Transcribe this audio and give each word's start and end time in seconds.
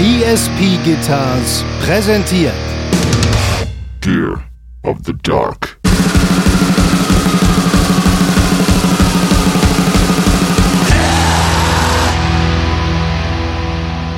ESP 0.00 0.78
Guitars 0.84 1.64
präsentiert 1.80 2.54
Gear 4.00 4.40
of 4.84 4.98
the 5.04 5.12
Dark. 5.24 5.77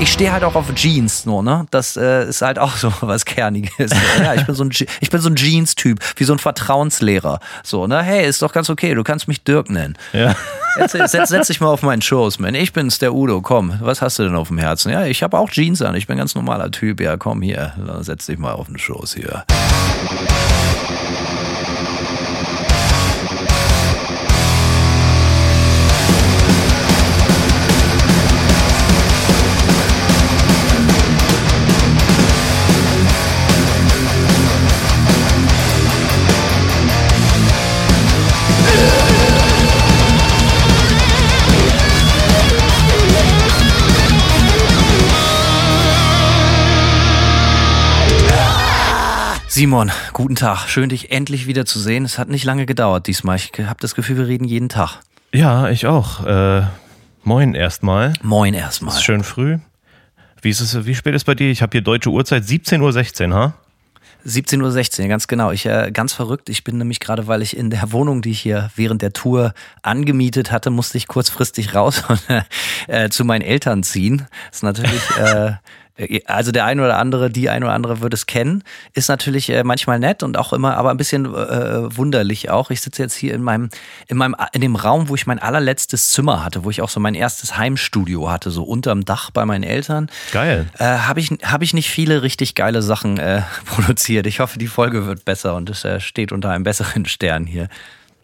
Ich 0.01 0.11
stehe 0.11 0.33
halt 0.33 0.45
auch 0.45 0.55
auf 0.55 0.75
Jeans 0.75 1.27
nur, 1.27 1.43
ne? 1.43 1.67
Das 1.71 1.97
äh, 1.97 2.27
ist 2.29 2.41
halt 2.43 2.59
auch 2.59 2.77
so 2.77 2.93
was 3.01 3.25
Kerniges. 3.25 3.91
ja, 4.19 4.35
ich 4.35 4.47
bin 4.47 4.55
so 4.55 4.65
ein, 4.65 4.71
ich 5.01 5.11
bin 5.11 5.21
so 5.21 5.29
ein 5.29 5.37
Jeans-Typ, 5.37 6.01
wie 6.17 6.25
so 6.25 6.33
ein 6.33 6.39
Vertrauenslehrer. 6.39 7.39
So, 7.63 7.87
ne? 7.87 8.03
Hey, 8.03 8.27
ist 8.27 8.43
doch 8.43 8.53
ganz 8.53 8.71
okay, 8.71 8.95
du 8.95 9.05
kannst 9.05 9.29
mich 9.29 9.45
Dirk 9.45 9.69
nennen. 9.71 9.97
Ja. 10.13 10.35
Jetzt, 10.79 10.93
setz, 10.93 11.29
setz 11.29 11.47
dich 11.49 11.61
mal 11.61 11.69
auf 11.69 11.83
meinen 11.83 12.01
Schoß, 12.01 12.39
man. 12.39 12.55
Ich 12.55 12.73
bin's, 12.73 12.99
der 12.99 13.13
Udo, 13.13 13.43
komm. 13.43 13.75
Was 13.81 14.01
hast 14.01 14.19
du 14.19 14.23
denn 14.23 14.37
auf 14.37 14.49
dem 14.49 14.59
Herzen? 14.59 14.91
Ja, 14.91 15.05
ich 15.05 15.23
habe 15.23 15.39
auch 15.39 15.51
Jeans 15.51 15.83
an, 15.83 15.95
ich 15.95 16.07
bin 16.07 16.17
ein 16.17 16.19
ganz 16.19 16.35
normaler 16.35 16.71
Typ. 16.71 17.01
Ja, 17.01 17.17
komm 17.17 17.43
hier, 17.43 17.73
setz 18.01 18.27
dich 18.27 18.39
mal 18.39 18.53
auf 18.53 18.67
den 18.67 18.79
Schoß 18.79 19.15
hier. 19.15 19.45
Simon, 49.61 49.93
guten 50.15 50.37
Tag. 50.37 50.69
Schön, 50.69 50.89
dich 50.89 51.13
endlich 51.13 51.47
wieder 51.47 51.67
zu 51.67 51.79
sehen. 51.79 52.07
Es 52.07 52.17
hat 52.17 52.31
nicht 52.31 52.45
lange 52.45 52.65
gedauert 52.65 53.07
diesmal. 53.07 53.37
Ich 53.37 53.53
habe 53.59 53.77
das 53.79 53.95
Gefühl, 53.95 54.17
wir 54.17 54.27
reden 54.27 54.47
jeden 54.47 54.71
Tag. 54.71 55.03
Ja, 55.35 55.69
ich 55.69 55.87
auch. 55.87 56.25
Äh, 56.25 56.63
moin 57.25 57.55
erstmal. 57.55 58.15
Moin 58.23 58.55
erstmal. 58.55 58.95
Ist 58.95 59.05
schön 59.05 59.23
früh. 59.23 59.59
Wie, 60.41 60.49
ist 60.49 60.61
es, 60.61 60.87
wie 60.87 60.95
spät 60.95 61.15
ist 61.15 61.25
bei 61.25 61.35
dir? 61.35 61.51
Ich 61.51 61.61
habe 61.61 61.73
hier 61.73 61.83
deutsche 61.83 62.09
Uhrzeit 62.09 62.45
17.16 62.45 63.29
Uhr, 63.29 63.35
ha? 63.35 63.55
17.16 64.27 65.03
Uhr, 65.03 65.09
ganz 65.09 65.29
genau. 65.29 65.51
Ich 65.51 65.67
äh, 65.67 65.91
ganz 65.93 66.15
verrückt. 66.15 66.49
Ich 66.49 66.65
bin 66.65 66.79
nämlich 66.79 66.99
gerade, 66.99 67.27
weil 67.27 67.43
ich 67.43 67.55
in 67.55 67.69
der 67.69 67.93
Wohnung, 67.93 68.23
die 68.23 68.31
ich 68.31 68.41
hier 68.41 68.71
während 68.77 69.03
der 69.03 69.13
Tour 69.13 69.53
angemietet 69.83 70.53
hatte, 70.53 70.71
musste 70.71 70.97
ich 70.97 71.07
kurzfristig 71.07 71.75
raus 71.75 72.03
und 72.09 72.23
äh, 72.89 73.11
zu 73.11 73.27
meinen 73.27 73.43
Eltern 73.43 73.83
ziehen. 73.83 74.27
Das 74.49 74.57
ist 74.57 74.63
natürlich 74.63 75.03
äh, 75.19 75.49
äh, 75.49 75.53
also 76.27 76.53
der 76.53 76.65
eine 76.65 76.83
oder 76.83 76.99
andere, 76.99 77.31
die 77.31 77.51
eine 77.51 77.67
oder 77.67 77.75
andere 77.75 78.01
wird 78.01 78.15
es 78.15 78.27
kennen, 78.27 78.65
ist 78.95 79.09
natürlich 79.09 79.51
äh, 79.51 79.65
manchmal 79.65 79.99
nett 79.99 80.23
und 80.23 80.37
auch 80.37 80.53
immer, 80.53 80.77
aber 80.77 80.91
ein 80.91 80.97
bisschen 80.97 81.27
äh, 81.27 81.97
wunderlich 81.97 82.51
auch. 82.51 82.71
Ich 82.71 82.81
sitze 82.81 83.03
jetzt 83.03 83.15
hier 83.15 83.35
in 83.35 83.43
meinem, 83.43 83.69
in 84.09 84.17
meinem, 84.17 84.35
in 84.53 84.61
dem 84.61 84.77
Raum, 84.77 85.09
wo 85.09 85.15
ich 85.15 85.27
mein 85.27 85.39
allerletztes 85.39 86.11
Zimmer 86.11 86.45
hatte, 86.45 86.65
wo 86.65 86.71
ich 86.71 86.83
auch 86.83 86.89
so 86.89 87.01
mein 87.01 87.15
erstes 87.15 87.57
Heimstudio 87.57 88.31
hatte, 88.31 88.51
so 88.51 88.63
unterm 88.63 89.05
Dach 89.05 89.31
bei 89.31 89.45
meinen 89.45 89.65
Eltern. 89.65 90.11
Geil. 90.33 90.67
Äh, 90.79 90.85
Habe 90.85 91.21
ich, 91.21 91.31
hab 91.43 91.63
ich 91.63 91.75
nicht 91.75 91.91
viele 91.91 92.23
richtig 92.23 92.55
geile 92.55 92.83
Sachen 92.83 93.19
äh, 93.19 93.43
produziert. 93.65 94.27
Ich 94.27 94.41
hoffe, 94.41 94.59
die 94.59 94.69
Folge 94.69 95.07
wird 95.07 95.25
besser 95.25 95.55
und 95.55 95.69
es 95.71 95.85
äh, 95.85 96.01
steht 96.01 96.33
unter 96.33 96.51
einem 96.51 96.65
besseren 96.65 97.05
Stern 97.07 97.47
hier 97.47 97.69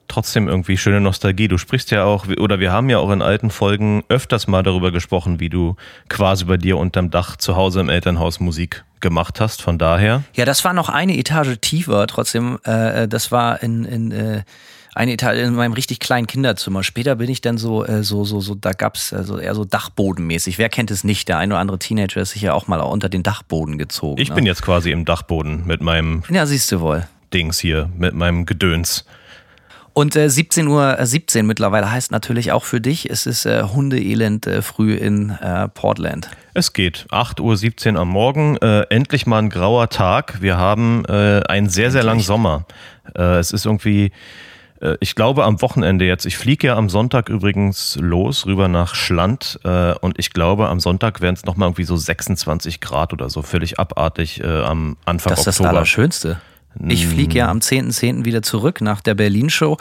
trotzdem 0.08 0.48
irgendwie 0.48 0.76
schöne 0.76 1.00
Nostalgie. 1.00 1.48
Du 1.48 1.58
sprichst 1.58 1.90
ja 1.90 2.04
auch, 2.04 2.26
oder 2.38 2.60
wir 2.60 2.72
haben 2.72 2.88
ja 2.90 2.98
auch 2.98 3.10
in 3.10 3.22
alten 3.22 3.50
Folgen 3.50 4.04
öfters 4.08 4.46
mal 4.46 4.62
darüber 4.62 4.92
gesprochen, 4.92 5.40
wie 5.40 5.48
du 5.48 5.76
quasi 6.08 6.44
bei 6.44 6.56
dir 6.56 6.78
unterm 6.78 7.10
Dach 7.10 7.36
zu 7.36 7.56
Hause 7.56 7.80
im 7.80 7.88
Elternhaus 7.88 8.40
Musik 8.40 8.84
gemacht 9.00 9.40
hast. 9.40 9.62
Von 9.62 9.78
daher. 9.78 10.22
Ja, 10.34 10.44
das 10.44 10.64
war 10.64 10.72
noch 10.72 10.88
eine 10.88 11.16
Etage 11.16 11.56
tiefer. 11.60 12.06
Trotzdem, 12.06 12.58
äh, 12.64 13.08
das 13.08 13.30
war 13.32 13.62
in, 13.62 13.84
in 13.84 14.10
äh, 14.12 14.42
eine 14.96 15.12
Etage 15.12 15.38
in 15.38 15.54
meinem 15.54 15.74
richtig 15.74 16.00
kleinen 16.00 16.26
Kinderzimmer. 16.26 16.82
Später 16.82 17.16
bin 17.16 17.28
ich 17.28 17.42
dann 17.42 17.58
so, 17.58 17.84
äh, 17.84 18.02
so, 18.02 18.24
so, 18.24 18.40
so, 18.40 18.54
da 18.54 18.72
gab's 18.72 19.12
also 19.12 19.38
eher 19.38 19.54
so 19.54 19.66
Dachbodenmäßig. 19.66 20.56
Wer 20.56 20.70
kennt 20.70 20.90
es 20.90 21.04
nicht? 21.04 21.28
Der 21.28 21.36
ein 21.38 21.52
oder 21.52 21.60
andere 21.60 21.78
Teenager 21.78 22.22
ist 22.22 22.30
sicher 22.30 22.54
auch 22.54 22.66
mal 22.66 22.80
unter 22.80 23.10
den 23.10 23.22
Dachboden 23.22 23.76
gezogen. 23.76 24.20
Ich 24.20 24.30
ne? 24.30 24.34
bin 24.34 24.46
jetzt 24.46 24.62
quasi 24.62 24.90
im 24.90 25.04
Dachboden 25.04 25.66
mit 25.66 25.82
meinem. 25.82 26.22
Ja, 26.30 26.46
siehst 26.46 26.72
du 26.72 26.80
wohl. 26.80 27.06
Dings 27.34 27.58
hier, 27.58 27.90
mit 27.96 28.14
meinem 28.14 28.46
Gedöns. 28.46 29.04
Und 29.98 30.14
äh, 30.14 30.28
17 30.28 30.68
Uhr 30.68 30.94
17 31.00 31.40
äh, 31.40 31.42
mittlerweile 31.42 31.90
heißt 31.90 32.10
natürlich 32.10 32.52
auch 32.52 32.64
für 32.64 32.82
dich, 32.82 33.08
es 33.08 33.24
ist 33.24 33.46
äh, 33.46 33.62
Hundeelend 33.62 34.46
äh, 34.46 34.60
früh 34.60 34.92
in 34.92 35.30
äh, 35.30 35.68
Portland. 35.68 36.28
Es 36.52 36.74
geht. 36.74 37.06
8.17 37.12 37.94
Uhr 37.94 38.00
am 38.00 38.10
Morgen. 38.10 38.58
Äh, 38.58 38.82
endlich 38.90 39.26
mal 39.26 39.38
ein 39.38 39.48
grauer 39.48 39.88
Tag. 39.88 40.42
Wir 40.42 40.58
haben 40.58 41.06
äh, 41.06 41.40
einen 41.48 41.70
sehr, 41.70 41.90
sehr 41.90 42.02
langen 42.02 42.20
Sommer. 42.20 42.66
Es 43.14 43.52
ist 43.52 43.64
irgendwie, 43.64 44.10
ich 45.00 45.14
glaube 45.14 45.44
am 45.44 45.62
Wochenende 45.62 46.04
jetzt, 46.04 46.26
ich 46.26 46.36
fliege 46.36 46.66
ja 46.66 46.76
am 46.76 46.90
Sonntag 46.90 47.28
übrigens 47.28 47.96
los, 47.98 48.44
rüber 48.44 48.68
nach 48.68 48.94
Schland. 48.94 49.58
Äh, 49.64 49.94
und 50.00 50.18
ich 50.18 50.32
glaube 50.32 50.68
am 50.68 50.80
Sonntag 50.80 51.22
werden 51.22 51.36
es 51.36 51.44
nochmal 51.46 51.68
irgendwie 51.68 51.84
so 51.84 51.96
26 51.96 52.80
Grad 52.82 53.14
oder 53.14 53.30
so. 53.30 53.40
Völlig 53.40 53.78
abartig 53.78 54.42
äh, 54.42 54.46
am 54.46 54.98
Anfang 55.06 55.30
das 55.30 55.38
Oktober. 55.38 55.44
Das 55.44 55.46
ist 55.46 55.60
das 55.60 55.66
Allerschönste. 55.66 56.40
Ich 56.88 57.06
fliege 57.06 57.38
ja 57.38 57.48
am 57.48 57.58
10.10. 57.58 58.18
.10. 58.18 58.24
wieder 58.24 58.42
zurück 58.42 58.80
nach 58.80 59.00
der 59.00 59.14
Berlin-Show 59.14 59.76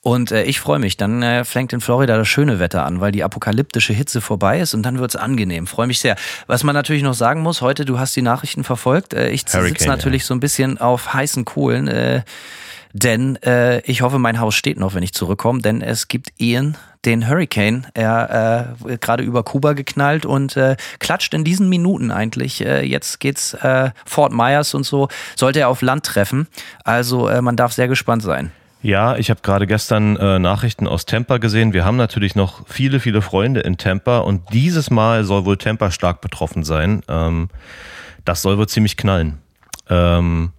und 0.00 0.32
äh, 0.32 0.44
ich 0.44 0.60
freue 0.60 0.78
mich. 0.78 0.96
Dann 0.96 1.22
äh, 1.22 1.44
fängt 1.44 1.72
in 1.72 1.80
Florida 1.80 2.16
das 2.16 2.28
schöne 2.28 2.58
Wetter 2.58 2.84
an, 2.84 3.00
weil 3.00 3.12
die 3.12 3.22
apokalyptische 3.22 3.92
Hitze 3.92 4.20
vorbei 4.20 4.60
ist 4.60 4.74
und 4.74 4.82
dann 4.82 4.98
wird's 4.98 5.16
angenehm. 5.16 5.66
Freue 5.66 5.86
mich 5.86 6.00
sehr. 6.00 6.16
Was 6.46 6.64
man 6.64 6.74
natürlich 6.74 7.02
noch 7.02 7.14
sagen 7.14 7.42
muss, 7.42 7.60
heute, 7.60 7.84
du 7.84 7.98
hast 7.98 8.16
die 8.16 8.22
Nachrichten 8.22 8.64
verfolgt. 8.64 9.14
Äh, 9.14 9.30
ich 9.30 9.44
sitze 9.46 9.86
natürlich 9.86 10.22
ja. 10.22 10.26
so 10.28 10.34
ein 10.34 10.40
bisschen 10.40 10.78
auf 10.78 11.14
heißen 11.14 11.44
Kohlen. 11.44 11.88
Äh, 11.88 12.22
denn 12.92 13.36
äh, 13.36 13.80
ich 13.80 14.02
hoffe, 14.02 14.18
mein 14.18 14.40
Haus 14.40 14.54
steht 14.54 14.78
noch, 14.78 14.94
wenn 14.94 15.02
ich 15.02 15.12
zurückkomme, 15.12 15.60
denn 15.60 15.80
es 15.80 16.08
gibt 16.08 16.32
Ian, 16.38 16.76
den 17.04 17.28
Hurricane. 17.28 17.86
Er 17.94 18.76
äh, 18.84 18.98
gerade 18.98 19.22
über 19.22 19.42
Kuba 19.42 19.72
geknallt 19.72 20.26
und 20.26 20.56
äh, 20.56 20.76
klatscht 20.98 21.32
in 21.34 21.44
diesen 21.44 21.68
Minuten 21.68 22.10
eigentlich. 22.10 22.64
Äh, 22.64 22.84
jetzt 22.84 23.20
geht's 23.20 23.54
äh, 23.54 23.90
Fort 24.04 24.32
Myers 24.32 24.74
und 24.74 24.84
so, 24.84 25.08
sollte 25.36 25.60
er 25.60 25.68
auf 25.68 25.82
Land 25.82 26.04
treffen. 26.04 26.46
Also 26.84 27.28
äh, 27.28 27.42
man 27.42 27.56
darf 27.56 27.72
sehr 27.72 27.88
gespannt 27.88 28.22
sein. 28.22 28.50
Ja, 28.82 29.16
ich 29.16 29.28
habe 29.28 29.40
gerade 29.42 29.66
gestern 29.66 30.16
äh, 30.16 30.38
Nachrichten 30.38 30.86
aus 30.86 31.04
Tampa 31.04 31.36
gesehen. 31.36 31.74
Wir 31.74 31.84
haben 31.84 31.96
natürlich 31.96 32.34
noch 32.34 32.66
viele, 32.66 32.98
viele 32.98 33.20
Freunde 33.20 33.60
in 33.60 33.76
Tampa 33.76 34.18
und 34.20 34.42
dieses 34.52 34.90
Mal 34.90 35.24
soll 35.24 35.44
wohl 35.44 35.58
Tampa 35.58 35.90
stark 35.90 36.22
betroffen 36.22 36.64
sein. 36.64 37.02
Ähm, 37.08 37.50
das 38.24 38.40
soll 38.40 38.56
wohl 38.56 38.68
ziemlich 38.68 38.96
knallen. 38.96 39.38
Ähm, 39.90 40.52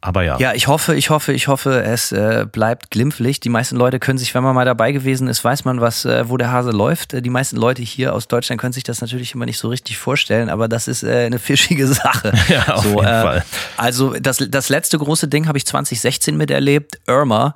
aber 0.00 0.22
ja. 0.22 0.38
Ja, 0.38 0.54
ich 0.54 0.68
hoffe, 0.68 0.94
ich 0.94 1.10
hoffe, 1.10 1.32
ich 1.32 1.48
hoffe, 1.48 1.82
es 1.82 2.12
äh, 2.12 2.46
bleibt 2.50 2.92
glimpflich. 2.92 3.40
Die 3.40 3.48
meisten 3.48 3.74
Leute 3.74 3.98
können 3.98 4.16
sich, 4.18 4.32
wenn 4.32 4.44
man 4.44 4.54
mal 4.54 4.64
dabei 4.64 4.92
gewesen 4.92 5.26
ist, 5.26 5.42
weiß 5.42 5.64
man, 5.64 5.80
was, 5.80 6.04
äh, 6.04 6.28
wo 6.28 6.36
der 6.36 6.52
Hase 6.52 6.70
läuft. 6.70 7.14
Äh, 7.14 7.22
die 7.22 7.30
meisten 7.30 7.56
Leute 7.56 7.82
hier 7.82 8.14
aus 8.14 8.28
Deutschland 8.28 8.60
können 8.60 8.72
sich 8.72 8.84
das 8.84 9.00
natürlich 9.00 9.34
immer 9.34 9.44
nicht 9.44 9.58
so 9.58 9.68
richtig 9.68 9.98
vorstellen, 9.98 10.50
aber 10.50 10.68
das 10.68 10.86
ist 10.86 11.02
äh, 11.02 11.26
eine 11.26 11.40
fischige 11.40 11.86
Sache. 11.92 12.32
Ja, 12.48 12.74
auf 12.74 12.84
so, 12.84 12.90
jeden 12.90 13.04
äh, 13.04 13.22
Fall. 13.22 13.44
Also 13.76 14.14
das, 14.14 14.38
das 14.48 14.68
letzte 14.68 14.96
große 14.98 15.28
Ding 15.28 15.48
habe 15.48 15.58
ich 15.58 15.66
2016 15.66 16.36
miterlebt. 16.36 16.98
Irma. 17.06 17.54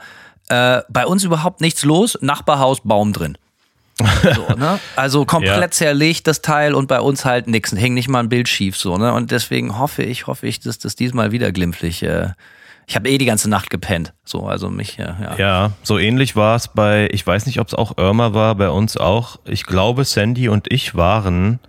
Äh, 0.48 0.82
bei 0.88 1.06
uns 1.06 1.24
überhaupt 1.24 1.60
nichts 1.60 1.84
los. 1.84 2.18
Nachbarhaus, 2.20 2.80
Baum 2.82 3.12
drin. 3.12 3.38
So, 3.98 4.54
ne? 4.56 4.78
Also 4.96 5.24
komplett 5.26 5.60
ja. 5.60 5.70
zerlegt 5.70 6.26
das 6.26 6.42
Teil 6.42 6.74
und 6.74 6.88
bei 6.88 7.00
uns 7.00 7.24
halt 7.24 7.46
nichts. 7.46 7.72
Hängt 7.72 7.94
nicht 7.94 8.08
mal 8.08 8.20
ein 8.20 8.28
Bild 8.28 8.48
schief 8.48 8.76
so, 8.76 8.96
ne? 8.96 9.12
Und 9.12 9.30
deswegen 9.30 9.78
hoffe 9.78 10.02
ich, 10.02 10.26
hoffe 10.26 10.46
ich, 10.46 10.60
dass 10.60 10.78
das 10.78 10.96
diesmal 10.96 11.32
wieder 11.32 11.52
glimpflich. 11.52 12.02
Äh, 12.02 12.30
ich 12.86 12.96
habe 12.96 13.08
eh 13.08 13.18
die 13.18 13.26
ganze 13.26 13.48
Nacht 13.48 13.70
gepennt. 13.70 14.12
So, 14.24 14.46
also 14.46 14.68
mich, 14.68 14.96
ja. 14.96 15.16
Ja, 15.20 15.36
ja 15.38 15.72
so 15.82 15.98
ähnlich 15.98 16.36
war 16.36 16.56
es 16.56 16.68
bei, 16.68 17.08
ich 17.12 17.26
weiß 17.26 17.46
nicht, 17.46 17.60
ob 17.60 17.68
es 17.68 17.74
auch 17.74 17.96
Irma 17.96 18.34
war, 18.34 18.54
bei 18.54 18.70
uns 18.70 18.96
auch. 18.96 19.38
Ich 19.44 19.64
glaube, 19.64 20.04
Sandy 20.04 20.48
und 20.48 20.70
ich 20.70 20.94
waren 20.94 21.60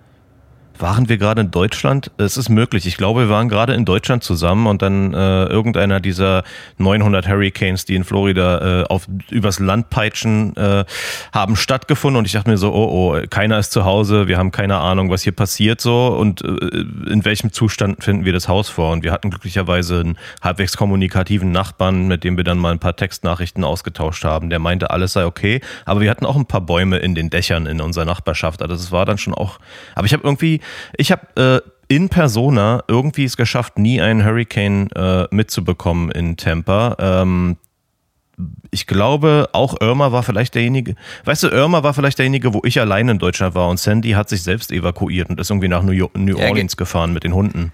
waren 0.80 1.10
wir 1.10 1.18
gerade 1.18 1.42
in 1.42 1.52
Deutschland? 1.52 2.12
Es 2.18 2.38
ist 2.38 2.50
möglich. 2.50 2.86
Ich 2.86 2.98
glaube, 2.98 3.22
wir 3.22 3.30
waren 3.30 3.50
gerade 3.50 3.74
in 3.74 3.86
Deutschland 3.86 4.24
zusammen 4.24 4.68
und 4.68 4.82
dann 4.82 5.14
äh, 5.14 5.46
irgendeiner 5.46 6.00
dieser 6.00 6.44
900 6.78 7.28
Hurricanes, 7.28 7.86
die 7.86 7.96
in 7.96 8.04
Florida 8.04 8.82
äh, 8.82 8.84
auf 8.86 9.08
übers 9.30 9.60
Land 9.60 9.90
peitschen, 9.90 10.56
äh, 10.56 10.86
haben 11.32 11.56
stattgefunden 11.56 12.20
und 12.20 12.26
ich 12.26 12.34
dachte 12.34 12.50
mir 12.50 12.58
so, 12.58 12.74
oh 12.74 12.94
oh, 12.94 13.22
keiner 13.30 13.60
ist 13.60 13.72
zu 13.72 13.86
Hause, 13.86 14.28
wir 14.28 14.38
haben 14.38 14.52
keine 14.52 14.78
Ahnung, 14.78 15.10
was 15.10 15.24
hier 15.24 15.32
passiert 15.32 15.82
so 15.82 16.08
und 16.08 16.44
äh, 16.44 16.48
in 16.48 17.24
welchem 17.26 17.52
Zustand 17.52 18.04
finden 18.04 18.26
wir 18.26 18.34
das 18.34 18.48
Haus 18.48 18.70
vor 18.70 18.92
und 18.92 19.04
wir 19.04 19.12
hatten 19.12 19.30
glücklicherweise 19.30 20.00
einen 20.00 20.18
halbwegs 20.42 20.78
kommunikativen 20.78 21.52
Nachbarn, 21.52 22.08
mit 22.08 22.24
dem 22.24 22.38
wir 22.38 22.44
dann 22.44 22.58
mal 22.58 22.72
ein 22.72 22.80
paar 22.80 22.96
Textnachrichten 22.96 23.64
ausgetauscht 23.64 24.24
haben. 24.24 24.50
Der 24.50 24.60
meinte, 24.60 24.90
alles 24.90 25.14
sei 25.14 25.26
okay, 25.26 25.62
aber 25.86 26.02
wir 26.02 26.10
hatten 26.10 26.26
auch 26.26 26.36
ein 26.36 26.46
paar 26.46 26.62
Bäume 26.62 26.98
in 26.98 27.16
den 27.16 27.30
Dächern 27.30 27.66
in 27.66 27.82
unserer 27.82 28.06
Nachbarschaft. 28.06 28.62
Also 28.62 28.76
das 28.76 28.92
war 28.92 29.06
dann 29.06 29.18
schon 29.18 29.34
auch, 29.34 29.60
aber 29.96 30.06
ich 30.06 30.14
habe 30.14 30.24
irgendwie 30.24 30.62
ich 30.98 31.12
habe 31.12 31.62
äh, 31.64 31.70
in 31.94 32.10
Persona 32.10 32.84
irgendwie 32.88 33.26
es 33.26 33.38
geschafft, 33.38 33.78
nie 33.78 34.02
einen 34.02 34.26
Hurricane 34.26 34.90
äh, 34.96 35.28
mitzubekommen 35.32 36.12
in 36.12 36.38
Tampa. 36.38 36.96
Ähm, 37.00 37.58
ich 38.72 38.88
glaube, 38.88 39.50
auch 39.54 39.80
Irma 39.80 40.12
war 40.12 40.24
vielleicht 40.24 40.56
derjenige, 40.56 40.96
weißt 41.26 41.44
du, 41.44 41.48
Irma 41.50 41.84
war 41.84 41.94
vielleicht 41.94 42.18
derjenige, 42.18 42.54
wo 42.54 42.62
ich 42.64 42.80
allein 42.80 43.08
in 43.10 43.20
Deutschland 43.20 43.54
war 43.54 43.70
und 43.70 43.80
Sandy 43.80 44.12
hat 44.12 44.30
sich 44.30 44.42
selbst 44.42 44.72
evakuiert 44.72 45.30
und 45.30 45.40
ist 45.40 45.52
irgendwie 45.52 45.68
nach 45.68 45.84
New, 45.84 45.92
York, 45.92 46.18
New 46.18 46.38
Orleans 46.38 46.76
gefahren 46.76 47.14
mit 47.14 47.24
den 47.24 47.34
Hunden. 47.34 47.72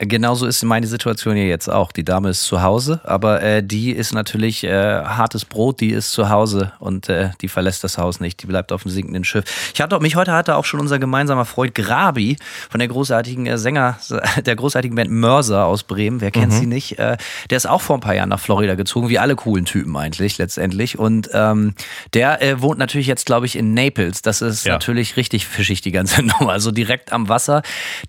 Genauso 0.00 0.46
ist 0.46 0.62
meine 0.62 0.86
Situation 0.86 1.34
hier 1.34 1.48
jetzt 1.48 1.68
auch. 1.68 1.90
Die 1.90 2.04
Dame 2.04 2.30
ist 2.30 2.44
zu 2.44 2.62
Hause, 2.62 3.00
aber 3.02 3.42
äh, 3.42 3.64
die 3.64 3.90
ist 3.90 4.14
natürlich 4.14 4.62
äh, 4.62 4.70
hartes 5.02 5.44
Brot, 5.44 5.80
die 5.80 5.90
ist 5.90 6.12
zu 6.12 6.28
Hause 6.28 6.70
und 6.78 7.08
äh, 7.08 7.30
die 7.40 7.48
verlässt 7.48 7.82
das 7.82 7.98
Haus 7.98 8.20
nicht. 8.20 8.40
Die 8.40 8.46
bleibt 8.46 8.70
auf 8.70 8.82
dem 8.82 8.92
sinkenden 8.92 9.24
Schiff. 9.24 9.44
Ich 9.74 9.80
hatte 9.80 9.98
mich 9.98 10.14
heute 10.14 10.30
hatte 10.30 10.54
auch 10.54 10.64
schon 10.64 10.78
unser 10.78 11.00
gemeinsamer 11.00 11.44
Freund 11.44 11.74
Grabi 11.74 12.36
von 12.70 12.78
der 12.78 12.86
großartigen 12.86 13.46
äh, 13.48 13.58
Sänger, 13.58 13.98
der 14.46 14.54
großartigen 14.54 14.94
Band 14.94 15.10
Mörser 15.10 15.66
aus 15.66 15.82
Bremen. 15.82 16.20
Wer 16.20 16.30
kennt 16.30 16.52
mhm. 16.52 16.58
sie 16.58 16.66
nicht? 16.66 17.00
Äh, 17.00 17.16
der 17.50 17.56
ist 17.56 17.66
auch 17.66 17.80
vor 17.80 17.96
ein 17.96 18.00
paar 18.00 18.14
Jahren 18.14 18.28
nach 18.28 18.38
Florida 18.38 18.76
gezogen, 18.76 19.08
wie 19.08 19.18
alle 19.18 19.34
coolen 19.34 19.64
Typen 19.64 19.96
eigentlich 19.96 20.38
letztendlich. 20.38 20.96
Und 20.96 21.28
ähm, 21.32 21.74
der 22.14 22.40
äh, 22.40 22.62
wohnt 22.62 22.78
natürlich 22.78 23.08
jetzt, 23.08 23.26
glaube 23.26 23.46
ich, 23.46 23.56
in 23.56 23.74
Naples. 23.74 24.22
Das 24.22 24.42
ist 24.42 24.64
ja. 24.64 24.74
natürlich 24.74 25.16
richtig 25.16 25.48
fischig, 25.48 25.80
die 25.80 25.90
ganze 25.90 26.22
Nummer. 26.38 26.52
Also 26.52 26.70
direkt 26.70 27.10
am 27.10 27.28
Wasser. 27.28 27.62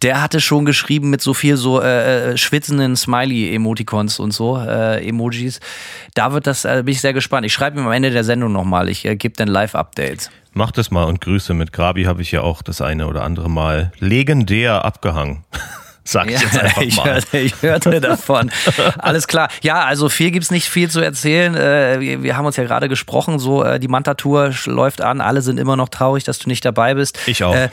Der 0.03 0.21
hatte 0.21 0.39
schon 0.39 0.65
geschrieben 0.65 1.09
mit 1.09 1.21
so 1.21 1.33
viel 1.33 1.57
so 1.57 1.78
äh, 1.79 2.37
schwitzenden 2.37 2.95
Smiley-Emoticons 2.95 4.19
und 4.19 4.31
so, 4.31 4.57
äh, 4.57 5.07
Emojis. 5.07 5.59
Da 6.13 6.33
wird 6.33 6.47
das, 6.47 6.65
äh, 6.65 6.83
bin 6.85 6.93
ich 6.93 7.01
sehr 7.01 7.13
gespannt. 7.13 7.45
Ich 7.45 7.53
schreibe 7.53 7.79
ihm 7.79 7.85
am 7.85 7.91
Ende 7.91 8.11
der 8.11 8.23
Sendung 8.23 8.51
nochmal. 8.51 8.89
Ich 8.89 9.05
äh, 9.05 9.15
gebe 9.15 9.35
dann 9.35 9.47
Live-Updates. 9.47 10.29
Mach 10.53 10.71
das 10.71 10.91
mal 10.91 11.03
und 11.03 11.21
Grüße. 11.21 11.53
Mit 11.53 11.73
Grabi 11.73 12.03
habe 12.03 12.21
ich 12.21 12.31
ja 12.31 12.41
auch 12.41 12.61
das 12.61 12.81
eine 12.81 13.07
oder 13.07 13.23
andere 13.23 13.49
Mal 13.49 13.91
legendär 13.99 14.83
abgehangen. 14.85 15.43
Sag 16.09 16.31
ich 16.31 16.41
ja, 16.41 16.41
jetzt 16.41 16.57
einfach 16.57 16.81
ich 16.81 16.97
mal. 16.97 17.05
Hörte, 17.05 17.37
ich 17.37 17.61
hörte 17.61 18.01
davon. 18.01 18.49
Alles 18.97 19.27
klar. 19.27 19.47
Ja, 19.61 19.85
also 19.85 20.09
viel 20.09 20.31
gibt's 20.31 20.49
nicht 20.49 20.67
viel 20.67 20.89
zu 20.89 21.01
erzählen. 21.01 21.53
Äh, 21.53 22.23
wir 22.23 22.35
haben 22.35 22.47
uns 22.47 22.55
ja 22.55 22.63
gerade 22.63 22.89
gesprochen, 22.89 23.37
so 23.37 23.63
äh, 23.63 23.79
die 23.79 23.87
Manta-Tour 23.87 24.51
läuft 24.65 25.01
an. 25.01 25.21
Alle 25.21 25.43
sind 25.43 25.59
immer 25.59 25.75
noch 25.75 25.89
traurig, 25.89 26.23
dass 26.23 26.39
du 26.39 26.49
nicht 26.49 26.65
dabei 26.65 26.95
bist. 26.95 27.19
Ich 27.27 27.43
auch. 27.43 27.53
Äh, 27.53 27.69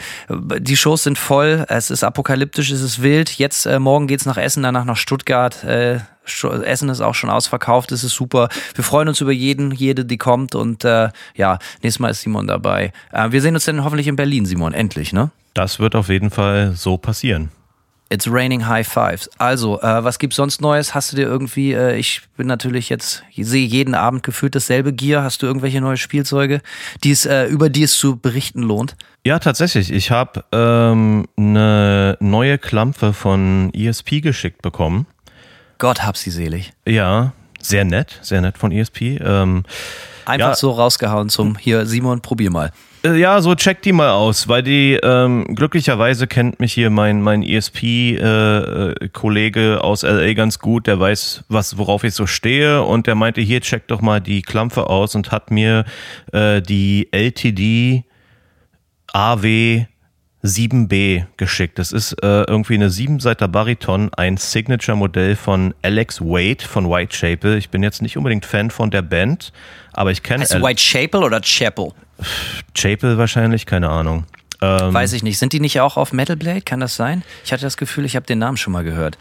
die 0.59 0.77
Shows 0.77 1.01
sind 1.01 1.17
voll. 1.17 1.65
Es 1.67 1.89
ist 1.89 2.03
apokalyptisch, 2.03 2.69
es 2.69 2.81
ist 2.81 3.01
wild. 3.01 3.31
Jetzt 3.31 3.67
morgen 3.79 4.05
geht's 4.05 4.27
nach 4.27 4.37
Essen, 4.37 4.61
danach 4.61 4.85
nach 4.85 4.97
Stuttgart. 4.97 5.63
Essen 5.63 6.89
ist 6.89 7.01
auch 7.01 7.15
schon 7.15 7.29
ausverkauft, 7.29 7.91
es 7.91 8.03
ist 8.03 8.13
super. 8.13 8.49
Wir 8.75 8.83
freuen 8.83 9.07
uns 9.07 9.21
über 9.21 9.31
jeden, 9.31 9.71
jede, 9.71 10.05
die 10.05 10.17
kommt 10.17 10.53
und 10.55 10.83
äh, 10.83 11.09
ja, 11.35 11.57
nächstes 11.81 11.99
Mal 11.99 12.09
ist 12.09 12.21
Simon 12.21 12.45
dabei. 12.47 12.91
Äh, 13.11 13.31
wir 13.31 13.41
sehen 13.41 13.55
uns 13.55 13.65
dann 13.65 13.83
hoffentlich 13.83 14.07
in 14.07 14.15
Berlin, 14.15 14.45
Simon, 14.45 14.73
endlich, 14.73 15.13
ne? 15.13 15.31
Das 15.53 15.79
wird 15.79 15.95
auf 15.95 16.09
jeden 16.09 16.29
Fall 16.29 16.73
so 16.75 16.97
passieren. 16.97 17.49
It's 18.09 18.31
raining 18.31 18.67
high 18.67 18.87
fives. 18.87 19.29
Also, 19.37 19.81
äh, 19.81 20.03
was 20.03 20.17
gibt's 20.17 20.37
sonst 20.37 20.61
Neues? 20.61 20.95
Hast 20.95 21.11
du 21.11 21.17
dir 21.17 21.23
irgendwie, 21.23 21.73
äh, 21.73 21.97
ich 21.97 22.21
bin 22.37 22.47
natürlich 22.47 22.87
jetzt, 22.87 23.23
ich 23.35 23.45
sehe 23.45 23.67
jeden 23.67 23.95
Abend 23.95 24.23
gefühlt 24.23 24.55
dasselbe 24.55 24.93
Gear. 24.93 25.23
Hast 25.23 25.41
du 25.41 25.45
irgendwelche 25.45 25.81
neue 25.81 25.97
Spielzeuge, 25.97 26.61
die 27.03 27.11
es, 27.11 27.25
äh, 27.25 27.45
über 27.45 27.69
die 27.69 27.83
es 27.83 27.97
zu 27.97 28.15
berichten 28.15 28.61
lohnt? 28.61 28.95
Ja, 29.25 29.39
tatsächlich. 29.39 29.91
Ich 29.91 30.09
habe 30.09 30.45
ähm, 30.53 31.27
eine 31.35 32.17
neue 32.21 32.57
Klampe 32.57 33.11
von 33.11 33.73
ESP 33.73 34.21
geschickt 34.21 34.61
bekommen. 34.61 35.05
Gott 35.77 36.03
hab 36.03 36.15
sie 36.15 36.31
selig. 36.31 36.71
Ja, 36.87 37.33
sehr 37.61 37.83
nett, 37.83 38.19
sehr 38.21 38.39
nett 38.39 38.57
von 38.57 38.71
ESP. 38.71 39.19
Ähm, 39.19 39.63
Einfach 40.25 40.49
ja. 40.49 40.55
so 40.55 40.71
rausgehauen 40.71 41.29
zum, 41.29 41.57
hier 41.57 41.85
Simon, 41.85 42.21
probier 42.21 42.51
mal. 42.51 42.71
Äh, 43.07 43.15
ja, 43.17 43.41
so 43.41 43.55
check 43.55 43.81
die 43.81 43.93
mal 43.93 44.11
aus, 44.11 44.47
weil 44.47 44.61
die 44.63 44.99
ähm, 45.01 45.45
glücklicherweise 45.55 46.27
kennt 46.27 46.59
mich 46.59 46.73
hier 46.73 46.89
mein 46.89 47.21
mein 47.21 47.43
ESP-Kollege 47.43 48.19
äh, 49.75 49.77
aus 49.77 50.03
LA 50.03 50.33
ganz 50.33 50.59
gut, 50.59 50.87
der 50.87 50.99
weiß, 50.99 51.45
was 51.47 51.77
worauf 51.77 52.03
ich 52.03 52.13
so 52.13 52.25
stehe 52.27 52.83
und 52.83 53.07
der 53.07 53.15
meinte, 53.15 53.39
hier 53.41 53.61
check 53.61 53.87
doch 53.87 54.01
mal 54.01 54.19
die 54.19 54.41
Klampfe 54.41 54.89
aus 54.89 55.15
und 55.15 55.31
hat 55.31 55.51
mir 55.51 55.85
äh, 56.33 56.61
die 56.61 57.07
LTD 57.11 58.03
AW 59.13 59.85
7B 60.43 61.25
geschickt. 61.37 61.79
Das 61.79 61.91
ist 61.91 62.13
äh, 62.23 62.43
irgendwie 62.43 62.75
eine 62.75 62.89
siebenseiter 62.89 63.47
Bariton, 63.47 64.13
ein 64.15 64.37
Signature-Modell 64.37 65.35
von 65.35 65.73
Alex 65.81 66.21
Wade 66.21 66.63
von 66.63 66.89
Whitechapel. 66.89 67.57
Ich 67.57 67.69
bin 67.69 67.83
jetzt 67.83 68.01
nicht 68.01 68.17
unbedingt 68.17 68.45
Fan 68.45 68.69
von 68.69 68.91
der 68.91 69.01
Band, 69.01 69.51
aber 69.93 70.11
ich 70.11 70.23
kenne. 70.23 70.43
Heißt 70.43 70.61
Whitechapel 70.61 71.23
oder 71.23 71.41
Chapel? 71.41 71.91
Chapel 72.73 73.17
wahrscheinlich, 73.17 73.65
keine 73.65 73.89
Ahnung. 73.89 74.25
Ähm, 74.61 74.93
Weiß 74.93 75.13
ich 75.13 75.23
nicht. 75.23 75.37
Sind 75.37 75.53
die 75.53 75.59
nicht 75.59 75.79
auch 75.81 75.97
auf 75.97 76.13
Metal 76.13 76.35
Blade? 76.35 76.61
Kann 76.61 76.79
das 76.79 76.95
sein? 76.95 77.23
Ich 77.45 77.53
hatte 77.53 77.63
das 77.63 77.77
Gefühl, 77.77 78.05
ich 78.05 78.15
habe 78.15 78.25
den 78.25 78.39
Namen 78.39 78.57
schon 78.57 78.73
mal 78.73 78.83
gehört. 78.83 79.17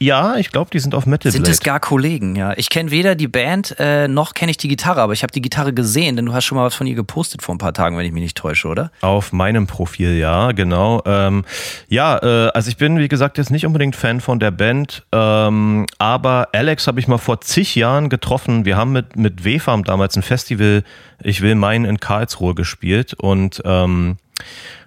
Ja, 0.00 0.36
ich 0.36 0.50
glaube, 0.50 0.70
die 0.72 0.80
sind 0.80 0.94
auf 0.94 1.06
Metal 1.06 1.30
Sind 1.30 1.46
es 1.46 1.60
gar 1.60 1.78
Kollegen, 1.78 2.34
ja. 2.34 2.52
Ich 2.56 2.68
kenne 2.68 2.90
weder 2.90 3.14
die 3.14 3.28
Band, 3.28 3.76
äh, 3.78 4.08
noch 4.08 4.34
kenne 4.34 4.50
ich 4.50 4.56
die 4.56 4.68
Gitarre, 4.68 5.00
aber 5.00 5.12
ich 5.12 5.22
habe 5.22 5.32
die 5.32 5.40
Gitarre 5.40 5.72
gesehen, 5.72 6.16
denn 6.16 6.26
du 6.26 6.34
hast 6.34 6.44
schon 6.44 6.56
mal 6.56 6.64
was 6.64 6.74
von 6.74 6.86
ihr 6.86 6.96
gepostet 6.96 7.42
vor 7.42 7.54
ein 7.54 7.58
paar 7.58 7.72
Tagen, 7.72 7.96
wenn 7.96 8.04
ich 8.04 8.12
mich 8.12 8.22
nicht 8.22 8.36
täusche, 8.36 8.68
oder? 8.68 8.90
Auf 9.00 9.32
meinem 9.32 9.66
Profil, 9.66 10.16
ja, 10.16 10.52
genau. 10.52 11.00
Ähm, 11.06 11.44
ja, 11.88 12.18
äh, 12.18 12.50
also 12.52 12.68
ich 12.68 12.76
bin, 12.76 12.98
wie 12.98 13.08
gesagt, 13.08 13.38
jetzt 13.38 13.50
nicht 13.50 13.66
unbedingt 13.66 13.94
Fan 13.94 14.20
von 14.20 14.40
der 14.40 14.50
Band, 14.50 15.04
ähm, 15.12 15.86
aber 15.98 16.48
Alex 16.52 16.86
habe 16.88 16.98
ich 16.98 17.06
mal 17.06 17.18
vor 17.18 17.40
zig 17.40 17.76
Jahren 17.76 18.08
getroffen. 18.08 18.64
Wir 18.64 18.76
haben 18.76 18.92
mit, 18.92 19.16
mit 19.16 19.44
W-Farm 19.44 19.84
damals 19.84 20.16
ein 20.16 20.22
Festival, 20.22 20.82
ich 21.22 21.40
will 21.40 21.54
meinen, 21.54 21.84
in 21.84 21.98
Karlsruhe 21.98 22.54
gespielt 22.54 23.14
und 23.14 23.62
ähm, 23.64 24.16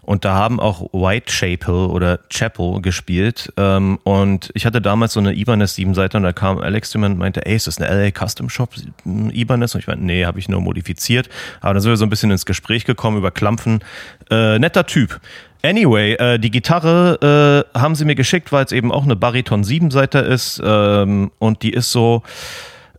und 0.07 0.23
da 0.23 0.35
haben 0.35 0.61
auch 0.61 0.83
Whitechapel 0.93 1.87
oder 1.87 2.19
Chapel 2.29 2.81
gespielt. 2.81 3.51
Ähm, 3.57 3.99
und 4.05 4.51
ich 4.53 4.65
hatte 4.65 4.81
damals 4.81 5.11
so 5.11 5.19
eine 5.19 5.33
Ibanez 5.33 5.75
7 5.75 5.93
Seite 5.95 6.15
und 6.15 6.23
da 6.23 6.31
kam 6.31 6.59
Alex 6.59 6.91
zu 6.91 6.97
mir 6.97 7.07
und 7.07 7.17
meinte, 7.17 7.45
ey, 7.45 7.57
ist 7.57 7.67
das 7.67 7.81
eine 7.81 7.93
LA 7.93 8.11
Custom 8.11 8.49
Shop 8.49 8.69
Ibanez? 9.05 9.75
Und 9.75 9.81
ich 9.81 9.87
meinte, 9.87 10.05
nee, 10.05 10.25
habe 10.25 10.39
ich 10.39 10.47
nur 10.47 10.61
modifiziert. 10.61 11.27
Aber 11.59 11.73
dann 11.73 11.81
sind 11.81 11.91
wir 11.91 11.97
so 11.97 12.05
ein 12.05 12.09
bisschen 12.09 12.31
ins 12.31 12.45
Gespräch 12.45 12.85
gekommen 12.85 13.17
über 13.17 13.31
Klampfen. 13.31 13.83
Äh, 14.31 14.57
netter 14.59 14.85
Typ. 14.85 15.19
Anyway, 15.61 16.13
äh, 16.13 16.39
die 16.39 16.51
Gitarre 16.51 17.65
äh, 17.75 17.77
haben 17.77 17.95
sie 17.95 18.05
mir 18.05 18.15
geschickt, 18.15 18.53
weil 18.53 18.63
es 18.63 18.71
eben 18.71 18.93
auch 18.93 19.03
eine 19.03 19.17
Bariton 19.17 19.65
7 19.65 19.91
Seite 19.91 20.19
ist. 20.19 20.61
Ähm, 20.63 21.31
und 21.37 21.63
die 21.63 21.73
ist 21.73 21.91
so 21.91 22.23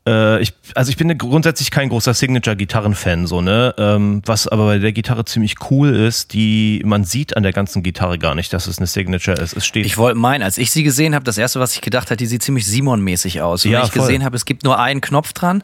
äh, 0.09 0.41
ich, 0.41 0.55
also 0.75 0.91
ich 0.91 0.97
bin 0.97 1.17
grundsätzlich 1.19 1.71
kein 1.71 1.91
großer 1.91 2.15
Signature-Gitarren-Fan, 2.15 3.27
so, 3.27 3.43
ne? 3.43 3.75
Ähm, 3.77 4.23
was 4.25 4.49
aber 4.49 4.67
bei 4.67 4.79
der 4.79 4.93
Gitarre 4.93 5.27
ziemlich 5.27 5.57
cool 5.71 5.95
ist, 5.95 6.33
die, 6.33 6.83
man 6.85 7.05
sieht 7.05 7.37
an 7.37 7.43
der 7.43 7.53
ganzen 7.53 7.83
Gitarre 7.83 8.19
gar 8.19 8.35
nicht, 8.35 8.53
dass 8.53 8.67
es 8.67 8.79
eine 8.79 8.87
Signature 8.87 9.37
ist. 9.37 9.55
Es 9.55 9.67
steht. 9.67 9.85
Ich 9.85 9.99
wollte 9.99 10.19
meinen, 10.19 10.43
als 10.43 10.57
ich 10.57 10.71
sie 10.71 10.83
gesehen 10.83 11.15
habe, 11.15 11.25
das 11.25 11.37
erste, 11.37 11.61
was 11.61 11.75
ich 11.75 11.83
gedacht 11.83 12.09
habe, 12.09 12.17
die 12.17 12.27
sieht 12.27 12.43
ziemlich 12.43 12.67
Simon-mäßig 12.67 13.43
aus. 13.43 13.65
Und 13.65 13.73
ja, 13.73 13.85
ich 13.85 13.93
voll. 13.93 14.03
gesehen 14.03 14.25
habe, 14.25 14.37
es 14.37 14.47
gibt 14.47 14.65
nur 14.65 14.79
einen 14.79 15.03
Knopf 15.03 15.35
dran. 15.35 15.63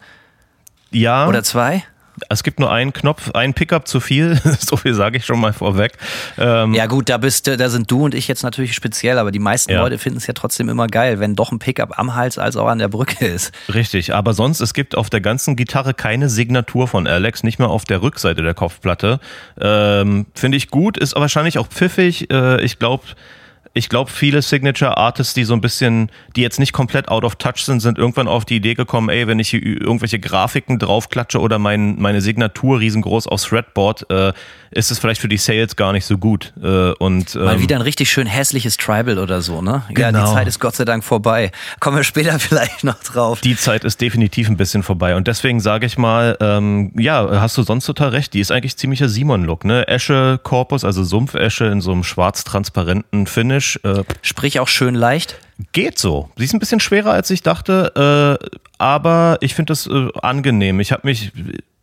Ja. 0.90 1.26
Oder 1.26 1.42
zwei? 1.42 1.82
Es 2.28 2.42
gibt 2.42 2.60
nur 2.60 2.70
einen 2.72 2.92
Knopf, 2.92 3.30
ein 3.32 3.54
Pickup 3.54 3.88
zu 3.88 4.00
viel, 4.00 4.40
so 4.60 4.76
viel 4.76 4.94
sage 4.94 5.18
ich 5.18 5.24
schon 5.24 5.40
mal 5.40 5.52
vorweg. 5.52 5.92
Ähm 6.38 6.74
ja 6.74 6.86
gut, 6.86 7.08
da 7.08 7.18
bist 7.18 7.46
da 7.46 7.68
sind 7.68 7.90
du 7.90 8.04
und 8.04 8.14
ich 8.14 8.28
jetzt 8.28 8.42
natürlich 8.42 8.74
speziell, 8.74 9.18
aber 9.18 9.30
die 9.30 9.38
meisten 9.38 9.72
ja. 9.72 9.80
Leute 9.80 9.98
finden 9.98 10.18
es 10.18 10.26
ja 10.26 10.34
trotzdem 10.34 10.68
immer 10.68 10.86
geil, 10.86 11.20
wenn 11.20 11.34
doch 11.34 11.52
ein 11.52 11.58
Pickup 11.58 11.98
am 11.98 12.14
Hals 12.14 12.38
als 12.38 12.56
auch 12.56 12.68
an 12.68 12.78
der 12.78 12.88
Brücke 12.88 13.26
ist. 13.26 13.52
Richtig, 13.72 14.14
aber 14.14 14.34
sonst, 14.34 14.60
es 14.60 14.74
gibt 14.74 14.96
auf 14.96 15.10
der 15.10 15.20
ganzen 15.20 15.56
Gitarre 15.56 15.94
keine 15.94 16.28
Signatur 16.28 16.88
von 16.88 17.06
Alex, 17.06 17.42
nicht 17.42 17.58
mehr 17.58 17.68
auf 17.68 17.84
der 17.84 18.02
Rückseite 18.02 18.42
der 18.42 18.54
Kopfplatte. 18.54 19.20
Ähm, 19.60 20.26
Finde 20.34 20.56
ich 20.56 20.70
gut, 20.70 20.96
ist 20.98 21.14
wahrscheinlich 21.14 21.58
auch 21.58 21.68
pfiffig. 21.68 22.30
Äh, 22.30 22.62
ich 22.62 22.78
glaube, 22.78 23.04
ich 23.76 23.88
glaube, 23.88 24.08
viele 24.08 24.40
Signature 24.40 24.96
Artists, 24.96 25.34
die 25.34 25.42
so 25.42 25.52
ein 25.52 25.60
bisschen, 25.60 26.08
die 26.36 26.42
jetzt 26.42 26.60
nicht 26.60 26.72
komplett 26.72 27.08
out 27.08 27.24
of 27.24 27.34
touch 27.34 27.64
sind, 27.64 27.80
sind 27.80 27.98
irgendwann 27.98 28.28
auf 28.28 28.44
die 28.44 28.56
Idee 28.56 28.74
gekommen, 28.74 29.08
ey, 29.08 29.26
wenn 29.26 29.40
ich 29.40 29.48
hier 29.48 29.60
irgendwelche 29.60 30.20
Grafiken 30.20 30.78
draufklatsche 30.78 31.40
oder 31.40 31.58
mein, 31.58 32.00
meine 32.00 32.20
Signatur 32.20 32.78
riesengroß 32.78 33.26
aufs 33.26 33.48
Threadboard, 33.48 34.08
äh, 34.10 34.32
ist 34.74 34.90
es 34.90 34.98
vielleicht 34.98 35.20
für 35.20 35.28
die 35.28 35.36
Sales 35.36 35.76
gar 35.76 35.92
nicht 35.92 36.04
so 36.04 36.18
gut. 36.18 36.52
Äh, 36.62 36.92
und, 36.92 37.34
ähm, 37.34 37.44
Mal 37.44 37.60
wieder 37.60 37.76
ein 37.76 37.82
richtig 37.82 38.10
schön 38.10 38.26
hässliches 38.26 38.76
Tribal 38.76 39.18
oder 39.18 39.40
so, 39.40 39.62
ne? 39.62 39.82
Genau. 39.88 40.00
Ja, 40.00 40.12
die 40.12 40.18
genau. 40.18 40.34
Zeit 40.34 40.48
ist 40.48 40.60
Gott 40.60 40.76
sei 40.76 40.84
Dank 40.84 41.04
vorbei. 41.04 41.52
Kommen 41.80 41.96
wir 41.96 42.04
später 42.04 42.38
vielleicht 42.38 42.84
noch 42.84 43.02
drauf. 43.02 43.40
Die 43.40 43.56
Zeit 43.56 43.84
ist 43.84 44.00
definitiv 44.00 44.48
ein 44.48 44.56
bisschen 44.56 44.82
vorbei. 44.82 45.16
Und 45.16 45.28
deswegen 45.28 45.60
sage 45.60 45.86
ich 45.86 45.96
mal, 45.96 46.36
ähm, 46.40 46.92
ja, 46.96 47.40
hast 47.40 47.56
du 47.56 47.62
sonst 47.62 47.86
total 47.86 48.10
recht. 48.10 48.34
Die 48.34 48.40
ist 48.40 48.50
eigentlich 48.50 48.76
ziemlicher 48.76 49.08
Simon-Look, 49.08 49.64
ne? 49.64 49.88
Esche-Korpus, 49.88 50.84
also 50.84 51.02
Sumpfesche 51.04 51.66
in 51.66 51.80
so 51.80 51.92
einem 51.92 52.04
schwarz-transparenten 52.04 53.26
Finish 53.26 53.44
Finish. 53.44 53.78
Äh, 53.82 54.04
Sprich 54.22 54.60
auch 54.60 54.68
schön 54.68 54.94
leicht. 54.94 55.38
Geht 55.72 55.98
so. 55.98 56.30
Sie 56.36 56.44
ist 56.44 56.54
ein 56.54 56.58
bisschen 56.58 56.80
schwerer, 56.80 57.12
als 57.12 57.30
ich 57.30 57.42
dachte, 57.42 58.38
äh, 58.40 58.58
aber 58.78 59.38
ich 59.40 59.54
finde 59.54 59.70
das 59.70 59.86
äh, 59.86 60.08
angenehm. 60.20 60.80
Ich 60.80 60.92
habe 60.92 61.02
mich 61.04 61.32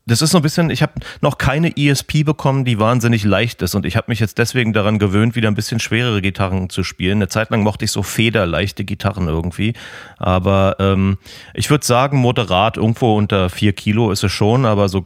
das 0.05 0.21
ist 0.21 0.31
so 0.31 0.39
ein 0.39 0.41
bisschen, 0.41 0.69
ich 0.69 0.81
habe 0.81 0.93
noch 1.21 1.37
keine 1.37 1.75
ESP 1.77 2.23
bekommen, 2.23 2.65
die 2.65 2.79
wahnsinnig 2.79 3.23
leicht 3.23 3.61
ist 3.61 3.75
und 3.75 3.85
ich 3.85 3.95
habe 3.95 4.05
mich 4.09 4.19
jetzt 4.19 4.37
deswegen 4.37 4.73
daran 4.73 4.99
gewöhnt, 4.99 5.35
wieder 5.35 5.47
ein 5.47 5.55
bisschen 5.55 5.79
schwerere 5.79 6.21
Gitarren 6.21 6.69
zu 6.69 6.83
spielen. 6.83 7.19
Eine 7.19 7.27
Zeit 7.27 7.49
lang 7.51 7.61
mochte 7.61 7.85
ich 7.85 7.91
so 7.91 8.03
federleichte 8.03 8.83
Gitarren 8.83 9.27
irgendwie, 9.27 9.73
aber 10.17 10.77
ähm, 10.79 11.17
ich 11.53 11.69
würde 11.69 11.85
sagen, 11.85 12.17
moderat 12.17 12.77
irgendwo 12.77 13.15
unter 13.15 13.49
vier 13.49 13.73
Kilo 13.73 14.11
ist 14.11 14.23
es 14.23 14.31
schon, 14.31 14.65
aber 14.65 14.89
so 14.89 15.05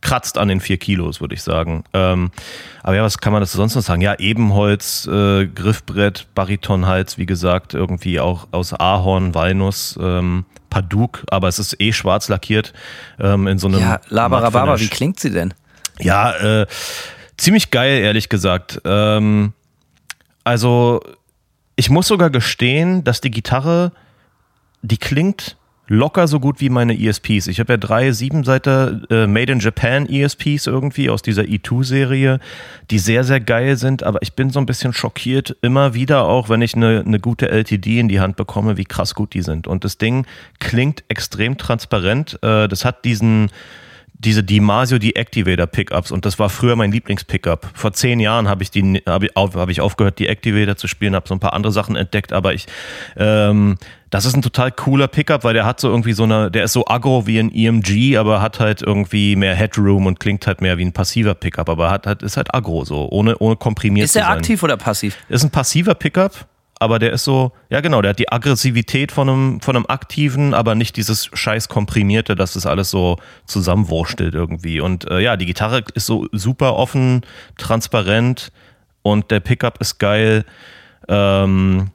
kratzt 0.00 0.38
an 0.38 0.48
den 0.48 0.60
vier 0.60 0.76
Kilos, 0.76 1.20
würde 1.20 1.34
ich 1.34 1.42
sagen. 1.42 1.84
Ähm, 1.92 2.30
aber 2.82 2.96
ja, 2.96 3.02
was 3.02 3.18
kann 3.18 3.32
man 3.32 3.40
das 3.40 3.52
sonst 3.52 3.74
noch 3.74 3.82
sagen? 3.82 4.00
Ja, 4.00 4.14
Ebenholz, 4.18 5.06
äh, 5.06 5.46
Griffbrett, 5.46 6.26
Baritonhals, 6.34 7.18
wie 7.18 7.26
gesagt, 7.26 7.74
irgendwie 7.74 8.20
auch 8.20 8.48
aus 8.52 8.72
Ahorn, 8.72 9.34
Walnuss, 9.34 9.98
ähm, 10.00 10.44
Paduk, 10.70 11.24
aber 11.30 11.48
es 11.48 11.58
ist 11.58 11.80
eh 11.80 11.92
schwarz 11.92 12.28
lackiert 12.28 12.72
ähm, 13.18 13.46
in 13.46 13.58
so 13.58 13.68
einem. 13.68 13.80
Ja, 13.80 14.00
Labarababa, 14.08 14.78
wie 14.78 14.88
klingt 14.88 15.18
sie 15.18 15.30
denn? 15.30 15.54
Ja, 15.98 16.62
äh, 16.62 16.66
ziemlich 17.36 17.70
geil, 17.70 17.98
ehrlich 17.98 18.28
gesagt. 18.28 18.80
Ähm, 18.84 19.52
also, 20.44 21.02
ich 21.76 21.90
muss 21.90 22.06
sogar 22.06 22.30
gestehen, 22.30 23.04
dass 23.04 23.20
die 23.20 23.30
Gitarre, 23.30 23.92
die 24.82 24.96
klingt 24.96 25.57
locker 25.88 26.28
so 26.28 26.38
gut 26.38 26.60
wie 26.60 26.68
meine 26.68 26.98
ESPs. 26.98 27.46
Ich 27.46 27.60
habe 27.60 27.72
ja 27.72 27.76
drei 27.76 28.12
Siebenseiter 28.12 29.00
äh, 29.10 29.26
Made 29.26 29.52
in 29.52 29.58
Japan 29.58 30.06
ESPs 30.06 30.66
irgendwie 30.66 31.10
aus 31.10 31.22
dieser 31.22 31.42
E2-Serie, 31.42 32.38
die 32.90 32.98
sehr, 32.98 33.24
sehr 33.24 33.40
geil 33.40 33.76
sind, 33.76 34.02
aber 34.02 34.20
ich 34.22 34.34
bin 34.34 34.50
so 34.50 34.60
ein 34.60 34.66
bisschen 34.66 34.92
schockiert 34.92 35.56
immer 35.62 35.94
wieder 35.94 36.24
auch, 36.24 36.48
wenn 36.48 36.62
ich 36.62 36.74
eine, 36.74 37.02
eine 37.04 37.18
gute 37.18 37.48
LTD 37.48 37.98
in 37.98 38.08
die 38.08 38.20
Hand 38.20 38.36
bekomme, 38.36 38.76
wie 38.76 38.84
krass 38.84 39.14
gut 39.14 39.34
die 39.34 39.42
sind. 39.42 39.66
Und 39.66 39.84
das 39.84 39.98
Ding 39.98 40.26
klingt 40.60 41.04
extrem 41.08 41.56
transparent. 41.56 42.38
Äh, 42.42 42.68
das 42.68 42.84
hat 42.84 43.04
diesen 43.04 43.50
diese 44.18 44.42
Dimasio 44.42 44.98
Deactivator 44.98 45.66
Pickups 45.66 46.10
und 46.10 46.24
das 46.24 46.38
war 46.38 46.48
früher 46.48 46.74
mein 46.74 46.90
Lieblingspickup. 46.90 47.70
Vor 47.74 47.92
zehn 47.92 48.18
Jahren 48.18 48.48
habe 48.48 48.64
ich 48.64 48.70
die 48.70 49.02
habe 49.06 49.26
ich, 49.26 49.36
auf, 49.36 49.54
hab 49.54 49.68
ich 49.68 49.80
aufgehört, 49.80 50.18
die 50.18 50.26
Activator 50.26 50.76
zu 50.76 50.88
spielen, 50.88 51.14
habe 51.14 51.28
so 51.28 51.34
ein 51.34 51.40
paar 51.40 51.52
andere 51.52 51.72
Sachen 51.72 51.94
entdeckt, 51.94 52.32
aber 52.32 52.52
ich 52.52 52.66
ähm, 53.16 53.76
das 54.10 54.24
ist 54.24 54.34
ein 54.34 54.42
total 54.42 54.72
cooler 54.72 55.06
Pickup, 55.06 55.44
weil 55.44 55.54
der 55.54 55.66
hat 55.66 55.80
so 55.80 55.88
irgendwie 55.88 56.14
so 56.14 56.24
eine, 56.24 56.50
der 56.50 56.64
ist 56.64 56.72
so 56.72 56.86
aggro 56.86 57.26
wie 57.26 57.38
ein 57.38 57.54
EMG, 57.54 58.16
aber 58.16 58.40
hat 58.40 58.58
halt 58.58 58.82
irgendwie 58.82 59.36
mehr 59.36 59.54
Headroom 59.54 60.06
und 60.06 60.18
klingt 60.18 60.46
halt 60.46 60.62
mehr 60.62 60.78
wie 60.78 60.84
ein 60.84 60.92
passiver 60.92 61.34
Pickup, 61.34 61.68
aber 61.68 61.90
hat 61.90 62.06
halt 62.06 62.22
ist 62.22 62.36
halt 62.36 62.52
aggro 62.54 62.84
so, 62.84 63.08
ohne 63.10 63.38
ohne 63.38 63.56
komprimiert 63.56 64.06
ist 64.06 64.14
zu 64.14 64.18
sein. 64.18 64.22
Ist 64.22 64.28
der 64.28 64.36
aktiv 64.36 64.62
oder 64.64 64.76
passiv? 64.76 65.16
Ist 65.28 65.44
ein 65.44 65.50
passiver 65.50 65.94
Pickup 65.94 66.46
aber 66.80 66.98
der 66.98 67.12
ist 67.12 67.24
so, 67.24 67.52
ja 67.70 67.80
genau, 67.80 68.02
der 68.02 68.10
hat 68.10 68.18
die 68.18 68.30
Aggressivität 68.30 69.12
von 69.12 69.28
einem, 69.28 69.60
von 69.60 69.76
einem 69.76 69.86
aktiven, 69.86 70.54
aber 70.54 70.74
nicht 70.74 70.96
dieses 70.96 71.28
scheiß 71.32 71.68
komprimierte, 71.68 72.36
dass 72.36 72.52
das 72.52 72.66
alles 72.66 72.90
so 72.90 73.16
zusammenwurstelt 73.46 74.34
irgendwie. 74.34 74.80
Und 74.80 75.10
äh, 75.10 75.20
ja, 75.20 75.36
die 75.36 75.46
Gitarre 75.46 75.84
ist 75.94 76.06
so 76.06 76.26
super 76.32 76.76
offen, 76.76 77.22
transparent 77.56 78.52
und 79.02 79.30
der 79.30 79.40
Pickup 79.40 79.80
ist 79.80 79.98
geil. 79.98 80.44
Ähm, 81.08 81.90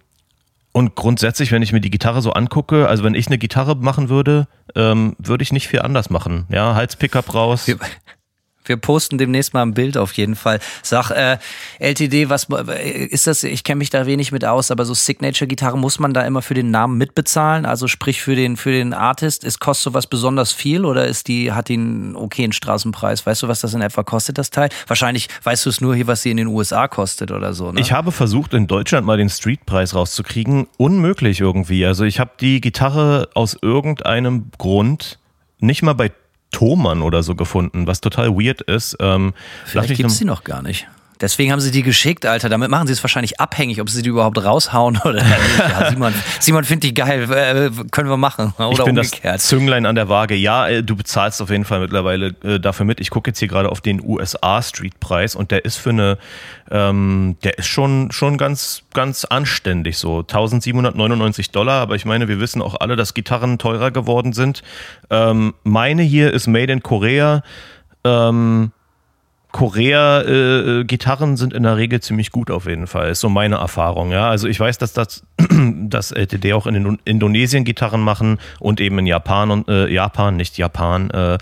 und 0.73 0.95
grundsätzlich, 0.95 1.51
wenn 1.51 1.61
ich 1.61 1.71
mir 1.71 1.81
die 1.81 1.91
Gitarre 1.91 2.21
so 2.21 2.33
angucke, 2.33 2.87
also 2.87 3.03
wenn 3.03 3.13
ich 3.13 3.27
eine 3.27 3.37
Gitarre 3.37 3.75
machen 3.75 4.09
würde, 4.09 4.47
ähm, 4.75 5.15
würde 5.19 5.43
ich 5.43 5.53
nicht 5.53 5.67
viel 5.67 5.81
anders 5.81 6.09
machen. 6.09 6.45
Ja, 6.49 6.73
Hals-Pickup 6.73 7.33
raus. 7.33 7.67
Wir 8.65 8.77
posten 8.77 9.17
demnächst 9.17 9.53
mal 9.53 9.61
ein 9.61 9.73
Bild 9.73 9.97
auf 9.97 10.13
jeden 10.13 10.35
Fall. 10.35 10.59
Sag, 10.81 11.11
äh, 11.11 11.37
LTD, 11.79 12.29
was 12.29 12.47
ist 13.09 13.27
das? 13.27 13.43
Ich 13.43 13.63
kenne 13.63 13.79
mich 13.79 13.89
da 13.89 14.05
wenig 14.05 14.31
mit 14.31 14.45
aus, 14.45 14.71
aber 14.71 14.85
so 14.85 14.93
Signature-Gitarre 14.93 15.77
muss 15.77 15.99
man 15.99 16.13
da 16.13 16.21
immer 16.21 16.41
für 16.41 16.53
den 16.53 16.71
Namen 16.71 16.97
mitbezahlen? 16.97 17.65
Also 17.65 17.87
sprich 17.87 18.21
für 18.21 18.35
den 18.35 18.57
für 18.57 18.71
den 18.71 18.93
Artist, 18.93 19.43
ist 19.43 19.59
kostet 19.59 19.83
sowas 19.83 20.07
besonders 20.07 20.53
viel 20.53 20.85
oder 20.85 21.05
ist 21.05 21.27
die 21.27 21.51
hat 21.51 21.69
die 21.69 21.73
einen 21.73 22.15
okayen 22.15 22.53
Straßenpreis? 22.53 23.25
Weißt 23.25 23.43
du, 23.43 23.47
was 23.47 23.61
das 23.61 23.73
in 23.73 23.81
etwa 23.81 24.03
kostet, 24.03 24.37
das 24.37 24.49
Teil? 24.49 24.69
Wahrscheinlich 24.87 25.27
weißt 25.43 25.65
du 25.65 25.69
es 25.69 25.81
nur 25.81 25.95
hier, 25.95 26.07
was 26.07 26.21
sie 26.21 26.31
in 26.31 26.37
den 26.37 26.47
USA 26.47 26.87
kostet 26.87 27.31
oder 27.31 27.53
so. 27.53 27.71
Ne? 27.71 27.79
Ich 27.79 27.91
habe 27.91 28.11
versucht 28.11 28.53
in 28.53 28.67
Deutschland 28.67 29.05
mal 29.05 29.17
den 29.17 29.29
Streetpreis 29.29 29.95
rauszukriegen, 29.95 30.67
unmöglich 30.77 31.39
irgendwie. 31.39 31.85
Also 31.85 32.05
ich 32.05 32.19
habe 32.19 32.31
die 32.39 32.61
Gitarre 32.61 33.29
aus 33.33 33.57
irgendeinem 33.61 34.51
Grund 34.57 35.19
nicht 35.59 35.81
mal 35.81 35.93
bei 35.93 36.11
Thomann 36.53 37.01
oder 37.01 37.21
so 37.23 37.35
gefunden, 37.35 37.85
was 37.87 37.99
total 37.99 38.29
weird 38.29 38.61
ist. 38.61 38.95
Ähm, 39.01 39.33
Vielleicht 39.65 39.95
gibt 39.95 40.09
es 40.09 40.17
sie 40.17 40.25
noch 40.25 40.45
gar 40.45 40.61
nicht. 40.61 40.87
Deswegen 41.23 41.53
haben 41.53 41.61
sie 41.61 41.71
die 41.71 41.83
geschickt, 41.83 42.25
Alter. 42.25 42.49
Damit 42.49 42.69
machen 42.69 42.85
sie 42.85 42.91
es 42.91 43.01
wahrscheinlich 43.01 43.39
abhängig, 43.39 43.79
ob 43.79 43.89
sie 43.89 44.01
die 44.01 44.09
überhaupt 44.09 44.43
raushauen 44.43 44.99
oder 45.05 45.23
nicht. 45.23 45.57
Ja, 45.57 45.89
Simon, 45.89 46.13
Simon 46.41 46.65
findet 46.65 46.83
die 46.83 46.93
geil, 46.93 47.31
äh, 47.31 47.71
können 47.91 48.09
wir 48.09 48.17
machen. 48.17 48.53
Oder 48.57 48.71
ich 48.71 48.83
bin 48.83 48.97
umgekehrt. 48.97 49.35
Das 49.35 49.47
Zünglein 49.47 49.85
an 49.85 49.95
der 49.95 50.09
Waage. 50.09 50.35
Ja, 50.35 50.67
äh, 50.67 50.83
du 50.83 50.97
bezahlst 50.97 51.41
auf 51.41 51.49
jeden 51.49 51.63
Fall 51.63 51.79
mittlerweile 51.79 52.35
äh, 52.43 52.59
dafür 52.59 52.85
mit. 52.85 52.99
Ich 52.99 53.09
gucke 53.09 53.29
jetzt 53.29 53.39
hier 53.39 53.47
gerade 53.47 53.69
auf 53.69 53.79
den 53.79 54.03
USA 54.03 54.61
Street 54.61 54.99
Preis 54.99 55.33
und 55.33 55.51
der 55.51 55.63
ist 55.63 55.77
für 55.77 55.91
eine, 55.91 56.17
ähm, 56.69 57.37
der 57.45 57.57
ist 57.57 57.67
schon, 57.67 58.11
schon 58.11 58.37
ganz, 58.37 58.83
ganz 58.93 59.23
anständig 59.23 59.97
so. 59.97 60.19
1799 60.19 61.51
Dollar, 61.51 61.79
aber 61.81 61.95
ich 61.95 62.03
meine, 62.03 62.27
wir 62.27 62.41
wissen 62.41 62.61
auch 62.61 62.75
alle, 62.81 62.97
dass 62.97 63.13
Gitarren 63.13 63.59
teurer 63.59 63.91
geworden 63.91 64.33
sind. 64.33 64.61
Ähm, 65.09 65.53
meine 65.63 66.03
hier 66.03 66.33
ist 66.33 66.47
Made 66.47 66.73
in 66.73 66.83
Korea. 66.83 67.43
Ähm, 68.03 68.73
Korea-Gitarren 69.53 71.33
äh, 71.33 71.37
sind 71.37 71.53
in 71.53 71.61
der 71.61 71.77
Regel 71.77 72.01
ziemlich 72.01 72.31
gut 72.31 72.49
auf 72.49 72.65
jeden 72.65 72.87
Fall. 72.87 73.11
Ist 73.11 73.19
so 73.19 73.29
meine 73.29 73.57
Erfahrung. 73.57 74.11
Ja, 74.11 74.27
also 74.27 74.47
ich 74.47 74.59
weiß, 74.59 74.79
dass 74.79 74.93
das, 74.93 75.21
dass 75.83 76.11
LTD 76.11 76.53
auch 76.53 76.65
in 76.65 76.97
Indonesien 77.05 77.63
Gitarren 77.63 78.01
machen 78.01 78.39
und 78.59 78.81
eben 78.81 78.97
in 78.97 79.05
Japan 79.05 79.51
und 79.51 79.69
äh, 79.69 79.87
Japan, 79.89 80.37
nicht 80.37 80.57
Japan. 80.57 81.11
Äh, 81.11 81.37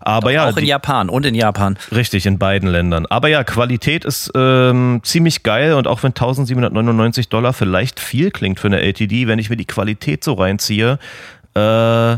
aber 0.00 0.28
Doch, 0.28 0.30
ja, 0.30 0.44
auch 0.44 0.56
in 0.56 0.62
die, 0.62 0.68
Japan 0.70 1.08
und 1.08 1.26
in 1.26 1.34
Japan. 1.34 1.76
Richtig, 1.90 2.26
in 2.26 2.38
beiden 2.38 2.68
Ländern. 2.68 3.06
Aber 3.06 3.26
ja, 3.26 3.42
Qualität 3.42 4.04
ist 4.04 4.30
ähm, 4.36 5.00
ziemlich 5.02 5.42
geil 5.42 5.74
und 5.74 5.88
auch 5.88 6.04
wenn 6.04 6.10
1799 6.10 7.28
Dollar 7.28 7.52
vielleicht 7.52 7.98
viel 7.98 8.30
klingt 8.30 8.60
für 8.60 8.68
eine 8.68 8.80
LTD, 8.80 9.26
wenn 9.26 9.40
ich 9.40 9.50
mir 9.50 9.56
die 9.56 9.64
Qualität 9.64 10.22
so 10.22 10.34
reinziehe, 10.34 11.00
äh, 11.56 12.16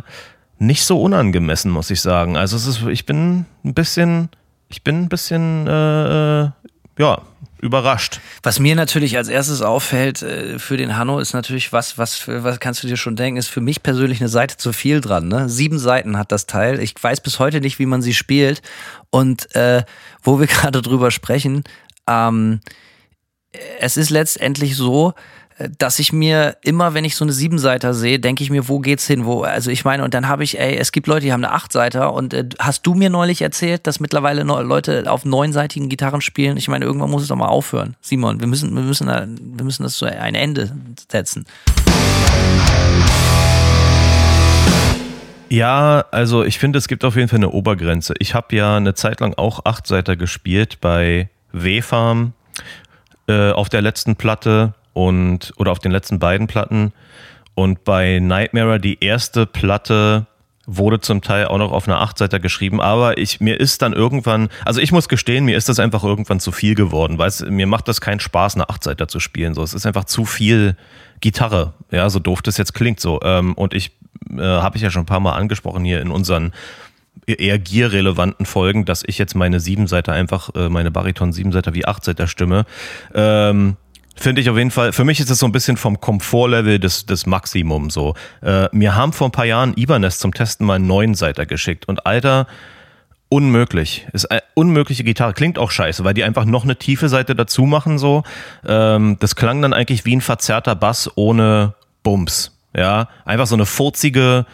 nicht 0.58 0.84
so 0.84 1.00
unangemessen, 1.00 1.70
muss 1.70 1.90
ich 1.90 2.02
sagen. 2.02 2.36
Also 2.36 2.56
es 2.56 2.66
ist, 2.66 2.82
ich 2.86 3.06
bin 3.06 3.46
ein 3.64 3.72
bisschen 3.72 4.28
ich 4.70 4.82
bin 4.82 5.02
ein 5.02 5.08
bisschen, 5.08 5.66
äh, 5.66 6.42
äh, 6.44 6.50
ja, 6.98 7.22
überrascht. 7.60 8.20
Was 8.42 8.58
mir 8.58 8.74
natürlich 8.74 9.16
als 9.16 9.28
erstes 9.28 9.60
auffällt 9.60 10.22
äh, 10.22 10.58
für 10.58 10.76
den 10.76 10.96
Hanno 10.96 11.18
ist 11.18 11.34
natürlich 11.34 11.72
was, 11.72 11.98
was, 11.98 12.26
was 12.26 12.58
kannst 12.58 12.82
du 12.82 12.86
dir 12.86 12.96
schon 12.96 13.16
denken, 13.16 13.38
ist 13.38 13.48
für 13.48 13.60
mich 13.60 13.82
persönlich 13.82 14.20
eine 14.20 14.28
Seite 14.28 14.56
zu 14.56 14.72
viel 14.72 15.00
dran. 15.00 15.28
Ne? 15.28 15.48
Sieben 15.48 15.78
Seiten 15.78 16.16
hat 16.16 16.32
das 16.32 16.46
Teil. 16.46 16.80
Ich 16.80 16.94
weiß 17.00 17.20
bis 17.20 17.38
heute 17.38 17.60
nicht, 17.60 17.78
wie 17.78 17.86
man 17.86 18.00
sie 18.00 18.14
spielt. 18.14 18.62
Und 19.10 19.54
äh, 19.54 19.82
wo 20.22 20.40
wir 20.40 20.46
gerade 20.46 20.80
drüber 20.80 21.10
sprechen, 21.10 21.64
ähm, 22.08 22.60
es 23.78 23.96
ist 23.96 24.10
letztendlich 24.10 24.76
so, 24.76 25.12
dass 25.78 25.98
ich 25.98 26.12
mir 26.12 26.56
immer, 26.62 26.94
wenn 26.94 27.04
ich 27.04 27.16
so 27.16 27.24
eine 27.24 27.32
Siebenseiter 27.32 27.92
sehe, 27.92 28.18
denke 28.18 28.42
ich 28.42 28.50
mir, 28.50 28.68
wo 28.68 28.78
geht's 28.78 29.06
hin? 29.06 29.24
Wo, 29.24 29.42
also 29.42 29.70
ich 29.70 29.84
meine, 29.84 30.04
und 30.04 30.14
dann 30.14 30.28
habe 30.28 30.44
ich, 30.44 30.58
ey, 30.58 30.76
es 30.76 30.92
gibt 30.92 31.06
Leute, 31.06 31.26
die 31.26 31.32
haben 31.32 31.44
eine 31.44 31.52
Achtseiter 31.52 32.12
und 32.12 32.32
äh, 32.32 32.48
hast 32.58 32.86
du 32.86 32.94
mir 32.94 33.10
neulich 33.10 33.42
erzählt, 33.42 33.86
dass 33.86 34.00
mittlerweile 34.00 34.42
Leute 34.42 35.04
auf 35.10 35.24
neunseitigen 35.24 35.88
Gitarren 35.88 36.20
spielen? 36.20 36.56
Ich 36.56 36.68
meine, 36.68 36.84
irgendwann 36.84 37.10
muss 37.10 37.22
es 37.22 37.28
doch 37.28 37.36
mal 37.36 37.48
aufhören. 37.48 37.96
Simon, 38.00 38.40
wir 38.40 38.46
müssen, 38.46 38.74
wir 38.74 38.82
müssen, 38.82 39.08
wir 39.08 39.64
müssen 39.64 39.82
das 39.82 39.96
zu 39.96 40.06
ein 40.06 40.34
Ende 40.34 40.72
setzen. 41.10 41.44
Ja, 45.50 46.04
also 46.12 46.44
ich 46.44 46.58
finde, 46.58 46.78
es 46.78 46.86
gibt 46.86 47.04
auf 47.04 47.16
jeden 47.16 47.28
Fall 47.28 47.40
eine 47.40 47.50
Obergrenze. 47.50 48.14
Ich 48.18 48.34
habe 48.34 48.54
ja 48.54 48.76
eine 48.76 48.94
Zeit 48.94 49.20
lang 49.20 49.34
auch 49.34 49.64
Achtseiter 49.64 50.16
gespielt 50.16 50.80
bei 50.80 51.28
W-Farm 51.52 52.34
äh, 53.26 53.50
auf 53.50 53.68
der 53.68 53.82
letzten 53.82 54.14
Platte 54.14 54.74
und 54.92 55.52
oder 55.56 55.72
auf 55.72 55.78
den 55.78 55.92
letzten 55.92 56.18
beiden 56.18 56.46
Platten. 56.46 56.92
Und 57.54 57.84
bei 57.84 58.18
Nightmare, 58.20 58.80
die 58.80 59.02
erste 59.02 59.46
Platte, 59.46 60.26
wurde 60.66 61.00
zum 61.00 61.20
Teil 61.20 61.46
auch 61.46 61.58
noch 61.58 61.72
auf 61.72 61.88
einer 61.88 62.00
Achtseiter 62.00 62.38
geschrieben, 62.38 62.80
aber 62.80 63.18
ich, 63.18 63.40
mir 63.40 63.58
ist 63.58 63.82
dann 63.82 63.92
irgendwann, 63.92 64.48
also 64.64 64.80
ich 64.80 64.92
muss 64.92 65.08
gestehen, 65.08 65.44
mir 65.44 65.56
ist 65.56 65.68
das 65.68 65.80
einfach 65.80 66.04
irgendwann 66.04 66.38
zu 66.38 66.52
viel 66.52 66.76
geworden, 66.76 67.18
weil 67.18 67.28
es, 67.28 67.44
mir 67.44 67.66
macht 67.66 67.88
das 67.88 68.00
keinen 68.00 68.20
Spaß, 68.20 68.54
eine 68.54 68.68
Achtseiter 68.68 69.08
zu 69.08 69.18
spielen. 69.18 69.54
So, 69.54 69.62
es 69.64 69.74
ist 69.74 69.84
einfach 69.84 70.04
zu 70.04 70.24
viel 70.24 70.76
Gitarre, 71.20 71.74
ja, 71.90 72.08
so 72.08 72.20
doof 72.20 72.40
das 72.42 72.56
jetzt 72.56 72.72
klingt 72.74 73.00
so. 73.00 73.20
Ähm, 73.22 73.54
und 73.54 73.74
ich 73.74 73.90
äh, 74.30 74.42
habe 74.42 74.76
ich 74.76 74.82
ja 74.82 74.90
schon 74.90 75.02
ein 75.02 75.06
paar 75.06 75.20
Mal 75.20 75.32
angesprochen 75.32 75.84
hier 75.84 76.00
in 76.00 76.10
unseren 76.10 76.52
eher 77.26 77.58
gierrelevanten 77.58 78.46
Folgen, 78.46 78.84
dass 78.84 79.02
ich 79.04 79.18
jetzt 79.18 79.34
meine 79.34 79.60
Siebenseiter 79.60 80.12
einfach, 80.12 80.54
äh, 80.54 80.68
meine 80.68 80.90
Bariton 80.90 81.32
Siebenseiter 81.32 81.74
wie 81.74 81.84
Achtseiter 81.84 82.26
stimme. 82.26 82.64
Ähm, 83.14 83.76
Finde 84.20 84.42
ich 84.42 84.50
auf 84.50 84.58
jeden 84.58 84.70
Fall. 84.70 84.92
Für 84.92 85.04
mich 85.04 85.18
ist 85.18 85.30
es 85.30 85.38
so 85.38 85.46
ein 85.46 85.52
bisschen 85.52 85.78
vom 85.78 85.98
Komfortlevel 85.98 86.78
des, 86.78 87.06
des 87.06 87.24
Maximum 87.24 87.88
so. 87.88 88.14
Äh, 88.42 88.68
mir 88.70 88.94
haben 88.94 89.14
vor 89.14 89.28
ein 89.28 89.32
paar 89.32 89.46
Jahren 89.46 89.72
Ibanez 89.76 90.18
zum 90.18 90.34
Testen 90.34 90.66
mal 90.66 90.74
einen 90.74 90.86
neuen 90.86 91.14
Seiter 91.14 91.46
geschickt 91.46 91.88
und 91.88 92.04
Alter, 92.04 92.46
unmöglich. 93.30 94.06
Ist 94.12 94.30
eine 94.30 94.42
unmögliche 94.52 95.04
Gitarre. 95.04 95.32
Klingt 95.32 95.58
auch 95.58 95.70
scheiße, 95.70 96.04
weil 96.04 96.12
die 96.12 96.22
einfach 96.22 96.44
noch 96.44 96.64
eine 96.64 96.76
tiefe 96.76 97.08
Seite 97.08 97.34
dazu 97.34 97.62
machen 97.62 97.98
so. 97.98 98.22
Ähm, 98.66 99.16
das 99.20 99.36
klang 99.36 99.62
dann 99.62 99.72
eigentlich 99.72 100.04
wie 100.04 100.16
ein 100.16 100.20
verzerrter 100.20 100.74
Bass 100.74 101.10
ohne 101.14 101.72
Bums. 102.02 102.52
Ja, 102.76 103.08
einfach 103.24 103.46
so 103.46 103.54
eine 103.54 103.64
furzige, 103.64 104.44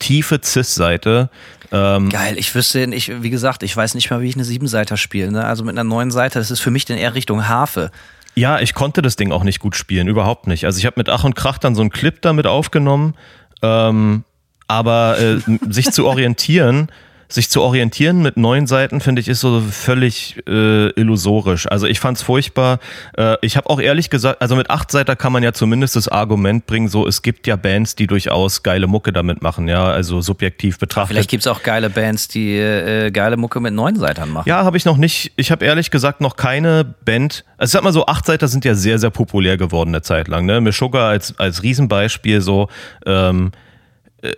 tiefe 0.00 0.38
Cis-Seite. 0.44 1.30
Ähm, 1.72 2.10
Geil, 2.10 2.36
ich 2.36 2.54
wüsste, 2.54 2.84
ich, 2.84 3.22
wie 3.22 3.30
gesagt, 3.30 3.62
ich 3.62 3.74
weiß 3.74 3.94
nicht 3.94 4.10
mal, 4.10 4.20
wie 4.20 4.28
ich 4.28 4.34
eine 4.34 4.44
Siebenseiter 4.44 4.98
spiele. 4.98 5.32
Ne? 5.32 5.46
Also 5.46 5.64
mit 5.64 5.72
einer 5.72 5.88
neuen 5.88 6.10
Seite, 6.10 6.38
das 6.38 6.50
ist 6.50 6.60
für 6.60 6.70
mich 6.70 6.84
dann 6.84 6.98
eher 6.98 7.14
Richtung 7.14 7.48
Harfe. 7.48 7.90
Ja, 8.34 8.60
ich 8.60 8.74
konnte 8.74 9.00
das 9.02 9.16
Ding 9.16 9.32
auch 9.32 9.44
nicht 9.44 9.60
gut 9.60 9.76
spielen, 9.76 10.08
überhaupt 10.08 10.46
nicht. 10.46 10.64
Also 10.64 10.78
ich 10.78 10.86
habe 10.86 10.94
mit 10.98 11.08
Ach 11.08 11.24
und 11.24 11.36
Krach 11.36 11.58
dann 11.58 11.74
so 11.74 11.82
einen 11.82 11.90
Clip 11.90 12.20
damit 12.20 12.46
aufgenommen, 12.46 13.14
ähm, 13.62 14.24
aber 14.66 15.18
äh, 15.20 15.38
sich 15.70 15.90
zu 15.92 16.06
orientieren, 16.06 16.88
sich 17.28 17.50
zu 17.50 17.62
orientieren 17.62 18.22
mit 18.22 18.36
neun 18.36 18.66
Seiten, 18.66 19.00
finde 19.00 19.20
ich, 19.20 19.28
ist 19.28 19.40
so 19.40 19.60
völlig 19.60 20.42
äh, 20.46 20.88
illusorisch. 20.90 21.66
Also 21.70 21.86
ich 21.86 22.00
fand's 22.00 22.22
furchtbar. 22.22 22.78
Äh, 23.16 23.36
ich 23.42 23.56
habe 23.56 23.70
auch 23.70 23.80
ehrlich 23.80 24.10
gesagt, 24.10 24.40
also 24.40 24.56
mit 24.56 24.70
acht 24.70 24.90
Seiten 24.90 25.16
kann 25.16 25.32
man 25.32 25.42
ja 25.42 25.52
zumindest 25.52 25.96
das 25.96 26.08
Argument 26.08 26.66
bringen, 26.66 26.88
so 26.88 27.06
es 27.06 27.22
gibt 27.22 27.46
ja 27.46 27.56
Bands, 27.56 27.96
die 27.96 28.06
durchaus 28.06 28.62
geile 28.62 28.86
Mucke 28.86 29.12
damit 29.12 29.42
machen, 29.42 29.68
ja, 29.68 29.86
also 29.86 30.20
subjektiv 30.20 30.78
betrachtet. 30.78 31.10
Vielleicht 31.10 31.30
gibt's 31.30 31.46
auch 31.46 31.62
geile 31.62 31.90
Bands, 31.90 32.28
die 32.28 32.56
äh, 32.56 33.10
geile 33.10 33.36
Mucke 33.36 33.60
mit 33.60 33.74
neun 33.74 33.96
Seiten 33.96 34.30
machen. 34.30 34.48
Ja, 34.48 34.64
habe 34.64 34.76
ich 34.76 34.84
noch 34.84 34.96
nicht. 34.96 35.32
Ich 35.36 35.50
habe 35.50 35.64
ehrlich 35.64 35.90
gesagt 35.90 36.20
noch 36.20 36.36
keine 36.36 36.84
Band. 37.04 37.44
Also 37.58 37.72
sag 37.72 37.84
mal 37.84 37.92
so, 37.92 38.06
acht 38.06 38.26
Seiten 38.26 38.48
sind 38.48 38.64
ja 38.64 38.74
sehr, 38.74 38.98
sehr 38.98 39.10
populär 39.10 39.56
geworden 39.56 39.90
eine 39.90 40.02
Zeit 40.02 40.28
lang. 40.28 40.46
Ne? 40.46 40.60
Meshuggah 40.60 41.08
als, 41.08 41.38
als 41.38 41.62
Riesenbeispiel 41.62 42.40
so. 42.40 42.68
Ähm, 43.06 43.52
äh, 43.54 43.63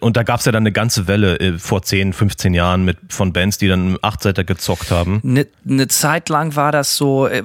und 0.00 0.16
da 0.16 0.22
gab 0.22 0.40
es 0.40 0.46
ja 0.46 0.52
dann 0.52 0.62
eine 0.62 0.72
ganze 0.72 1.06
Welle 1.06 1.38
äh, 1.38 1.58
vor 1.58 1.82
10, 1.82 2.12
15 2.12 2.54
Jahren 2.54 2.84
mit 2.84 2.98
von 3.08 3.32
Bands, 3.32 3.58
die 3.58 3.68
dann 3.68 3.98
Achtseiter 4.02 4.44
gezockt 4.44 4.90
haben. 4.90 5.20
Eine 5.24 5.46
ne 5.64 5.88
Zeit 5.88 6.28
lang 6.28 6.56
war 6.56 6.72
das 6.72 6.96
so, 6.96 7.26
äh, 7.26 7.42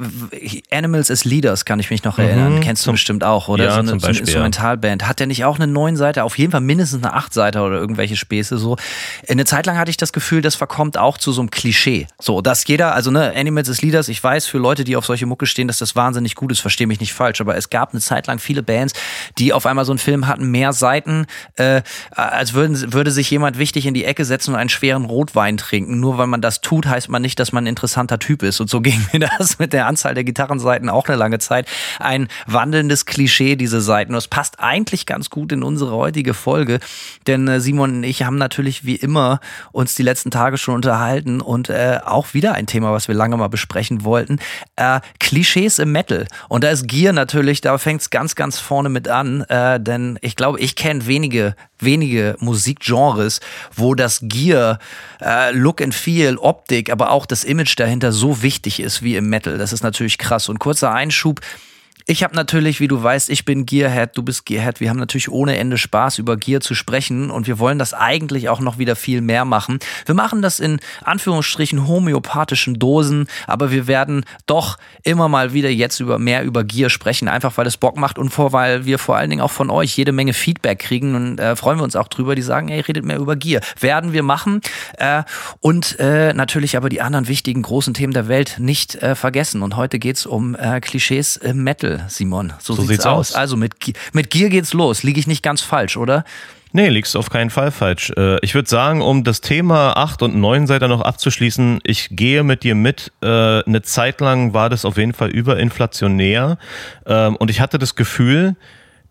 Animals 0.72 1.12
as 1.12 1.26
Leaders 1.26 1.66
kann 1.66 1.80
ich 1.80 1.90
mich 1.90 2.04
noch 2.04 2.18
erinnern. 2.18 2.56
Mhm, 2.56 2.62
Kennst 2.62 2.86
du 2.88 2.92
bestimmt 2.92 3.24
auch, 3.24 3.48
oder? 3.48 3.66
Ja, 3.66 3.72
so 3.74 3.80
eine, 3.80 3.90
zum 3.90 4.00
Beispiel, 4.00 4.14
so 4.14 4.38
eine 4.38 4.48
Instrumentalband. 4.48 5.08
Hat 5.08 5.20
der 5.20 5.28
nicht 5.28 5.46
auch 5.46 5.58
eine 5.58 5.68
neun 5.68 5.98
Seite? 5.98 6.24
Auf 6.24 6.38
jeden 6.38 6.52
Fall 6.52 6.62
mindestens 6.62 7.04
eine 7.04 7.14
acht 7.14 7.34
Seite 7.34 7.62
oder 7.62 7.78
irgendwelche 7.78 8.16
Späße 8.16 8.58
so. 8.58 8.78
Eine 9.28 9.46
Zeit 9.46 9.66
lang 9.66 9.78
hatte 9.78 9.92
ich 9.92 9.98
das 9.98 10.14
Gefühl, 10.14 10.42
das 10.42 10.56
verkommt 10.56 10.98
auch 10.98 11.18
zu 11.18 11.32
so 11.32 11.42
einem 11.42 11.52
Klischee. 11.52 12.08
So, 12.20 12.42
dass 12.42 12.66
jeder, 12.68 12.94
also 12.96 13.12
ne, 13.12 13.34
Animals 13.36 13.70
as 13.70 13.82
Leaders, 13.82 14.08
ich 14.08 14.24
weiß 14.24 14.48
für 14.48 14.58
Leute, 14.58 14.84
die 14.84 14.96
auf 14.96 15.06
solche 15.06 15.26
Mucke 15.26 15.46
stehen, 15.46 15.68
dass 15.68 15.78
das 15.78 15.96
wahnsinnig 15.96 16.36
gut 16.36 16.52
ist, 16.52 16.60
verstehe 16.60 16.88
mich 16.88 17.00
nicht 17.00 17.14
falsch, 17.14 17.42
aber 17.42 17.56
es 17.56 17.70
gab 17.70 17.92
eine 17.92 18.02
Zeit 18.02 18.28
lang 18.28 18.40
viele 18.40 18.64
Bands, 18.64 18.94
die 19.38 19.54
auf 19.54 19.66
einmal 19.66 19.86
so 19.86 19.92
einen 19.92 20.00
Film 20.00 20.28
hatten, 20.28 20.50
mehr 20.50 20.74
Seiten, 20.74 21.26
äh, 21.56 21.82
als 22.32 22.54
würden, 22.54 22.94
würde 22.94 23.12
sich 23.12 23.30
jemand 23.30 23.58
wichtig 23.58 23.86
in 23.86 23.94
die 23.94 24.06
Ecke 24.06 24.26
setzen 24.26 24.54
und 24.54 24.60
einen 24.60 24.70
schweren 24.70 25.06
Rotwein 25.06 25.58
trinken. 25.58 26.00
Nur 26.00 26.18
weil 26.18 26.28
man 26.28 26.42
das 26.42 26.62
tut, 26.62 26.88
heißt 26.88 27.10
man 27.10 27.22
nicht, 27.22 27.40
dass 27.40 27.52
man 27.52 27.66
ein 27.66 27.68
interessanter 27.68 28.20
Typ 28.20 28.44
ist. 28.44 28.60
Und 28.60 28.70
so 28.70 28.82
ging 28.82 29.06
mir 29.12 29.28
das 29.38 29.60
mit 29.60 29.74
der 29.74 29.88
Anzahl 29.88 30.14
der 30.14 30.24
Gitarrenseiten 30.24 30.90
auch 30.90 31.08
eine 31.08 31.18
lange 31.18 31.40
Zeit. 31.40 31.68
Ein 32.00 32.28
wandelndes 32.48 33.06
Klischee, 33.06 33.56
diese 33.56 33.82
Seiten. 33.82 34.14
Und 34.14 34.18
es 34.18 34.28
passt 34.28 34.60
eigentlich 34.60 35.06
ganz 35.06 35.30
gut 35.30 35.52
in 35.52 35.64
unsere 35.64 35.92
heutige 35.92 36.34
Folge. 36.34 36.80
Denn 37.28 37.48
äh, 37.48 37.60
Simon 37.60 37.96
und 37.98 38.04
ich 38.04 38.24
haben 38.24 38.38
natürlich 38.38 38.86
wie 38.86 38.96
immer 38.96 39.40
uns 39.72 39.96
die 39.96 40.04
letzten 40.04 40.32
Tage 40.32 40.58
schon 40.58 40.76
unterhalten 40.76 41.42
und 41.42 41.70
äh, 41.70 42.00
auch 42.04 42.34
wieder 42.34 42.54
ein 42.54 42.68
Thema, 42.68 42.92
was 42.92 43.08
wir 43.08 43.16
lange 43.16 43.38
mal 43.38 43.50
besprechen 43.50 44.04
wollten. 44.04 44.40
Äh, 44.76 45.02
Klischees 45.20 45.80
im 45.80 45.92
Metal. 45.92 46.28
Und 46.50 46.64
da 46.64 46.70
ist 46.70 46.88
Gear 46.88 47.14
natürlich, 47.14 47.62
da 47.62 47.78
fängt 47.78 48.02
es 48.02 48.10
ganz, 48.10 48.36
ganz 48.36 48.60
vorne 48.60 48.90
mit 48.90 49.08
an. 49.08 49.42
Äh, 49.42 49.80
denn 49.80 50.18
ich 50.22 50.36
glaube, 50.36 50.60
ich 50.60 50.76
kenne 50.76 51.06
wenige, 51.08 51.56
wenige 51.80 52.21
Musikgenres, 52.40 53.40
wo 53.76 53.96
das 53.96 54.20
Gear, 54.24 54.80
äh, 55.22 55.52
Look 55.52 55.82
and 55.82 55.94
Feel, 55.94 56.38
Optik, 56.38 56.92
aber 56.92 57.12
auch 57.12 57.26
das 57.26 57.44
Image 57.44 57.78
dahinter 57.78 58.12
so 58.12 58.42
wichtig 58.42 58.80
ist 58.80 59.04
wie 59.04 59.16
im 59.16 59.30
Metal. 59.30 59.58
Das 59.58 59.74
ist 59.74 59.84
natürlich 59.84 60.18
krass. 60.18 60.50
Und 60.50 60.60
kurzer 60.60 60.92
Einschub. 60.92 61.42
Ich 62.06 62.24
habe 62.24 62.36
natürlich, 62.36 62.80
wie 62.80 62.88
du 62.88 63.02
weißt, 63.02 63.30
ich 63.30 63.46
bin 63.46 63.66
Gearhead, 63.66 64.12
du 64.16 64.24
bist 64.24 64.46
Gearhead. 64.46 64.80
Wir 64.80 64.90
haben 64.90 65.00
natürlich 65.00 65.30
ohne 65.30 65.58
Ende 65.58 65.78
Spaß, 65.78 66.18
über 66.18 66.38
Gear 66.38 66.62
zu 66.62 66.74
sprechen 66.74 67.30
und 67.30 67.48
wir 67.48 67.60
wollen 67.60 67.78
das 67.78 67.94
eigentlich 67.94 68.50
auch 68.50 68.60
noch 68.60 68.78
wieder 68.78 68.96
viel 68.96 69.22
mehr 69.22 69.46
machen. 69.46 69.80
Wir 70.06 70.16
machen 70.16 70.42
das 70.42 70.60
in 70.60 70.80
Anführungsstrichen 71.04 71.88
homöopathischen 71.88 72.80
Dosen, 72.80 73.28
aber 73.48 73.72
wir 73.72 73.88
werden 73.88 74.26
doch 74.46 74.78
immer 75.04 75.28
mal 75.28 75.54
wieder 75.54 75.70
jetzt 75.70 76.00
über 76.00 76.18
mehr 76.18 76.44
über 76.44 76.64
Gear 76.64 76.90
sprechen, 76.90 77.28
einfach 77.28 77.58
weil 77.58 77.68
es 77.68 77.78
Bock 77.78 77.98
macht 77.98 78.18
und 78.18 78.30
vor, 78.30 78.52
weil 78.54 78.86
wir 78.86 78.98
vor 78.98 79.18
allen 79.18 79.30
Dingen 79.30 79.42
auch 79.42 79.52
von 79.52 79.70
euch 79.70 79.96
jede 79.96 80.12
Menge 80.12 80.34
Feedback 80.34 80.80
kriegen 80.80 81.16
und 81.16 81.40
äh, 81.40 81.56
freuen 81.56 81.80
wir 81.80 81.84
uns 81.84 81.96
auch 81.96 82.08
drüber, 82.08 82.36
die 82.36 82.42
sagen, 82.42 82.70
ey, 82.70 82.80
redet 82.80 83.06
mehr 83.06 83.18
über 83.20 83.36
Gear. 83.36 83.62
Werden 83.80 84.14
wir 84.14 84.24
machen 84.24 84.62
äh, 84.98 85.24
und 85.60 86.00
äh, 86.00 86.34
natürlich 86.34 86.78
aber 86.78 86.90
die 86.90 87.02
anderen 87.02 87.28
wichtigen 87.28 87.62
großen 87.62 87.94
Themen 87.94 88.14
der 88.14 88.28
Welt 88.28 88.56
nicht 88.58 88.96
äh, 88.96 89.16
vergessen. 89.16 89.62
Und 89.62 89.76
heute 89.76 90.00
geht's 90.00 90.26
um 90.26 90.56
äh, 90.56 90.80
Klischees 90.80 91.38
im 91.38 91.64
Metal. 91.64 91.91
Simon. 92.08 92.54
So, 92.60 92.74
So 92.74 92.82
sieht's, 92.82 92.92
sieht's 92.94 93.06
aus. 93.06 93.32
aus. 93.32 93.36
Also 93.36 93.58
mit, 93.58 93.74
mit 94.14 94.30
Gier 94.30 94.50
geht's 94.50 94.74
los. 94.74 95.04
Liege 95.04 95.20
ich 95.20 95.28
nicht 95.28 95.44
ganz 95.44 95.62
falsch, 95.62 95.98
oder? 95.98 96.24
Nee, 96.74 96.88
liegst 96.88 97.18
auf 97.18 97.30
keinen 97.30 97.50
Fall 97.50 97.70
falsch. 97.72 98.12
Äh, 98.16 98.38
Ich 98.44 98.56
würde 98.56 98.70
sagen, 98.70 99.02
um 99.02 99.26
das 99.26 99.42
Thema 99.42 99.98
8 99.98 100.22
und 100.24 100.36
9 100.38 100.68
Seiter 100.68 100.88
noch 100.88 101.02
abzuschließen, 101.02 101.82
ich 101.84 102.08
gehe 102.12 102.44
mit 102.44 102.64
dir 102.64 102.76
mit. 102.76 103.12
Äh, 103.22 103.28
Eine 103.64 103.82
Zeit 103.82 104.22
lang 104.22 104.54
war 104.54 104.70
das 104.70 104.86
auf 104.86 104.96
jeden 104.98 105.14
Fall 105.14 105.30
überinflationär. 105.30 106.58
Ähm, 107.06 107.36
Und 107.36 107.50
ich 107.52 107.60
hatte 107.60 107.78
das 107.78 107.96
Gefühl, 107.96 108.56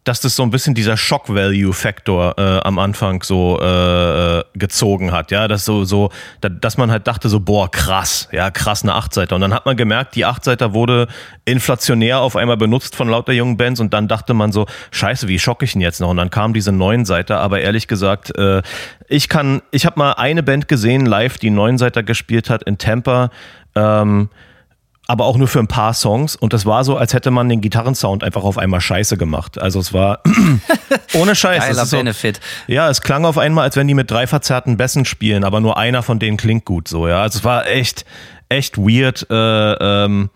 dass 0.04 0.20
das 0.20 0.34
so 0.34 0.42
ein 0.42 0.50
bisschen 0.50 0.74
dieser 0.74 0.96
Shock-Value-Faktor 0.96 2.34
äh, 2.38 2.60
am 2.60 2.78
Anfang 2.78 3.22
so 3.22 3.60
äh, 3.60 4.42
gezogen 4.54 5.12
hat, 5.12 5.30
ja, 5.30 5.46
dass 5.46 5.64
so, 5.64 5.84
so, 5.84 6.10
da, 6.40 6.48
dass 6.48 6.78
man 6.78 6.90
halt 6.90 7.06
dachte 7.06 7.28
so, 7.28 7.40
boah, 7.40 7.70
krass, 7.70 8.28
ja, 8.32 8.50
krass, 8.50 8.82
eine 8.82 8.94
Achtseiter. 8.94 9.34
Und 9.34 9.42
dann 9.42 9.52
hat 9.52 9.66
man 9.66 9.76
gemerkt, 9.76 10.14
die 10.14 10.24
Achtseiter 10.24 10.72
wurde 10.72 11.06
inflationär 11.44 12.20
auf 12.20 12.34
einmal 12.36 12.56
benutzt 12.56 12.96
von 12.96 13.08
lauter 13.08 13.32
jungen 13.32 13.58
Bands 13.58 13.78
und 13.80 13.92
dann 13.92 14.08
dachte 14.08 14.32
man 14.32 14.52
so, 14.52 14.66
scheiße, 14.90 15.28
wie 15.28 15.38
schocke 15.38 15.66
ich 15.66 15.74
ihn 15.74 15.82
jetzt 15.82 16.00
noch? 16.00 16.08
Und 16.08 16.16
dann 16.16 16.30
kam 16.30 16.54
diese 16.54 16.72
Neunseiter, 16.72 17.38
aber 17.40 17.60
ehrlich 17.60 17.86
gesagt, 17.86 18.36
äh, 18.38 18.62
ich 19.08 19.28
kann, 19.28 19.60
ich 19.70 19.84
habe 19.84 19.98
mal 19.98 20.12
eine 20.12 20.42
Band 20.42 20.66
gesehen, 20.66 21.04
live, 21.04 21.36
die 21.36 21.50
Neunseiter 21.50 22.02
gespielt 22.02 22.48
hat 22.48 22.62
in 22.62 22.78
Tampa, 22.78 23.30
ähm, 23.74 24.30
aber 25.10 25.24
auch 25.24 25.36
nur 25.36 25.48
für 25.48 25.58
ein 25.58 25.66
paar 25.66 25.92
Songs. 25.92 26.36
Und 26.36 26.52
das 26.52 26.66
war 26.66 26.84
so, 26.84 26.96
als 26.96 27.14
hätte 27.14 27.32
man 27.32 27.48
den 27.48 27.60
Gitarrensound 27.60 28.22
einfach 28.22 28.44
auf 28.44 28.58
einmal 28.58 28.80
scheiße 28.80 29.16
gemacht. 29.16 29.60
Also 29.60 29.80
es 29.80 29.92
war 29.92 30.20
ohne 31.14 31.34
Scheiß. 31.34 31.64
Geiler 31.64 31.84
so, 31.84 31.96
Benefit. 31.96 32.38
ja, 32.68 32.88
es 32.88 33.02
klang 33.02 33.24
auf 33.24 33.36
einmal, 33.36 33.64
als 33.64 33.74
wenn 33.74 33.88
die 33.88 33.94
mit 33.94 34.08
drei 34.08 34.28
verzerrten 34.28 34.76
Bässen 34.76 35.04
spielen, 35.04 35.42
aber 35.42 35.60
nur 35.60 35.76
einer 35.76 36.04
von 36.04 36.20
denen 36.20 36.36
klingt 36.36 36.64
gut 36.64 36.86
so, 36.86 37.08
ja. 37.08 37.22
Also 37.22 37.40
es 37.40 37.44
war 37.44 37.66
echt, 37.66 38.04
echt 38.48 38.78
weird. 38.78 39.26
Äh, 39.28 39.34
ähm, 39.34 40.30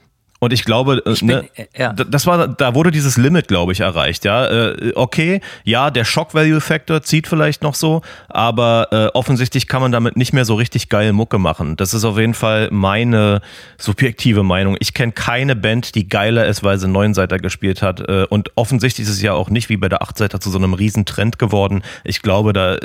und 0.44 0.52
ich 0.52 0.64
glaube, 0.64 1.02
äh, 1.04 1.14
bin- 1.14 1.26
ne, 1.26 1.48
äh, 1.56 1.66
ja. 1.76 1.92
das 1.92 2.26
war, 2.26 2.48
da 2.48 2.74
wurde 2.74 2.90
dieses 2.90 3.16
Limit, 3.16 3.48
glaube 3.48 3.72
ich, 3.72 3.80
erreicht. 3.80 4.24
Ja, 4.24 4.46
äh, 4.46 4.92
okay, 4.94 5.40
ja, 5.64 5.90
der 5.90 6.04
Shock-Value-Factor 6.04 7.02
zieht 7.02 7.26
vielleicht 7.26 7.62
noch 7.62 7.74
so, 7.74 8.02
aber 8.28 8.88
äh, 8.92 9.06
offensichtlich 9.16 9.66
kann 9.66 9.82
man 9.82 9.92
damit 9.92 10.16
nicht 10.16 10.32
mehr 10.32 10.44
so 10.44 10.54
richtig 10.54 10.88
geil 10.88 11.12
Mucke 11.12 11.38
machen. 11.38 11.76
Das 11.76 11.94
ist 11.94 12.04
auf 12.04 12.18
jeden 12.18 12.34
Fall 12.34 12.68
meine 12.70 13.40
subjektive 13.78 14.42
Meinung. 14.42 14.76
Ich 14.80 14.94
kenne 14.94 15.12
keine 15.12 15.56
Band, 15.56 15.94
die 15.94 16.08
geiler 16.08 16.46
ist, 16.46 16.62
weil 16.62 16.78
sie 16.78 16.88
Neunseiter 16.88 17.38
gespielt 17.38 17.82
hat. 17.82 18.00
Und 18.30 18.50
offensichtlich 18.56 19.06
ist 19.06 19.12
es 19.14 19.22
ja 19.22 19.32
auch 19.32 19.50
nicht 19.50 19.68
wie 19.68 19.76
bei 19.76 19.88
der 19.88 20.02
Achtseiter 20.02 20.40
zu 20.40 20.50
so 20.50 20.58
einem 20.58 20.74
riesen 20.74 21.04
Trend 21.04 21.38
geworden. 21.38 21.82
Ich 22.04 22.22
glaube, 22.22 22.52
da, 22.52 22.76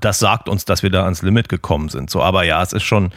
das 0.00 0.18
sagt 0.18 0.48
uns, 0.48 0.64
dass 0.64 0.82
wir 0.82 0.90
da 0.90 1.04
ans 1.04 1.22
Limit 1.22 1.48
gekommen 1.48 1.88
sind. 1.88 2.10
So, 2.10 2.22
aber 2.22 2.44
ja, 2.44 2.62
es 2.62 2.72
ist 2.72 2.82
schon, 2.84 3.12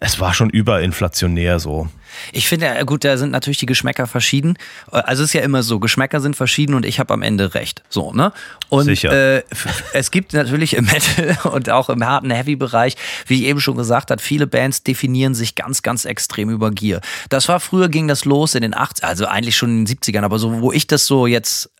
es 0.00 0.20
war 0.20 0.34
schon 0.34 0.50
überinflationär 0.50 1.58
so. 1.58 1.88
Ich 2.32 2.48
finde, 2.48 2.66
ja, 2.66 2.82
gut, 2.82 3.04
da 3.04 3.16
sind 3.16 3.30
natürlich 3.30 3.58
die 3.58 3.66
Geschmäcker 3.66 4.06
verschieden. 4.06 4.58
Also 4.90 5.22
es 5.22 5.30
ist 5.30 5.32
ja 5.32 5.42
immer 5.42 5.62
so, 5.62 5.78
Geschmäcker 5.78 6.20
sind 6.20 6.36
verschieden 6.36 6.74
und 6.74 6.84
ich 6.84 7.00
habe 7.00 7.12
am 7.14 7.22
Ende 7.22 7.54
recht. 7.54 7.82
So, 7.88 8.12
ne? 8.12 8.32
Und 8.68 8.84
Sicher. 8.84 9.38
Äh, 9.38 9.42
es 9.92 10.10
gibt 10.10 10.32
natürlich 10.32 10.74
im 10.74 10.86
Metal 10.86 11.38
und 11.52 11.70
auch 11.70 11.88
im 11.88 12.04
harten 12.04 12.30
Heavy-Bereich, 12.30 12.96
wie 13.26 13.42
ich 13.42 13.48
eben 13.48 13.60
schon 13.60 13.76
gesagt 13.76 14.10
habe, 14.10 14.20
viele 14.20 14.46
Bands 14.46 14.82
definieren 14.82 15.34
sich 15.34 15.54
ganz, 15.54 15.82
ganz 15.82 16.04
extrem 16.04 16.50
über 16.50 16.70
Gear. 16.70 17.00
Das 17.28 17.48
war 17.48 17.60
früher, 17.60 17.88
ging 17.88 18.08
das 18.08 18.24
los 18.24 18.54
in 18.54 18.62
den 18.62 18.74
80 18.74 19.04
also 19.04 19.26
eigentlich 19.26 19.56
schon 19.56 19.70
in 19.70 19.84
den 19.84 19.96
70ern, 19.96 20.22
aber 20.22 20.38
so, 20.38 20.60
wo 20.60 20.72
ich 20.72 20.86
das 20.86 21.06
so 21.06 21.26
jetzt 21.26 21.70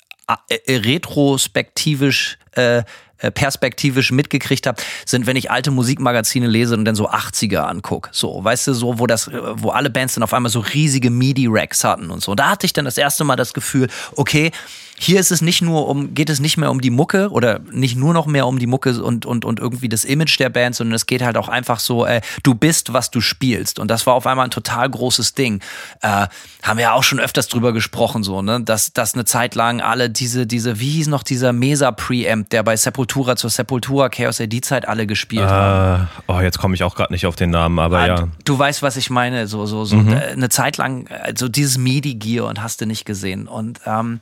äh, 0.48 0.78
retrospektivisch 0.78 2.38
äh, 2.52 2.82
perspektivisch 3.30 4.12
mitgekriegt 4.12 4.66
habe, 4.66 4.82
sind, 5.04 5.26
wenn 5.26 5.36
ich 5.36 5.50
alte 5.50 5.70
Musikmagazine 5.70 6.46
lese 6.46 6.74
und 6.74 6.84
dann 6.84 6.94
so 6.94 7.08
80er 7.08 7.60
anguck. 7.60 8.08
So, 8.12 8.42
weißt 8.42 8.68
du, 8.68 8.74
so, 8.74 8.98
wo 8.98 9.06
das, 9.06 9.28
äh, 9.28 9.40
wo 9.54 9.70
alle 9.70 9.90
Bands 9.90 10.14
dann 10.14 10.22
auf 10.22 10.34
einmal 10.34 10.50
so 10.50 10.60
riesige 10.60 11.10
MIDI-Racks 11.10 11.84
hatten 11.84 12.10
und 12.10 12.22
so. 12.22 12.32
Und 12.32 12.40
da 12.40 12.50
hatte 12.50 12.66
ich 12.66 12.72
dann 12.72 12.84
das 12.84 12.98
erste 12.98 13.24
Mal 13.24 13.36
das 13.36 13.54
Gefühl, 13.54 13.88
okay, 14.16 14.50
hier 14.98 15.20
ist 15.20 15.30
es 15.30 15.42
nicht 15.42 15.62
nur 15.62 15.88
um, 15.88 16.14
geht 16.14 16.30
es 16.30 16.40
nicht 16.40 16.56
mehr 16.56 16.70
um 16.70 16.80
die 16.80 16.90
Mucke 16.90 17.30
oder 17.30 17.60
nicht 17.70 17.96
nur 17.96 18.14
noch 18.14 18.26
mehr 18.26 18.46
um 18.46 18.58
die 18.58 18.66
Mucke 18.66 19.02
und, 19.02 19.26
und, 19.26 19.44
und 19.44 19.60
irgendwie 19.60 19.88
das 19.88 20.04
Image 20.04 20.38
der 20.38 20.48
Band, 20.48 20.74
sondern 20.74 20.94
es 20.94 21.06
geht 21.06 21.22
halt 21.22 21.36
auch 21.36 21.48
einfach 21.48 21.80
so, 21.80 22.06
äh, 22.06 22.20
du 22.42 22.54
bist, 22.54 22.92
was 22.92 23.10
du 23.10 23.20
spielst. 23.20 23.78
Und 23.78 23.90
das 23.90 24.06
war 24.06 24.14
auf 24.14 24.26
einmal 24.26 24.46
ein 24.46 24.50
total 24.50 24.88
großes 24.88 25.34
Ding. 25.34 25.60
Äh, 26.02 26.26
haben 26.62 26.76
wir 26.78 26.82
ja 26.82 26.92
auch 26.94 27.02
schon 27.02 27.20
öfters 27.20 27.48
drüber 27.48 27.72
gesprochen, 27.72 28.22
so, 28.22 28.40
ne, 28.42 28.60
dass, 28.62 28.92
dass 28.92 29.14
eine 29.14 29.24
Zeit 29.26 29.54
lang 29.54 29.80
alle 29.80 30.08
diese, 30.10 30.46
diese, 30.46 30.80
wie 30.80 30.90
hieß 30.90 31.08
noch 31.08 31.22
dieser 31.22 31.52
Mesa-Preamp, 31.52 32.48
der 32.50 32.62
bei 32.62 32.76
Sepultura 32.76 33.36
zur 33.36 33.50
Sepultura 33.50 34.08
Chaos 34.08 34.40
AD-Zeit 34.40 34.88
alle 34.88 35.06
gespielt 35.06 35.44
haben. 35.46 36.04
Äh, 36.04 36.32
oh, 36.32 36.40
jetzt 36.40 36.58
komme 36.58 36.74
ich 36.74 36.82
auch 36.82 36.94
gerade 36.94 37.12
nicht 37.12 37.26
auf 37.26 37.36
den 37.36 37.50
Namen, 37.50 37.78
aber 37.78 37.98
Ah, 37.98 38.06
ja. 38.06 38.28
du- 38.44 38.58
weißt, 38.58 38.82
was 38.82 38.96
ich 38.96 39.10
meine. 39.10 39.46
So, 39.46 39.66
so, 39.66 39.84
so 39.84 39.96
äh, 39.98 40.32
eine 40.32 40.48
Zeit 40.48 40.78
lang, 40.78 41.08
also 41.08 41.48
dieses 41.48 41.76
MIDI-Gear 41.78 42.46
und 42.46 42.62
hast 42.62 42.80
du 42.80 42.86
nicht 42.86 43.04
gesehen. 43.04 43.46
Und 43.48 43.80
ähm, 43.86 44.20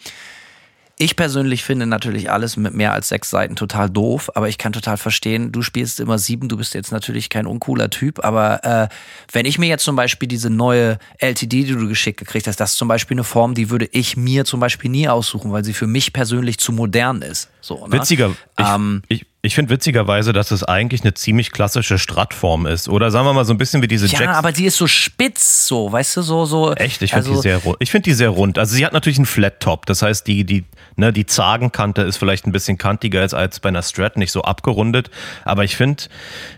ich 0.99 1.17
persönlich 1.17 1.65
finde 1.65 1.87
natürlich 1.87 2.31
alles 2.31 2.57
mit 2.57 2.75
mehr 2.75 2.93
als 2.93 3.09
sechs 3.09 3.31
Seiten 3.31 3.57
total 3.57 3.91
doof, 3.91 4.31
aber 4.35 4.49
ich 4.49 4.59
kann 4.59 4.73
total 4.73 4.97
verstehen, 4.97 5.51
du 5.51 5.63
spielst 5.63 6.01
immer 6.01 6.19
sieben, 6.19 6.49
du 6.49 6.57
bist 6.57 6.75
jetzt 6.75 6.93
natürlich 6.93 7.29
kein 7.29 7.47
uncooler 7.47 7.91
Typ, 7.91 8.25
aber 8.25 8.65
äh, 8.65 8.89
wenn 9.33 9.47
ich 9.47 9.59
mir 9.59 9.67
jetzt 9.67 9.85
zum 9.85 9.97
Beispiel 9.97 10.29
diese 10.29 10.51
neue 10.51 10.99
LTD, 11.19 11.65
die 11.65 11.75
du 11.75 11.89
geschickt 11.89 12.19
gekriegt 12.19 12.47
hast, 12.47 12.61
das 12.61 12.73
ist 12.73 12.77
zum 12.77 12.89
Beispiel 12.89 13.17
eine 13.17 13.25
Form, 13.25 13.55
die 13.55 13.71
würde 13.71 13.89
ich 13.91 14.17
mir 14.17 14.45
zum 14.45 14.61
Beispiel 14.61 14.91
nie 14.91 15.09
aussuchen, 15.09 15.51
weil 15.53 15.65
sie 15.65 15.75
für 15.75 15.87
mich 15.87 16.13
persönlich 16.13 16.59
zu 16.59 16.73
modern 16.73 17.23
ist. 17.23 17.51
So, 17.61 17.87
ne? 17.87 17.93
Witziger, 17.93 18.31
ich, 18.59 18.67
Ähm, 18.67 19.03
ich, 19.09 19.27
Ich 19.45 19.55
finde 19.55 19.75
witzigerweise, 19.75 20.33
dass 20.33 20.51
es 20.53 20.65
eigentlich 20.65 21.03
eine 21.03 21.13
ziemlich 21.13 21.53
klassische 21.53 21.99
Strat-Form 21.99 22.65
ist. 22.65 22.89
Oder 22.89 23.11
sagen 23.11 23.27
wir 23.27 23.35
mal 23.35 23.45
so 23.45 23.53
ein 23.53 23.59
bisschen 23.59 23.83
wie 23.83 23.89
diese 23.89 24.07
Ja, 24.07 24.21
Jacks. 24.21 24.39
aber 24.39 24.53
die 24.53 24.65
ist 24.65 24.79
so 24.79 24.87
spitz, 24.87 25.67
so, 25.69 25.93
weißt 25.93 26.17
du, 26.17 26.23
so, 26.23 26.47
so. 26.47 26.73
Echt, 26.73 27.03
ich 27.03 27.11
finde 27.11 27.29
also, 27.29 27.43
die 27.43 27.43
sehr 27.43 27.59
rund. 27.59 27.77
Ich 27.81 27.91
finde 27.91 28.05
die 28.05 28.15
sehr 28.15 28.31
rund. 28.31 28.59
Also 28.59 28.75
sie 28.75 28.87
hat 28.87 28.95
natürlich 28.95 29.19
einen 29.19 29.27
Flat 29.27 29.61
Top. 29.61 29.85
Das 29.85 30.01
heißt, 30.01 30.27
die, 30.27 30.45
die, 30.45 30.65
ne, 30.97 31.13
die 31.13 31.27
Zagenkante 31.27 32.01
ist 32.01 32.17
vielleicht 32.17 32.47
ein 32.47 32.53
bisschen 32.53 32.79
kantiger 32.79 33.21
als, 33.21 33.35
als 33.35 33.61
bei 33.61 33.69
einer 33.69 33.83
Strat, 33.83 34.17
nicht 34.17 34.33
so 34.33 34.41
abgerundet. 34.41 35.11
Aber 35.45 35.63
ich 35.63 35.77
finde, 35.77 36.05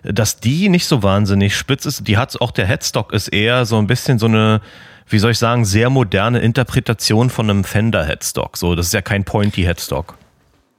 dass 0.04 0.38
die 0.38 0.68
nicht 0.68 0.86
so 0.86 1.02
wahnsinnig 1.02 1.56
spitz 1.56 1.86
ist. 1.86 2.06
Die 2.06 2.16
hat 2.16 2.40
auch 2.40 2.52
der 2.52 2.66
Headstock 2.66 3.12
ist 3.12 3.26
eher 3.26 3.66
so 3.66 3.78
ein 3.78 3.88
bisschen 3.88 4.20
so 4.20 4.26
eine, 4.26 4.60
wie 5.08 5.18
soll 5.18 5.32
ich 5.32 5.38
sagen, 5.38 5.64
sehr 5.64 5.90
moderne 5.90 6.38
Interpretation 6.38 7.30
von 7.30 7.50
einem 7.50 7.64
Fender 7.64 8.04
Headstock. 8.04 8.56
So, 8.56 8.76
das 8.76 8.86
ist 8.86 8.92
ja 8.94 9.02
kein 9.02 9.24
Pointy 9.24 9.62
Headstock. 9.64 10.16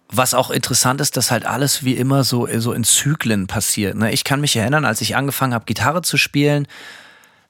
Was 0.09 0.33
auch 0.33 0.51
interessant 0.51 1.01
ist, 1.01 1.17
dass 1.17 1.31
halt 1.31 1.45
alles 1.45 1.83
wie 1.83 1.93
immer 1.93 2.23
so, 2.23 2.47
so 2.59 2.71
in 2.71 2.83
Zyklen 2.83 3.47
passiert. 3.47 3.95
Ne? 3.95 4.11
Ich 4.11 4.23
kann 4.23 4.39
mich 4.39 4.55
erinnern, 4.55 4.85
als 4.85 5.01
ich 5.01 5.15
angefangen 5.15 5.53
habe, 5.53 5.65
Gitarre 5.65 6.01
zu 6.01 6.17
spielen, 6.17 6.67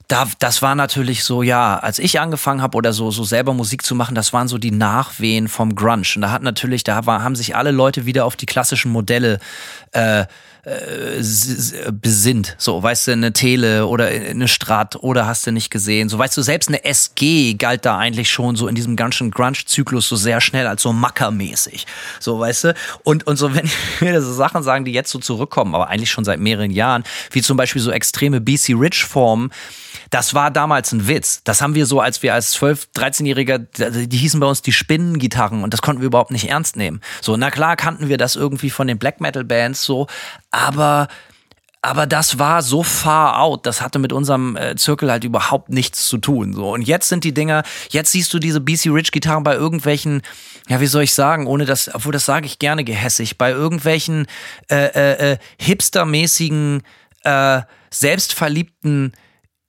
da, 0.08 0.26
das 0.38 0.62
war 0.62 0.74
natürlich 0.74 1.22
so, 1.22 1.42
ja, 1.42 1.78
als 1.78 1.98
ich 1.98 2.18
angefangen 2.18 2.62
habe 2.62 2.76
oder 2.78 2.94
so, 2.94 3.10
so 3.10 3.24
selber 3.24 3.52
Musik 3.52 3.82
zu 3.82 3.94
machen, 3.94 4.14
das 4.14 4.32
waren 4.32 4.48
so 4.48 4.56
die 4.56 4.70
Nachwehen 4.70 5.48
vom 5.48 5.74
Grunge. 5.74 6.08
Und 6.16 6.22
da 6.22 6.30
hat 6.30 6.42
natürlich, 6.42 6.82
da 6.82 7.04
war, 7.04 7.22
haben 7.22 7.36
sich 7.36 7.54
alle 7.54 7.72
Leute 7.72 8.06
wieder 8.06 8.24
auf 8.24 8.34
die 8.34 8.46
klassischen 8.46 8.90
Modelle 8.90 9.38
äh, 9.92 10.24
äh, 10.68 11.92
besinnt. 11.92 12.54
So, 12.58 12.82
weißt 12.82 13.08
du, 13.08 13.12
eine 13.12 13.32
Tele 13.32 13.86
oder 13.86 14.06
eine 14.06 14.48
Strat 14.48 14.96
oder 14.96 15.26
hast 15.26 15.46
du 15.46 15.52
nicht 15.52 15.70
gesehen. 15.70 16.08
So, 16.08 16.18
weißt 16.18 16.36
du, 16.36 16.42
selbst 16.42 16.68
eine 16.68 16.84
SG 16.84 17.54
galt 17.54 17.86
da 17.86 17.96
eigentlich 17.96 18.30
schon 18.30 18.54
so 18.56 18.68
in 18.68 18.74
diesem 18.74 18.94
ganzen 18.94 19.30
Grunge-Zyklus 19.30 20.08
so 20.08 20.16
sehr 20.16 20.40
schnell 20.40 20.66
als 20.66 20.82
so 20.82 20.92
Mackermäßig. 20.92 21.86
So, 22.20 22.38
weißt 22.38 22.64
du? 22.64 22.74
Und, 23.02 23.26
und 23.26 23.36
so, 23.36 23.54
wenn 23.54 23.66
ich 23.66 24.00
mir 24.00 24.20
so 24.20 24.32
Sachen 24.32 24.62
sagen, 24.62 24.84
die 24.84 24.92
jetzt 24.92 25.10
so 25.10 25.18
zurückkommen, 25.18 25.74
aber 25.74 25.88
eigentlich 25.88 26.10
schon 26.10 26.24
seit 26.24 26.40
mehreren 26.40 26.70
Jahren, 26.70 27.04
wie 27.30 27.42
zum 27.42 27.56
Beispiel 27.56 27.80
so 27.80 27.90
extreme 27.90 28.40
BC 28.40 28.74
Rich-Formen, 28.74 29.50
das 30.10 30.34
war 30.34 30.50
damals 30.50 30.92
ein 30.92 31.06
Witz. 31.06 31.42
Das 31.44 31.60
haben 31.60 31.74
wir 31.74 31.86
so, 31.86 32.00
als 32.00 32.22
wir 32.22 32.34
als 32.34 32.56
12-, 32.56 32.88
13-Jähriger, 32.94 34.06
die 34.06 34.16
hießen 34.16 34.40
bei 34.40 34.46
uns 34.46 34.62
die 34.62 34.72
Spinnengitarren 34.72 35.62
und 35.62 35.72
das 35.72 35.82
konnten 35.82 36.00
wir 36.02 36.06
überhaupt 36.06 36.30
nicht 36.30 36.48
ernst 36.48 36.76
nehmen. 36.76 37.00
So, 37.20 37.36
na 37.36 37.50
klar 37.50 37.76
kannten 37.76 38.08
wir 38.08 38.18
das 38.18 38.36
irgendwie 38.36 38.70
von 38.70 38.86
den 38.86 38.98
Black 38.98 39.20
Metal 39.20 39.44
Bands 39.44 39.82
so, 39.82 40.06
aber 40.50 41.08
aber 41.80 42.06
das 42.06 42.40
war 42.40 42.62
so 42.62 42.82
far 42.82 43.40
out, 43.40 43.64
das 43.64 43.80
hatte 43.80 44.00
mit 44.00 44.12
unserem 44.12 44.56
äh, 44.56 44.74
Zirkel 44.74 45.12
halt 45.12 45.22
überhaupt 45.22 45.68
nichts 45.68 46.08
zu 46.08 46.18
tun. 46.18 46.52
So. 46.52 46.72
Und 46.72 46.82
jetzt 46.82 47.08
sind 47.08 47.22
die 47.22 47.32
Dinger, 47.32 47.62
jetzt 47.90 48.10
siehst 48.10 48.34
du 48.34 48.40
diese 48.40 48.60
BC 48.60 48.86
Rich 48.86 49.12
Gitarren 49.12 49.44
bei 49.44 49.54
irgendwelchen, 49.54 50.22
ja, 50.68 50.80
wie 50.80 50.86
soll 50.86 51.04
ich 51.04 51.14
sagen, 51.14 51.46
ohne 51.46 51.66
das, 51.66 51.94
obwohl 51.94 52.12
das 52.12 52.24
sage 52.24 52.46
ich 52.46 52.58
gerne 52.58 52.82
gehässig, 52.82 53.38
bei 53.38 53.50
irgendwelchen 53.50 54.26
äh, 54.68 54.86
äh, 54.86 55.32
äh, 55.32 55.38
hipstermäßigen, 55.60 56.82
äh, 57.22 57.62
selbstverliebten 57.90 59.12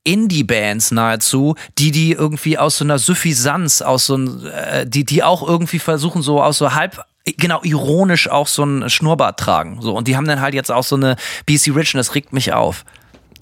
Indie-Bands 0.10 0.92
nahezu, 0.92 1.56
die 1.78 1.92
die 1.92 2.14
irgendwie 2.14 2.58
aus 2.58 2.78
so 2.78 2.84
einer 2.84 2.98
Suffisanz, 2.98 3.82
aus 3.82 4.08
so 4.08 4.18
ein, 4.18 4.46
äh, 4.48 4.88
die 4.88 5.06
die 5.06 5.24
auch 5.24 5.48
irgendwie 5.48 5.80
versuchen 5.80 6.22
so 6.22 6.42
aus 6.42 6.58
so 6.58 6.74
halb 6.74 7.04
genau 7.38 7.62
ironisch 7.64 8.28
auch 8.28 8.48
so 8.48 8.64
ein 8.64 8.90
Schnurrbart 8.90 9.40
tragen, 9.40 9.82
so 9.82 9.96
und 9.96 10.08
die 10.08 10.18
haben 10.18 10.26
dann 10.26 10.42
halt 10.42 10.56
jetzt 10.56 10.72
auch 10.72 10.84
so 10.84 10.96
eine 10.96 11.16
BC 11.46 11.76
Rich 11.76 11.94
und 11.94 12.00
das 12.00 12.16
regt 12.16 12.34
mich 12.34 12.54
auf. 12.54 12.86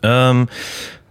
Ähm, 0.04 0.50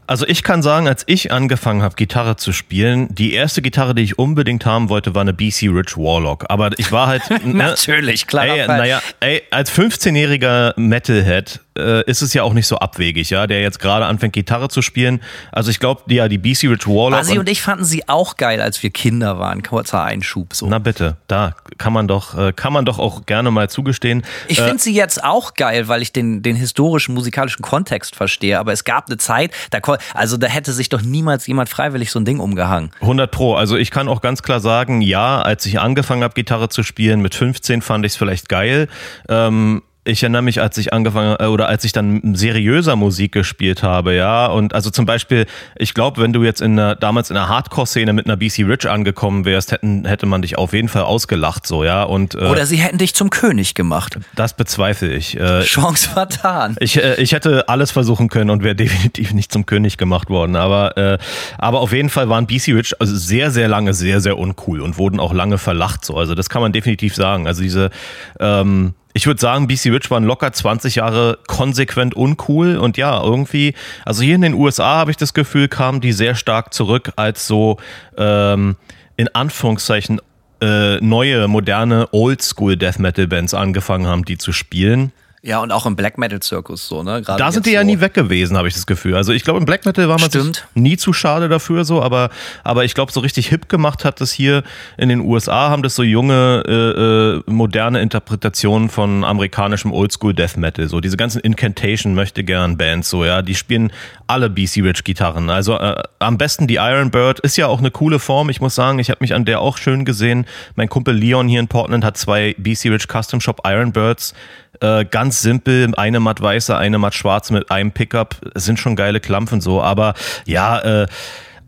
also 0.06 0.26
ich 0.26 0.42
kann 0.42 0.62
sagen, 0.62 0.86
als 0.86 1.02
ich 1.06 1.32
angefangen 1.32 1.82
habe, 1.82 1.96
Gitarre 1.96 2.36
zu 2.36 2.52
spielen, 2.52 3.12
die 3.12 3.32
erste 3.32 3.60
Gitarre, 3.60 3.94
die 3.94 4.02
ich 4.02 4.18
unbedingt 4.18 4.64
haben 4.64 4.88
wollte, 4.88 5.14
war 5.14 5.22
eine 5.22 5.32
BC 5.32 5.68
Rich 5.72 5.96
Warlock. 5.96 6.44
Aber 6.48 6.70
ich 6.78 6.92
war 6.92 7.08
halt... 7.08 7.28
ne, 7.44 7.54
Natürlich, 7.54 8.26
klarer 8.28 8.56
Ey, 8.56 8.68
naja, 8.68 9.02
ey, 9.18 9.42
als 9.50 9.72
15-jähriger 9.72 10.74
Metalhead 10.76 11.60
äh, 11.76 12.02
ist 12.10 12.22
es 12.22 12.34
ja 12.34 12.42
auch 12.42 12.52
nicht 12.52 12.66
so 12.66 12.78
abwegig, 12.78 13.30
ja, 13.30 13.46
der 13.46 13.60
jetzt 13.60 13.78
gerade 13.78 14.06
anfängt, 14.06 14.32
Gitarre 14.32 14.68
zu 14.68 14.82
spielen. 14.82 15.22
Also 15.52 15.70
ich 15.70 15.78
glaube, 15.78 16.02
ja, 16.12 16.28
die 16.28 16.38
BC 16.38 16.64
Rich 16.64 16.86
Warlock... 16.86 17.20
Basi 17.20 17.38
und 17.38 17.48
ich 17.48 17.62
fanden 17.62 17.84
sie 17.84 18.08
auch 18.08 18.36
geil, 18.36 18.60
als 18.60 18.82
wir 18.82 18.90
Kinder 18.90 19.38
waren. 19.38 19.62
Kurzer 19.62 20.02
Einschub 20.02 20.54
so. 20.54 20.66
na 20.66 20.78
bitte, 20.78 21.16
da 21.28 21.54
kann 21.78 21.92
man 21.92 22.08
doch, 22.08 22.36
äh, 22.36 22.52
kann 22.52 22.72
man 22.72 22.84
doch 22.84 22.98
auch 22.98 23.26
gerne 23.26 23.50
mal 23.50 23.68
zugestehen. 23.68 24.24
Ich 24.48 24.60
finde 24.60 24.78
sie 24.78 24.94
jetzt 24.94 25.22
auch 25.22 25.54
geil, 25.54 25.88
weil 25.88 26.02
ich 26.02 26.12
den, 26.12 26.42
den 26.42 26.56
historischen 26.56 27.14
musikalischen 27.14 27.62
Kontext 27.62 28.16
verstehe. 28.16 28.58
Aber 28.58 28.72
es 28.72 28.84
gab 28.84 29.06
eine 29.06 29.18
Zeit, 29.18 29.52
da, 29.70 29.78
also 30.14 30.36
da 30.36 30.46
hätte 30.46 30.72
sich 30.72 30.88
doch 30.88 31.02
niemals 31.02 31.46
jemand 31.46 31.68
freiwillig 31.68 32.10
so 32.10 32.18
ein 32.18 32.24
Ding 32.24 32.40
umgehangen. 32.40 32.90
100 33.00 33.30
Pro. 33.30 33.54
Also 33.54 33.76
ich 33.76 33.90
kann 33.90 34.08
auch 34.08 34.20
ganz 34.20 34.42
klar 34.42 34.60
sagen, 34.60 35.00
ja, 35.00 35.40
als 35.42 35.66
ich 35.66 35.80
angefangen 35.80 36.22
habe, 36.22 36.34
Gitarre 36.34 36.68
zu 36.68 36.82
spielen, 36.82 37.20
mit 37.20 37.34
15 37.34 37.82
fand 37.82 38.04
ich 38.04 38.12
es 38.12 38.16
vielleicht 38.16 38.48
geil. 38.48 38.88
Ähm, 39.28 39.82
ich 40.06 40.22
erinnere 40.22 40.42
mich, 40.42 40.60
als 40.60 40.78
ich 40.78 40.92
angefangen 40.92 41.36
äh, 41.38 41.46
oder 41.46 41.68
als 41.68 41.84
ich 41.84 41.92
dann 41.92 42.34
seriöser 42.34 42.96
Musik 42.96 43.32
gespielt 43.32 43.82
habe, 43.82 44.14
ja. 44.14 44.46
Und 44.46 44.74
also 44.74 44.90
zum 44.90 45.06
Beispiel, 45.06 45.46
ich 45.76 45.94
glaube, 45.94 46.22
wenn 46.22 46.32
du 46.32 46.42
jetzt 46.44 46.60
in 46.60 46.78
einer, 46.78 46.94
damals 46.94 47.30
in 47.30 47.36
einer 47.36 47.48
Hardcore-Szene 47.48 48.12
mit 48.12 48.26
einer 48.26 48.36
BC 48.36 48.64
Rich 48.64 48.88
angekommen 48.88 49.44
wärst, 49.44 49.72
hätten, 49.72 50.04
hätte 50.04 50.26
man 50.26 50.42
dich 50.42 50.58
auf 50.58 50.72
jeden 50.72 50.88
Fall 50.88 51.02
ausgelacht, 51.02 51.66
so, 51.66 51.84
ja. 51.84 52.04
Und 52.04 52.34
äh, 52.34 52.38
Oder 52.38 52.66
sie 52.66 52.76
hätten 52.76 52.98
dich 52.98 53.14
zum 53.14 53.30
König 53.30 53.74
gemacht. 53.74 54.18
das 54.34 54.54
bezweifle 54.54 55.12
ich. 55.12 55.38
Äh, 55.38 55.62
Chance 55.62 56.08
vertan. 56.10 56.76
ich, 56.80 57.02
äh, 57.02 57.20
ich 57.20 57.32
hätte 57.32 57.68
alles 57.68 57.90
versuchen 57.90 58.28
können 58.28 58.50
und 58.50 58.62
wäre 58.62 58.74
definitiv 58.86 59.32
nicht 59.32 59.52
zum 59.52 59.66
König 59.66 59.96
gemacht 59.96 60.30
worden. 60.30 60.56
Aber, 60.56 60.96
äh, 60.96 61.18
aber 61.58 61.80
auf 61.80 61.92
jeden 61.92 62.10
Fall 62.10 62.28
waren 62.28 62.46
BC 62.46 62.72
Rich 62.72 62.94
also 63.00 63.14
sehr, 63.16 63.50
sehr 63.50 63.68
lange 63.68 63.94
sehr, 63.94 64.20
sehr 64.20 64.38
uncool 64.38 64.80
und 64.80 64.98
wurden 64.98 65.20
auch 65.20 65.32
lange 65.32 65.58
verlacht. 65.58 66.04
So. 66.04 66.16
Also 66.16 66.34
das 66.34 66.48
kann 66.48 66.62
man 66.62 66.72
definitiv 66.72 67.14
sagen. 67.14 67.46
Also 67.46 67.62
diese, 67.62 67.90
ähm, 68.38 68.94
ich 69.16 69.26
würde 69.26 69.40
sagen, 69.40 69.66
BC 69.66 69.86
Rich 69.86 70.10
waren 70.10 70.24
locker 70.24 70.52
20 70.52 70.96
Jahre 70.96 71.38
konsequent 71.46 72.14
uncool 72.14 72.76
und 72.76 72.98
ja, 72.98 73.22
irgendwie, 73.22 73.72
also 74.04 74.22
hier 74.22 74.34
in 74.34 74.42
den 74.42 74.52
USA 74.52 74.96
habe 74.96 75.10
ich 75.10 75.16
das 75.16 75.32
Gefühl, 75.32 75.68
kamen 75.68 76.02
die 76.02 76.12
sehr 76.12 76.34
stark 76.34 76.74
zurück 76.74 77.12
als 77.16 77.46
so 77.46 77.78
ähm, 78.18 78.76
in 79.16 79.34
Anführungszeichen 79.34 80.20
äh, 80.60 80.96
neue, 81.00 81.48
moderne 81.48 82.08
Oldschool 82.12 82.76
Death 82.76 82.98
Metal 82.98 83.26
Bands 83.26 83.54
angefangen 83.54 84.06
haben, 84.06 84.26
die 84.26 84.36
zu 84.36 84.52
spielen. 84.52 85.12
Ja, 85.46 85.60
und 85.60 85.70
auch 85.70 85.86
im 85.86 85.94
Black 85.94 86.18
Metal 86.18 86.40
Zirkus 86.40 86.88
so, 86.88 87.04
ne? 87.04 87.22
Gerade 87.22 87.38
Da 87.38 87.52
sind 87.52 87.66
die 87.66 87.70
ja 87.70 87.82
so. 87.82 87.86
nie 87.86 88.00
weg 88.00 88.14
gewesen, 88.14 88.56
habe 88.56 88.66
ich 88.66 88.74
das 88.74 88.84
Gefühl. 88.84 89.14
Also 89.14 89.32
ich 89.32 89.44
glaube, 89.44 89.60
im 89.60 89.64
Black 89.64 89.86
Metal 89.86 90.08
war 90.08 90.18
man 90.18 90.28
Stimmt. 90.28 90.66
nie 90.74 90.96
zu 90.96 91.12
schade 91.12 91.48
dafür, 91.48 91.84
so, 91.84 92.02
aber, 92.02 92.30
aber 92.64 92.84
ich 92.84 92.94
glaube, 92.94 93.12
so 93.12 93.20
richtig 93.20 93.46
hip 93.46 93.68
gemacht 93.68 94.04
hat 94.04 94.20
das 94.20 94.32
hier 94.32 94.64
in 94.96 95.08
den 95.08 95.20
USA, 95.20 95.70
haben 95.70 95.84
das 95.84 95.94
so 95.94 96.02
junge, 96.02 96.64
äh, 96.66 96.72
äh, 96.72 97.42
moderne 97.46 98.00
Interpretationen 98.00 98.88
von 98.88 99.22
amerikanischem 99.22 99.92
Oldschool 99.92 100.34
Death 100.34 100.56
Metal. 100.56 100.88
So 100.88 101.00
diese 101.00 101.16
ganzen 101.16 101.40
Incantation 101.42 102.14
möchte 102.14 102.42
gern 102.42 102.76
Bands, 102.76 103.08
so, 103.08 103.24
ja, 103.24 103.40
die 103.42 103.54
spielen 103.54 103.92
alle 104.26 104.50
BC 104.50 104.82
Rich 104.82 105.04
Gitarren. 105.04 105.48
Also 105.48 105.78
äh, 105.78 106.02
am 106.18 106.38
besten 106.38 106.66
die 106.66 106.76
Iron 106.76 107.12
Bird 107.12 107.38
ist 107.38 107.56
ja 107.56 107.68
auch 107.68 107.78
eine 107.78 107.92
coole 107.92 108.18
Form. 108.18 108.50
Ich 108.50 108.60
muss 108.60 108.74
sagen, 108.74 108.98
ich 108.98 109.10
habe 109.10 109.18
mich 109.20 109.32
an 109.32 109.44
der 109.44 109.60
auch 109.60 109.76
schön 109.78 110.04
gesehen. 110.04 110.44
Mein 110.74 110.88
Kumpel 110.88 111.14
Leon 111.14 111.46
hier 111.46 111.60
in 111.60 111.68
Portland 111.68 112.04
hat 112.04 112.16
zwei 112.16 112.56
BC 112.58 112.86
Rich 112.90 113.06
Custom 113.06 113.40
Shop 113.40 113.60
Iron 113.64 113.92
Birds. 113.92 114.34
Äh, 114.80 115.04
ganz 115.04 115.42
simpel, 115.42 115.92
eine 115.96 116.20
matt 116.20 116.40
weiße, 116.40 116.76
eine 116.76 116.98
matt 116.98 117.14
schwarze 117.14 117.52
mit 117.52 117.70
einem 117.70 117.92
Pickup. 117.92 118.36
Sind 118.54 118.78
schon 118.78 118.96
geile 118.96 119.20
Klampfen 119.20 119.60
so, 119.60 119.82
aber 119.82 120.14
ja, 120.44 121.02
äh, 121.02 121.06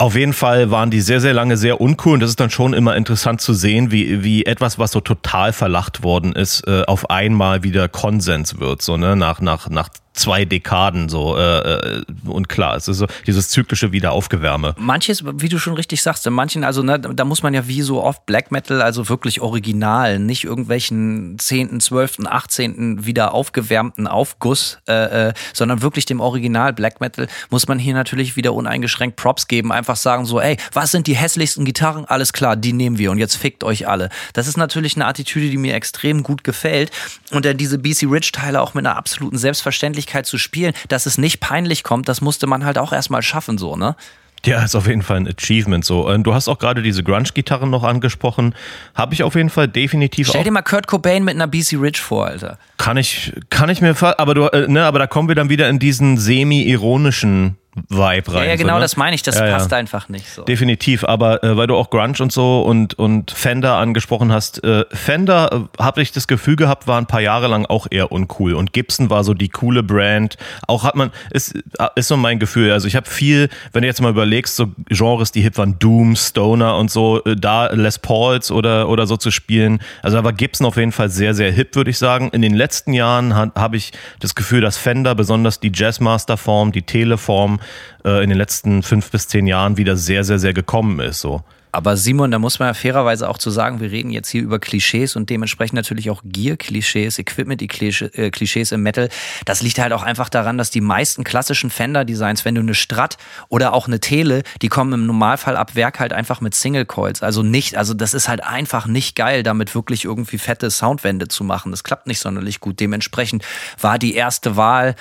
auf 0.01 0.15
jeden 0.15 0.33
Fall 0.33 0.71
waren 0.71 0.91
die 0.91 1.01
sehr, 1.01 1.21
sehr 1.21 1.35
lange 1.35 1.57
sehr 1.57 1.81
uncool 1.81 2.15
und 2.15 2.21
das 2.21 2.31
ist 2.31 2.39
dann 2.39 2.51
schon 2.51 2.73
immer 2.73 2.95
interessant 2.95 3.41
zu 3.41 3.53
sehen, 3.53 3.91
wie, 3.91 4.23
wie 4.23 4.47
etwas, 4.47 4.79
was 4.79 4.93
so 4.93 5.01
total 5.01 5.53
verlacht 5.53 6.05
worden 6.05 6.35
ist, 6.35 6.67
äh, 6.69 6.85
auf 6.87 7.11
einmal 7.11 7.65
wieder 7.65 7.89
Konsens 7.89 8.61
wird, 8.61 8.81
so, 8.81 8.97
ne, 8.97 9.17
nach, 9.17 9.41
nach, 9.41 9.69
nach 9.69 9.89
zwei 10.19 10.45
Dekaden 10.45 11.09
so 11.09 11.37
äh, 11.37 11.61
äh, 11.61 12.03
und 12.27 12.49
klar, 12.49 12.77
es 12.77 12.89
ist 12.89 12.99
so 12.99 13.07
dieses 13.27 13.49
zyklische 13.49 13.93
Wiederaufgewärme. 13.93 14.75
Manches, 14.79 15.25
wie 15.25 15.49
du 15.49 15.59
schon 15.59 15.75
richtig 15.75 16.03
sagst, 16.03 16.27
in 16.27 16.33
manchen, 16.33 16.65
also 16.65 16.83
ne, 16.83 16.99
da 16.99 17.25
muss 17.25 17.43
man 17.43 17.55
ja 17.55 17.67
wie 17.69 17.83
so 17.83 18.03
oft 18.03 18.27
Black 18.27 18.51
Metal, 18.51 18.83
also 18.83 19.09
wirklich 19.09 19.41
original, 19.41 20.19
nicht 20.19 20.45
irgendwelchen 20.45 21.39
10., 21.39 21.81
12., 21.81 22.27
18. 22.27 23.07
wieder 23.07 23.33
aufgewärmten 23.33 24.07
Aufguss, 24.07 24.79
äh, 24.89 25.29
äh, 25.29 25.33
sondern 25.53 25.83
wirklich 25.83 26.05
dem 26.05 26.21
Original 26.21 26.73
Black 26.73 27.01
Metal, 27.01 27.29
muss 27.51 27.69
man 27.69 27.79
hier 27.79 27.95
natürlich 27.95 28.37
wieder 28.37 28.53
uneingeschränkt 28.53 29.17
Props 29.17 29.47
geben, 29.47 29.73
einfach 29.73 29.97
sagen 29.97 30.27
so, 30.27 30.41
ey, 30.41 30.57
was 30.73 30.91
sind 30.91 31.07
die 31.07 31.17
hässlichsten 31.17 31.65
Gitarren? 31.65 32.05
Alles 32.05 32.33
klar, 32.33 32.57
die 32.57 32.73
nehmen 32.73 32.99
wir 32.99 33.11
und 33.11 33.19
jetzt 33.19 33.37
fickt 33.37 33.65
euch 33.65 33.87
alle. 33.87 34.11
Das 34.33 34.49
ist 34.49 34.57
natürlich 34.57 34.97
eine 34.97 35.07
Attitüde, 35.07 35.49
die 35.49 35.57
mir 35.57 35.75
extrem 35.75 36.23
gut 36.23 36.45
gefällt 36.45 36.91
und 37.31 37.45
dann 37.45 37.57
diese 37.57 37.79
BC 37.79 38.07
Rich 38.11 38.33
Teile 38.33 38.61
auch 38.61 38.75
mit 38.75 38.85
einer 38.85 38.97
absoluten 38.97 39.39
Selbstverständlichkeit 39.39 40.08
zu 40.27 40.39
spielen, 40.39 40.73
dass 40.89 41.07
es 41.07 41.19
nicht 41.19 41.41
peinlich 41.41 41.83
kommt, 41.85 42.09
das 42.09 42.21
musste 42.21 42.47
man 42.47 42.65
halt 42.65 42.79
auch 42.79 42.93
erstmal 42.93 43.23
schaffen, 43.23 43.59
so, 43.59 43.77
ne? 43.77 43.97
Ja, 44.45 44.63
ist 44.63 44.75
auf 44.77 44.87
jeden 44.87 45.03
Fall 45.03 45.17
ein 45.17 45.29
Achievement 45.29 45.85
so. 45.85 46.17
Du 46.19 46.35
hast 46.35 46.49
auch 46.49 46.59
gerade 46.59 46.83
diese 46.83 47.03
Grunge-Gitarren 47.03 47.71
noch 47.71 47.83
angesprochen. 47.83 48.55
Habe 48.95 49.15
ich 49.15 49.23
auf 49.23 49.35
jeden 49.35 49.51
Fall 49.51 49.69
definitiv 49.69 50.29
Stell 50.29 50.45
dir 50.45 50.53
mal 50.53 50.63
Kurt 50.63 50.87
Cobain 50.87 51.25
mit 51.25 51.35
einer 51.35 51.49
BC 51.49 51.77
Rich 51.81 52.01
vor, 52.01 52.27
Alter. 52.27 52.59
Kann 52.77 52.97
ich, 52.97 53.33
kann 53.51 53.69
ich 53.69 53.81
mir, 53.81 53.97
aber 54.01 54.35
du, 54.35 54.47
äh, 54.47 54.69
ne, 54.69 54.85
aber 54.85 55.01
da 55.01 55.07
kommen 55.07 55.29
wir 55.29 55.35
dann 55.35 55.49
wieder 55.49 55.69
in 55.69 55.79
diesen 55.79 56.19
semi-ironischen 56.19 57.57
Vibe 57.89 58.33
rein. 58.33 58.45
Ja, 58.45 58.45
ja 58.45 58.57
genau, 58.57 58.75
so, 58.75 58.79
ne? 58.79 58.81
das 58.81 58.97
meine 58.97 59.15
ich. 59.15 59.23
Das 59.23 59.37
Ja, 59.37 59.47
ja. 59.47 59.53
passt 59.53 59.73
einfach 59.73 60.09
nicht 60.09 60.29
so. 60.29 60.43
Definitiv, 60.43 61.05
aber 61.05 61.43
äh, 61.45 61.57
weil 61.57 61.67
du 61.67 61.77
auch 61.77 61.91
Grunge 61.91 62.15
und 62.21 62.33
so 62.33 62.63
und, 62.63 62.95
und 62.99 63.31
Fender 63.31 63.77
angesprochen 63.77 64.33
hast, 64.33 64.63
äh, 64.65 64.85
Fender, 64.91 65.69
äh, 65.79 65.83
habe 65.83 66.03
ich 66.03 66.13
das 66.13 66.27
Gefühl 66.27 66.57
gehabt, 66.57 66.87
war 66.87 66.99
ein 66.99 67.07
paar 67.07 67.21
Jahre 67.21 67.47
lang 67.49 67.67
auch 67.67 67.87
eher 67.91 68.13
uncool 68.13 68.55
und 68.55 68.73
Gibson 68.73 69.11
war 69.11 69.25
so 69.25 69.35
die 69.35 69.49
coole 69.49 69.83
Brand. 69.83 70.37
Auch 70.67 70.85
hat 70.85 70.95
man, 70.95 71.11
ist, 71.31 71.55
äh, 71.79 71.89
ist 71.97 72.09
so 72.09 72.17
mein 72.17 72.39
Gefühl, 72.39 72.73
also 72.73 72.89
ich 72.89 72.97
habe 72.97 73.09
viel, 73.09 73.49
wenn 73.73 73.83
du 73.83 73.89
jetzt 73.89 74.01
mal 74.01 74.11
überlegst, 74.11 74.57
so 74.57 74.73
Genres, 74.89 75.33
die 75.33 75.43
hip 75.43 75.59
waren, 75.59 75.79
Doom, 75.79 76.17
Stoner 76.17 76.77
und 76.77 76.91
so, 76.91 77.23
äh, 77.25 77.37
da 77.37 77.67
Les 77.67 77.99
Pauls 77.99 78.51
oder, 78.51 78.89
oder 78.89 79.07
so 79.07 79.17
zu 79.17 79.31
spielen, 79.31 79.81
also 80.03 80.17
da 80.17 80.25
war 80.25 80.33
Gibson 80.33 80.67
auf 80.67 80.77
jeden 80.77 80.93
Fall 80.93 81.09
sehr, 81.11 81.35
sehr 81.35 81.53
hip, 81.53 81.75
würde 81.77 81.91
ich 81.91 81.99
sagen. 81.99 82.31
In 82.31 82.43
den 82.43 82.55
letzten 82.55 82.93
Jahren 82.93 83.35
ha, 83.35 83.53
habe 83.55 83.77
ich 83.77 83.93
das 84.21 84.35
Gefühl, 84.35 84.61
dass 84.61 84.77
Fender, 84.77 85.15
besonders 85.15 85.61
die 85.61 85.73
Jazzmaster-Form, 85.75 86.73
die 86.73 86.83
Teleform, 86.83 87.58
äh, 88.05 88.23
in 88.23 88.31
den 88.31 88.39
letzten 88.39 88.83
fünf 88.83 89.11
bis 89.11 89.29
zehn 89.29 89.47
Jahren 89.47 89.77
wieder 89.77 89.97
sehr, 89.97 90.25
sehr, 90.25 90.39
sehr 90.39 90.53
gekommen 90.53 91.01
ist. 91.01 91.21
So. 91.21 91.43
Aber 91.71 91.97
Simon, 91.97 92.31
da 92.31 92.39
muss 92.39 92.59
man 92.59 92.69
ja 92.69 92.75
fairerweise 92.75 93.29
auch 93.29 93.39
zu 93.39 93.51
sagen, 93.51 93.81
wir 93.81 93.91
reden 93.91 94.11
jetzt 94.11 94.31
hier 94.31 94.43
über 94.43 94.59
Klischees 94.59 95.17
und 95.17 95.29
dementsprechend 95.29 95.75
natürlich 95.75 96.11
auch 96.11 96.23
Gear-Klischees, 96.25 97.19
Equipment-Klischees 97.19 98.73
im 98.73 98.83
Metal. 98.83 99.11
Das 99.45 99.63
liegt 99.63 99.79
halt 99.79 99.93
auch 99.93 100.03
einfach 100.03 100.29
daran, 100.29 100.57
dass 100.57 100.71
die 100.71 100.81
meisten 100.81 101.25
klassischen 101.25 101.71
Fender-Designs, 101.71 102.45
wenn 102.45 102.55
du 102.55 102.63
eine 102.63 102.75
Strat 102.75 103.19
oder 103.49 103.75
auch 103.75 103.87
eine 103.87 104.01
Tele, 104.01 104.43
die 104.63 104.69
kommen 104.69 104.93
im 104.95 105.07
Normalfall 105.07 105.57
ab 105.57 105.75
Werk 105.75 106.01
halt 106.01 106.13
einfach 106.13 106.41
mit 106.41 106.55
Single-Coils. 106.55 107.23
Also 107.23 107.43
nicht, 107.43 107.77
also 107.77 107.93
das 107.93 108.15
ist 108.15 108.29
halt 108.29 108.43
einfach 108.43 108.87
nicht 108.87 109.15
geil, 109.15 109.43
damit 109.43 109.75
wirklich 109.75 110.07
irgendwie 110.07 110.39
fette 110.39 110.71
Soundwände 110.71 111.29
zu 111.29 111.45
machen. 111.45 111.71
Das 111.71 111.85
klappt 111.85 112.07
nicht 112.07 112.21
sonderlich 112.21 112.61
gut. 112.61 112.81
Dementsprechend 112.81 113.45
war 113.81 113.99
die 113.99 114.15
erste 114.15 114.57
Wahl 114.57 114.95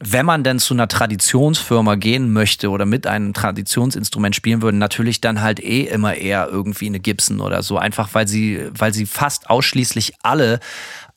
wenn 0.00 0.26
man 0.26 0.44
denn 0.44 0.58
zu 0.58 0.74
einer 0.74 0.88
Traditionsfirma 0.88 1.96
gehen 1.96 2.32
möchte 2.32 2.70
oder 2.70 2.86
mit 2.86 3.06
einem 3.06 3.34
Traditionsinstrument 3.34 4.36
spielen 4.36 4.62
würde, 4.62 4.78
natürlich 4.78 5.20
dann 5.20 5.40
halt 5.40 5.60
eh 5.60 5.82
immer 5.82 6.14
eher 6.14 6.48
irgendwie 6.48 6.86
eine 6.86 7.00
Gibson 7.00 7.40
oder 7.40 7.62
so, 7.62 7.78
einfach 7.78 8.14
weil 8.14 8.28
sie, 8.28 8.68
weil 8.70 8.94
sie 8.94 9.06
fast 9.06 9.50
ausschließlich 9.50 10.14
alle 10.22 10.60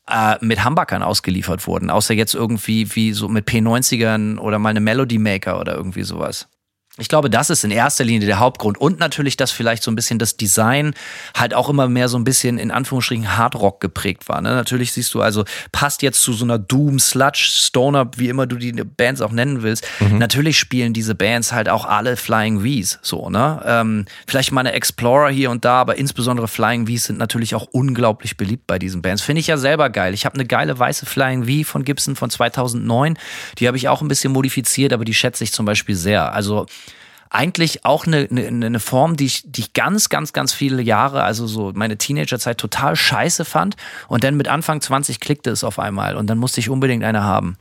äh, 0.10 0.36
mit 0.42 0.66
Humbuckern 0.66 1.04
ausgeliefert 1.04 1.68
wurden, 1.68 1.90
außer 1.90 2.14
jetzt 2.14 2.34
irgendwie 2.34 2.96
wie 2.96 3.14
so 3.14 3.28
mit 3.28 3.48
P90ern 3.48 4.40
oder 4.40 4.60
mal 4.60 4.70
eine 4.70 4.82
Melody 4.82 5.18
Maker 5.18 5.60
oder 5.60 5.76
irgendwie 5.76 6.04
sowas. 6.04 6.48
Ich 6.98 7.08
glaube, 7.08 7.30
das 7.30 7.50
ist 7.50 7.64
in 7.64 7.72
erster 7.72 8.04
Linie 8.04 8.28
der 8.28 8.40
Hauptgrund. 8.40 8.78
Und 8.78 9.00
natürlich, 9.00 9.38
dass 9.38 9.52
vielleicht 9.52 9.82
so 9.82 9.90
ein 9.90 9.96
bisschen 9.96 10.20
das 10.20 10.36
Design 10.36 10.94
halt 11.34 11.54
auch 11.54 11.70
immer 11.70 11.88
mehr 11.88 12.10
so 12.10 12.18
ein 12.18 12.26
bisschen 12.26 12.58
in 12.58 12.70
Anführungsstrichen 12.70 13.38
Hardrock 13.38 13.80
geprägt 13.80 14.28
war. 14.28 14.42
Ne? 14.42 14.50
Natürlich 14.50 14.92
siehst 14.92 15.14
du 15.14 15.22
also, 15.22 15.46
passt 15.72 16.02
jetzt 16.02 16.22
zu 16.22 16.34
so 16.34 16.44
einer 16.44 16.60
Doom, 16.60 17.00
Sludge, 17.00 17.48
Stoner, 17.50 18.12
wie 18.18 18.28
immer 18.28 18.46
du 18.46 18.58
die 18.58 18.74
Bands 18.74 19.22
auch 19.22 19.32
nennen 19.32 19.64
willst. 19.64 19.88
Natürlich 20.12 20.60
spielen 20.60 20.92
diese 20.92 21.16
Bands 21.16 21.54
halt 21.54 21.70
auch 21.70 21.86
alle 21.86 22.18
Flying 22.18 22.60
Vs. 22.60 23.00
So, 23.02 23.30
ne? 23.30 23.62
Ähm, 23.66 24.06
vielleicht 24.28 24.52
mal 24.52 24.60
eine 24.60 24.74
Explorer 24.74 25.30
hier 25.30 25.50
und 25.50 25.64
da, 25.64 25.76
aber 25.76 25.98
insbesondere 25.98 26.50
Flying 26.50 26.88
Vs 26.88 27.06
sind 27.06 27.20
natürlich 27.20 27.56
auch 27.56 27.68
unglaublich 27.72 28.36
beliebt 28.36 28.68
bei 28.68 28.80
diesen 28.80 29.02
Bands. 29.02 29.22
Finde 29.22 29.40
ich 29.40 29.48
ja 29.48 29.56
selber 29.56 29.90
geil. 29.90 30.14
Ich 30.14 30.26
habe 30.26 30.36
eine 30.36 30.46
geile 30.46 30.78
weiße 30.78 31.06
Flying 31.06 31.46
V 31.46 31.70
von 31.72 31.86
Gibson 31.86 32.18
von 32.18 32.30
2009. 32.30 33.18
Die 33.60 33.68
habe 33.68 33.78
ich 33.78 33.88
auch 33.88 34.02
ein 34.02 34.10
bisschen 34.10 34.34
modifiziert, 34.34 34.92
aber 34.92 35.06
die 35.06 35.14
schätze 35.14 35.46
ich 35.46 35.54
zum 35.54 35.66
Beispiel 35.66 35.96
sehr. 35.96 36.34
Also 36.34 36.66
eigentlich 37.32 37.86
auch 37.86 38.06
eine, 38.06 38.28
eine, 38.30 38.66
eine 38.66 38.80
Form, 38.80 39.16
die 39.16 39.26
ich, 39.26 39.44
die 39.46 39.62
ich 39.62 39.74
ganz, 39.74 40.10
ganz, 40.10 40.34
ganz 40.34 40.52
viele 40.54 40.82
Jahre, 40.82 41.24
also 41.24 41.48
so 41.48 41.72
meine 41.74 41.98
Teenagerzeit 41.98 42.58
total 42.58 42.96
scheiße 42.96 43.46
fand. 43.46 43.78
Und 44.10 44.24
dann 44.24 44.36
mit 44.36 44.50
Anfang 44.50 44.82
20 44.82 45.20
klickte 45.22 45.50
es 45.50 45.64
auf 45.64 45.80
einmal 45.80 46.18
und 46.18 46.30
dann 46.30 46.38
musste 46.38 46.60
ich 46.60 46.70
unbedingt 46.70 47.04
eine 47.04 47.24
haben. 47.24 47.58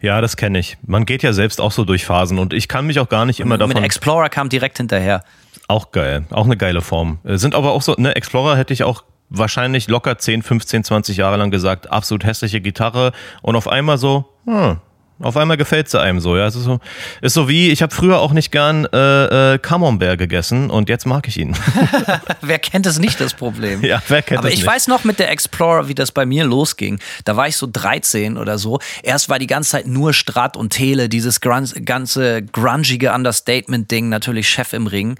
Ja, 0.00 0.20
das 0.20 0.36
kenne 0.36 0.58
ich. 0.58 0.76
Man 0.84 1.06
geht 1.06 1.22
ja 1.22 1.32
selbst 1.32 1.60
auch 1.60 1.70
so 1.70 1.84
durch 1.84 2.04
Phasen 2.04 2.40
und 2.40 2.52
ich 2.52 2.66
kann 2.66 2.86
mich 2.86 2.98
auch 2.98 3.08
gar 3.08 3.24
nicht 3.24 3.38
immer 3.38 3.56
Mit 3.56 3.70
davon. 3.70 3.84
Explorer 3.84 4.28
kam 4.28 4.48
direkt 4.48 4.78
hinterher. 4.78 5.22
Auch 5.68 5.92
geil. 5.92 6.24
Auch 6.30 6.44
eine 6.44 6.56
geile 6.56 6.80
Form. 6.80 7.20
Äh, 7.22 7.36
Sind 7.38 7.54
aber 7.54 7.70
auch 7.70 7.82
so, 7.82 7.94
ne, 7.96 8.16
Explorer 8.16 8.56
hätte 8.56 8.72
ich 8.72 8.82
auch 8.82 9.04
wahrscheinlich 9.30 9.86
locker 9.86 10.18
10, 10.18 10.42
15, 10.42 10.82
20 10.82 11.16
Jahre 11.16 11.36
lang 11.36 11.52
gesagt, 11.52 11.90
absolut 11.90 12.24
hässliche 12.24 12.60
Gitarre 12.60 13.12
und 13.40 13.54
auf 13.54 13.68
einmal 13.68 13.96
so, 13.96 14.28
hm, 14.44 14.78
auf 15.22 15.36
einmal 15.36 15.56
gefällt 15.56 15.88
sie 15.88 16.00
einem 16.00 16.20
so, 16.20 16.36
ja. 16.36 16.46
Es 16.46 16.54
ist 16.56 16.64
so, 16.64 16.80
ist 17.20 17.34
so 17.34 17.48
wie, 17.48 17.70
ich 17.70 17.82
habe 17.82 17.94
früher 17.94 18.18
auch 18.18 18.32
nicht 18.32 18.50
gern 18.52 18.86
äh, 18.92 19.54
äh, 19.54 19.58
Camembert 19.58 20.18
gegessen 20.18 20.70
und 20.70 20.88
jetzt 20.88 21.06
mag 21.06 21.26
ich 21.28 21.38
ihn. 21.38 21.56
Wer 22.40 22.58
kennt 22.58 22.86
es 22.86 22.98
nicht, 22.98 23.20
das 23.20 23.34
Problem? 23.34 23.82
ja, 23.84 24.02
wer 24.08 24.22
kennt 24.22 24.38
Aber 24.38 24.48
das 24.48 24.54
ich 24.54 24.64
nicht? 24.64 24.70
weiß 24.70 24.88
noch 24.88 25.04
mit 25.04 25.18
der 25.18 25.30
Explorer, 25.30 25.88
wie 25.88 25.94
das 25.94 26.12
bei 26.12 26.26
mir 26.26 26.44
losging. 26.44 26.98
Da 27.24 27.36
war 27.36 27.48
ich 27.48 27.56
so 27.56 27.68
13 27.70 28.36
oder 28.36 28.58
so. 28.58 28.80
Erst 29.02 29.28
war 29.28 29.38
die 29.38 29.46
ganze 29.46 29.70
Zeit 29.70 29.86
nur 29.86 30.12
Strat 30.12 30.56
und 30.56 30.70
Tele, 30.70 31.08
dieses 31.08 31.40
ganze 31.40 32.42
grungige 32.42 33.12
Understatement-Ding, 33.12 34.08
natürlich 34.08 34.48
Chef 34.48 34.72
im 34.72 34.86
Ring. 34.86 35.18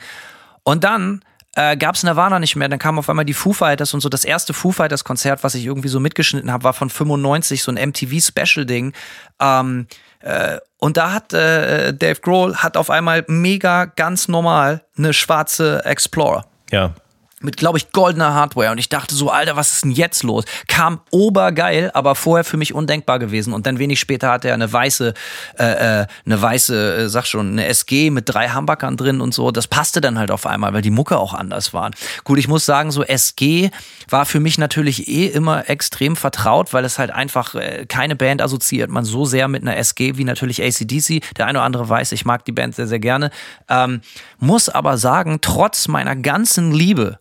Und 0.64 0.84
dann 0.84 1.22
äh, 1.54 1.76
gab 1.76 1.94
es 1.94 2.02
Nirvana 2.02 2.38
nicht 2.38 2.56
mehr. 2.56 2.68
Dann 2.68 2.78
kamen 2.78 2.98
auf 2.98 3.08
einmal 3.08 3.24
die 3.24 3.34
Foo 3.34 3.52
Fighters 3.52 3.92
und 3.94 4.00
so. 4.00 4.08
Das 4.08 4.24
erste 4.24 4.54
Foo 4.54 4.72
Fighters 4.72 5.04
Konzert, 5.04 5.44
was 5.44 5.54
ich 5.54 5.66
irgendwie 5.66 5.88
so 5.88 6.00
mitgeschnitten 6.00 6.50
habe, 6.50 6.64
war 6.64 6.72
von 6.72 6.90
95, 6.90 7.62
so 7.62 7.72
ein 7.72 7.90
MTV-Special-Ding. 7.90 8.92
Ähm, 9.40 9.86
äh, 10.20 10.58
und 10.78 10.96
da 10.96 11.12
hat 11.12 11.32
äh, 11.32 11.92
Dave 11.92 12.20
Grohl 12.20 12.56
hat 12.56 12.76
auf 12.76 12.90
einmal 12.90 13.24
mega 13.28 13.84
ganz 13.84 14.28
normal 14.28 14.84
eine 14.96 15.12
schwarze 15.12 15.84
Explorer 15.84 16.46
Ja. 16.70 16.94
Mit, 17.44 17.56
glaube 17.56 17.78
ich, 17.78 17.92
goldener 17.92 18.34
Hardware. 18.34 18.70
Und 18.70 18.78
ich 18.78 18.88
dachte 18.88 19.14
so, 19.14 19.30
Alter, 19.30 19.56
was 19.56 19.72
ist 19.72 19.84
denn 19.84 19.90
jetzt 19.90 20.22
los? 20.22 20.44
Kam 20.68 21.00
obergeil, 21.10 21.90
aber 21.94 22.14
vorher 22.14 22.44
für 22.44 22.56
mich 22.56 22.74
undenkbar 22.74 23.18
gewesen. 23.18 23.52
Und 23.52 23.66
dann 23.66 23.78
wenig 23.78 24.00
später 24.00 24.30
hatte 24.30 24.48
er 24.48 24.54
eine 24.54 24.72
weiße, 24.72 25.14
äh, 25.58 25.64
äh, 26.02 26.06
eine 26.24 26.42
weiße, 26.42 26.94
äh, 26.94 27.08
sag 27.08 27.26
schon, 27.26 27.52
eine 27.52 27.66
SG 27.66 28.10
mit 28.10 28.28
drei 28.28 28.50
Humbuckern 28.50 28.96
drin 28.96 29.20
und 29.20 29.34
so. 29.34 29.50
Das 29.50 29.66
passte 29.66 30.00
dann 30.00 30.18
halt 30.18 30.30
auf 30.30 30.46
einmal, 30.46 30.72
weil 30.72 30.82
die 30.82 30.90
Mucke 30.90 31.18
auch 31.18 31.34
anders 31.34 31.74
war. 31.74 31.90
Gut, 32.24 32.38
ich 32.38 32.48
muss 32.48 32.64
sagen, 32.66 32.90
so 32.90 33.02
SG 33.02 33.70
war 34.08 34.26
für 34.26 34.40
mich 34.40 34.58
natürlich 34.58 35.08
eh 35.08 35.26
immer 35.26 35.68
extrem 35.68 36.16
vertraut, 36.16 36.72
weil 36.72 36.84
es 36.84 36.98
halt 36.98 37.10
einfach 37.10 37.54
äh, 37.54 37.86
keine 37.86 38.16
Band 38.16 38.42
assoziiert 38.42 38.90
man 38.90 39.04
so 39.04 39.24
sehr 39.24 39.48
mit 39.48 39.62
einer 39.62 39.76
SG 39.76 40.16
wie 40.16 40.24
natürlich 40.24 40.62
ACDC. 40.62 41.22
Der 41.36 41.46
eine 41.46 41.58
oder 41.58 41.66
andere 41.66 41.88
weiß, 41.88 42.12
ich 42.12 42.24
mag 42.24 42.44
die 42.44 42.52
Band 42.52 42.74
sehr, 42.74 42.86
sehr 42.86 43.00
gerne. 43.00 43.30
Ähm, 43.68 44.00
muss 44.38 44.68
aber 44.68 44.98
sagen, 44.98 45.38
trotz 45.40 45.88
meiner 45.88 46.16
ganzen 46.16 46.72
Liebe 46.72 47.18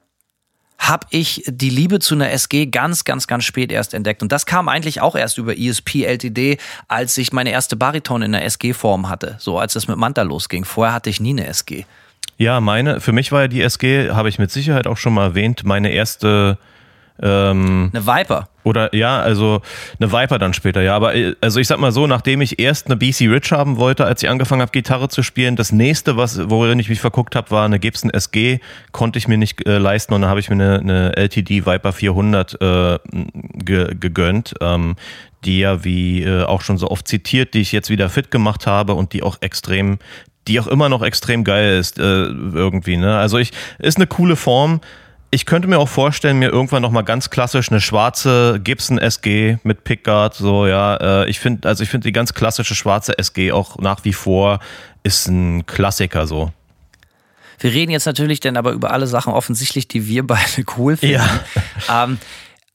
habe 0.82 1.06
ich 1.12 1.44
die 1.48 1.70
Liebe 1.70 2.00
zu 2.00 2.16
einer 2.16 2.32
SG 2.32 2.66
ganz, 2.66 3.04
ganz, 3.04 3.28
ganz 3.28 3.46
spät 3.46 3.72
erst 3.72 3.94
entdeckt. 3.94 4.24
Und 4.24 4.32
das 4.32 4.48
kam 4.48 4.68
eigentlich 4.68 5.00
auch 5.00 5.16
erst 5.16 5.38
über 5.38 5.58
ESP 5.58 6.04
LTD, 6.06 6.58
als 6.88 7.18
ich 7.20 7.32
meine 7.32 7.52
erste 7.52 7.76
Bariton 7.76 8.24
in 8.24 8.32
der 8.32 8.44
SG-Form 8.46 9.08
hatte. 9.08 9.36
So 9.38 9.60
als 9.60 9.76
es 9.76 9.88
mit 9.88 9.98
Manta 9.98 10.24
losging. 10.24 10.66
Vorher 10.66 10.96
hatte 10.96 11.12
ich 11.12 11.22
nie 11.22 11.30
eine 11.30 11.46
SG. 11.46 11.86
Ja, 12.38 12.60
meine, 12.60 13.00
für 13.00 13.12
mich 13.12 13.32
war 13.32 13.42
ja 13.44 13.48
die 13.48 13.62
SG, 13.62 14.10
habe 14.10 14.28
ich 14.28 14.40
mit 14.40 14.50
Sicherheit 14.50 14.88
auch 14.88 14.98
schon 14.98 15.14
mal 15.14 15.26
erwähnt, 15.26 15.64
meine 15.64 15.92
erste 15.92 16.58
ähm, 17.22 17.92
Eine 17.94 18.06
Viper. 18.06 18.48
Oder 18.64 18.94
ja, 18.96 19.20
also 19.20 19.62
eine 20.00 20.12
Viper 20.12 20.38
dann 20.38 20.54
später, 20.54 20.82
ja. 20.82 20.96
Aber 20.96 21.16
äh, 21.16 21.36
also 21.42 21.60
ich 21.60 21.68
sag 21.68 21.80
mal 21.80 21.92
so, 21.92 22.08
nachdem 22.08 22.42
ich 22.42 22.60
erst 22.60 22.88
eine 22.88 22.96
BC 22.96 23.22
Rich 23.30 23.52
haben 23.52 23.78
wollte, 23.78 24.06
als 24.06 24.22
ich 24.22 24.30
angefangen 24.30 24.62
habe, 24.62 24.72
Gitarre 24.72 25.10
zu 25.10 25.24
spielen, 25.24 25.56
das 25.56 25.72
nächste, 25.72 26.18
was, 26.18 26.50
worin 26.50 26.80
ich 26.80 26.90
mich 26.90 27.00
verguckt 27.00 27.36
habe, 27.36 27.52
war 27.52 27.66
eine 27.66 27.80
Gibson 27.80 28.12
SG, 28.12 28.60
konnte 28.92 29.20
ich 29.20 29.28
mir 29.28 29.38
nicht 29.38 29.66
äh, 29.68 29.78
leisten 29.78 30.14
und 30.14 30.22
dann 30.22 30.30
habe 30.30 30.40
ich 30.40 30.50
mir 30.50 30.56
eine, 30.56 30.80
eine 30.80 31.18
LTD 31.18 31.66
Viper 31.66 31.92
400 31.92 32.62
äh, 32.62 33.00
ge, 33.12 33.96
gegönnt, 33.96 34.56
ähm, 34.62 34.96
die 35.46 35.60
ja 35.60 35.84
wie 35.84 36.24
äh, 36.24 36.44
auch 36.44 36.62
schon 36.62 36.78
so 36.78 36.90
oft 36.90 37.08
zitiert, 37.08 37.54
die 37.54 37.62
ich 37.62 37.72
jetzt 37.72 37.90
wieder 37.90 38.10
fit 38.10 38.32
gemacht 38.32 38.68
habe 38.68 38.94
und 38.94 39.14
die 39.14 39.24
auch 39.24 39.38
extrem 39.42 40.00
die 40.48 40.60
auch 40.60 40.66
immer 40.66 40.90
noch 40.90 41.04
extrem 41.04 41.44
geil 41.44 41.78
ist 41.78 42.00
äh, 42.00 42.02
irgendwie, 42.02 42.98
ne? 42.98 43.16
Also 43.16 43.38
ich 43.38 43.52
ist 43.78 43.98
eine 43.98 44.08
coole 44.08 44.36
Form. 44.36 44.82
Ich 45.34 45.46
könnte 45.46 45.70
mir 45.70 45.80
auch 45.80 45.88
vorstellen, 45.88 46.40
mir 46.40 46.50
irgendwann 46.50 46.82
noch 46.82 46.92
mal 46.92 47.04
ganz 47.04 47.30
klassisch 47.30 47.72
eine 47.72 47.80
schwarze 47.80 48.60
Gibson 48.62 48.98
SG 48.98 49.58
mit 49.64 49.86
Pickguard, 49.86 50.34
so 50.34 50.68
ja. 50.68 50.98
Äh, 51.24 51.30
ich 51.30 51.40
finde, 51.40 51.70
also 51.70 51.84
ich 51.84 51.90
finde 51.90 52.06
die 52.06 52.12
ganz 52.12 52.34
klassische 52.34 52.76
schwarze 52.76 53.18
SG 53.18 53.54
auch 53.54 53.78
nach 53.78 54.04
wie 54.04 54.12
vor 54.12 54.60
ist 55.04 55.28
ein 55.28 55.66
Klassiker 55.66 56.28
so. 56.28 56.52
Wir 57.60 57.72
reden 57.72 57.92
jetzt 57.92 58.06
natürlich 58.06 58.42
dann 58.42 58.58
aber 58.58 58.72
über 58.72 58.92
alle 58.92 59.08
Sachen 59.08 59.32
offensichtlich, 59.32 59.88
die 59.88 60.06
wir 60.06 60.24
beide 60.28 60.66
cool 60.78 60.98
finden. 60.98 61.16
Ja. 61.88 62.04
Ähm, 62.04 62.18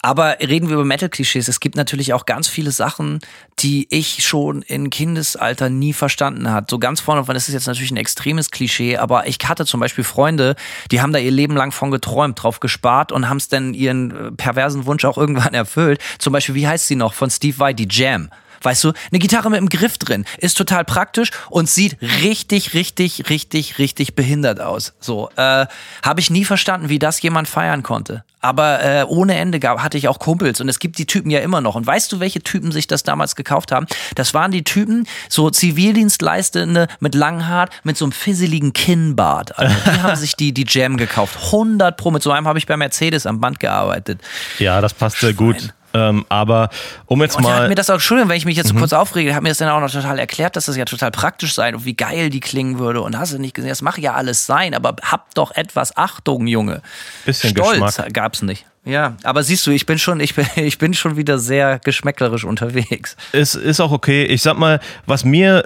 aber 0.07 0.37
reden 0.39 0.69
wir 0.69 0.75
über 0.75 0.85
Metal-Klischees. 0.85 1.49
Es 1.49 1.59
gibt 1.59 1.75
natürlich 1.75 2.13
auch 2.13 2.27
ganz 2.27 2.47
viele 2.47 2.71
Sachen, 2.71 3.19
die 3.59 3.89
ich 3.91 4.25
schon 4.25 4.63
in 4.63 4.89
Kindesalter 4.89 5.69
nie 5.69 5.93
verstanden 5.93 6.53
hat. 6.53 6.71
So 6.71 6.79
ganz 6.79 7.01
vorne, 7.01 7.25
das 7.27 7.49
ist 7.49 7.55
jetzt 7.55 7.67
natürlich 7.67 7.91
ein 7.91 7.97
extremes 7.97 8.53
Klischee, 8.53 8.99
aber 8.99 9.27
ich 9.27 9.39
hatte 9.45 9.67
zum 9.67 9.81
Beispiel 9.81 10.05
Freunde, 10.05 10.55
die 10.93 11.01
haben 11.01 11.13
da 11.13 11.19
ihr 11.19 11.33
Leben 11.33 11.57
lang 11.57 11.73
von 11.73 11.91
geträumt, 11.91 12.41
drauf 12.41 12.61
gespart 12.61 13.11
und 13.11 13.29
haben 13.29 13.39
es 13.39 13.49
dann 13.49 13.75
ihren 13.75 14.29
äh, 14.29 14.31
perversen 14.31 14.87
Wunsch 14.87 15.05
auch 15.05 15.19
irgendwann 15.19 15.55
erfüllt. 15.55 16.01
Zum 16.21 16.33
Beispiel, 16.33 16.55
wie 16.55 16.69
heißt 16.69 16.87
sie 16.87 16.95
noch, 16.95 17.13
von 17.13 17.29
Steve 17.29 17.59
Vai, 17.59 17.73
die 17.73 17.89
Jam. 17.91 18.31
Weißt 18.63 18.85
du, 18.85 18.93
eine 19.11 19.19
Gitarre 19.19 19.51
mit 19.51 19.59
einem 19.59 19.69
Griff 19.69 19.99
drin 19.99 20.25
ist 20.39 20.57
total 20.57 20.85
praktisch 20.85 21.33
und 21.51 21.69
sieht 21.69 21.97
richtig, 22.23 22.75
richtig, 22.75 23.29
richtig, 23.29 23.79
richtig 23.79 24.15
behindert 24.15 24.61
aus. 24.61 24.95
So, 25.01 25.31
äh, 25.35 25.67
habe 26.05 26.21
ich 26.21 26.31
nie 26.31 26.45
verstanden, 26.45 26.89
wie 26.89 27.01
das 27.01 27.21
jemand 27.23 27.49
feiern 27.49 27.83
konnte. 27.83 28.25
Aber 28.47 28.81
äh, 28.81 29.05
ohne 29.09 29.35
Ende 29.35 29.59
gab, 29.59 29.83
hatte 29.83 29.99
ich 29.99 30.07
auch 30.07 30.21
Kumpels 30.21 30.61
und 30.61 30.69
es 30.69 30.79
gibt 30.79 30.99
die 30.99 31.07
Typen 31.07 31.31
ja 31.31 31.41
immer 31.41 31.61
noch. 31.61 31.75
Und 31.75 31.85
weißt 31.85 32.13
du, 32.13 32.21
welche 32.21 32.41
Typen 32.41 32.71
sich 32.71 32.87
das 32.87 33.03
damals 33.03 33.35
gekauft 33.35 33.73
haben? 33.73 33.87
Das 34.15 34.35
waren 34.35 34.53
die 34.53 34.63
Typen, 34.63 35.09
so 35.29 35.51
Zivildienstleistende 35.51 36.87
mit 37.01 37.17
langem 37.17 37.49
Haar, 37.49 37.69
mit 37.83 37.97
so 37.97 38.05
einem 38.05 38.13
fisseligen 38.13 38.73
Kinnbart. 38.73 39.59
Also 39.59 39.75
die 39.85 39.91
haben 40.03 40.15
sich 40.15 40.37
die, 40.37 40.55
die 40.55 40.65
Jam 40.69 40.97
gekauft. 40.97 41.37
100 41.47 41.97
Pro. 41.97 42.13
Mit 42.13 42.23
so 42.23 42.31
einem 42.31 42.47
habe 42.47 42.61
ich 42.61 42.67
bei 42.67 42.77
Mercedes 42.77 43.27
am 43.27 43.41
Band 43.41 43.59
gearbeitet. 43.59 44.21
Ja, 44.61 44.81
das 44.81 44.95
passt 44.95 45.19
sehr 45.19 45.33
gut. 45.33 45.75
Ähm, 45.97 46.27
aber 46.29 46.69
um 47.07 47.23
jetzt 47.23 47.37
Und 47.37 47.45
mal. 47.45 47.63
hat 47.63 47.69
mir 47.69 47.75
das 47.75 47.89
auch, 47.89 47.95
Entschuldigung, 47.95 48.29
wenn 48.29 48.37
ich 48.37 48.45
mich 48.45 48.57
jetzt 48.57 48.69
so 48.69 48.75
kurz 48.75 48.93
aufrege, 48.93 49.35
hat 49.35 49.43
mir 49.43 49.49
das 49.49 49.59
dann 49.59 49.69
auch 49.71 49.81
noch 49.81 49.91
total 49.91 50.19
erklärt, 50.19 50.57
dass 50.57 50.67
das 50.67 50.77
ja 50.77 50.85
total 50.85 51.11
praktisch 51.11 51.55
sei 51.55 51.75
und 51.75 51.85
wie 51.85 51.95
geil 51.95 52.31
die 52.31 52.41
klingen 52.41 52.79
würde. 52.79 53.01
Und 53.01 53.19
hast 53.19 53.33
du 53.33 53.39
nicht 53.39 53.55
gesehen, 53.55 53.71
das 53.71 53.83
mag 53.83 53.99
ja 53.99 54.15
alles 54.15 54.47
sein, 54.47 54.75
aber 54.75 54.97
hab 55.03 55.35
doch 55.35 55.53
etwas 55.55 55.97
Achtung, 55.97 56.47
Junge. 56.47 56.83
Bisschen 57.25 57.51
Stolz 57.51 57.97
Geschmack. 57.97 58.13
gab's 58.13 58.43
nicht. 58.43 58.67
Ja, 58.85 59.17
aber 59.25 59.43
siehst 59.43 59.67
du, 59.67 59.73
ich 59.73 59.85
bin 59.85 59.99
schon, 59.99 60.21
ich 60.21 60.35
bin, 60.35 60.47
ich 60.57 60.79
bin 60.79 60.95
schon 60.95 61.17
wieder 61.17 61.39
sehr 61.39 61.81
geschmäcklerisch 61.81 62.45
unterwegs. 62.45 63.17
Es 63.33 63.55
ist 63.55 63.81
auch 63.81 63.91
okay. 63.91 64.25
Ich 64.25 64.43
sag 64.43 64.57
mal, 64.59 64.81
was 65.07 65.25
mir 65.25 65.65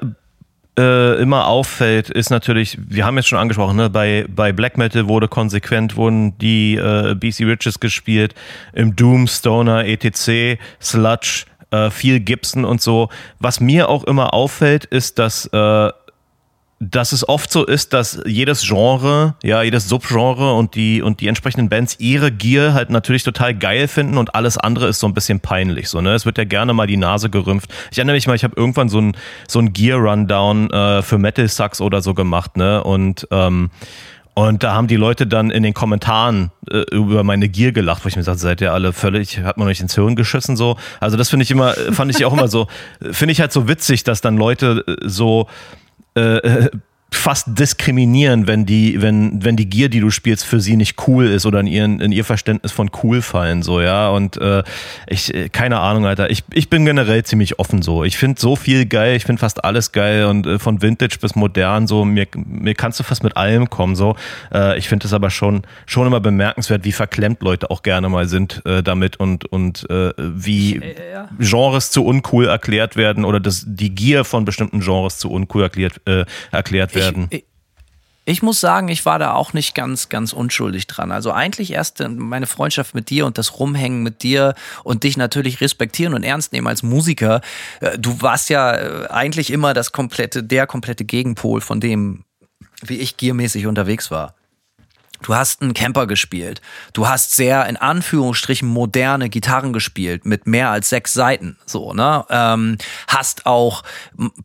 äh, 0.81 1.21
immer 1.21 1.47
auffällt, 1.47 2.09
ist 2.09 2.31
natürlich, 2.31 2.79
wir 2.81 3.05
haben 3.05 3.17
jetzt 3.17 3.29
schon 3.29 3.39
angesprochen, 3.39 3.77
ne, 3.77 3.91
bei, 3.91 4.25
bei 4.29 4.53
Black 4.53 4.79
Metal 4.79 5.09
wurde 5.09 5.29
konsequent, 5.29 5.97
wurden 5.97 6.39
die 6.39 6.77
äh, 6.77 7.15
BC 7.15 7.45
Riches 7.45 7.81
gespielt, 7.81 8.35
im 8.73 8.97
Doom, 8.97 9.27
Stoner, 9.27 9.85
etc., 9.85 10.59
Sludge, 10.81 11.45
äh, 11.71 11.91
viel 11.91 12.21
Gibson 12.21 12.65
und 12.65 12.81
so. 12.81 13.11
Was 13.39 13.61
mir 13.61 13.89
auch 13.89 14.05
immer 14.05 14.33
auffällt, 14.33 14.87
ist, 14.87 15.19
dass 15.19 15.47
äh, 15.53 15.91
dass 16.83 17.13
es 17.13 17.29
oft 17.29 17.53
so 17.53 17.67
ist, 17.67 17.93
dass 17.93 18.23
jedes 18.25 18.63
Genre, 18.67 19.35
ja, 19.43 19.63
jedes 19.63 19.87
Subgenre 19.87 20.55
und 20.55 20.75
die, 20.75 21.03
und 21.03 21.21
die 21.21 21.29
entsprechenden 21.29 21.69
Bands 21.69 21.97
ihre 21.99 22.33
Gear 22.33 22.73
halt 22.73 22.89
natürlich 22.89 23.23
total 23.23 23.55
geil 23.55 23.87
finden 23.87 24.17
und 24.17 24.35
alles 24.35 24.57
andere 24.57 24.89
ist 24.89 24.99
so 24.99 25.07
ein 25.07 25.13
bisschen 25.13 25.41
peinlich, 25.41 25.91
so, 25.91 26.01
ne? 26.01 26.15
Es 26.15 26.25
wird 26.25 26.39
ja 26.39 26.45
gerne 26.45 26.73
mal 26.73 26.87
die 26.87 26.97
Nase 26.97 27.29
gerümpft. 27.29 27.71
Ich 27.91 27.99
erinnere 27.99 28.17
mich 28.17 28.27
mal, 28.27 28.35
ich 28.35 28.45
habe 28.45 28.55
irgendwann 28.57 28.89
so 28.89 28.99
ein, 28.99 29.15
so 29.47 29.59
ein 29.59 29.75
Gear-Rundown 29.75 30.71
äh, 30.71 31.03
für 31.03 31.19
Metal 31.19 31.47
Sucks 31.47 31.83
oder 31.83 32.01
so 32.01 32.15
gemacht, 32.15 32.57
ne? 32.57 32.83
Und, 32.83 33.29
ähm, 33.31 33.69
und 34.33 34.63
da 34.63 34.73
haben 34.73 34.87
die 34.87 34.97
Leute 34.97 35.27
dann 35.27 35.51
in 35.51 35.63
den 35.63 35.75
Kommentaren 35.75 36.51
äh, 36.71 36.79
über 36.93 37.25
meine 37.25 37.51
Gier 37.51 37.73
gelacht, 37.73 38.07
wo 38.07 38.09
ich 38.09 38.17
mir 38.17 38.23
sagte, 38.23 38.41
seid 38.41 38.63
ihr 38.63 38.73
alle 38.73 38.95
völlig, 38.95 39.41
hat 39.41 39.59
man 39.59 39.69
euch 39.69 39.81
ins 39.81 39.97
Hirn 39.97 40.17
geschissen 40.17 40.57
so. 40.57 40.79
Also 40.99 41.19
das 41.19 41.29
finde 41.29 41.43
ich 41.43 41.51
immer, 41.51 41.75
fand 41.93 42.17
ich 42.17 42.25
auch 42.25 42.33
immer 42.33 42.49
so, 42.49 42.69
finde 43.11 43.33
ich 43.33 43.41
halt 43.43 43.53
so 43.53 43.69
witzig, 43.69 44.03
dass 44.03 44.23
dann 44.23 44.39
Leute 44.39 44.83
äh, 44.87 44.97
so 45.07 45.47
äh, 46.15 46.69
fast 47.13 47.59
diskriminieren, 47.59 48.47
wenn 48.47 48.67
die, 48.67 49.03
wenn, 49.03 49.45
wenn 49.45 49.57
die 49.57 49.69
Gier, 49.69 49.89
die 49.89 50.01
du 50.01 50.11
spielst, 50.11 50.45
für 50.45 50.61
sie 50.61 50.77
nicht 50.77 50.97
cool 51.07 51.27
ist 51.27 51.45
oder 51.45 51.61
in, 51.61 51.67
ihren, 51.67 52.01
in 52.01 52.13
ihr 52.13 52.25
Verständnis 52.25 52.73
von 52.73 52.91
cool 53.03 53.21
fallen, 53.21 53.63
so, 53.63 53.81
ja. 53.81 54.09
Und 54.11 54.37
äh, 54.37 54.63
ich, 55.09 55.35
äh, 55.35 55.49
keine 55.49 55.81
Ahnung, 55.81 56.07
Alter. 56.07 56.31
Ich, 56.31 56.45
ich 56.53 56.71
bin 56.71 56.85
generell 56.85 57.25
ziemlich 57.25 57.59
offen 57.59 57.83
so. 57.83 58.05
Ich 58.05 58.17
finde 58.17 58.41
so 58.41 58.55
viel 58.55 58.87
geil, 58.87 59.17
ich 59.17 59.25
finde 59.25 59.41
fast 59.41 59.65
alles 59.65 59.93
geil 59.93 60.27
und 60.27 60.47
äh, 60.47 60.59
von 60.59 60.83
Vintage 60.83 61.19
bis 61.21 61.35
modern, 61.35 61.87
so, 61.87 62.05
mir, 62.05 62.27
mir 62.37 62.75
kannst 62.75 63.01
du 63.01 63.05
fast 63.05 63.25
mit 63.25 63.37
allem 63.37 63.69
kommen, 63.69 63.97
so. 63.97 64.15
Äh, 64.53 64.79
ich 64.79 64.89
finde 64.89 65.07
es 65.07 65.13
aber 65.13 65.31
schon, 65.31 65.63
schon 65.87 66.07
immer 66.07 66.21
bemerkenswert, 66.21 66.85
wie 66.85 66.93
verklemmt 66.93 67.43
Leute 67.43 67.71
auch 67.71 67.83
gerne 67.83 68.09
mal 68.09 68.29
sind 68.29 68.63
äh, 68.65 68.83
damit 68.83 69.19
und, 69.19 69.47
und 69.47 69.89
äh, 69.91 70.13
wie 70.17 70.81
Genres 71.39 71.91
zu 71.91 72.05
uncool 72.05 72.47
erklärt 72.47 72.97
werden 72.97 73.25
oder 73.25 73.41
das, 73.41 73.65
die 73.67 73.95
Gier 73.95 74.25
von 74.25 74.45
bestimmten 74.45 74.81
Genres 74.81 75.19
zu 75.19 75.31
uncool 75.31 75.63
erklärt, 75.63 76.01
äh, 76.07 76.25
erklärt 76.53 76.95
werden. 77.01 77.27
Ich, 77.31 77.39
ich, 77.39 77.45
ich 78.27 78.43
muss 78.43 78.61
sagen, 78.61 78.89
ich 78.89 79.07
war 79.07 79.19
da 79.19 79.33
auch 79.33 79.55
nicht 79.55 79.75
ganz, 79.75 80.09
ganz 80.09 80.33
unschuldig 80.33 80.87
dran. 80.87 81.11
Also 81.11 81.33
eigentlich 81.33 81.73
erst 81.73 82.01
äh, 82.01 82.09
meine 82.09 82.47
Freundschaft 82.47 82.95
mit 82.95 83.11
dir 83.11 83.27
und 83.27 83.39
das 83.39 83.59
Rumhängen 83.59 84.03
mit 84.03 84.23
dir 84.23 84.55
und 84.85 85.03
dich 85.03 85.17
natürlich 85.17 85.61
respektieren 85.61 86.15
und 86.15 86.23
ernst 86.23 86.53
nehmen 86.53 86.67
als 86.67 86.83
Musiker. 86.83 87.41
Äh, 87.81 87.99
Du 87.99 88.23
warst 88.23 88.49
ja 88.51 88.75
äh, 88.75 89.07
eigentlich 89.09 89.51
immer 89.51 89.75
das 89.75 89.93
komplette, 89.93 90.45
der 90.45 90.67
komplette 90.67 91.05
Gegenpol 91.05 91.61
von 91.61 91.81
dem, 91.81 92.25
wie 92.83 92.99
ich 92.99 93.17
giermäßig 93.17 93.67
unterwegs 93.67 94.11
war. 94.11 94.35
Du 95.23 95.35
hast 95.35 95.63
einen 95.63 95.75
Camper 95.75 96.07
gespielt. 96.07 96.61
Du 96.93 97.09
hast 97.09 97.37
sehr 97.37 97.67
in 97.67 97.77
Anführungsstrichen 97.77 98.69
moderne 98.69 99.29
Gitarren 99.29 99.73
gespielt 99.73 100.25
mit 100.25 100.47
mehr 100.47 100.71
als 100.71 100.89
sechs 100.89 101.13
Seiten. 101.13 101.57
So, 101.67 101.93
ne? 101.93 102.25
Ähm, 102.31 102.79
hast 103.07 103.47
auch 103.47 103.83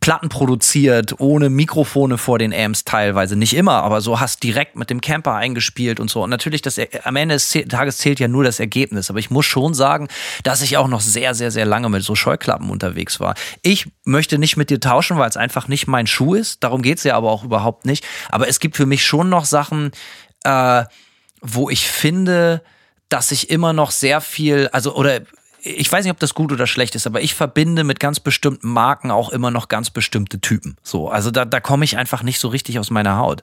Platten 0.00 0.28
produziert 0.28 1.18
ohne 1.18 1.48
Mikrofone 1.48 2.18
vor 2.18 2.38
den 2.38 2.52
Amps 2.52 2.84
teilweise. 2.84 3.36
Nicht 3.36 3.54
immer, 3.54 3.82
aber 3.82 4.00
so 4.00 4.20
hast 4.20 4.42
direkt 4.42 4.76
mit 4.76 4.90
dem 4.90 5.00
Camper 5.00 5.34
eingespielt 5.34 6.00
und 6.00 6.10
so. 6.10 6.24
Und 6.24 6.30
natürlich, 6.30 6.62
das, 6.62 6.78
am 7.04 7.16
Ende 7.16 7.34
des 7.34 7.50
Tages 7.68 7.98
zählt 7.98 8.20
ja 8.20 8.28
nur 8.28 8.44
das 8.44 8.60
Ergebnis. 8.60 9.08
Aber 9.10 9.18
ich 9.18 9.30
muss 9.30 9.46
schon 9.46 9.74
sagen, 9.74 10.08
dass 10.42 10.62
ich 10.62 10.76
auch 10.76 10.88
noch 10.88 11.00
sehr, 11.00 11.34
sehr, 11.34 11.50
sehr 11.50 11.64
lange 11.64 11.88
mit 11.88 12.02
so 12.02 12.14
Scheuklappen 12.14 12.70
unterwegs 12.70 13.18
war. 13.20 13.34
Ich 13.62 13.90
möchte 14.04 14.38
nicht 14.38 14.56
mit 14.56 14.70
dir 14.70 14.80
tauschen, 14.80 15.18
weil 15.18 15.28
es 15.28 15.36
einfach 15.36 15.68
nicht 15.68 15.86
mein 15.86 16.06
Schuh 16.06 16.34
ist. 16.34 16.62
Darum 16.62 16.82
geht's 16.82 17.04
ja 17.04 17.16
aber 17.16 17.30
auch 17.30 17.44
überhaupt 17.44 17.86
nicht. 17.86 18.04
Aber 18.30 18.48
es 18.48 18.60
gibt 18.60 18.76
für 18.76 18.86
mich 18.86 19.04
schon 19.04 19.28
noch 19.28 19.44
Sachen, 19.44 19.90
äh, 20.44 20.84
wo 21.40 21.70
ich 21.70 21.86
finde, 21.88 22.62
dass 23.08 23.30
ich 23.30 23.50
immer 23.50 23.72
noch 23.72 23.90
sehr 23.90 24.20
viel, 24.20 24.68
also 24.72 24.94
oder 24.94 25.20
ich 25.62 25.90
weiß 25.90 26.04
nicht, 26.04 26.12
ob 26.12 26.20
das 26.20 26.34
gut 26.34 26.52
oder 26.52 26.66
schlecht 26.66 26.94
ist, 26.94 27.06
aber 27.06 27.20
ich 27.20 27.34
verbinde 27.34 27.82
mit 27.82 27.98
ganz 27.98 28.20
bestimmten 28.20 28.68
Marken 28.68 29.10
auch 29.10 29.30
immer 29.30 29.50
noch 29.50 29.68
ganz 29.68 29.90
bestimmte 29.90 30.40
Typen. 30.40 30.76
So, 30.82 31.08
also 31.08 31.30
da, 31.30 31.44
da 31.44 31.60
komme 31.60 31.84
ich 31.84 31.96
einfach 31.96 32.22
nicht 32.22 32.38
so 32.38 32.48
richtig 32.48 32.78
aus 32.78 32.90
meiner 32.90 33.16
Haut. 33.16 33.42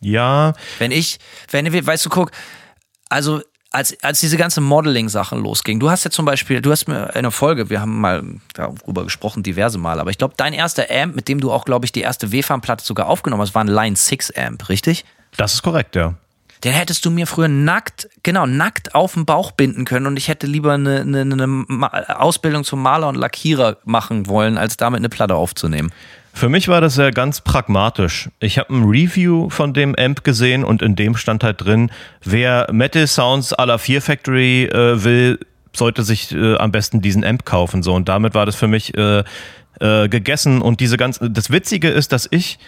Ja, 0.00 0.52
Wenn 0.78 0.90
ich, 0.90 1.18
wenn 1.50 1.72
wir, 1.72 1.86
weißt 1.86 2.04
du, 2.06 2.10
guck, 2.10 2.30
also 3.08 3.42
als, 3.70 3.96
als 4.02 4.20
diese 4.20 4.36
ganze 4.36 4.60
Modeling-Sachen 4.60 5.42
losging, 5.42 5.80
du 5.80 5.90
hast 5.90 6.04
ja 6.04 6.10
zum 6.10 6.24
Beispiel, 6.24 6.60
du 6.60 6.70
hast 6.70 6.86
mir 6.86 7.14
eine 7.14 7.30
Folge, 7.30 7.68
wir 7.68 7.80
haben 7.80 8.00
mal 8.00 8.22
darüber 8.54 9.04
gesprochen, 9.04 9.42
diverse 9.42 9.78
Mal, 9.78 10.00
aber 10.00 10.10
ich 10.10 10.18
glaube, 10.18 10.34
dein 10.36 10.52
erster 10.52 10.86
Amp, 10.90 11.16
mit 11.16 11.28
dem 11.28 11.40
du 11.40 11.50
auch, 11.50 11.64
glaube 11.64 11.84
ich, 11.84 11.92
die 11.92 12.00
erste 12.00 12.32
W-Farm-Platte 12.32 12.84
sogar 12.84 13.08
aufgenommen 13.08 13.42
hast, 13.42 13.54
war 13.54 13.64
ein 13.64 13.68
Line 13.68 13.96
6 13.96 14.32
Amp, 14.36 14.68
richtig? 14.68 15.04
Das 15.36 15.54
ist 15.54 15.62
korrekt, 15.62 15.96
ja. 15.96 16.14
Den 16.64 16.72
hättest 16.72 17.04
du 17.04 17.10
mir 17.10 17.26
früher 17.26 17.48
nackt, 17.48 18.08
genau, 18.24 18.44
nackt 18.44 18.94
auf 18.94 19.14
den 19.14 19.24
Bauch 19.24 19.52
binden 19.52 19.84
können 19.84 20.06
und 20.06 20.16
ich 20.16 20.26
hätte 20.26 20.48
lieber 20.48 20.72
eine, 20.72 21.02
eine, 21.02 21.20
eine 21.20 22.20
Ausbildung 22.20 22.64
zum 22.64 22.82
Maler 22.82 23.08
und 23.08 23.14
Lackierer 23.14 23.76
machen 23.84 24.26
wollen, 24.26 24.58
als 24.58 24.76
damit 24.76 24.98
eine 24.98 25.08
Platte 25.08 25.36
aufzunehmen. 25.36 25.92
Für 26.32 26.48
mich 26.48 26.68
war 26.68 26.80
das 26.80 26.96
ja 26.96 27.10
ganz 27.10 27.40
pragmatisch. 27.40 28.28
Ich 28.40 28.58
habe 28.58 28.74
ein 28.74 28.84
Review 28.84 29.50
von 29.50 29.72
dem 29.72 29.94
Amp 29.96 30.24
gesehen 30.24 30.64
und 30.64 30.82
in 30.82 30.96
dem 30.96 31.16
stand 31.16 31.44
halt 31.44 31.64
drin, 31.64 31.90
wer 32.22 32.66
Metal 32.72 33.06
Sounds 33.06 33.56
à 33.56 33.64
la 33.66 33.78
Fear 33.78 34.00
Factory 34.00 34.64
äh, 34.64 35.02
will, 35.02 35.38
sollte 35.72 36.02
sich 36.02 36.32
äh, 36.32 36.56
am 36.56 36.72
besten 36.72 37.00
diesen 37.00 37.24
Amp 37.24 37.44
kaufen. 37.44 37.82
So 37.82 37.94
und 37.94 38.08
damit 38.08 38.34
war 38.34 38.46
das 38.46 38.56
für 38.56 38.68
mich 38.68 38.96
äh, 38.96 39.24
äh, 39.80 40.08
gegessen. 40.08 40.60
Und 40.60 40.80
diese 40.80 40.96
ganze. 40.96 41.30
Das 41.30 41.50
Witzige 41.50 41.88
ist, 41.88 42.12
dass 42.12 42.28
ich 42.30 42.58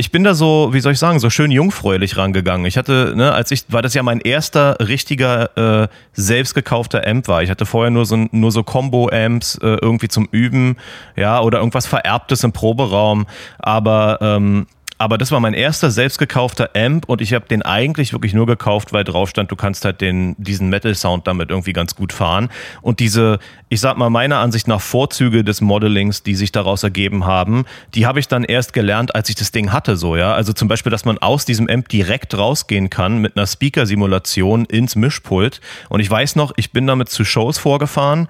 ich 0.00 0.10
bin 0.10 0.24
da 0.24 0.34
so, 0.34 0.70
wie 0.72 0.80
soll 0.80 0.94
ich 0.94 0.98
sagen, 0.98 1.18
so 1.18 1.28
schön 1.28 1.50
jungfräulich 1.50 2.16
rangegangen. 2.16 2.64
Ich 2.64 2.78
hatte, 2.78 3.12
ne, 3.14 3.32
als 3.32 3.50
ich, 3.50 3.64
weil 3.68 3.82
das 3.82 3.92
ja 3.92 4.02
mein 4.02 4.20
erster 4.20 4.78
richtiger 4.80 5.82
äh, 5.84 5.88
selbst 6.14 6.54
gekaufter 6.54 7.06
Amp 7.06 7.28
war. 7.28 7.42
Ich 7.42 7.50
hatte 7.50 7.66
vorher 7.66 7.90
nur 7.90 8.06
so 8.06 8.16
nur 8.16 8.50
so 8.50 8.62
Combo-Amps 8.62 9.56
äh, 9.56 9.76
irgendwie 9.82 10.08
zum 10.08 10.26
Üben, 10.32 10.78
ja, 11.16 11.40
oder 11.42 11.58
irgendwas 11.58 11.86
Vererbtes 11.86 12.42
im 12.44 12.52
Proberaum. 12.52 13.26
Aber 13.58 14.18
ähm, 14.22 14.66
aber 15.00 15.16
das 15.16 15.32
war 15.32 15.40
mein 15.40 15.54
erster 15.54 15.90
selbst 15.90 16.18
gekaufter 16.18 16.70
Amp 16.76 17.08
und 17.08 17.22
ich 17.22 17.32
habe 17.32 17.48
den 17.48 17.62
eigentlich 17.62 18.12
wirklich 18.12 18.34
nur 18.34 18.44
gekauft, 18.44 18.92
weil 18.92 19.02
drauf 19.02 19.30
stand, 19.30 19.50
du 19.50 19.56
kannst 19.56 19.86
halt 19.86 20.02
den, 20.02 20.34
diesen 20.36 20.68
Metal-Sound 20.68 21.26
damit 21.26 21.48
irgendwie 21.48 21.72
ganz 21.72 21.94
gut 21.94 22.12
fahren. 22.12 22.50
Und 22.82 23.00
diese, 23.00 23.38
ich 23.70 23.80
sag 23.80 23.96
mal, 23.96 24.10
meiner 24.10 24.40
Ansicht 24.40 24.68
nach 24.68 24.82
Vorzüge 24.82 25.42
des 25.42 25.62
Modelings, 25.62 26.22
die 26.22 26.34
sich 26.34 26.52
daraus 26.52 26.82
ergeben 26.82 27.24
haben, 27.24 27.64
die 27.94 28.04
habe 28.04 28.20
ich 28.20 28.28
dann 28.28 28.44
erst 28.44 28.74
gelernt, 28.74 29.14
als 29.14 29.30
ich 29.30 29.36
das 29.36 29.52
Ding 29.52 29.72
hatte, 29.72 29.96
so, 29.96 30.16
ja. 30.16 30.34
Also 30.34 30.52
zum 30.52 30.68
Beispiel, 30.68 30.90
dass 30.90 31.06
man 31.06 31.16
aus 31.16 31.46
diesem 31.46 31.70
Amp 31.70 31.88
direkt 31.88 32.36
rausgehen 32.36 32.90
kann 32.90 33.22
mit 33.22 33.38
einer 33.38 33.46
Speaker-Simulation 33.46 34.66
ins 34.66 34.96
Mischpult. 34.96 35.62
Und 35.88 36.00
ich 36.00 36.10
weiß 36.10 36.36
noch, 36.36 36.52
ich 36.56 36.72
bin 36.72 36.86
damit 36.86 37.08
zu 37.08 37.24
Shows 37.24 37.56
vorgefahren. 37.56 38.28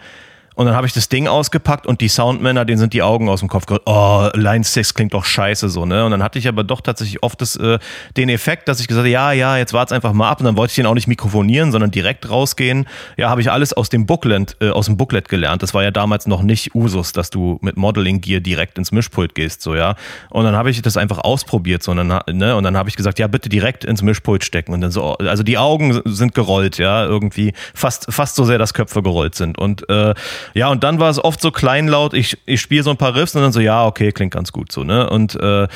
Und 0.61 0.67
dann 0.67 0.77
habe 0.77 0.87
ich 0.87 0.93
das 0.93 1.09
Ding 1.09 1.27
ausgepackt 1.27 1.87
und 1.87 2.03
die 2.03 2.09
Soundmänner, 2.09 2.67
denen 2.67 2.77
sind 2.77 2.93
die 2.93 3.01
Augen 3.01 3.31
aus 3.31 3.41
dem 3.41 3.49
Kopf 3.49 3.65
gerollt. 3.65 3.81
Oh, 3.87 4.29
Line 4.35 4.63
6 4.63 4.93
klingt 4.93 5.15
doch 5.15 5.25
scheiße 5.25 5.71
so, 5.71 5.87
ne? 5.87 6.05
Und 6.05 6.11
dann 6.11 6.23
hatte 6.23 6.39
ich 6.39 6.47
aber 6.49 6.65
doch 6.65 6.83
tatsächlich 6.83 7.23
oft 7.23 7.41
das, 7.41 7.57
äh, 7.57 7.79
den 8.19 8.29
Effekt, 8.29 8.69
dass 8.69 8.79
ich 8.79 8.87
gesagt 8.87 9.07
habe, 9.07 9.09
ja, 9.09 9.33
ja, 9.33 9.57
jetzt 9.57 9.73
wart's 9.73 9.91
einfach 9.91 10.13
mal 10.13 10.29
ab. 10.29 10.41
Und 10.41 10.45
dann 10.45 10.59
wollte 10.59 10.73
ich 10.73 10.75
den 10.75 10.85
auch 10.85 10.93
nicht 10.93 11.09
mikrofonieren, 11.09 11.73
sondern 11.73 11.91
direkt 11.91 12.29
rausgehen. 12.29 12.87
Ja, 13.17 13.31
habe 13.31 13.41
ich 13.41 13.51
alles 13.51 13.73
aus 13.73 13.89
dem 13.89 14.05
Booklet, 14.05 14.59
äh, 14.61 14.69
aus 14.69 14.85
dem 14.85 14.99
Booklet 14.99 15.31
gelernt. 15.31 15.63
Das 15.63 15.73
war 15.73 15.83
ja 15.83 15.91
damals 15.91 16.27
noch 16.27 16.43
nicht 16.43 16.75
Usus, 16.75 17.15
dass 17.15 17.31
du 17.31 17.59
mit 17.63 17.79
Modeling 17.79 18.21
Gear 18.21 18.41
direkt 18.41 18.77
ins 18.77 18.93
Mischpult 18.93 19.35
gehst, 19.35 19.63
so, 19.63 19.75
ja. 19.75 19.95
Und 20.29 20.45
dann 20.45 20.57
habe 20.57 20.69
ich 20.69 20.83
das 20.83 20.99
einfach 20.99 21.21
ausprobiert, 21.21 21.83
so, 21.83 21.93
und 21.93 22.07
dann, 22.07 22.21
ne? 22.31 22.55
Und 22.55 22.65
dann 22.65 22.77
habe 22.77 22.91
ich 22.91 22.97
gesagt, 22.97 23.19
ja, 23.19 23.29
bitte 23.29 23.49
direkt 23.49 23.87
ins 23.87 24.03
Mischpult 24.03 24.45
stecken. 24.45 24.75
Und 24.75 24.83
dann 24.83 24.91
so, 24.91 25.15
also 25.15 25.43
die 25.43 25.57
Augen 25.57 26.03
sind 26.05 26.35
gerollt, 26.35 26.77
ja, 26.77 27.03
irgendwie 27.03 27.55
fast, 27.73 28.13
fast 28.13 28.37
so 28.37 28.45
sehr, 28.45 28.59
dass 28.59 28.75
Köpfe 28.75 29.03
gerollt 29.03 29.35
sind. 29.35 29.57
Und, 29.57 29.89
äh, 29.89 30.13
Ja, 30.55 30.69
und 30.69 30.85
dann 30.85 30.99
war 30.99 31.11
es 31.11 31.23
oft 31.23 31.41
so 31.41 31.51
kleinlaut, 31.51 32.15
ich, 32.15 32.39
ich 32.47 32.61
spiele 32.61 32.83
so 32.83 32.91
ein 32.91 32.97
paar 32.97 33.15
Riffs 33.15 33.35
und 33.35 33.43
dann 33.43 33.53
so, 33.53 33.61
ja, 33.61 33.87
okay, 33.87 34.13
klingt 34.13 34.33
ganz 34.33 34.53
gut 34.53 34.73
so, 34.73 34.85
ne? 34.85 35.09
Und 35.09 35.35
äh, 35.41 35.69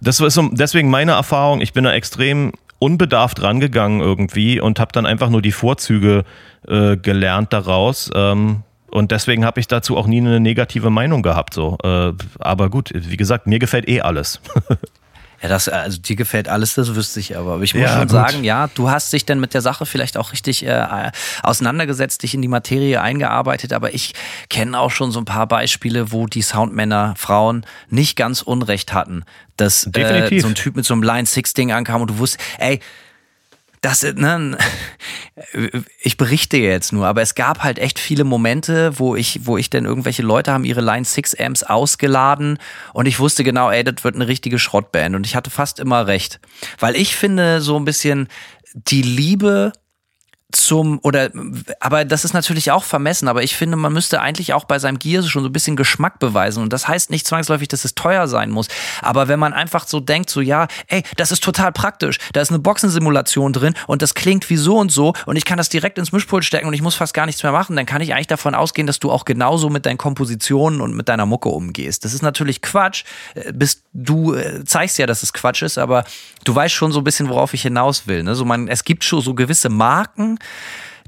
das 0.00 0.20
ist 0.20 0.34
so, 0.34 0.48
deswegen 0.52 0.90
meine 0.90 1.12
Erfahrung, 1.12 1.60
ich 1.60 1.72
bin 1.72 1.84
da 1.84 1.92
extrem 1.92 2.52
unbedarft 2.78 3.42
rangegangen 3.42 4.00
irgendwie 4.00 4.60
und 4.60 4.80
habe 4.80 4.90
dann 4.92 5.06
einfach 5.06 5.30
nur 5.30 5.40
die 5.40 5.52
Vorzüge 5.52 6.24
äh, 6.66 6.96
gelernt 6.96 7.52
daraus. 7.52 8.10
Ähm, 8.14 8.62
und 8.90 9.10
deswegen 9.10 9.44
habe 9.44 9.60
ich 9.60 9.68
dazu 9.68 9.96
auch 9.96 10.06
nie 10.06 10.20
eine 10.20 10.40
negative 10.40 10.90
Meinung 10.90 11.22
gehabt. 11.22 11.54
So. 11.54 11.78
Äh, 11.82 12.12
aber 12.40 12.70
gut, 12.70 12.90
wie 12.92 13.16
gesagt, 13.16 13.46
mir 13.46 13.58
gefällt 13.58 13.88
eh 13.88 14.00
alles. 14.00 14.40
Ja, 15.42 15.48
das, 15.48 15.68
also 15.68 15.98
dir 16.00 16.14
gefällt 16.14 16.48
alles, 16.48 16.74
das 16.74 16.94
wüsste 16.94 17.18
ich 17.18 17.36
aber. 17.36 17.54
Aber 17.54 17.62
ich 17.64 17.74
muss 17.74 17.82
Ja, 17.82 17.88
schon 17.94 18.00
gut. 18.02 18.10
sagen, 18.10 18.44
ja, 18.44 18.68
du 18.68 18.90
hast 18.90 19.12
dich 19.12 19.26
dann 19.26 19.40
mit 19.40 19.54
der 19.54 19.60
Sache 19.60 19.86
vielleicht 19.86 20.16
auch 20.16 20.30
richtig 20.32 20.64
äh, 20.64 21.10
auseinandergesetzt, 21.42 22.22
dich 22.22 22.34
in 22.34 22.42
die 22.42 22.48
Materie 22.48 23.00
eingearbeitet, 23.00 23.72
aber 23.72 23.92
ich 23.94 24.14
kenne 24.48 24.78
auch 24.78 24.90
schon 24.90 25.10
so 25.10 25.18
ein 25.20 25.24
paar 25.24 25.46
Beispiele, 25.48 26.12
wo 26.12 26.26
die 26.26 26.42
Soundmänner, 26.42 27.14
Frauen 27.16 27.66
nicht 27.90 28.16
ganz 28.16 28.42
Unrecht 28.42 28.92
hatten. 28.94 29.24
Dass 29.56 29.84
äh, 29.86 29.90
Definitiv. 29.90 30.42
so 30.42 30.48
ein 30.48 30.54
Typ 30.54 30.76
mit 30.76 30.84
so 30.84 30.94
einem 30.94 31.02
Line-Six-Ding 31.02 31.72
ankam 31.72 32.02
und 32.02 32.10
du 32.10 32.18
wusstest, 32.18 32.42
ey, 32.58 32.80
das, 33.82 34.04
ne, 34.04 34.56
ich 36.00 36.16
berichte 36.16 36.56
jetzt 36.56 36.92
nur, 36.92 37.06
aber 37.06 37.20
es 37.20 37.34
gab 37.34 37.64
halt 37.64 37.80
echt 37.80 37.98
viele 37.98 38.22
Momente, 38.22 38.98
wo 38.98 39.16
ich, 39.16 39.40
wo 39.44 39.58
ich 39.58 39.70
dann 39.70 39.84
irgendwelche 39.84 40.22
Leute 40.22 40.52
haben 40.52 40.64
ihre 40.64 40.80
Line 40.80 41.04
6 41.04 41.34
Amps 41.34 41.64
ausgeladen 41.64 42.58
und 42.94 43.06
ich 43.06 43.18
wusste 43.18 43.42
genau, 43.42 43.70
ey, 43.70 43.82
das 43.82 44.04
wird 44.04 44.14
eine 44.14 44.28
richtige 44.28 44.60
Schrottband 44.60 45.16
und 45.16 45.26
ich 45.26 45.34
hatte 45.34 45.50
fast 45.50 45.80
immer 45.80 46.06
recht. 46.06 46.40
Weil 46.78 46.94
ich 46.94 47.16
finde 47.16 47.60
so 47.60 47.76
ein 47.76 47.84
bisschen 47.84 48.28
die 48.74 49.02
Liebe 49.02 49.72
zum 50.52 50.98
oder 51.02 51.30
aber 51.80 52.04
das 52.04 52.24
ist 52.24 52.32
natürlich 52.32 52.70
auch 52.70 52.84
vermessen, 52.84 53.28
aber 53.28 53.42
ich 53.42 53.56
finde, 53.56 53.76
man 53.76 53.92
müsste 53.92 54.20
eigentlich 54.20 54.54
auch 54.54 54.64
bei 54.64 54.78
seinem 54.78 54.98
Gear 54.98 55.22
schon 55.22 55.42
so 55.42 55.48
ein 55.48 55.52
bisschen 55.52 55.76
Geschmack 55.76 56.18
beweisen. 56.18 56.62
Und 56.62 56.72
das 56.72 56.88
heißt 56.88 57.10
nicht 57.10 57.26
zwangsläufig, 57.26 57.68
dass 57.68 57.84
es 57.84 57.94
teuer 57.94 58.28
sein 58.28 58.50
muss, 58.50 58.68
aber 59.00 59.28
wenn 59.28 59.38
man 59.38 59.52
einfach 59.52 59.86
so 59.86 60.00
denkt, 60.00 60.30
so 60.30 60.40
ja, 60.40 60.68
ey, 60.88 61.02
das 61.16 61.32
ist 61.32 61.42
total 61.42 61.72
praktisch, 61.72 62.18
da 62.32 62.40
ist 62.40 62.50
eine 62.50 62.58
Boxensimulation 62.58 63.52
drin 63.52 63.74
und 63.86 64.02
das 64.02 64.14
klingt 64.14 64.48
wie 64.50 64.56
so 64.56 64.78
und 64.78 64.92
so 64.92 65.14
und 65.26 65.36
ich 65.36 65.44
kann 65.44 65.58
das 65.58 65.68
direkt 65.68 65.98
ins 65.98 66.12
Mischpult 66.12 66.44
stecken 66.44 66.66
und 66.66 66.74
ich 66.74 66.82
muss 66.82 66.94
fast 66.94 67.14
gar 67.14 67.26
nichts 67.26 67.42
mehr 67.42 67.52
machen, 67.52 67.76
dann 67.76 67.86
kann 67.86 68.00
ich 68.00 68.14
eigentlich 68.14 68.26
davon 68.28 68.54
ausgehen, 68.54 68.86
dass 68.86 68.98
du 68.98 69.10
auch 69.10 69.24
genauso 69.24 69.70
mit 69.70 69.86
deinen 69.86 69.98
Kompositionen 69.98 70.80
und 70.80 70.94
mit 70.94 71.08
deiner 71.08 71.26
Mucke 71.26 71.48
umgehst. 71.48 72.04
Das 72.04 72.14
ist 72.14 72.22
natürlich 72.22 72.62
Quatsch, 72.62 73.04
äh, 73.34 73.52
bist 73.52 73.82
du 73.92 74.34
äh, 74.34 74.64
zeigst 74.64 74.98
ja, 74.98 75.06
dass 75.06 75.22
es 75.22 75.32
Quatsch 75.32 75.62
ist, 75.62 75.78
aber 75.78 76.04
du 76.44 76.54
weißt 76.54 76.74
schon 76.74 76.92
so 76.92 77.00
ein 77.00 77.04
bisschen, 77.04 77.28
worauf 77.28 77.54
ich 77.54 77.62
hinaus 77.62 78.06
will. 78.06 78.22
Ne? 78.22 78.34
So 78.34 78.44
man, 78.44 78.68
es 78.68 78.84
gibt 78.84 79.04
schon 79.04 79.20
so 79.20 79.34
gewisse 79.34 79.68
Marken, 79.68 80.38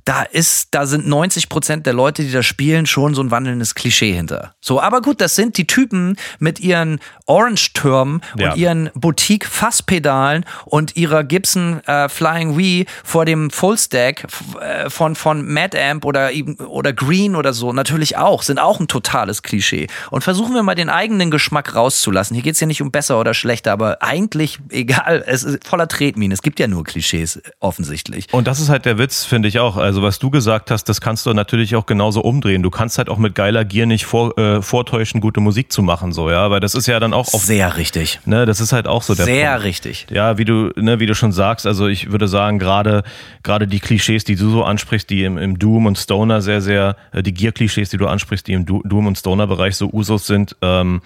da 0.05 0.23
ist, 0.23 0.69
da 0.73 0.87
sind 0.87 1.07
90 1.07 1.49
Prozent 1.49 1.87
der 1.87 1.93
Leute, 1.95 2.23
die 2.23 2.31
da 2.31 2.43
spielen, 2.43 2.87
schon 2.87 3.15
so 3.15 3.23
ein 3.23 3.31
wandelndes 3.31 3.75
Klischee 3.75 4.13
hinter. 4.13 4.55
So, 4.61 4.81
aber 4.81 5.01
gut, 5.01 5.21
das 5.21 5.35
sind 5.35 5.57
die 5.57 5.67
Typen 5.67 6.17
mit 6.39 6.61
ihren 6.61 7.01
Orange-Türmen 7.27 8.21
Ja. 8.37 8.53
und 8.53 8.59
ihren 8.59 8.91
Boutique-Fasspedalen 8.95 10.45
und 10.65 10.97
ihrer 10.97 11.25
Gibson 11.25 11.81
äh, 11.87 12.09
Flying 12.09 12.55
V 12.85 12.91
vor 13.05 13.25
dem 13.25 13.51
Fullstack 13.51 14.27
äh, 14.61 14.91
von, 14.91 15.15
von 15.17 15.47
Mad 15.47 15.79
Amp 15.81 16.05
oder, 16.05 16.33
eben- 16.33 16.57
oder 16.57 16.93
Green 16.93 17.37
oder 17.37 17.53
so 17.53 17.73
natürlich 17.73 18.17
auch, 18.17 18.43
sind 18.43 18.59
auch 18.59 18.81
ein 18.81 18.89
totales 18.89 19.43
Klischee. 19.43 19.87
Und 20.11 20.23
versuchen 20.25 20.55
wir 20.55 20.63
mal 20.63 20.75
den 20.75 20.89
eigenen 20.91 21.31
Geschmack 21.31 21.75
rauszulassen. 21.75 22.35
Hier 22.35 22.43
geht's 22.43 22.61
ja 22.61 22.67
nicht 22.67 22.83
um 22.83 22.91
besser 22.91 23.19
oder 23.19 23.35
schlechter, 23.35 23.73
aber 23.73 24.03
eigentlich 24.03 24.59
egal, 24.71 25.23
es 25.27 25.45
ist 25.45 25.67
voller 25.67 25.89
Tretminen. 25.89 26.33
Es 26.33 26.43
gibt 26.43 26.61
ja 26.61 26.67
nur 26.69 26.85
Klischees, 26.85 27.41
offensichtlich. 27.61 28.27
Und 28.33 28.47
das 28.47 28.61
ist 28.61 28.69
halt 28.69 28.85
der 28.85 28.99
Witz, 28.99 29.25
finde 29.25 29.49
ich 29.49 29.59
auch. 29.59 29.77
Also 29.77 29.94
was 30.03 30.19
du 30.19 30.31
gesagt 30.31 30.71
hast, 30.71 30.85
das 30.85 31.01
kannst 31.01 31.27
du 31.27 31.33
natürlich 31.35 31.77
auch 31.77 31.87
genauso 31.87 32.21
umdrehen. 32.21 32.63
Du 32.63 32.71
kannst 32.71 32.99
halt 32.99 33.09
auch 33.09 33.19
mit 33.19 33.35
geiler 33.35 33.65
Gier 33.65 33.87
nicht 33.87 34.05
vor, 34.05 34.37
äh, 34.39 34.63
vortäuschen, 34.63 35.21
gute 35.21 35.41
Musik 35.41 35.73
zu 35.73 35.83
machen, 35.83 36.13
so, 36.13 36.31
ja. 36.31 36.51
Weil 36.51 36.61
das 36.61 36.75
ist 36.75 36.87
ja 36.87 37.01
dann 37.01 37.13
auch 37.13 37.33
oft, 37.33 37.47
Sehr 37.47 37.77
richtig. 37.77 38.21
ne, 38.25 38.47
das 38.47 38.61
ist 38.61 38.73
halt 38.73 38.87
auch 38.87 39.03
so 39.03 39.15
der 39.15 39.25
Sehr 39.25 39.53
Punkt. 39.53 39.65
richtig. 39.65 40.07
Ja, 40.11 40.39
wie 40.39 40.45
du, 40.45 40.71
ne, 40.77 41.01
wie 41.01 41.07
du 41.07 41.15
schon 41.15 41.33
sagst, 41.33 41.67
also 41.67 41.87
ich 41.87 42.11
würde 42.13 42.29
sagen, 42.29 42.59
gerade, 42.59 43.03
gerade 43.43 43.67
die 43.67 43.81
Klischees, 43.81 44.25
die 44.25 44.37
du 44.37 44.51
so 44.51 44.65
ansprichst, 44.65 45.09
die 45.11 45.25
im, 45.25 45.39
im 45.39 45.59
Doom 45.59 45.87
und 45.87 45.99
Stoner 45.99 46.41
sehr, 46.41 46.61
sehr, 46.61 46.97
äh, 47.13 47.23
die 47.23 47.35
Gear-Klischees, 47.35 47.91
die 47.91 47.97
du 47.97 48.07
ansprichst, 48.07 48.47
die 48.47 48.53
im 48.53 48.67
Doom 48.67 49.07
und 49.07 49.19
Stoner-Bereich 49.19 49.77
so 49.77 49.89
Usos 49.93 50.27
sind, 50.27 50.57
ähm, 50.63 51.03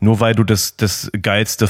nur 0.00 0.18
weil 0.20 0.34
du 0.34 0.44
das, 0.44 0.76
das 0.76 1.10
geilste 1.20 1.66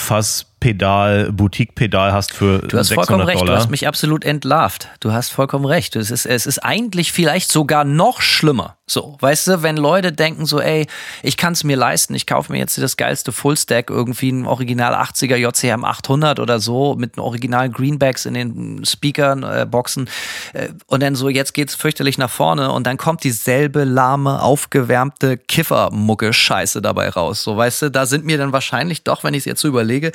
Fasspedal, 0.61 1.33
Boutique-Pedal 1.33 2.13
hast 2.13 2.35
für 2.35 2.59
Du 2.59 2.77
hast 2.77 2.89
600 2.89 2.95
vollkommen 2.95 3.27
recht, 3.27 3.41
Dollar. 3.41 3.55
du 3.55 3.61
hast 3.61 3.71
mich 3.71 3.89
absolut 3.89 4.25
entlarvt. 4.25 4.89
Du 5.01 5.13
hast 5.13 5.31
vollkommen 5.31 5.65
recht. 5.65 5.97
Es 5.97 6.11
ist, 6.11 6.27
es 6.27 6.45
ist 6.45 6.59
eigentlich 6.59 7.13
vielleicht 7.13 7.51
sogar 7.51 7.85
noch 7.85 8.21
schlimmer. 8.21 8.77
So, 8.87 9.17
weißt 9.21 9.47
du, 9.47 9.63
wenn 9.63 9.77
Leute 9.77 10.13
denken 10.13 10.47
so, 10.47 10.61
ey, 10.61 10.87
ich 11.23 11.37
kann 11.37 11.53
es 11.53 11.63
mir 11.63 11.77
leisten, 11.77 12.13
ich 12.15 12.27
kaufe 12.27 12.51
mir 12.51 12.59
jetzt 12.59 12.77
das 12.77 12.97
geilste 12.97 13.31
Fullstack, 13.31 13.89
irgendwie 13.89 14.33
ein 14.33 14.47
Original 14.47 14.95
80er 14.95 15.37
JCM 15.37 15.85
800 15.85 16.41
oder 16.41 16.59
so, 16.59 16.97
mit 16.97 17.17
einem 17.17 17.25
Original 17.25 17.71
Greenbacks 17.71 18.27
in 18.27 18.35
den 18.35 18.85
Speakern, 18.85 19.45
äh, 19.45 19.65
Boxen 19.71 20.09
äh, 20.55 20.71
und 20.87 21.05
dann 21.05 21.15
so, 21.15 21.29
jetzt 21.29 21.55
geht's 21.55 21.77
fürchterlich 21.77 22.19
nach 22.19 22.31
vorne 22.31 22.73
und 22.73 22.85
dann 22.85 22.97
kommt 22.97 23.23
dieselbe 23.23 23.85
lahme, 23.85 24.43
aufgewärmte 24.43 25.39
Kiffermucke-Scheiße 25.39 26.81
dabei 26.81 27.11
raus. 27.11 27.45
So, 27.45 27.57
weißt 27.57 27.83
du, 27.83 27.91
da 27.93 28.07
sind 28.07 28.25
mir 28.25 28.39
dann 28.39 28.53
wahrscheinlich 28.53 29.05
doch, 29.05 29.23
wenn 29.23 29.35
ich 29.35 29.41
es 29.41 29.45
jetzt 29.45 29.61
so 29.61 29.69
überlege, 29.69 30.11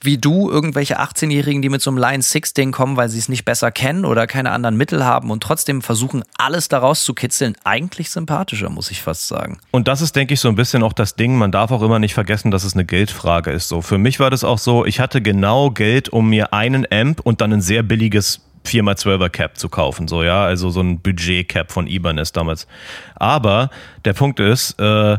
wie 0.00 0.18
du, 0.18 0.50
irgendwelche 0.50 1.00
18-Jährigen, 1.00 1.62
die 1.62 1.68
mit 1.68 1.82
so 1.82 1.90
einem 1.90 1.98
Line 1.98 2.22
6-Ding 2.22 2.72
kommen, 2.72 2.96
weil 2.96 3.08
sie 3.08 3.18
es 3.18 3.28
nicht 3.28 3.44
besser 3.44 3.70
kennen 3.70 4.04
oder 4.04 4.26
keine 4.26 4.50
anderen 4.50 4.76
Mittel 4.76 5.04
haben 5.04 5.30
und 5.30 5.42
trotzdem 5.42 5.82
versuchen, 5.82 6.24
alles 6.38 6.68
daraus 6.68 7.04
zu 7.04 7.14
kitzeln, 7.14 7.56
eigentlich 7.64 8.10
sympathischer, 8.10 8.70
muss 8.70 8.90
ich 8.90 9.02
fast 9.02 9.28
sagen. 9.28 9.58
Und 9.70 9.88
das 9.88 10.00
ist, 10.00 10.16
denke 10.16 10.34
ich, 10.34 10.40
so 10.40 10.48
ein 10.48 10.54
bisschen 10.54 10.82
auch 10.82 10.92
das 10.92 11.14
Ding. 11.14 11.36
Man 11.36 11.52
darf 11.52 11.70
auch 11.70 11.82
immer 11.82 11.98
nicht 11.98 12.14
vergessen, 12.14 12.50
dass 12.50 12.64
es 12.64 12.74
eine 12.74 12.84
Geldfrage 12.84 13.50
ist. 13.50 13.68
So 13.68 13.82
für 13.82 13.98
mich 13.98 14.20
war 14.20 14.30
das 14.30 14.44
auch 14.44 14.58
so. 14.58 14.84
Ich 14.84 15.00
hatte 15.00 15.22
genau 15.22 15.70
Geld, 15.70 16.08
um 16.08 16.28
mir 16.28 16.52
einen 16.52 16.86
Amp 16.90 17.20
und 17.20 17.40
dann 17.40 17.52
ein 17.52 17.60
sehr 17.60 17.82
billiges 17.82 18.40
4x12er 18.66 19.28
Cap 19.28 19.58
zu 19.58 19.68
kaufen. 19.68 20.08
So 20.08 20.22
ja, 20.22 20.44
also 20.44 20.70
so 20.70 20.80
ein 20.80 21.00
Budget 21.00 21.48
Cap 21.48 21.72
von 21.72 21.86
Ibanez 21.86 22.32
damals. 22.32 22.66
Aber 23.14 23.70
der 24.04 24.12
Punkt 24.12 24.40
ist. 24.40 24.78
Äh, 24.78 25.18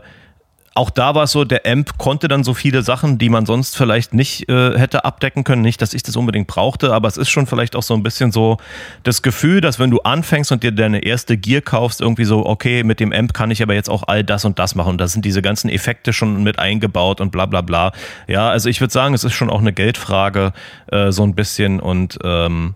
auch 0.76 0.90
da 0.90 1.14
war 1.14 1.24
es 1.24 1.32
so, 1.32 1.46
der 1.46 1.62
Amp 1.66 1.98
konnte 1.98 2.28
dann 2.28 2.44
so 2.44 2.54
viele 2.54 2.82
Sachen, 2.82 3.20
die 3.20 3.30
man 3.30 3.46
sonst 3.46 3.78
vielleicht 3.78 4.14
nicht 4.14 4.50
äh, 4.50 4.78
hätte 4.78 5.06
abdecken 5.06 5.44
können. 5.44 5.62
Nicht, 5.62 5.82
dass 5.82 5.94
ich 5.94 6.02
das 6.02 6.16
unbedingt 6.16 6.48
brauchte, 6.48 6.94
aber 6.94 7.08
es 7.08 7.18
ist 7.18 7.30
schon 7.30 7.46
vielleicht 7.46 7.76
auch 7.76 7.84
so 7.84 7.94
ein 7.94 8.02
bisschen 8.02 8.32
so 8.32 8.58
das 9.04 9.22
Gefühl, 9.22 9.62
dass 9.62 9.78
wenn 9.78 9.92
du 9.92 10.00
anfängst 10.00 10.52
und 10.52 10.64
dir 10.64 10.72
deine 10.72 11.04
erste 11.04 11.38
Gear 11.38 11.62
kaufst, 11.62 12.02
irgendwie 12.02 12.26
so, 12.26 12.46
okay, 12.46 12.84
mit 12.84 13.00
dem 13.00 13.14
Amp 13.14 13.34
kann 13.34 13.52
ich 13.52 13.62
aber 13.62 13.76
jetzt 13.76 13.90
auch 13.90 14.04
all 14.08 14.24
das 14.24 14.46
und 14.46 14.58
das 14.58 14.74
machen. 14.74 14.92
Und 14.92 14.98
da 14.98 15.08
sind 15.08 15.26
diese 15.26 15.44
ganzen 15.44 15.70
Effekte 15.70 16.12
schon 16.12 16.42
mit 16.42 16.58
eingebaut 16.58 17.22
und 17.22 17.32
bla 17.32 17.46
bla 17.46 17.62
bla. 17.62 17.92
Ja, 18.28 18.50
also 18.50 18.68
ich 18.68 18.82
würde 18.82 18.94
sagen, 18.94 19.14
es 19.14 19.24
ist 19.24 19.34
schon 19.34 19.52
auch 19.52 19.62
eine 19.62 19.74
Geldfrage, 19.74 20.54
äh, 20.88 21.12
so 21.12 21.24
ein 21.24 21.36
bisschen 21.36 21.80
und 21.80 22.18
ähm, 22.24 22.74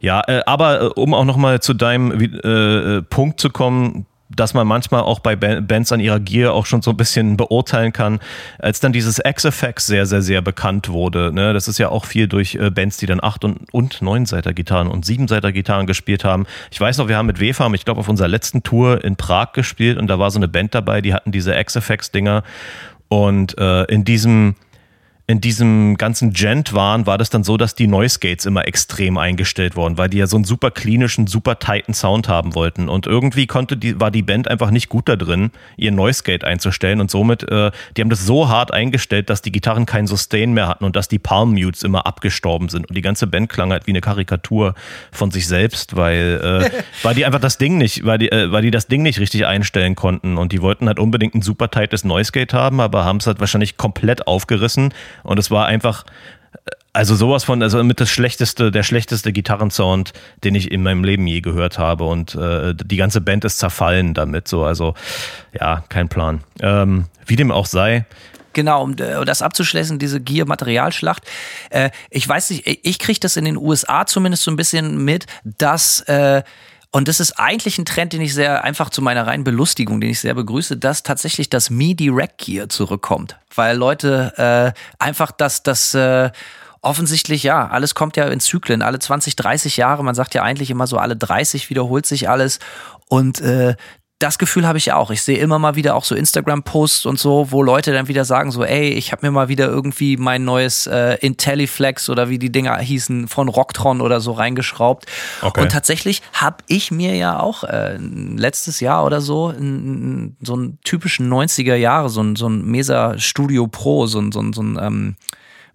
ja, 0.00 0.22
äh, 0.26 0.42
aber 0.46 0.82
äh, 0.82 0.84
um 0.86 1.14
auch 1.14 1.24
nochmal 1.24 1.60
zu 1.60 1.74
deinem 1.74 2.12
äh, 2.12 2.96
äh, 2.96 3.02
Punkt 3.02 3.40
zu 3.40 3.50
kommen, 3.50 4.06
dass 4.38 4.54
man 4.54 4.66
manchmal 4.66 5.02
auch 5.02 5.20
bei 5.20 5.36
Ba- 5.36 5.60
Bands 5.60 5.92
an 5.92 6.00
ihrer 6.00 6.20
Gear 6.20 6.52
auch 6.52 6.66
schon 6.66 6.82
so 6.82 6.90
ein 6.90 6.96
bisschen 6.96 7.36
beurteilen 7.36 7.92
kann, 7.92 8.20
als 8.58 8.80
dann 8.80 8.92
dieses 8.92 9.20
X-Effects 9.24 9.86
sehr, 9.86 10.06
sehr, 10.06 10.22
sehr 10.22 10.40
bekannt 10.42 10.88
wurde. 10.88 11.32
Ne? 11.32 11.52
Das 11.52 11.68
ist 11.68 11.78
ja 11.78 11.88
auch 11.88 12.04
viel 12.04 12.28
durch 12.28 12.54
äh, 12.54 12.70
Bands, 12.70 12.96
die 12.98 13.06
dann 13.06 13.22
acht 13.22 13.44
und, 13.44 13.72
und 13.72 14.02
neunseiter 14.02 14.52
Gitarren 14.52 14.88
und 14.88 15.04
siebenseiter 15.04 15.52
Gitarren 15.52 15.86
gespielt 15.86 16.24
haben. 16.24 16.46
Ich 16.70 16.80
weiß 16.80 16.98
noch, 16.98 17.08
wir 17.08 17.16
haben 17.16 17.26
mit 17.26 17.40
WFAM, 17.40 17.74
ich 17.74 17.84
glaube, 17.84 18.00
auf 18.00 18.08
unserer 18.08 18.28
letzten 18.28 18.62
Tour 18.62 19.04
in 19.04 19.16
Prag 19.16 19.52
gespielt 19.52 19.98
und 19.98 20.06
da 20.06 20.18
war 20.18 20.30
so 20.30 20.38
eine 20.38 20.48
Band 20.48 20.74
dabei, 20.74 21.00
die 21.00 21.14
hatten 21.14 21.32
diese 21.32 21.54
X-Effects-Dinger 21.58 22.42
und 23.08 23.56
äh, 23.58 23.84
in 23.84 24.04
diesem 24.04 24.54
in 25.30 25.42
diesem 25.42 25.98
ganzen 25.98 26.32
Gent-Wahn 26.32 27.06
war 27.06 27.18
das 27.18 27.28
dann 27.28 27.44
so, 27.44 27.58
dass 27.58 27.74
die 27.74 27.86
Noise 27.86 28.18
Gates 28.18 28.46
immer 28.46 28.66
extrem 28.66 29.18
eingestellt 29.18 29.76
wurden, 29.76 29.98
weil 29.98 30.08
die 30.08 30.16
ja 30.16 30.26
so 30.26 30.36
einen 30.38 30.46
super 30.46 30.70
klinischen, 30.70 31.26
super 31.26 31.58
tighten 31.58 31.92
Sound 31.92 32.28
haben 32.28 32.54
wollten. 32.54 32.88
Und 32.88 33.06
irgendwie 33.06 33.46
konnte 33.46 33.76
die, 33.76 34.00
war 34.00 34.10
die 34.10 34.22
Band 34.22 34.48
einfach 34.48 34.70
nicht 34.70 34.88
gut 34.88 35.06
da 35.06 35.16
drin, 35.16 35.50
ihr 35.76 35.92
Noise 35.92 36.22
Gate 36.22 36.44
einzustellen. 36.44 37.02
Und 37.02 37.10
somit, 37.10 37.42
äh, 37.42 37.70
die 37.94 38.00
haben 38.00 38.08
das 38.08 38.24
so 38.24 38.48
hart 38.48 38.72
eingestellt, 38.72 39.28
dass 39.28 39.42
die 39.42 39.52
Gitarren 39.52 39.84
keinen 39.84 40.06
Sustain 40.06 40.54
mehr 40.54 40.66
hatten 40.66 40.86
und 40.86 40.96
dass 40.96 41.08
die 41.08 41.18
Palm 41.18 41.52
Mutes 41.52 41.82
immer 41.82 42.06
abgestorben 42.06 42.70
sind. 42.70 42.88
Und 42.88 42.96
die 42.96 43.02
ganze 43.02 43.26
Band 43.26 43.50
klang 43.50 43.70
halt 43.70 43.86
wie 43.86 43.90
eine 43.90 44.00
Karikatur 44.00 44.74
von 45.12 45.30
sich 45.30 45.46
selbst, 45.46 45.94
weil, 45.94 46.40
äh, 46.42 46.70
weil 47.02 47.14
die 47.14 47.26
einfach 47.26 47.40
das 47.40 47.58
Ding 47.58 47.76
nicht, 47.76 48.06
weil 48.06 48.16
die, 48.16 48.32
äh, 48.32 48.50
weil 48.50 48.62
die 48.62 48.70
das 48.70 48.86
Ding 48.86 49.02
nicht 49.02 49.20
richtig 49.20 49.44
einstellen 49.44 49.94
konnten. 49.94 50.38
Und 50.38 50.52
die 50.52 50.62
wollten 50.62 50.86
halt 50.86 50.98
unbedingt 50.98 51.34
ein 51.34 51.42
super 51.42 51.70
tightes 51.70 52.02
Noise 52.02 52.32
Gate 52.32 52.54
haben, 52.54 52.80
aber 52.80 53.04
haben 53.04 53.18
es 53.18 53.26
halt 53.26 53.40
wahrscheinlich 53.40 53.76
komplett 53.76 54.26
aufgerissen. 54.26 54.94
Und 55.22 55.38
es 55.38 55.50
war 55.50 55.66
einfach, 55.66 56.04
also 56.92 57.14
sowas 57.14 57.44
von, 57.44 57.62
also 57.62 57.82
mit 57.84 58.00
das 58.00 58.10
schlechteste, 58.10 58.70
der 58.70 58.82
schlechteste 58.82 59.32
Gitarrensound, 59.32 60.12
den 60.44 60.54
ich 60.54 60.70
in 60.70 60.82
meinem 60.82 61.04
Leben 61.04 61.26
je 61.26 61.40
gehört 61.40 61.78
habe. 61.78 62.04
Und 62.04 62.34
äh, 62.34 62.74
die 62.74 62.96
ganze 62.96 63.20
Band 63.20 63.44
ist 63.44 63.58
zerfallen 63.58 64.14
damit. 64.14 64.48
So, 64.48 64.64
also 64.64 64.94
ja, 65.58 65.84
kein 65.88 66.08
Plan. 66.08 66.40
Ähm, 66.60 67.04
wie 67.26 67.36
dem 67.36 67.50
auch 67.52 67.66
sei. 67.66 68.06
Genau, 68.54 68.82
um 68.82 68.92
äh, 68.94 69.24
das 69.24 69.42
abzuschließen, 69.42 69.98
diese 69.98 70.20
Gear-Materialschlacht. 70.20 71.22
Äh, 71.70 71.90
ich 72.10 72.26
weiß 72.28 72.50
nicht, 72.50 72.66
ich- 72.66 72.98
kriege 72.98 73.20
das 73.20 73.36
in 73.36 73.44
den 73.44 73.56
USA 73.56 74.06
zumindest 74.06 74.42
so 74.42 74.50
ein 74.50 74.56
bisschen 74.56 75.04
mit, 75.04 75.26
dass 75.44 76.00
äh, 76.08 76.42
und 76.90 77.08
das 77.08 77.20
ist 77.20 77.38
eigentlich 77.38 77.78
ein 77.78 77.84
Trend, 77.84 78.12
den 78.12 78.20
ich 78.22 78.32
sehr 78.32 78.64
einfach 78.64 78.88
zu 78.90 79.02
meiner 79.02 79.26
reinen 79.26 79.44
Belustigung, 79.44 80.00
den 80.00 80.10
ich 80.10 80.20
sehr 80.20 80.34
begrüße, 80.34 80.76
dass 80.76 81.02
tatsächlich 81.02 81.50
das 81.50 81.68
MIDI 81.70 82.08
Rack 82.10 82.38
Gear 82.38 82.68
zurückkommt, 82.68 83.36
weil 83.54 83.76
Leute 83.76 84.74
äh, 84.76 84.78
einfach 84.98 85.30
das 85.30 85.62
das 85.62 85.94
äh, 85.94 86.30
offensichtlich 86.80 87.42
ja, 87.42 87.68
alles 87.68 87.94
kommt 87.94 88.16
ja 88.16 88.26
in 88.28 88.40
Zyklen, 88.40 88.82
alle 88.82 88.98
20, 88.98 89.36
30 89.36 89.76
Jahre, 89.76 90.04
man 90.04 90.14
sagt 90.14 90.34
ja 90.34 90.42
eigentlich 90.42 90.70
immer 90.70 90.86
so 90.86 90.96
alle 90.96 91.16
30 91.16 91.70
wiederholt 91.70 92.06
sich 92.06 92.28
alles. 92.28 92.60
Und 93.08 93.40
äh, 93.40 93.74
das 94.18 94.38
Gefühl 94.38 94.66
habe 94.66 94.78
ich 94.78 94.92
auch. 94.92 95.10
Ich 95.10 95.22
sehe 95.22 95.38
immer 95.38 95.60
mal 95.60 95.76
wieder 95.76 95.94
auch 95.94 96.02
so 96.02 96.16
Instagram-Posts 96.16 97.06
und 97.06 97.20
so, 97.20 97.52
wo 97.52 97.62
Leute 97.62 97.92
dann 97.92 98.08
wieder 98.08 98.24
sagen 98.24 98.50
so, 98.50 98.64
ey, 98.64 98.88
ich 98.88 99.12
habe 99.12 99.24
mir 99.24 99.30
mal 99.30 99.48
wieder 99.48 99.68
irgendwie 99.68 100.16
mein 100.16 100.44
neues 100.44 100.88
äh, 100.88 101.14
Intelliflex 101.20 102.10
oder 102.10 102.28
wie 102.28 102.38
die 102.38 102.50
Dinger 102.50 102.76
hießen 102.78 103.28
von 103.28 103.48
Rocktron 103.48 104.00
oder 104.00 104.20
so 104.20 104.32
reingeschraubt. 104.32 105.06
Okay. 105.40 105.60
Und 105.60 105.70
tatsächlich 105.70 106.22
habe 106.32 106.56
ich 106.66 106.90
mir 106.90 107.14
ja 107.14 107.38
auch 107.38 107.62
äh, 107.62 107.96
letztes 107.96 108.80
Jahr 108.80 109.04
oder 109.04 109.20
so 109.20 109.50
n, 109.50 110.36
so 110.40 110.54
einen 110.54 110.78
typischen 110.82 111.32
90er 111.32 111.76
Jahre, 111.76 112.08
so 112.08 112.20
ein, 112.20 112.34
so 112.34 112.48
ein 112.48 112.64
Mesa 112.64 113.18
Studio 113.18 113.68
Pro, 113.68 114.06
so 114.06 114.18
ein, 114.18 114.32
so 114.32 114.40
ein, 114.40 114.52
so 114.52 114.62
ein 114.62 114.78
ähm, 114.80 115.16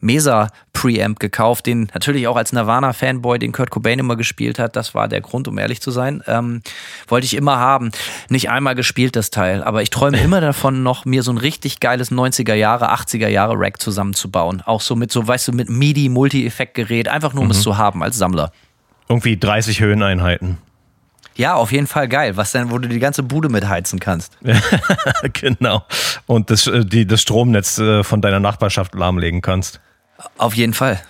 Mesa 0.03 0.49
Preamp 0.73 1.19
gekauft, 1.19 1.65
den 1.65 1.89
natürlich 1.93 2.27
auch 2.27 2.35
als 2.35 2.51
Nirvana-Fanboy, 2.51 3.39
den 3.39 3.51
Kurt 3.51 3.69
Cobain 3.69 3.99
immer 3.99 4.15
gespielt 4.15 4.59
hat. 4.59 4.75
Das 4.75 4.93
war 4.93 5.07
der 5.07 5.21
Grund, 5.21 5.47
um 5.47 5.57
ehrlich 5.57 5.81
zu 5.81 5.91
sein. 5.91 6.21
Ähm, 6.27 6.61
wollte 7.07 7.25
ich 7.25 7.35
immer 7.35 7.57
haben. 7.57 7.91
Nicht 8.29 8.49
einmal 8.49 8.75
gespielt, 8.75 9.15
das 9.15 9.29
Teil. 9.29 9.63
Aber 9.63 9.81
ich 9.81 9.89
träume 9.89 10.19
immer 10.21 10.41
davon, 10.41 10.83
noch 10.83 11.05
mir 11.05 11.23
so 11.23 11.31
ein 11.31 11.37
richtig 11.37 11.79
geiles 11.79 12.11
90er 12.11 12.53
Jahre, 12.53 12.93
80er 12.93 13.29
Jahre 13.29 13.53
Rack 13.55 13.81
zusammenzubauen. 13.81 14.61
Auch 14.61 14.81
so 14.81 14.95
mit 14.95 15.11
so, 15.11 15.25
weißt 15.25 15.47
du, 15.47 15.51
mit 15.53 15.69
MIDI-Multi-Effekt-Gerät. 15.69 17.07
Einfach 17.07 17.33
nur, 17.33 17.41
um 17.41 17.47
mhm. 17.47 17.51
es 17.51 17.61
zu 17.61 17.77
haben 17.77 18.03
als 18.03 18.17
Sammler. 18.17 18.51
Irgendwie 19.07 19.37
30 19.37 19.79
Höheneinheiten. 19.79 20.57
Ja, 21.35 21.55
auf 21.55 21.71
jeden 21.71 21.87
Fall 21.87 22.07
geil. 22.07 22.37
Was 22.37 22.51
denn, 22.51 22.71
wo 22.71 22.77
du 22.77 22.87
die 22.87 22.99
ganze 22.99 23.23
Bude 23.23 23.49
mitheizen 23.49 23.99
kannst. 23.99 24.37
genau. 25.33 25.83
Und 26.25 26.49
das, 26.49 26.67
äh, 26.67 26.85
die, 26.85 27.07
das 27.07 27.21
Stromnetz 27.21 27.77
äh, 27.79 28.03
von 28.03 28.21
deiner 28.21 28.39
Nachbarschaft 28.39 28.93
lahmlegen 28.95 29.41
kannst. 29.41 29.79
Auf 30.37 30.55
jeden 30.55 30.73
Fall. 30.73 31.01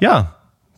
Ja, 0.00 0.34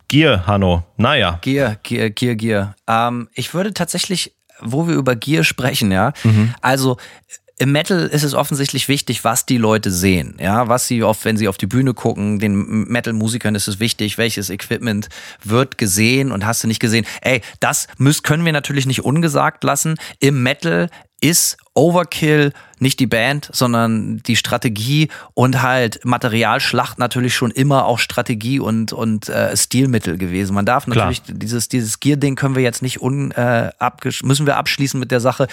Gier, 0.07 0.45
Hanno. 0.45 0.83
Naja. 0.97 1.39
Gier, 1.41 1.77
Gier, 1.83 2.09
Gier, 2.09 2.35
Gier. 2.35 2.75
Ähm, 2.87 3.29
ich 3.33 3.53
würde 3.53 3.73
tatsächlich, 3.73 4.35
wo 4.59 4.87
wir 4.87 4.95
über 4.95 5.15
Gier 5.15 5.43
sprechen, 5.43 5.91
ja, 5.91 6.13
mhm. 6.23 6.53
also 6.61 6.97
im 7.61 7.71
Metal 7.71 8.07
ist 8.07 8.23
es 8.23 8.33
offensichtlich 8.33 8.87
wichtig, 8.87 9.23
was 9.23 9.45
die 9.45 9.57
Leute 9.57 9.91
sehen. 9.91 10.35
Ja, 10.39 10.67
was 10.67 10.87
sie 10.87 11.03
oft, 11.03 11.23
wenn 11.25 11.37
sie 11.37 11.47
auf 11.47 11.57
die 11.57 11.67
Bühne 11.67 11.93
gucken, 11.93 12.39
den 12.39 12.85
Metal-Musikern 12.89 13.53
ist 13.53 13.67
es 13.67 13.79
wichtig, 13.79 14.17
welches 14.17 14.49
Equipment 14.49 15.09
wird 15.43 15.77
gesehen 15.77 16.31
und 16.31 16.43
hast 16.43 16.63
du 16.63 16.67
nicht 16.67 16.79
gesehen. 16.79 17.05
Ey, 17.21 17.41
das 17.59 17.87
müssen, 17.99 18.23
können 18.23 18.45
wir 18.45 18.51
natürlich 18.51 18.87
nicht 18.87 19.05
ungesagt 19.05 19.63
lassen. 19.63 19.95
Im 20.19 20.41
Metal 20.41 20.89
ist 21.21 21.57
Overkill 21.73 22.51
nicht 22.79 22.99
die 22.99 23.07
Band, 23.07 23.49
sondern 23.53 24.17
die 24.23 24.35
Strategie 24.35 25.09
und 25.33 25.61
halt 25.61 26.03
Materialschlacht 26.03 26.99
natürlich 26.99 27.33
schon 27.33 27.51
immer 27.51 27.85
auch 27.85 27.99
Strategie 27.99 28.59
und, 28.59 28.91
und 28.91 29.29
äh, 29.29 29.55
Stilmittel 29.55 30.17
gewesen. 30.17 30.53
Man 30.53 30.65
darf 30.65 30.87
natürlich 30.87 31.23
Klar. 31.23 31.37
dieses, 31.37 31.69
dieses 31.69 31.99
Gear-Ding 31.99 32.35
können 32.35 32.55
wir 32.55 32.63
jetzt 32.63 32.81
nicht 32.81 33.01
un, 33.01 33.31
äh, 33.31 33.71
müssen 34.23 34.45
wir 34.45 34.57
abschließen 34.57 34.99
mit 34.99 35.11
der 35.11 35.21
Sache. 35.21 35.47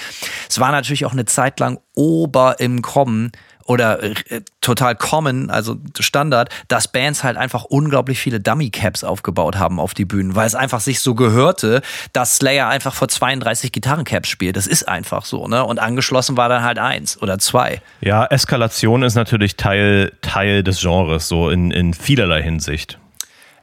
Es 0.48 0.58
war 0.58 0.72
natürlich 0.72 1.04
auch 1.04 1.12
eine 1.12 1.26
Zeit 1.26 1.60
lang 1.60 1.78
ober 1.94 2.58
im 2.58 2.82
Kommen 2.82 3.30
oder 3.68 4.02
äh, 4.02 4.14
total 4.62 4.96
common, 4.96 5.50
also 5.50 5.76
Standard, 6.00 6.48
dass 6.68 6.88
Bands 6.88 7.22
halt 7.22 7.36
einfach 7.36 7.64
unglaublich 7.64 8.18
viele 8.18 8.40
Dummy-Caps 8.40 9.04
aufgebaut 9.04 9.56
haben 9.56 9.78
auf 9.78 9.92
die 9.92 10.06
Bühnen, 10.06 10.34
weil 10.34 10.46
es 10.46 10.54
einfach 10.54 10.80
sich 10.80 11.00
so 11.00 11.14
gehörte, 11.14 11.82
dass 12.14 12.36
Slayer 12.36 12.68
einfach 12.68 12.94
vor 12.94 13.08
32 13.08 13.70
Gitarrencaps 13.70 14.28
spielt. 14.28 14.56
Das 14.56 14.66
ist 14.66 14.88
einfach 14.88 15.26
so, 15.26 15.46
ne? 15.46 15.64
Und 15.64 15.78
angeschlossen 15.78 16.38
war 16.38 16.48
dann 16.48 16.62
halt 16.64 16.78
eins 16.78 17.20
oder 17.20 17.38
zwei. 17.38 17.82
Ja, 18.00 18.24
Eskalation 18.24 19.02
ist 19.02 19.14
natürlich 19.14 19.56
Teil, 19.56 20.12
Teil 20.22 20.62
des 20.62 20.80
Genres, 20.80 21.28
so 21.28 21.50
in, 21.50 21.70
in 21.70 21.92
vielerlei 21.92 22.42
Hinsicht. 22.42 22.98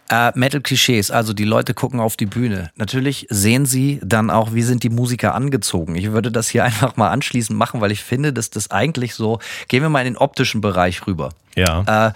Äh, 0.08 0.32
Metal-Klischees, 0.36 1.10
also 1.10 1.34
die 1.34 1.46
Leute 1.46 1.74
gucken 1.74 2.00
auf 2.00 2.16
die 2.16 2.28
Bühne. 2.28 2.72
Natürlich 2.76 3.26
sehen 3.32 3.66
sie 3.66 4.00
dann 4.04 4.30
auch, 4.30 4.54
wie 4.54 4.62
sind 4.62 4.84
die 4.84 4.90
Musiker 4.90 5.34
angezogen. 5.34 5.96
Ich 5.96 6.12
würde 6.12 6.32
das 6.32 6.48
hier 6.50 6.64
einfach 6.64 6.96
mal 6.96 7.10
anschließend 7.10 7.58
machen, 7.58 7.82
weil 7.82 7.92
ich 7.92 8.04
finde, 8.04 8.32
dass 8.32 8.50
das 8.52 8.70
eigentlich 8.70 9.16
so, 9.16 9.40
gehen 9.68 9.82
wir 9.82 9.90
mal 9.90 10.02
in 10.02 10.14
den 10.14 10.18
optischen 10.18 10.62
Bereich 10.62 11.08
rüber. 11.08 11.30
Ja. 11.56 12.10
Äh, 12.10 12.14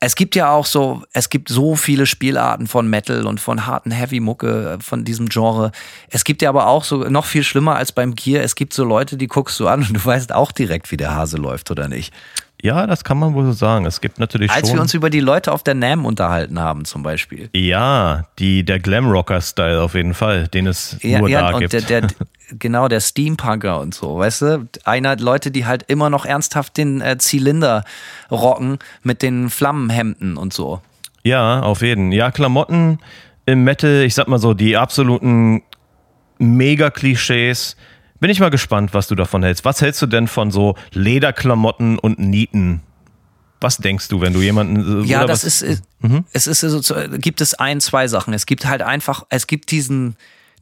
es 0.00 0.16
gibt 0.16 0.36
ja 0.36 0.50
auch 0.50 0.66
so, 0.66 1.02
es 1.12 1.30
gibt 1.30 1.48
so 1.48 1.76
viele 1.76 2.04
Spielarten 2.04 2.66
von 2.66 2.88
Metal 2.88 3.26
und 3.26 3.40
von 3.40 3.66
harten 3.66 3.90
Heavy-Mucke 3.90 4.78
von 4.80 5.04
diesem 5.04 5.30
Genre. 5.30 5.72
Es 6.10 6.24
gibt 6.24 6.42
ja 6.42 6.50
aber 6.50 6.66
auch 6.66 6.84
so, 6.84 7.04
noch 7.04 7.24
viel 7.24 7.42
schlimmer 7.42 7.76
als 7.76 7.92
beim 7.92 8.14
Gear, 8.14 8.42
es 8.42 8.54
gibt 8.54 8.74
so 8.74 8.84
Leute, 8.84 9.16
die 9.16 9.28
guckst 9.28 9.58
du 9.60 9.66
an 9.66 9.80
und 9.80 9.94
du 9.94 10.04
weißt 10.04 10.32
auch 10.32 10.52
direkt, 10.52 10.90
wie 10.90 10.98
der 10.98 11.14
Hase 11.14 11.38
läuft, 11.38 11.70
oder 11.70 11.88
nicht? 11.88 12.12
Ja, 12.64 12.86
das 12.86 13.04
kann 13.04 13.18
man 13.18 13.34
wohl 13.34 13.44
so 13.44 13.52
sagen. 13.52 13.84
Es 13.84 14.00
gibt 14.00 14.18
natürlich 14.18 14.50
Als 14.50 14.68
schon. 14.68 14.78
wir 14.78 14.80
uns 14.80 14.94
über 14.94 15.10
die 15.10 15.20
Leute 15.20 15.52
auf 15.52 15.62
der 15.62 15.74
NAM 15.74 16.06
unterhalten 16.06 16.58
haben, 16.58 16.86
zum 16.86 17.02
Beispiel. 17.02 17.50
Ja, 17.52 18.24
die, 18.38 18.64
der 18.64 18.80
Glamrocker-Style 18.80 19.82
auf 19.82 19.94
jeden 19.94 20.14
Fall, 20.14 20.48
den 20.48 20.66
es 20.66 20.96
ja, 21.02 21.18
nur 21.18 21.28
ja, 21.28 21.50
da 21.50 21.56
und 21.56 21.60
gibt. 21.60 21.74
Der, 21.74 21.82
der, 21.82 22.08
genau, 22.58 22.88
der 22.88 23.00
Steampunker 23.00 23.80
und 23.80 23.92
so, 23.92 24.16
weißt 24.16 24.42
du? 24.42 24.68
Einer 24.84 25.16
Leute, 25.16 25.50
die 25.50 25.66
halt 25.66 25.82
immer 25.88 26.08
noch 26.08 26.24
ernsthaft 26.24 26.78
den 26.78 27.02
äh, 27.02 27.18
Zylinder 27.18 27.84
rocken 28.30 28.78
mit 29.02 29.20
den 29.20 29.50
Flammenhemden 29.50 30.38
und 30.38 30.54
so. 30.54 30.80
Ja, 31.22 31.60
auf 31.60 31.82
jeden. 31.82 32.12
Ja, 32.12 32.30
Klamotten 32.30 32.98
im 33.44 33.64
Metal, 33.64 34.04
ich 34.04 34.14
sag 34.14 34.26
mal 34.26 34.38
so, 34.38 34.54
die 34.54 34.78
absoluten 34.78 35.62
Mega-Klischees 36.38 37.76
bin 38.24 38.30
ich 38.30 38.40
mal 38.40 38.48
gespannt, 38.48 38.94
was 38.94 39.06
du 39.06 39.14
davon 39.14 39.42
hältst. 39.42 39.66
Was 39.66 39.82
hältst 39.82 40.00
du 40.00 40.06
denn 40.06 40.28
von 40.28 40.50
so 40.50 40.76
Lederklamotten 40.92 41.98
und 41.98 42.18
Nieten? 42.18 42.80
Was 43.60 43.76
denkst 43.76 44.08
du, 44.08 44.22
wenn 44.22 44.32
du 44.32 44.40
jemanden. 44.40 45.04
Äh, 45.04 45.06
ja, 45.06 45.26
das 45.26 45.44
was? 45.44 45.60
ist. 45.60 45.82
Äh, 46.00 46.06
mhm. 46.06 46.24
Es 46.32 46.46
ist 46.46 46.60
so, 46.60 46.94
gibt 47.18 47.42
es 47.42 47.52
ein, 47.52 47.82
zwei 47.82 48.08
Sachen. 48.08 48.32
Es 48.32 48.46
gibt 48.46 48.64
halt 48.64 48.80
einfach, 48.80 49.26
es 49.28 49.46
gibt 49.46 49.70
diesen, 49.70 50.16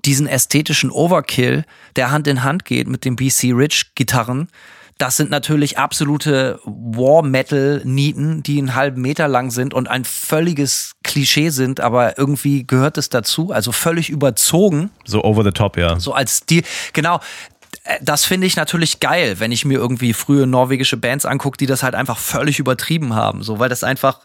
diesen 0.05 0.27
ästhetischen 0.27 0.91
Overkill, 0.91 1.65
der 1.95 2.11
Hand 2.11 2.27
in 2.27 2.43
Hand 2.43 2.65
geht 2.65 2.89
mit 2.89 3.05
den 3.05 3.15
BC 3.15 3.53
Rich 3.53 3.95
Gitarren 3.95 4.49
das 5.03 5.17
sind 5.17 5.31
natürlich 5.31 5.79
absolute 5.79 6.61
War-Metal-Nieten, 6.65 8.45
die 8.45 8.59
einen 8.59 8.77
halben 8.77 9.03
Meter 9.03 9.27
lang 9.27 9.51
sind 9.51 9.75
und 9.75 9.89
ein 9.89 10.05
völliges 10.05 10.93
Klischee 11.03 11.49
sind, 11.49 11.81
aber 11.81 12.19
irgendwie 12.19 12.65
gehört 12.65 12.99
es 12.99 13.09
dazu, 13.09 13.51
also 13.51 13.73
völlig 13.73 14.11
überzogen. 14.11 14.91
So 15.05 15.25
over 15.25 15.43
the 15.43 15.51
top, 15.51 15.77
ja. 15.77 15.99
So 15.99 16.15
als 16.15 16.37
Stil. 16.39 16.63
Genau, 16.93 17.19
das 18.01 18.25
finde 18.25 18.47
ich 18.47 18.57
natürlich 18.57 19.01
geil, 19.01 19.41
wenn 19.41 19.53
ich 19.53 19.65
mir 19.65 19.79
irgendwie 19.79 20.13
frühe 20.13 20.47
norwegische 20.47 20.97
Bands 20.97 21.25
angucke, 21.25 21.57
die 21.57 21.67
das 21.67 21.83
halt 21.83 21.95
einfach 21.95 22.19
völlig 22.19 22.59
übertrieben 22.59 23.15
haben, 23.15 23.43
so 23.43 23.59
weil 23.59 23.69
das 23.69 23.85
einfach 23.85 24.21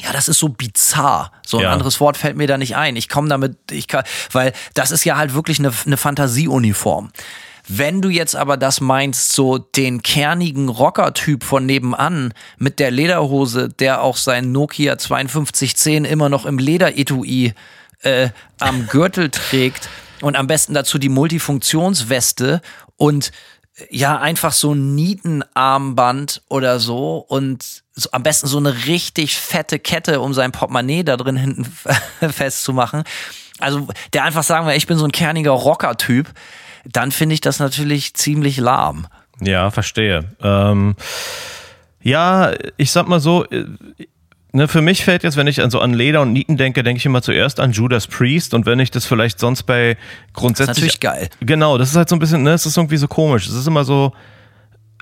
ja, 0.00 0.12
das 0.12 0.28
ist 0.28 0.40
so 0.40 0.48
bizarr. 0.48 1.30
So 1.46 1.58
ein 1.58 1.62
ja. 1.64 1.72
anderes 1.72 2.00
Wort 2.00 2.16
fällt 2.16 2.36
mir 2.36 2.48
da 2.48 2.58
nicht 2.58 2.74
ein. 2.74 2.96
Ich 2.96 3.08
komme 3.08 3.28
damit, 3.28 3.56
ich 3.70 3.86
kann, 3.86 4.02
weil 4.32 4.52
das 4.74 4.90
ist 4.90 5.04
ja 5.04 5.16
halt 5.16 5.34
wirklich 5.34 5.60
eine, 5.60 5.72
eine 5.86 5.96
Fantasieuniform. 5.96 7.12
Wenn 7.68 8.02
du 8.02 8.08
jetzt 8.10 8.36
aber 8.36 8.56
das 8.56 8.80
meinst, 8.80 9.32
so 9.32 9.56
den 9.56 10.02
kernigen 10.02 10.68
Rocker-Typ 10.68 11.44
von 11.44 11.64
nebenan 11.64 12.34
mit 12.58 12.78
der 12.78 12.90
Lederhose, 12.90 13.68
der 13.68 14.02
auch 14.02 14.16
sein 14.16 14.52
Nokia 14.52 14.98
5210 14.98 16.04
immer 16.04 16.28
noch 16.28 16.44
im 16.44 16.58
Lederetui 16.58 17.54
äh, 18.02 18.28
am 18.58 18.86
Gürtel 18.88 19.30
trägt 19.30 19.88
und 20.24 20.36
am 20.36 20.46
besten 20.46 20.74
dazu 20.74 20.98
die 20.98 21.08
Multifunktionsweste 21.08 22.60
und 22.96 23.30
ja, 23.90 24.18
einfach 24.20 24.52
so 24.52 24.72
ein 24.72 24.94
Nietenarmband 24.94 26.42
oder 26.48 26.78
so 26.78 27.18
und 27.18 27.82
so, 27.92 28.08
am 28.12 28.22
besten 28.22 28.46
so 28.46 28.58
eine 28.58 28.86
richtig 28.86 29.36
fette 29.36 29.80
Kette, 29.80 30.20
um 30.20 30.32
sein 30.32 30.52
Portemonnaie 30.52 31.02
da 31.02 31.16
drin 31.16 31.36
hinten 31.36 31.64
festzumachen. 32.30 33.02
Also, 33.58 33.88
der 34.12 34.24
einfach 34.24 34.44
sagen 34.44 34.66
will, 34.66 34.76
ich 34.76 34.86
bin 34.86 34.96
so 34.96 35.04
ein 35.04 35.12
kerniger 35.12 35.52
Rocker-Typ 35.52 36.32
dann 36.84 37.12
finde 37.12 37.34
ich 37.34 37.40
das 37.40 37.58
natürlich 37.58 38.14
ziemlich 38.14 38.58
lahm. 38.58 39.06
Ja, 39.40 39.70
verstehe. 39.70 40.24
Ähm, 40.40 40.94
ja, 42.02 42.52
ich 42.76 42.90
sag 42.90 43.08
mal 43.08 43.20
so, 43.20 43.44
äh, 43.46 43.64
ne, 44.54 44.68
für 44.68 44.80
mich 44.80 45.04
fällt 45.04 45.24
jetzt, 45.24 45.36
wenn 45.36 45.46
ich 45.46 45.60
an 45.60 45.70
so 45.70 45.80
an 45.80 45.92
Leder 45.92 46.22
und 46.22 46.32
Nieten 46.32 46.56
denke, 46.56 46.82
denke 46.82 46.98
ich 46.98 47.06
immer 47.06 47.22
zuerst 47.22 47.60
an 47.60 47.72
Judas 47.72 48.06
Priest 48.06 48.54
und 48.54 48.66
wenn 48.66 48.78
ich 48.78 48.90
das 48.90 49.04
vielleicht 49.04 49.38
sonst 49.38 49.64
bei 49.64 49.96
grundsätzlich. 50.32 50.68
Das 50.68 50.78
ist 50.78 50.82
natürlich 50.82 51.00
geil. 51.00 51.28
Genau, 51.40 51.76
das 51.76 51.90
ist 51.90 51.96
halt 51.96 52.08
so 52.08 52.16
ein 52.16 52.20
bisschen, 52.20 52.42
ne, 52.42 52.52
es 52.52 52.64
ist 52.64 52.76
irgendwie 52.76 52.96
so 52.96 53.08
komisch. 53.08 53.46
Es 53.46 53.54
ist 53.54 53.66
immer 53.66 53.84
so, 53.84 54.12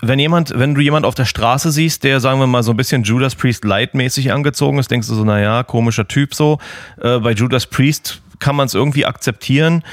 wenn 0.01 0.19
jemand, 0.19 0.59
wenn 0.59 0.75
du 0.75 0.81
jemand 0.81 1.07
auf 1.07 1.15
der 1.15 1.27
Straße 1.27 1.71
siehst, 1.71 2.03
der, 2.03 2.21
sagen 2.21 2.41
wir 2.41 2.47
mal, 2.47 2.63
so 2.63 2.73
ein 2.73 2.77
bisschen 2.77 3.05
Judas 3.05 3.35
Priest 3.35 3.65
Light-mäßig 3.65 4.33
angezogen 4.33 4.79
ist, 4.79 4.91
denkst 4.91 5.09
du 5.09 5.15
so, 5.15 5.25
naja, 5.25 5.63
komischer 5.63 6.09
Typ 6.09 6.35
so. 6.35 6.59
Äh, 7.01 7.19
bei 7.19 7.33
Judas 7.33 7.67
Priest 7.67 8.21
kann 8.39 8.57
man 8.57 8.67
es 8.67 8.75
irgendwie 8.75 9.07
akzeptieren. 9.07 9.85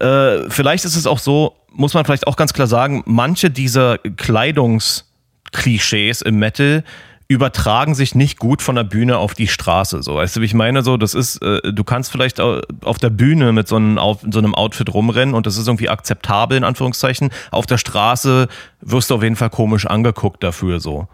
Äh, 0.00 0.50
vielleicht 0.50 0.84
ist 0.84 0.96
es 0.96 1.06
auch 1.06 1.20
so, 1.20 1.54
muss 1.72 1.94
man 1.94 2.04
vielleicht 2.04 2.26
auch 2.26 2.36
ganz 2.36 2.52
klar 2.52 2.66
sagen, 2.66 3.02
manche 3.06 3.50
dieser 3.50 3.98
Kleidungsklischees 3.98 6.22
im 6.22 6.38
Metal 6.38 6.82
übertragen 7.28 7.94
sich 7.94 8.14
nicht 8.14 8.38
gut 8.38 8.62
von 8.62 8.76
der 8.76 8.84
Bühne 8.84 9.18
auf 9.18 9.34
die 9.34 9.48
Straße. 9.48 10.02
So, 10.02 10.16
weißt 10.16 10.36
du, 10.36 10.40
wie 10.40 10.44
ich 10.44 10.54
meine? 10.54 10.82
So, 10.82 10.96
das 10.96 11.14
ist, 11.14 11.42
äh, 11.42 11.72
du 11.72 11.84
kannst 11.84 12.12
vielleicht 12.12 12.40
auf 12.40 12.98
der 12.98 13.10
Bühne 13.10 13.52
mit 13.52 13.66
so 13.66 13.76
einem, 13.76 13.98
so 14.30 14.38
einem 14.38 14.54
Outfit 14.54 14.92
rumrennen 14.92 15.34
und 15.34 15.46
das 15.46 15.56
ist 15.56 15.66
irgendwie 15.66 15.88
akzeptabel 15.88 16.56
in 16.56 16.64
Anführungszeichen. 16.64 17.30
Auf 17.50 17.66
der 17.66 17.78
Straße 17.78 18.48
wirst 18.80 19.10
du 19.10 19.16
auf 19.16 19.22
jeden 19.22 19.36
Fall 19.36 19.50
komisch 19.50 19.86
angeguckt 19.86 20.42
dafür 20.42 20.78
so. 20.80 21.08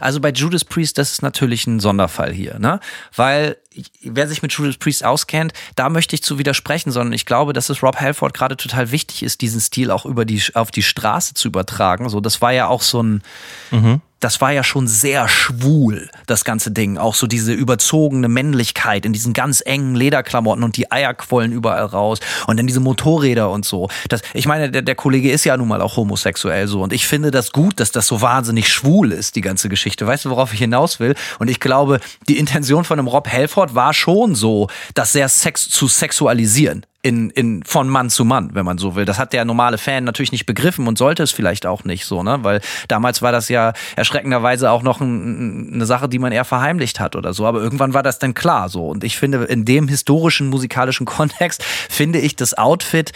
Also 0.00 0.20
bei 0.20 0.30
Judas 0.30 0.64
Priest, 0.64 0.98
das 0.98 1.12
ist 1.12 1.22
natürlich 1.22 1.64
ein 1.68 1.78
Sonderfall 1.78 2.32
hier, 2.32 2.58
ne? 2.58 2.80
Weil 3.14 3.56
wer 4.02 4.26
sich 4.26 4.42
mit 4.42 4.52
Judas 4.52 4.76
Priest 4.76 5.04
auskennt, 5.04 5.52
da 5.76 5.88
möchte 5.88 6.16
ich 6.16 6.24
zu 6.24 6.38
widersprechen, 6.40 6.90
sondern 6.90 7.12
ich 7.12 7.24
glaube, 7.24 7.52
dass 7.52 7.70
es 7.70 7.84
Rob 7.84 8.00
Halford 8.00 8.34
gerade 8.34 8.56
total 8.56 8.90
wichtig 8.90 9.22
ist, 9.22 9.42
diesen 9.42 9.60
Stil 9.60 9.92
auch 9.92 10.04
über 10.04 10.24
die 10.24 10.42
auf 10.54 10.72
die 10.72 10.82
Straße 10.82 11.34
zu 11.34 11.46
übertragen. 11.46 12.08
So, 12.08 12.20
das 12.20 12.42
war 12.42 12.52
ja 12.52 12.66
auch 12.66 12.82
so 12.82 13.00
ein 13.00 13.22
mhm 13.70 14.00
das 14.22 14.40
war 14.40 14.52
ja 14.52 14.62
schon 14.62 14.86
sehr 14.86 15.28
schwul, 15.28 16.08
das 16.26 16.44
ganze 16.44 16.70
Ding. 16.70 16.96
Auch 16.96 17.16
so 17.16 17.26
diese 17.26 17.52
überzogene 17.52 18.28
Männlichkeit 18.28 19.04
in 19.04 19.12
diesen 19.12 19.32
ganz 19.32 19.62
engen 19.64 19.96
Lederklamotten 19.96 20.62
und 20.62 20.76
die 20.76 20.92
Eier 20.92 21.12
quollen 21.12 21.50
überall 21.50 21.84
raus 21.86 22.20
und 22.46 22.56
dann 22.56 22.68
diese 22.68 22.78
Motorräder 22.78 23.50
und 23.50 23.64
so. 23.64 23.88
Das, 24.08 24.22
ich 24.32 24.46
meine, 24.46 24.70
der, 24.70 24.82
der 24.82 24.94
Kollege 24.94 25.30
ist 25.32 25.44
ja 25.44 25.56
nun 25.56 25.66
mal 25.66 25.82
auch 25.82 25.96
homosexuell 25.96 26.68
so 26.68 26.82
und 26.82 26.92
ich 26.92 27.06
finde 27.06 27.32
das 27.32 27.50
gut, 27.50 27.80
dass 27.80 27.90
das 27.90 28.06
so 28.06 28.20
wahnsinnig 28.20 28.68
schwul 28.68 29.10
ist, 29.10 29.34
die 29.34 29.40
ganze 29.40 29.68
Geschichte. 29.68 30.06
Weißt 30.06 30.24
du, 30.24 30.30
worauf 30.30 30.52
ich 30.52 30.60
hinaus 30.60 31.00
will? 31.00 31.16
Und 31.40 31.48
ich 31.48 31.58
glaube, 31.58 31.98
die 32.28 32.38
Intention 32.38 32.84
von 32.84 33.00
einem 33.00 33.08
Rob 33.08 33.28
Halford 33.28 33.74
war 33.74 33.92
schon 33.92 34.36
so, 34.36 34.68
das 34.94 35.12
sehr 35.12 35.28
sex 35.28 35.68
zu 35.68 35.88
sexualisieren 35.88 36.86
in, 37.02 37.30
in, 37.30 37.64
von 37.64 37.88
Mann 37.88 38.10
zu 38.10 38.24
Mann, 38.24 38.50
wenn 38.54 38.64
man 38.64 38.78
so 38.78 38.94
will. 38.94 39.04
Das 39.04 39.18
hat 39.18 39.32
der 39.32 39.44
normale 39.44 39.76
Fan 39.76 40.04
natürlich 40.04 40.30
nicht 40.30 40.46
begriffen 40.46 40.86
und 40.86 40.96
sollte 40.96 41.24
es 41.24 41.32
vielleicht 41.32 41.66
auch 41.66 41.82
nicht 41.82 42.04
so, 42.04 42.22
ne? 42.22 42.38
Weil 42.42 42.60
damals 42.86 43.22
war 43.22 43.32
das 43.32 43.48
ja 43.48 43.72
erschreckenderweise 43.96 44.70
auch 44.70 44.82
noch 44.82 45.00
ein, 45.00 45.72
eine 45.74 45.84
Sache, 45.84 46.08
die 46.08 46.20
man 46.20 46.30
eher 46.30 46.44
verheimlicht 46.44 47.00
hat 47.00 47.16
oder 47.16 47.34
so. 47.34 47.44
Aber 47.44 47.60
irgendwann 47.60 47.92
war 47.92 48.04
das 48.04 48.20
dann 48.20 48.34
klar 48.34 48.68
so. 48.68 48.86
Und 48.86 49.02
ich 49.02 49.16
finde, 49.16 49.44
in 49.44 49.64
dem 49.64 49.88
historischen 49.88 50.48
musikalischen 50.48 51.04
Kontext 51.12 51.64
finde 51.64 52.20
ich 52.20 52.36
das 52.36 52.54
Outfit 52.54 53.12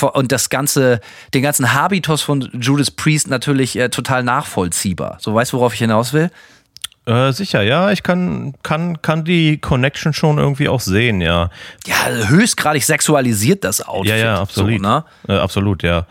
und 0.00 0.32
das 0.32 0.48
ganze, 0.48 1.00
den 1.34 1.42
ganzen 1.42 1.74
Habitus 1.74 2.22
von 2.22 2.48
Judas 2.58 2.90
Priest 2.90 3.28
natürlich 3.28 3.76
äh, 3.76 3.90
total 3.90 4.22
nachvollziehbar. 4.22 5.18
So 5.20 5.34
weißt 5.34 5.52
du, 5.52 5.58
worauf 5.58 5.74
ich 5.74 5.80
hinaus 5.80 6.14
will? 6.14 6.30
Äh, 7.06 7.32
sicher, 7.32 7.62
ja, 7.62 7.92
ich 7.92 8.02
kann, 8.02 8.54
kann, 8.64 9.00
kann 9.00 9.24
die 9.24 9.58
Connection 9.58 10.12
schon 10.12 10.38
irgendwie 10.38 10.68
auch 10.68 10.80
sehen, 10.80 11.20
ja. 11.20 11.50
Ja, 11.86 12.28
höchstgradig 12.28 12.82
sexualisiert 12.82 13.62
das 13.62 13.80
Outfit. 13.80 14.10
Ja, 14.10 14.16
ja, 14.16 14.40
absolut. 14.40 14.82
So, 14.82 14.88
ne? 14.88 15.04
äh, 15.28 15.34
absolut, 15.34 15.84
ja. 15.84 16.06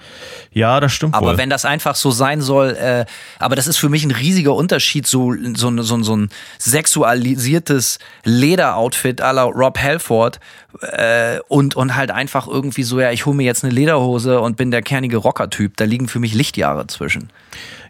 Ja, 0.51 0.79
das 0.79 0.93
stimmt 0.93 1.13
Aber 1.13 1.31
wohl. 1.31 1.37
wenn 1.37 1.49
das 1.49 1.65
einfach 1.65 1.95
so 1.95 2.11
sein 2.11 2.39
soll, 2.39 2.77
äh, 2.77 3.05
aber 3.39 3.57
das 3.57 3.67
ist 3.67 3.75
für 3.75 3.89
mich 3.89 4.05
ein 4.05 4.11
riesiger 4.11 4.55
Unterschied, 4.55 5.05
so, 5.05 5.33
so, 5.55 5.81
so, 5.81 6.01
so 6.01 6.15
ein 6.15 6.29
sexualisiertes 6.59 7.99
Lederoutfit 8.23 9.21
à 9.21 9.33
la 9.33 9.43
Rob 9.43 9.77
Halford 9.77 10.39
äh, 10.79 11.39
und, 11.49 11.75
und 11.75 11.95
halt 11.97 12.11
einfach 12.11 12.47
irgendwie 12.47 12.83
so, 12.83 13.01
ja, 13.01 13.11
ich 13.11 13.25
hole 13.25 13.35
mir 13.35 13.43
jetzt 13.43 13.65
eine 13.65 13.73
Lederhose 13.73 14.39
und 14.39 14.55
bin 14.55 14.71
der 14.71 14.81
kernige 14.81 15.17
Rocker-Typ. 15.17 15.75
Da 15.75 15.83
liegen 15.83 16.07
für 16.07 16.19
mich 16.19 16.33
Lichtjahre 16.33 16.87
zwischen. 16.87 17.31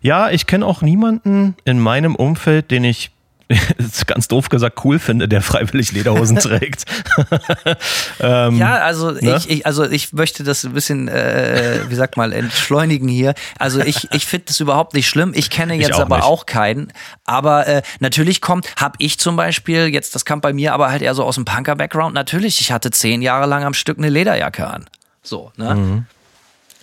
Ja, 0.02 0.30
ich 0.30 0.48
kenne 0.48 0.66
auch 0.66 0.82
niemanden 0.82 1.56
in 1.66 1.80
meinem 1.80 2.16
Umfeld, 2.16 2.72
den 2.72 2.84
ich 2.84 3.12
ganz 4.08 4.28
doof 4.28 4.50
gesagt 4.50 4.84
cool 4.84 4.98
finde, 4.98 5.28
der 5.28 5.42
freiwillig 5.42 5.92
Lederhosen 5.92 6.38
trägt. 6.40 6.86
ähm, 8.20 8.58
ja, 8.58 8.78
also 8.80 9.12
ne? 9.12 9.36
ich, 9.38 9.50
ich, 9.50 9.66
also 9.66 9.84
ich 9.84 10.14
möchte 10.14 10.44
das 10.44 10.64
ein 10.64 10.74
bisschen, 10.74 11.08
äh, 11.08 11.82
wie 11.88 11.96
sagt 11.96 12.18
mal, 12.18 12.34
entschleunigen 12.34 13.08
hier. 13.08 13.36
Also 13.60 13.82
ich, 13.82 14.12
ich 14.12 14.26
finde 14.26 14.46
das 14.48 14.60
überhaupt 14.60 14.94
nicht 14.94 15.08
schlimm. 15.08 15.34
Ich 15.36 15.50
kenne 15.50 15.76
jetzt 15.76 15.90
ich 15.90 15.96
auch 15.96 16.02
aber 16.02 16.18
nicht. 16.18 16.26
auch 16.26 16.46
keinen. 16.46 16.92
Aber 17.26 17.68
äh, 17.68 17.82
natürlich 18.00 18.42
kommt, 18.42 18.68
habe 18.78 18.96
ich 19.00 19.20
zum 19.20 19.36
Beispiel 19.36 19.88
jetzt, 19.88 20.16
das 20.16 20.26
kam 20.26 20.42
bei 20.42 20.54
mir 20.54 20.74
aber 20.74 20.90
halt 20.90 21.02
eher 21.02 21.14
so 21.14 21.24
aus 21.24 21.36
dem 21.36 21.46
Punker-Background. 21.46 22.16
Natürlich, 22.16 22.62
ich 22.62 22.72
hatte 22.72 22.90
zehn 22.92 23.22
Jahre 23.22 23.46
lang 23.46 23.64
am 23.64 23.74
Stück 23.74 23.98
eine 23.98 24.10
Lederjacke 24.10 24.68
an. 24.68 24.86
So, 25.22 25.52
ne? 25.58 25.76
Mhm. 25.76 26.06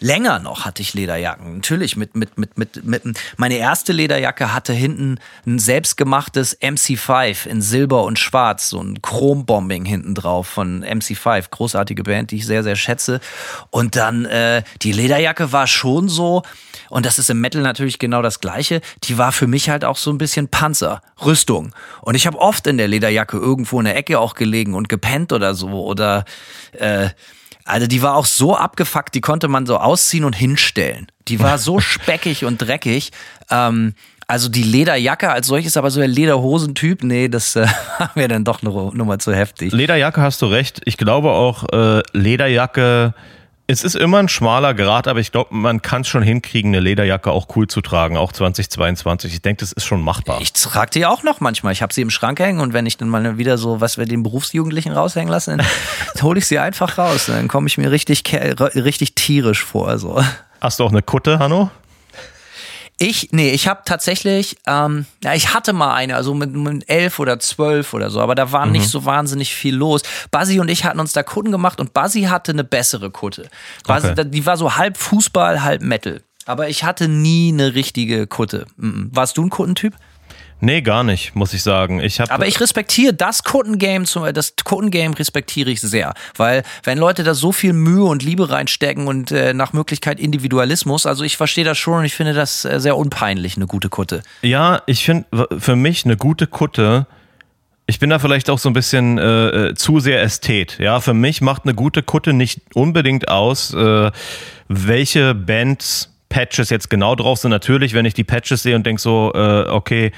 Länger 0.02 0.40
noch 0.40 0.64
hatte 0.64 0.82
ich 0.82 0.94
Lederjacken. 0.94 1.56
Natürlich 1.56 1.96
mit, 1.96 2.16
mit, 2.16 2.36
mit, 2.36 2.58
mit, 2.58 2.84
mit, 2.84 3.02
meine 3.36 3.56
erste 3.56 3.92
Lederjacke 3.92 4.52
hatte 4.52 4.72
hinten 4.72 5.18
ein 5.46 5.58
selbstgemachtes 5.58 6.60
MC5 6.60 7.46
in 7.46 7.62
Silber 7.62 8.02
und 8.02 8.18
Schwarz, 8.18 8.68
so 8.68 8.80
ein 8.82 9.00
Chrombombing 9.00 9.84
hinten 9.84 10.14
drauf 10.14 10.48
von 10.48 10.84
MC5. 10.84 11.50
Großartige 11.50 12.02
Band, 12.02 12.32
die 12.32 12.36
ich 12.36 12.46
sehr, 12.46 12.62
sehr 12.62 12.76
schätze. 12.76 13.20
Und 13.70 13.96
dann, 13.96 14.24
äh, 14.24 14.64
die 14.82 14.92
Lederjacke 14.92 15.52
war 15.52 15.66
schon 15.66 16.08
so, 16.08 16.42
und 16.90 17.06
das 17.06 17.18
ist 17.18 17.30
im 17.30 17.40
Metal 17.40 17.62
natürlich 17.62 17.98
genau 17.98 18.22
das 18.22 18.40
Gleiche, 18.40 18.80
die 19.04 19.18
war 19.18 19.32
für 19.32 19.46
mich 19.46 19.70
halt 19.70 19.84
auch 19.84 19.96
so 19.96 20.10
ein 20.10 20.18
bisschen 20.18 20.48
Panzer, 20.48 21.00
Rüstung. 21.24 21.72
Und 22.00 22.16
ich 22.16 22.26
habe 22.26 22.38
oft 22.38 22.66
in 22.66 22.76
der 22.76 22.88
Lederjacke 22.88 23.36
irgendwo 23.36 23.78
in 23.78 23.84
der 23.84 23.96
Ecke 23.96 24.18
auch 24.18 24.34
gelegen 24.34 24.74
und 24.74 24.88
gepennt 24.88 25.32
oder 25.32 25.54
so 25.54 25.68
oder, 25.84 26.24
äh, 26.72 27.10
also 27.64 27.86
die 27.86 28.02
war 28.02 28.16
auch 28.16 28.26
so 28.26 28.56
abgefuckt, 28.56 29.14
die 29.14 29.20
konnte 29.20 29.48
man 29.48 29.66
so 29.66 29.78
ausziehen 29.78 30.24
und 30.24 30.34
hinstellen. 30.34 31.06
Die 31.28 31.40
war 31.40 31.58
so 31.58 31.80
speckig 31.80 32.44
und 32.44 32.58
dreckig. 32.58 33.10
Ähm, 33.50 33.94
also 34.26 34.48
die 34.48 34.62
Lederjacke 34.62 35.30
als 35.30 35.46
solches, 35.46 35.76
aber 35.76 35.90
so 35.90 36.00
der 36.00 36.08
Lederhosentyp, 36.08 37.02
nee, 37.02 37.28
das 37.28 37.56
äh, 37.56 37.66
mir 38.14 38.28
dann 38.28 38.44
doch 38.44 38.62
eine 38.62 38.70
Nummer 38.70 39.18
zu 39.18 39.34
heftig. 39.34 39.72
Lederjacke 39.72 40.20
hast 40.20 40.40
du 40.42 40.46
recht. 40.46 40.80
Ich 40.84 40.96
glaube 40.96 41.30
auch 41.30 41.64
äh, 41.72 42.02
Lederjacke 42.12 43.14
es 43.72 43.84
ist 43.84 43.96
immer 43.96 44.18
ein 44.18 44.28
schmaler 44.28 44.74
Grad, 44.74 45.08
aber 45.08 45.18
ich 45.18 45.32
glaube, 45.32 45.54
man 45.54 45.80
kann 45.80 46.02
es 46.02 46.08
schon 46.08 46.22
hinkriegen, 46.22 46.70
eine 46.70 46.80
Lederjacke 46.80 47.30
auch 47.30 47.48
cool 47.56 47.66
zu 47.66 47.80
tragen, 47.80 48.16
auch 48.16 48.32
2022. 48.32 49.32
Ich 49.32 49.42
denke, 49.42 49.60
das 49.60 49.72
ist 49.72 49.84
schon 49.84 50.02
machbar. 50.02 50.40
Ich 50.40 50.52
trage 50.52 50.90
die 50.90 51.06
auch 51.06 51.22
noch 51.22 51.40
manchmal. 51.40 51.72
Ich 51.72 51.82
habe 51.82 51.92
sie 51.92 52.02
im 52.02 52.10
Schrank 52.10 52.38
hängen 52.38 52.60
und 52.60 52.74
wenn 52.74 52.86
ich 52.86 52.98
dann 52.98 53.08
mal 53.08 53.38
wieder 53.38 53.56
so, 53.58 53.80
was 53.80 53.98
wir 53.98 54.04
den 54.04 54.22
Berufsjugendlichen 54.22 54.92
raushängen 54.92 55.30
lassen, 55.30 55.58
dann 55.58 55.66
hole 56.22 56.38
ich 56.38 56.46
sie 56.46 56.58
einfach 56.58 56.98
raus. 56.98 57.26
Dann 57.26 57.48
komme 57.48 57.66
ich 57.66 57.78
mir 57.78 57.90
richtig, 57.90 58.22
richtig 58.32 59.14
tierisch 59.14 59.64
vor. 59.64 59.98
So. 59.98 60.22
Hast 60.60 60.78
du 60.78 60.84
auch 60.84 60.90
eine 60.90 61.02
Kutte, 61.02 61.38
Hanno? 61.38 61.70
Ich, 62.98 63.30
nee, 63.32 63.50
ich 63.50 63.66
habe 63.66 63.82
tatsächlich, 63.84 64.56
ähm, 64.66 65.06
ja, 65.24 65.34
ich 65.34 65.54
hatte 65.54 65.72
mal 65.72 65.94
eine, 65.94 66.14
also 66.14 66.34
mit, 66.34 66.54
mit 66.54 66.88
elf 66.88 67.18
oder 67.18 67.40
zwölf 67.40 67.94
oder 67.94 68.10
so, 68.10 68.20
aber 68.20 68.34
da 68.34 68.52
war 68.52 68.66
mhm. 68.66 68.72
nicht 68.72 68.88
so 68.88 69.04
wahnsinnig 69.04 69.54
viel 69.54 69.74
los. 69.74 70.02
Buzzy 70.30 70.60
und 70.60 70.68
ich 70.68 70.84
hatten 70.84 71.00
uns 71.00 71.12
da 71.12 71.22
Kutten 71.22 71.50
gemacht 71.50 71.80
und 71.80 71.94
Buzzy 71.94 72.22
hatte 72.22 72.52
eine 72.52 72.64
bessere 72.64 73.10
Kutte. 73.10 73.48
Buzzy, 73.86 74.08
okay. 74.08 74.24
Die 74.26 74.46
war 74.46 74.56
so 74.56 74.76
halb 74.76 74.96
Fußball, 74.98 75.62
halb 75.62 75.82
Metal. 75.82 76.22
Aber 76.44 76.68
ich 76.68 76.84
hatte 76.84 77.08
nie 77.08 77.52
eine 77.52 77.74
richtige 77.74 78.26
Kutte. 78.26 78.66
Warst 78.76 79.36
du 79.36 79.42
ein 79.44 79.50
Kuttentyp? 79.50 79.94
Nee, 80.64 80.80
gar 80.80 81.02
nicht, 81.02 81.34
muss 81.34 81.52
ich 81.54 81.62
sagen. 81.64 81.98
Ich 81.98 82.20
hab 82.20 82.30
Aber 82.30 82.46
ich 82.46 82.60
respektiere 82.60 83.12
das 83.12 83.42
Kundengame, 83.42 84.04
das 84.32 84.54
Kundengame 84.62 85.18
respektiere 85.18 85.70
ich 85.70 85.80
sehr. 85.80 86.14
Weil 86.36 86.62
wenn 86.84 86.98
Leute 86.98 87.24
da 87.24 87.34
so 87.34 87.50
viel 87.50 87.72
Mühe 87.72 88.04
und 88.04 88.22
Liebe 88.22 88.48
reinstecken 88.48 89.08
und 89.08 89.32
äh, 89.32 89.54
nach 89.54 89.72
Möglichkeit 89.72 90.20
Individualismus, 90.20 91.04
also 91.04 91.24
ich 91.24 91.36
verstehe 91.36 91.64
das 91.64 91.78
schon 91.78 91.98
und 91.98 92.04
ich 92.04 92.14
finde 92.14 92.32
das 92.32 92.64
äh, 92.64 92.78
sehr 92.78 92.96
unpeinlich, 92.96 93.56
eine 93.56 93.66
gute 93.66 93.88
Kutte. 93.88 94.22
Ja, 94.42 94.82
ich 94.86 95.04
finde 95.04 95.26
für 95.58 95.74
mich 95.74 96.04
eine 96.04 96.16
gute 96.16 96.46
Kutte, 96.46 97.08
ich 97.86 97.98
bin 97.98 98.10
da 98.10 98.20
vielleicht 98.20 98.48
auch 98.48 98.60
so 98.60 98.70
ein 98.70 98.72
bisschen 98.72 99.18
äh, 99.18 99.48
äh, 99.48 99.74
zu 99.74 99.98
sehr 99.98 100.22
Ästhet. 100.22 100.78
Ja, 100.78 101.00
für 101.00 101.12
mich 101.12 101.40
macht 101.40 101.64
eine 101.64 101.74
gute 101.74 102.04
Kutte 102.04 102.34
nicht 102.34 102.60
unbedingt 102.74 103.26
aus, 103.26 103.74
äh, 103.74 104.12
welche 104.68 105.34
Bands 105.34 106.08
Patches 106.28 106.70
jetzt 106.70 106.88
genau 106.88 107.16
drauf 107.16 107.40
sind. 107.40 107.50
Natürlich, 107.50 107.94
wenn 107.94 108.06
ich 108.06 108.14
die 108.14 108.24
Patches 108.24 108.62
sehe 108.62 108.76
und 108.76 108.86
denke 108.86 109.02
so, 109.02 109.32
äh, 109.34 109.68
okay, 109.68 110.12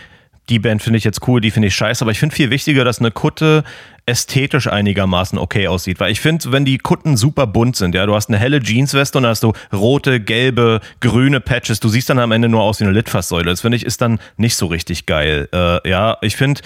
die 0.48 0.58
Band 0.58 0.82
finde 0.82 0.98
ich 0.98 1.04
jetzt 1.04 1.26
cool, 1.26 1.40
die 1.40 1.50
finde 1.50 1.68
ich 1.68 1.74
scheiße, 1.74 2.04
aber 2.04 2.10
ich 2.10 2.18
finde 2.18 2.34
viel 2.34 2.50
wichtiger, 2.50 2.84
dass 2.84 2.98
eine 2.98 3.10
Kutte 3.10 3.64
ästhetisch 4.06 4.66
einigermaßen 4.66 5.38
okay 5.38 5.66
aussieht, 5.66 5.98
weil 5.98 6.12
ich 6.12 6.20
finde, 6.20 6.52
wenn 6.52 6.66
die 6.66 6.76
Kutten 6.76 7.16
super 7.16 7.46
bunt 7.46 7.76
sind, 7.76 7.94
ja, 7.94 8.04
du 8.04 8.14
hast 8.14 8.28
eine 8.28 8.36
helle 8.36 8.60
Jeansweste 8.62 9.16
und 9.16 9.22
dann 9.22 9.30
hast 9.30 9.42
du 9.42 9.54
rote, 9.72 10.20
gelbe, 10.20 10.80
grüne 11.00 11.40
Patches, 11.40 11.80
du 11.80 11.88
siehst 11.88 12.10
dann 12.10 12.18
am 12.18 12.30
Ende 12.32 12.50
nur 12.50 12.62
aus 12.62 12.80
wie 12.80 12.84
eine 12.84 12.92
Litfaßsäule. 12.92 13.46
Das 13.46 13.62
finde 13.62 13.76
ich 13.76 13.86
ist 13.86 14.02
dann 14.02 14.20
nicht 14.36 14.56
so 14.56 14.66
richtig 14.66 15.06
geil. 15.06 15.48
Äh, 15.52 15.88
ja, 15.88 16.18
ich 16.20 16.36
finde, 16.36 16.60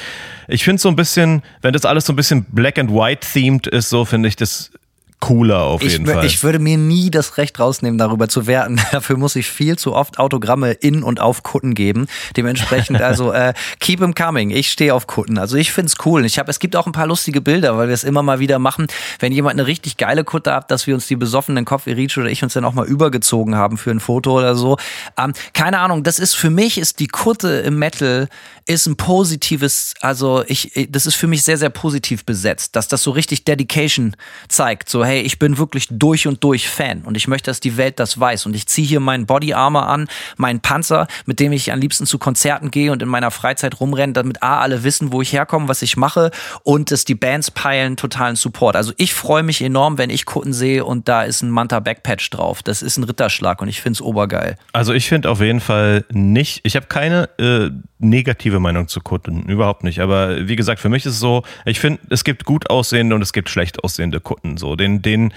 ich 0.49 0.65
finde 0.65 0.83
so 0.83 0.89
ein 0.89 0.97
bisschen, 0.97 1.43
wenn 1.63 1.73
das 1.73 1.85
alles 1.85 2.07
so 2.07 2.13
ein 2.13 2.17
bisschen 2.17 2.45
black 2.51 2.79
and 2.79 2.91
white 2.91 3.27
themed 3.33 3.69
ist, 3.69 3.89
so 3.89 4.05
finde 4.05 4.29
ich 4.29 4.35
das 4.35 4.73
cooler 5.21 5.63
auf 5.63 5.83
jeden 5.83 6.07
ich, 6.07 6.13
Fall. 6.13 6.25
Ich 6.25 6.43
würde 6.43 6.59
mir 6.59 6.77
nie 6.77 7.11
das 7.11 7.39
Recht 7.39 7.59
rausnehmen, 7.59 7.99
darüber 7.99 8.29
zu 8.29 8.47
werten. 8.47 8.81
Dafür 8.93 9.17
muss 9.17 9.37
ich 9.37 9.49
viel 9.49 9.77
zu 9.77 9.95
oft 9.95 10.19
Autogramme 10.19 10.73
in 10.73 11.03
und 11.03 11.21
auf 11.21 11.43
Kutten 11.43 11.75
geben. 11.75 12.07
Dementsprechend 12.37 13.01
also 13.01 13.33
äh, 13.33 13.55
keep 13.81 14.01
them 14.01 14.15
coming. 14.15 14.51
Ich 14.51 14.71
stehe 14.71 14.95
auf 14.95 15.07
Kutten. 15.07 15.39
Also 15.39 15.57
ich 15.57 15.73
finde 15.73 15.89
es 15.89 16.07
cool. 16.07 16.25
Ich 16.25 16.39
habe, 16.39 16.51
es 16.51 16.59
gibt 16.61 16.77
auch 16.77 16.87
ein 16.87 16.93
paar 16.93 17.07
lustige 17.07 17.41
Bilder, 17.41 17.77
weil 17.77 17.89
wir 17.89 17.95
es 17.95 18.05
immer 18.05 18.23
mal 18.23 18.39
wieder 18.39 18.59
machen, 18.59 18.87
wenn 19.19 19.33
jemand 19.33 19.59
eine 19.59 19.67
richtig 19.67 19.97
geile 19.97 20.25
Kutte 20.25 20.55
hat, 20.55 20.71
dass 20.71 20.87
wir 20.87 20.95
uns 20.95 21.07
die 21.07 21.17
besoffenen 21.17 21.65
Kopf 21.65 21.87
Iric 21.87 22.17
oder 22.17 22.31
ich 22.31 22.43
uns 22.43 22.53
dann 22.53 22.65
auch 22.65 22.75
mal 22.75 22.87
übergezogen 22.87 23.57
haben 23.57 23.77
für 23.77 23.91
ein 23.91 24.01
Foto 24.01 24.39
oder 24.39 24.55
so. 24.55 24.77
Ähm, 25.19 25.33
keine 25.53 25.81
Ahnung. 25.81 26.05
Das 26.05 26.19
ist 26.19 26.35
für 26.35 26.51
mich 26.51 26.79
ist 26.79 27.01
die 27.01 27.09
Kutte 27.09 27.49
im 27.49 27.79
Metal 27.79 28.29
ist 28.67 28.87
ein 28.87 28.97
positives. 28.97 29.95
Also 30.01 30.45
ich, 30.47 30.89
das 30.91 31.07
ist 31.07 31.15
für 31.15 31.27
mich 31.27 31.43
sehr 31.43 31.57
sehr 31.57 31.71
positiv 31.71 32.25
besetzt, 32.25 32.77
dass 32.77 32.87
das 32.87 33.03
so 33.03 33.11
richtig 33.11 33.45
Dedication 33.45 34.15
zeigt. 34.49 34.89
So 34.89 35.08
hey, 35.09 35.21
ich 35.23 35.39
bin 35.39 35.59
wirklich 35.59 35.89
durch 35.91 36.27
und 36.27 36.45
durch 36.45 36.69
Fan 36.69 37.03
und 37.03 37.17
ich 37.17 37.29
möchte, 37.29 37.51
dass 37.51 37.61
die 37.61 37.77
Welt 37.77 37.99
das 37.99 38.21
weiß 38.21 38.47
und 38.47 38.55
ich 38.55 38.67
ziehe 38.67 38.87
hier 38.87 39.01
meinen 39.01 39.27
Body 39.27 39.55
Armor 39.55 39.89
an, 39.89 40.07
meinen 40.37 40.61
Panzer, 40.61 41.09
mit 41.25 41.41
dem 41.41 41.53
ich 41.53 41.73
am 41.73 41.81
liebsten 41.81 42.07
zu 42.07 42.19
Konzerten 42.19 42.71
gehe 42.71 42.93
und 42.93 43.03
in 43.03 43.09
meiner 43.09 43.31
Freizeit 43.31 43.81
rumrenne, 43.81 44.13
damit 44.13 44.43
A, 44.43 44.61
alle 44.61 44.85
wissen, 44.85 45.11
wo 45.13 45.23
ich 45.23 45.33
herkomme, 45.33 45.69
was 45.69 45.83
ich 45.83 45.97
mache 45.97 46.31
und 46.63 46.91
dass 46.91 47.05
die 47.05 47.15
Bands 47.15 47.51
peilen 47.51 47.97
totalen 47.97 48.37
Support. 48.37 48.77
Also 48.77 48.93
ich 48.99 49.15
freue 49.15 49.43
mich 49.43 49.63
enorm, 49.63 49.99
wenn 49.99 50.11
ich 50.11 50.27
Kutten 50.27 50.53
sehe 50.53 50.85
und 50.85 51.09
da 51.09 51.23
ist 51.23 51.43
ein 51.43 51.51
Manta 51.51 51.81
Backpatch 51.81 52.29
drauf. 52.31 52.63
Das 52.63 52.83
ist 52.83 52.99
ein 52.99 53.05
Ritterschlag 53.05 53.63
und 53.63 53.69
ich 53.69 53.81
finde 53.81 53.97
es 53.97 54.03
obergeil. 54.03 54.57
Also 54.73 54.93
ich 54.93 55.09
finde 55.09 55.31
auf 55.31 55.41
jeden 55.41 55.61
Fall 55.61 56.05
nicht, 56.13 56.61
ich 56.65 56.77
habe 56.77 56.87
keine 56.87 57.31
äh, 57.39 57.71
negative 57.99 58.61
Meinung 58.61 58.89
zu 58.89 59.01
Kutten, 59.01 59.45
überhaupt 59.45 59.85
nicht. 59.85 60.01
Aber 60.01 60.49
wie 60.49 60.57
gesagt, 60.57 60.81
für 60.81 60.89
mich 60.89 61.05
ist 61.05 61.15
es 61.15 61.21
so, 61.21 61.43
ich 61.65 61.81
finde, 61.81 62.01
es 62.11 62.25
gibt 62.25 62.45
gut 62.45 62.71
aussehende 62.71 63.15
und 63.15 63.23
es 63.23 63.33
gibt 63.33 63.49
schlecht 63.49 63.83
aussehende 63.83 64.21
Kutten. 64.21 64.57
So, 64.57 64.77
den, 64.77 64.98
den, 65.01 65.33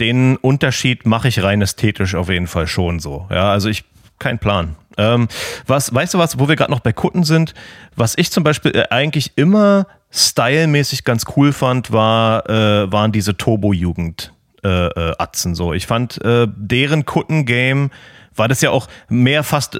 den 0.00 0.36
Unterschied 0.36 1.06
mache 1.06 1.28
ich 1.28 1.42
rein 1.42 1.62
ästhetisch 1.62 2.14
auf 2.14 2.28
jeden 2.28 2.46
Fall 2.46 2.66
schon 2.66 3.00
so. 3.00 3.26
Ja, 3.30 3.50
also 3.50 3.68
ich, 3.68 3.84
kein 4.18 4.38
Plan. 4.38 4.76
Ähm, 4.96 5.28
was, 5.66 5.94
weißt 5.94 6.14
du 6.14 6.18
was, 6.18 6.38
wo 6.38 6.48
wir 6.48 6.56
gerade 6.56 6.72
noch 6.72 6.80
bei 6.80 6.92
Kutten 6.92 7.24
sind? 7.24 7.54
Was 7.94 8.14
ich 8.16 8.30
zum 8.30 8.44
Beispiel 8.44 8.74
äh, 8.74 8.88
eigentlich 8.90 9.32
immer 9.36 9.86
stylmäßig 10.10 11.04
ganz 11.04 11.24
cool 11.36 11.52
fand, 11.52 11.92
war, 11.92 12.48
äh, 12.48 12.90
waren 12.90 13.12
diese 13.12 13.36
Turbo-Jugend. 13.36 14.32
Äh, 14.64 14.68
äh, 14.68 15.14
Atzen 15.18 15.54
so. 15.54 15.72
Ich 15.72 15.86
fand 15.86 16.20
äh, 16.24 16.48
deren 16.50 17.04
Kutten-Game 17.04 17.90
war 18.34 18.48
das 18.48 18.60
ja 18.60 18.70
auch 18.70 18.88
mehr 19.08 19.44
fast, 19.44 19.78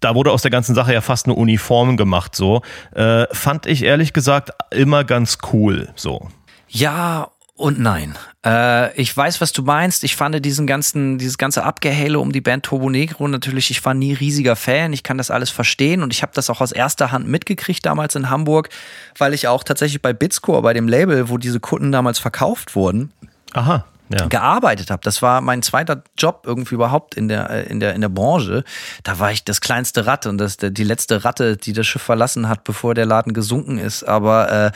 da 0.00 0.14
wurde 0.14 0.32
aus 0.32 0.40
der 0.40 0.50
ganzen 0.50 0.74
Sache 0.74 0.94
ja 0.94 1.02
fast 1.02 1.26
eine 1.26 1.34
Uniform 1.34 1.98
gemacht, 1.98 2.34
so. 2.34 2.62
Äh, 2.94 3.26
fand 3.32 3.66
ich 3.66 3.82
ehrlich 3.82 4.14
gesagt 4.14 4.52
immer 4.70 5.04
ganz 5.04 5.38
cool, 5.52 5.90
so. 5.94 6.28
Ja 6.68 7.28
und 7.58 7.78
nein. 7.78 8.14
Äh, 8.46 8.98
ich 8.98 9.14
weiß, 9.14 9.40
was 9.40 9.52
du 9.52 9.62
meinst. 9.62 10.04
Ich 10.04 10.16
fand 10.16 10.44
diesen 10.44 10.66
ganzen, 10.66 11.18
dieses 11.18 11.38
ganze 11.38 11.64
Abgehale 11.64 12.18
um 12.18 12.32
die 12.32 12.40
Band 12.40 12.64
Turbo 12.64 12.88
Negro 12.88 13.28
natürlich, 13.28 13.70
ich 13.70 13.84
war 13.84 13.94
nie 13.94 14.14
riesiger 14.14 14.56
Fan. 14.56 14.92
Ich 14.92 15.02
kann 15.02 15.18
das 15.18 15.30
alles 15.30 15.50
verstehen 15.50 16.02
und 16.02 16.12
ich 16.12 16.22
habe 16.22 16.32
das 16.34 16.48
auch 16.48 16.60
aus 16.60 16.72
erster 16.72 17.12
Hand 17.12 17.26
mitgekriegt 17.26 17.84
damals 17.84 18.14
in 18.14 18.30
Hamburg, 18.30 18.70
weil 19.18 19.34
ich 19.34 19.48
auch 19.48 19.64
tatsächlich 19.64 20.00
bei 20.00 20.12
Bitscore, 20.12 20.62
bei 20.62 20.72
dem 20.72 20.88
Label, 20.88 21.28
wo 21.28 21.36
diese 21.36 21.60
Kunden 21.60 21.92
damals 21.92 22.18
verkauft 22.18 22.74
wurden, 22.74 23.12
Aha 23.52 23.84
ja. 24.08 24.26
gearbeitet 24.26 24.90
habe. 24.90 25.00
Das 25.02 25.22
war 25.22 25.40
mein 25.40 25.62
zweiter 25.62 26.02
Job 26.16 26.44
irgendwie 26.46 26.74
überhaupt 26.74 27.14
in 27.14 27.28
der, 27.28 27.50
äh, 27.50 27.62
in 27.64 27.80
der, 27.80 27.94
in 27.94 28.00
der 28.00 28.08
Branche. 28.08 28.64
Da 29.02 29.18
war 29.18 29.32
ich 29.32 29.44
das 29.44 29.60
kleinste 29.60 30.06
Rad 30.06 30.26
und 30.26 30.38
das, 30.38 30.56
die 30.56 30.84
letzte 30.84 31.24
Ratte, 31.24 31.56
die 31.56 31.72
das 31.72 31.86
Schiff 31.86 32.02
verlassen 32.02 32.48
hat, 32.48 32.64
bevor 32.64 32.94
der 32.94 33.06
Laden 33.06 33.34
gesunken 33.34 33.78
ist. 33.78 34.04
Aber 34.04 34.50
äh, 34.50 34.70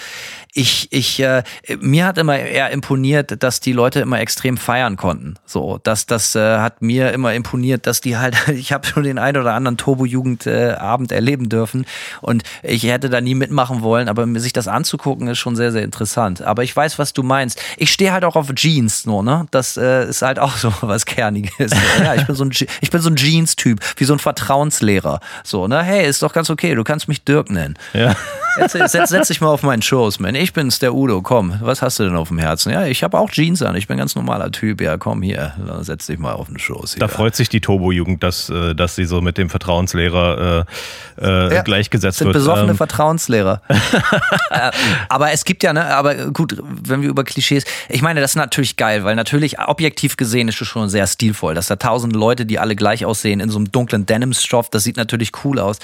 ich, 0.55 0.93
ich, 0.93 1.21
äh, 1.21 1.43
mir 1.81 2.07
hat 2.07 2.19
immer 2.19 2.39
eher 2.39 2.71
imponiert, 2.71 3.43
dass 3.43 3.61
die 3.61 3.73
Leute 3.73 4.01
immer 4.01 4.21
extrem 4.21 4.57
feiern 4.57 4.97
konnten. 4.97 5.35
So, 5.47 5.79
das, 5.83 6.07
das 6.07 6.35
äh, 6.35 6.59
hat 6.59 6.83
mir 6.83 7.13
immer 7.13 7.33
imponiert, 7.33 7.87
dass 7.87 8.01
die 8.01 8.19
halt, 8.19 8.37
ich 8.49 8.73
habe 8.73 8.87
schon 8.87 9.05
den 9.05 9.19
einen 9.19 9.41
oder 9.41 9.55
anderen 9.55 9.77
Turbo-Jugend-Abend 9.79 11.13
erleben 11.13 11.49
dürfen 11.49 11.87
und 12.21 12.43
ich 12.63 12.83
hätte 12.85 13.09
da 13.09 13.21
nie 13.21 13.35
mitmachen 13.35 13.83
wollen, 13.83 14.09
aber 14.09 14.27
sich 14.41 14.53
das 14.53 14.69
anzugucken 14.69 15.29
ist 15.29 15.39
schon 15.39 15.57
sehr, 15.57 15.73
sehr 15.73 15.83
interessant. 15.83 16.43
Aber 16.43 16.63
ich 16.63 16.75
weiß, 16.75 16.99
was 16.99 17.13
du 17.13 17.23
meinst. 17.23 17.61
Ich 17.77 17.93
stehe 17.93 18.13
halt 18.13 18.25
auch 18.25 18.37
auf 18.37 18.55
Jeans 18.55 19.07
nur 19.07 19.22
ne? 19.23 19.47
Das 19.51 19.77
äh, 19.77 20.09
ist 20.09 20.23
halt 20.23 20.39
auch 20.39 20.57
so 20.57 20.73
was 20.81 21.07
Kerniges. 21.07 21.73
ja, 22.03 22.15
ich 22.15 22.27
bin 22.27 22.35
so 22.35 22.45
ein, 22.45 22.51
ich 22.81 22.91
bin 22.91 23.01
so 23.01 23.11
ein 23.11 23.17
Jeans-Typ, 23.17 23.81
wie 23.97 24.05
so 24.05 24.13
ein 24.13 24.19
Vertrauenslehrer. 24.19 25.21
So, 25.45 25.69
ne? 25.69 25.83
Hey, 25.83 26.09
ist 26.09 26.23
doch 26.23 26.33
ganz 26.33 26.51
okay, 26.51 26.75
du 26.75 26.85
kannst 26.85 27.09
mich 27.09 27.25
Dirk 27.25 27.51
nennen. 27.51 27.77
Ja. 27.93 28.15
Jetzt, 28.59 28.73
setz, 28.73 29.09
setz 29.09 29.29
dich 29.29 29.41
mal 29.41 29.49
auf 29.49 29.63
meinen 29.63 29.83
Schoß, 29.83 30.21
man. 30.21 30.35
Ich 30.35 30.53
bin's, 30.53 30.79
der 30.79 30.95
Udo, 30.95 31.23
komm. 31.23 31.55
Was 31.61 31.81
hast 31.81 31.99
du 31.99 32.05
denn 32.05 32.17
auf 32.17 32.29
dem 32.29 32.39
Herzen? 32.39 32.71
Ja, 32.71 32.85
ich 32.85 33.03
habe 33.03 33.19
auch 33.19 33.31
Jeans 33.31 33.63
an, 33.63 33.75
ich 33.77 33.87
bin 33.87 33.97
ein 33.97 33.99
ganz 33.99 34.15
normaler 34.15 34.51
Typ. 34.51 34.81
Ja, 34.81 34.99
komm 34.99 35.23
hier, 35.23 35.53
setz 35.81 36.07
dich 36.07 36.19
mal 36.19 36.33
auf 36.33 36.49
den 36.49 36.59
Schoß. 36.59 36.95
Hier. 36.95 37.01
Da 37.01 37.09
freut 37.09 37.35
sich 37.35 37.49
die 37.49 37.61
Turbo-Jugend, 37.61 38.23
dass, 38.23 38.51
äh, 38.51 38.75
dass 38.75 38.95
sie 38.95 39.05
so 39.05 39.21
mit 39.21 39.39
dem 39.39 39.49
Vertrauenslehrer 39.49 40.67
äh, 41.19 41.25
äh, 41.25 41.55
ja, 41.55 41.63
gleichgesetzt 41.63 42.19
sind 42.19 42.27
wird. 42.27 42.35
besoffene 42.35 42.73
ähm. 42.73 42.77
Vertrauenslehrer. 42.77 43.63
äh, 44.51 44.71
aber 45.09 45.33
es 45.33 45.45
gibt 45.45 45.63
ja, 45.63 45.73
ne, 45.73 45.87
aber 45.87 46.15
gut, 46.27 46.57
wenn 46.63 47.03
wir 47.03 47.09
über 47.09 47.25
Klischees, 47.25 47.65
ich 47.89 48.03
meine, 48.03 48.21
das 48.21 48.33
ist 48.33 48.37
natürlich 48.37 48.77
geil, 48.77 49.05
weil 49.05 49.12
weil 49.13 49.17
natürlich 49.17 49.59
objektiv 49.59 50.17
gesehen 50.17 50.49
ist 50.49 50.59
es 50.63 50.67
schon 50.67 50.89
sehr 50.89 51.07
stilvoll, 51.07 51.55
dass 51.55 51.67
da 51.67 51.77
tausend 51.77 52.17
Leute, 52.17 52.47
die 52.47 52.59
alle 52.59 52.75
gleich 52.75 53.05
aussehen, 53.05 53.41
in 53.41 53.51
so 53.51 53.59
einem 53.59 53.71
dunklen 53.71 54.07
Denim-Stoff, 54.07 54.71
das 54.71 54.85
sieht 54.85 54.97
natürlich 54.97 55.33
cool 55.45 55.59
aus. 55.59 55.81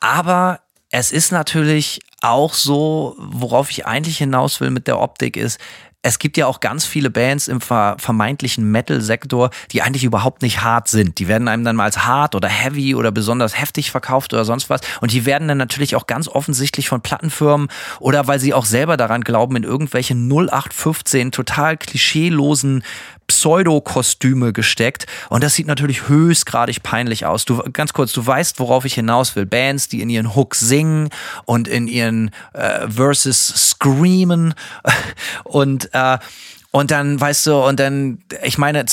Aber 0.00 0.60
es 0.88 1.12
ist 1.12 1.30
natürlich 1.30 2.00
auch 2.22 2.54
so, 2.54 3.16
worauf 3.18 3.70
ich 3.70 3.84
eigentlich 3.84 4.16
hinaus 4.16 4.62
will 4.62 4.70
mit 4.70 4.86
der 4.86 4.98
Optik 4.98 5.36
ist, 5.36 5.60
es 6.02 6.18
gibt 6.18 6.36
ja 6.36 6.46
auch 6.46 6.58
ganz 6.58 6.84
viele 6.84 7.10
Bands 7.10 7.46
im 7.46 7.60
vermeintlichen 7.60 8.68
Metal-Sektor, 8.70 9.50
die 9.70 9.82
eigentlich 9.82 10.02
überhaupt 10.02 10.42
nicht 10.42 10.62
hart 10.62 10.88
sind. 10.88 11.20
Die 11.20 11.28
werden 11.28 11.46
einem 11.46 11.64
dann 11.64 11.76
mal 11.76 11.84
als 11.84 12.04
hart 12.04 12.34
oder 12.34 12.48
heavy 12.48 12.96
oder 12.96 13.12
besonders 13.12 13.58
heftig 13.58 13.92
verkauft 13.92 14.34
oder 14.34 14.44
sonst 14.44 14.68
was. 14.68 14.80
Und 15.00 15.12
die 15.12 15.26
werden 15.26 15.46
dann 15.46 15.58
natürlich 15.58 15.94
auch 15.94 16.08
ganz 16.08 16.26
offensichtlich 16.26 16.88
von 16.88 17.02
Plattenfirmen 17.02 17.68
oder 18.00 18.26
weil 18.26 18.40
sie 18.40 18.52
auch 18.52 18.64
selber 18.64 18.96
daran 18.96 19.22
glauben, 19.22 19.54
in 19.54 19.62
irgendwelche 19.62 20.14
0815 20.14 21.30
total 21.30 21.76
klischeelosen 21.76 22.82
Pseudokostüme 23.26 24.52
gesteckt 24.52 25.06
und 25.28 25.42
das 25.42 25.54
sieht 25.54 25.66
natürlich 25.66 26.08
höchstgradig 26.08 26.82
peinlich 26.82 27.26
aus. 27.26 27.44
Du 27.44 27.62
ganz 27.72 27.92
kurz, 27.92 28.12
du 28.12 28.24
weißt, 28.24 28.58
worauf 28.60 28.84
ich 28.84 28.94
hinaus 28.94 29.36
will. 29.36 29.46
Bands, 29.46 29.88
die 29.88 30.02
in 30.02 30.10
ihren 30.10 30.34
Hooks 30.34 30.60
singen 30.60 31.08
und 31.44 31.68
in 31.68 31.88
ihren 31.88 32.30
äh, 32.52 32.88
Verses 32.88 33.70
screamen 33.70 34.54
und 35.44 35.90
äh, 35.92 36.18
und 36.72 36.90
dann, 36.90 37.20
weißt 37.20 37.46
du, 37.46 37.56
und 37.56 37.78
dann, 37.78 38.18
ich 38.42 38.56
meine, 38.56 38.86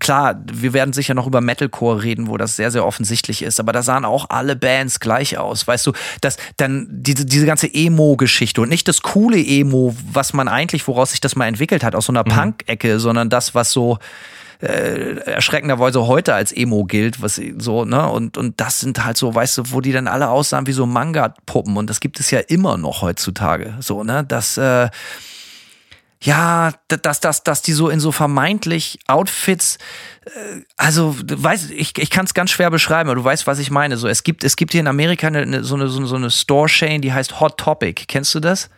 klar, 0.00 0.42
wir 0.52 0.72
werden 0.72 0.92
sicher 0.92 1.14
noch 1.14 1.28
über 1.28 1.40
Metalcore 1.40 2.02
reden, 2.02 2.26
wo 2.26 2.36
das 2.36 2.56
sehr, 2.56 2.72
sehr 2.72 2.84
offensichtlich 2.84 3.42
ist, 3.42 3.60
aber 3.60 3.72
da 3.72 3.82
sahen 3.82 4.04
auch 4.04 4.26
alle 4.28 4.56
Bands 4.56 4.98
gleich 4.98 5.38
aus, 5.38 5.68
weißt 5.68 5.86
du, 5.86 5.92
dass 6.20 6.36
dann 6.56 6.88
diese, 6.90 7.24
diese 7.24 7.46
ganze 7.46 7.72
Emo-Geschichte 7.72 8.60
und 8.60 8.68
nicht 8.68 8.88
das 8.88 9.02
coole 9.02 9.38
Emo, 9.38 9.94
was 10.12 10.32
man 10.32 10.48
eigentlich, 10.48 10.86
woraus 10.88 11.12
sich 11.12 11.20
das 11.20 11.36
mal 11.36 11.46
entwickelt 11.46 11.84
hat, 11.84 11.94
aus 11.94 12.06
so 12.06 12.12
einer 12.12 12.24
mhm. 12.24 12.32
Punk-Ecke, 12.32 12.98
sondern 12.98 13.30
das, 13.30 13.54
was 13.54 13.70
so, 13.70 13.98
äh, 14.60 15.14
erschreckenderweise 15.20 16.08
heute 16.08 16.34
als 16.34 16.50
Emo 16.50 16.84
gilt, 16.84 17.22
was 17.22 17.40
so, 17.58 17.84
ne? 17.84 18.10
Und, 18.10 18.36
und 18.36 18.60
das 18.60 18.80
sind 18.80 19.02
halt 19.02 19.16
so, 19.16 19.34
weißt 19.34 19.58
du, 19.58 19.62
wo 19.70 19.80
die 19.80 19.92
dann 19.92 20.06
alle 20.06 20.28
aussahen 20.28 20.66
wie 20.66 20.72
so 20.72 20.84
Manga-Puppen. 20.84 21.78
Und 21.78 21.88
das 21.88 22.00
gibt 22.00 22.20
es 22.20 22.30
ja 22.30 22.40
immer 22.40 22.76
noch 22.76 23.00
heutzutage. 23.00 23.74
So, 23.80 24.04
ne? 24.04 24.22
Das, 24.28 24.58
äh, 24.58 24.90
ja, 26.22 26.72
dass, 26.88 27.20
dass, 27.20 27.44
dass 27.44 27.62
die 27.62 27.72
so 27.72 27.88
in 27.88 27.98
so 27.98 28.12
vermeintlich 28.12 28.98
Outfits, 29.06 29.78
äh, 30.26 30.30
also 30.76 31.16
weiß 31.18 31.70
ich, 31.70 31.96
ich 31.96 32.10
kann 32.10 32.26
es 32.26 32.34
ganz 32.34 32.50
schwer 32.50 32.70
beschreiben, 32.70 33.08
aber 33.08 33.16
du 33.16 33.24
weißt, 33.24 33.46
was 33.46 33.58
ich 33.58 33.70
meine. 33.70 33.96
So, 33.96 34.06
es 34.06 34.22
gibt, 34.22 34.44
es 34.44 34.56
gibt 34.56 34.72
hier 34.72 34.80
in 34.80 34.86
Amerika 34.86 35.28
eine, 35.28 35.64
so 35.64 35.74
eine, 35.76 35.88
so 35.88 36.16
eine 36.16 36.30
Store-Chain, 36.30 37.00
die 37.00 37.12
heißt 37.12 37.40
Hot 37.40 37.56
Topic. 37.56 38.04
Kennst 38.06 38.34
du 38.34 38.40
das? 38.40 38.68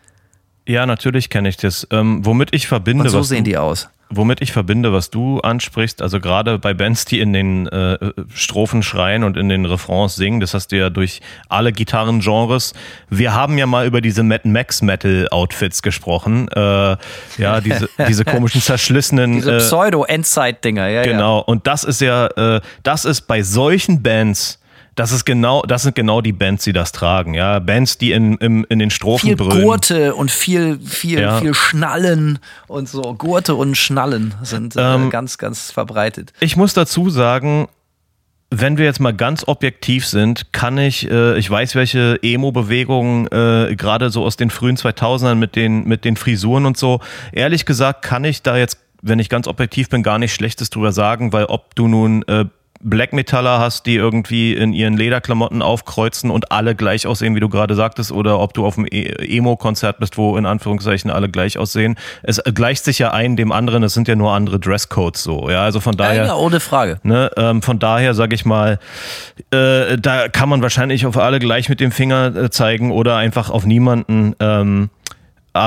Ja, 0.66 0.86
natürlich 0.86 1.30
kenne 1.30 1.48
ich 1.48 1.56
das. 1.56 1.86
Ähm, 1.90 2.24
womit 2.24 2.54
ich 2.54 2.68
verbinde. 2.68 3.04
Und 3.04 3.10
so 3.10 3.22
sehen 3.22 3.44
die 3.44 3.58
aus 3.58 3.88
womit 4.14 4.40
ich 4.40 4.52
verbinde, 4.52 4.92
was 4.92 5.10
du 5.10 5.40
ansprichst, 5.40 6.02
also 6.02 6.20
gerade 6.20 6.58
bei 6.58 6.74
Bands, 6.74 7.04
die 7.04 7.20
in 7.20 7.32
den 7.32 7.66
äh, 7.68 7.98
Strophen 8.34 8.82
schreien 8.82 9.24
und 9.24 9.36
in 9.36 9.48
den 9.48 9.66
Refrains 9.66 10.14
singen, 10.16 10.40
das 10.40 10.54
hast 10.54 10.72
du 10.72 10.78
ja 10.78 10.90
durch 10.90 11.20
alle 11.48 11.72
Gitarrengenres. 11.72 12.74
Wir 13.10 13.34
haben 13.34 13.58
ja 13.58 13.66
mal 13.66 13.86
über 13.86 14.00
diese 14.00 14.22
Mad 14.22 14.48
Max 14.48 14.82
Metal 14.82 15.28
Outfits 15.30 15.82
gesprochen, 15.82 16.48
äh, 16.48 16.96
ja, 17.38 17.60
diese, 17.60 17.88
diese 18.08 18.24
komischen 18.24 18.60
zerschlissenen 18.60 19.34
diese 19.34 19.56
äh, 19.56 19.58
Pseudo-Endzeit-Dinger, 19.58 20.88
ja, 20.88 21.02
genau. 21.02 21.38
Ja. 21.38 21.44
Und 21.44 21.66
das 21.66 21.84
ist 21.84 22.00
ja, 22.00 22.26
äh, 22.26 22.60
das 22.82 23.04
ist 23.04 23.22
bei 23.22 23.42
solchen 23.42 24.02
Bands 24.02 24.61
das 24.94 25.12
ist 25.12 25.24
genau, 25.24 25.62
das 25.62 25.82
sind 25.82 25.94
genau 25.94 26.20
die 26.20 26.32
Bands, 26.32 26.64
die 26.64 26.72
das 26.72 26.92
tragen, 26.92 27.34
ja. 27.34 27.58
Bands, 27.60 27.96
die 27.96 28.12
in, 28.12 28.36
in, 28.36 28.64
in 28.64 28.78
den 28.78 28.90
Strophen 28.90 29.28
viel 29.28 29.36
brüllen. 29.36 29.62
Gurte 29.62 30.14
und 30.14 30.30
viel, 30.30 30.78
viel, 30.80 31.20
ja. 31.20 31.40
viel 31.40 31.54
Schnallen 31.54 32.38
und 32.68 32.88
so. 32.88 33.14
Gurte 33.14 33.54
und 33.54 33.76
Schnallen 33.76 34.34
sind 34.42 34.76
äh, 34.76 34.94
ähm, 34.94 35.10
ganz, 35.10 35.38
ganz 35.38 35.70
verbreitet. 35.70 36.32
Ich 36.40 36.56
muss 36.56 36.74
dazu 36.74 37.08
sagen, 37.08 37.68
wenn 38.50 38.76
wir 38.76 38.84
jetzt 38.84 39.00
mal 39.00 39.14
ganz 39.14 39.48
objektiv 39.48 40.06
sind, 40.06 40.52
kann 40.52 40.76
ich, 40.76 41.10
äh, 41.10 41.38
ich 41.38 41.50
weiß, 41.50 41.74
welche 41.74 42.18
Emo-Bewegungen 42.22 43.26
äh, 43.28 43.74
gerade 43.76 44.10
so 44.10 44.24
aus 44.24 44.36
den 44.36 44.50
frühen 44.50 44.76
2000ern 44.76 45.36
mit 45.36 45.56
den, 45.56 45.84
mit 45.84 46.04
den 46.04 46.16
Frisuren 46.16 46.66
und 46.66 46.76
so, 46.76 47.00
ehrlich 47.32 47.64
gesagt, 47.64 48.02
kann 48.02 48.24
ich 48.24 48.42
da 48.42 48.58
jetzt, 48.58 48.78
wenn 49.00 49.18
ich 49.18 49.30
ganz 49.30 49.48
objektiv 49.48 49.88
bin, 49.88 50.02
gar 50.02 50.18
nicht 50.18 50.34
Schlechtes 50.34 50.68
drüber 50.68 50.92
sagen, 50.92 51.32
weil 51.32 51.46
ob 51.46 51.74
du 51.74 51.88
nun 51.88 52.24
äh, 52.24 52.44
Black 52.82 53.12
Metaller 53.12 53.58
hast, 53.58 53.86
die 53.86 53.94
irgendwie 53.94 54.54
in 54.54 54.72
ihren 54.72 54.96
Lederklamotten 54.96 55.62
aufkreuzen 55.62 56.30
und 56.30 56.50
alle 56.50 56.74
gleich 56.74 57.06
aussehen, 57.06 57.34
wie 57.34 57.40
du 57.40 57.48
gerade 57.48 57.74
sagtest, 57.74 58.12
oder 58.12 58.40
ob 58.40 58.54
du 58.54 58.66
auf 58.66 58.76
einem 58.76 58.86
e- 58.90 59.36
Emo-Konzert 59.36 59.98
bist, 59.98 60.18
wo 60.18 60.36
in 60.36 60.46
Anführungszeichen 60.46 61.10
alle 61.10 61.28
gleich 61.28 61.58
aussehen. 61.58 61.96
Es 62.22 62.42
gleicht 62.54 62.84
sich 62.84 62.98
ja 62.98 63.12
ein 63.12 63.36
dem 63.36 63.52
anderen, 63.52 63.82
es 63.82 63.94
sind 63.94 64.08
ja 64.08 64.16
nur 64.16 64.32
andere 64.32 64.58
Dresscodes 64.58 65.22
so. 65.22 65.48
Ja, 65.48 65.62
also 65.62 65.80
von 65.80 65.96
daher. 65.96 66.26
Ja, 66.26 66.34
ohne 66.34 66.60
Frage. 66.60 66.98
Ne, 67.02 67.30
ähm, 67.36 67.62
von 67.62 67.78
daher 67.78 68.14
sage 68.14 68.34
ich 68.34 68.44
mal, 68.44 68.78
äh, 69.52 69.96
da 69.98 70.28
kann 70.28 70.48
man 70.48 70.62
wahrscheinlich 70.62 71.06
auf 71.06 71.16
alle 71.16 71.38
gleich 71.38 71.68
mit 71.68 71.80
dem 71.80 71.92
Finger 71.92 72.34
äh, 72.34 72.50
zeigen 72.50 72.90
oder 72.90 73.16
einfach 73.16 73.50
auf 73.50 73.64
niemanden. 73.64 74.34
Ähm, 74.40 74.90
Äh, 75.54 75.58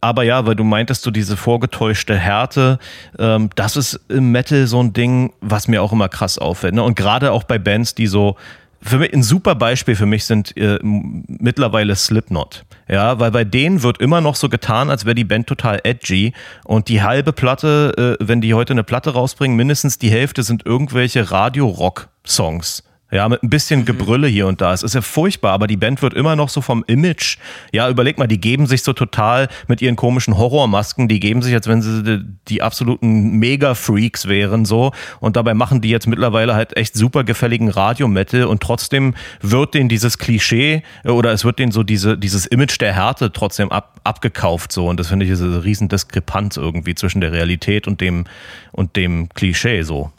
aber 0.00 0.22
ja, 0.24 0.44
weil 0.44 0.56
du 0.56 0.64
meintest, 0.64 1.06
du 1.06 1.10
diese 1.10 1.36
vorgetäuschte 1.36 2.16
Härte, 2.16 2.78
ähm, 3.18 3.50
das 3.54 3.76
ist 3.76 4.00
im 4.08 4.32
Metal 4.32 4.66
so 4.66 4.82
ein 4.82 4.92
Ding, 4.92 5.32
was 5.40 5.68
mir 5.68 5.82
auch 5.82 5.92
immer 5.92 6.08
krass 6.08 6.38
auffällt. 6.38 6.74
Ne? 6.74 6.82
Und 6.82 6.96
gerade 6.96 7.32
auch 7.32 7.44
bei 7.44 7.58
Bands, 7.58 7.94
die 7.94 8.08
so 8.08 8.36
für 8.82 8.98
mich 8.98 9.12
ein 9.12 9.22
super 9.22 9.54
Beispiel 9.54 9.94
für 9.94 10.06
mich 10.06 10.24
sind 10.24 10.56
äh, 10.56 10.78
mittlerweile 10.82 11.94
Slipknot. 11.94 12.64
Ja, 12.88 13.20
weil 13.20 13.30
bei 13.30 13.44
denen 13.44 13.82
wird 13.84 14.00
immer 14.00 14.20
noch 14.20 14.34
so 14.34 14.48
getan, 14.48 14.90
als 14.90 15.04
wäre 15.04 15.14
die 15.14 15.24
Band 15.24 15.46
total 15.46 15.80
edgy 15.84 16.32
und 16.64 16.88
die 16.88 17.02
halbe 17.02 17.32
Platte, 17.32 18.18
äh, 18.20 18.26
wenn 18.26 18.40
die 18.40 18.54
heute 18.54 18.72
eine 18.72 18.82
Platte 18.82 19.10
rausbringen, 19.10 19.56
mindestens 19.56 19.98
die 19.98 20.10
Hälfte 20.10 20.42
sind 20.42 20.66
irgendwelche 20.66 21.30
Radio-Rock-Songs. 21.30 22.82
Ja, 23.12 23.28
mit 23.28 23.42
ein 23.42 23.50
bisschen 23.50 23.80
mhm. 23.80 23.84
Gebrülle 23.84 24.26
hier 24.26 24.46
und 24.46 24.62
da. 24.62 24.72
Es 24.72 24.82
ist 24.82 24.94
ja 24.94 25.02
furchtbar, 25.02 25.52
aber 25.52 25.66
die 25.66 25.76
Band 25.76 26.00
wird 26.00 26.14
immer 26.14 26.34
noch 26.34 26.48
so 26.48 26.62
vom 26.62 26.82
Image. 26.86 27.36
Ja, 27.70 27.90
überleg 27.90 28.16
mal, 28.16 28.26
die 28.26 28.40
geben 28.40 28.66
sich 28.66 28.82
so 28.82 28.94
total 28.94 29.48
mit 29.68 29.82
ihren 29.82 29.96
komischen 29.96 30.38
Horrormasken, 30.38 31.08
die 31.08 31.20
geben 31.20 31.42
sich, 31.42 31.52
als 31.52 31.68
wenn 31.68 31.82
sie 31.82 32.02
die, 32.02 32.24
die 32.48 32.62
absoluten 32.62 33.38
Mega-Freaks 33.38 34.28
wären, 34.28 34.64
so. 34.64 34.92
Und 35.20 35.36
dabei 35.36 35.52
machen 35.52 35.82
die 35.82 35.90
jetzt 35.90 36.06
mittlerweile 36.06 36.54
halt 36.54 36.74
echt 36.78 36.94
super 36.94 37.22
gefälligen 37.22 37.68
Radiometal 37.68 38.44
und 38.44 38.62
trotzdem 38.62 39.14
wird 39.42 39.74
denen 39.74 39.90
dieses 39.90 40.16
Klischee 40.16 40.82
äh, 41.04 41.10
oder 41.10 41.32
es 41.32 41.44
wird 41.44 41.58
denen 41.58 41.70
so 41.70 41.82
diese, 41.82 42.16
dieses 42.16 42.46
Image 42.46 42.80
der 42.80 42.94
Härte 42.94 43.30
trotzdem 43.30 43.70
ab, 43.70 44.00
abgekauft, 44.04 44.72
so. 44.72 44.88
Und 44.88 44.98
das 44.98 45.08
finde 45.08 45.26
ich 45.26 45.32
ist 45.32 45.42
eine 45.42 45.64
riesen 45.64 45.88
Diskrepanz 45.88 46.56
irgendwie 46.56 46.94
zwischen 46.94 47.20
der 47.20 47.32
Realität 47.32 47.86
und 47.86 48.00
dem, 48.00 48.24
und 48.72 48.96
dem 48.96 49.28
Klischee, 49.34 49.82
so. 49.82 50.10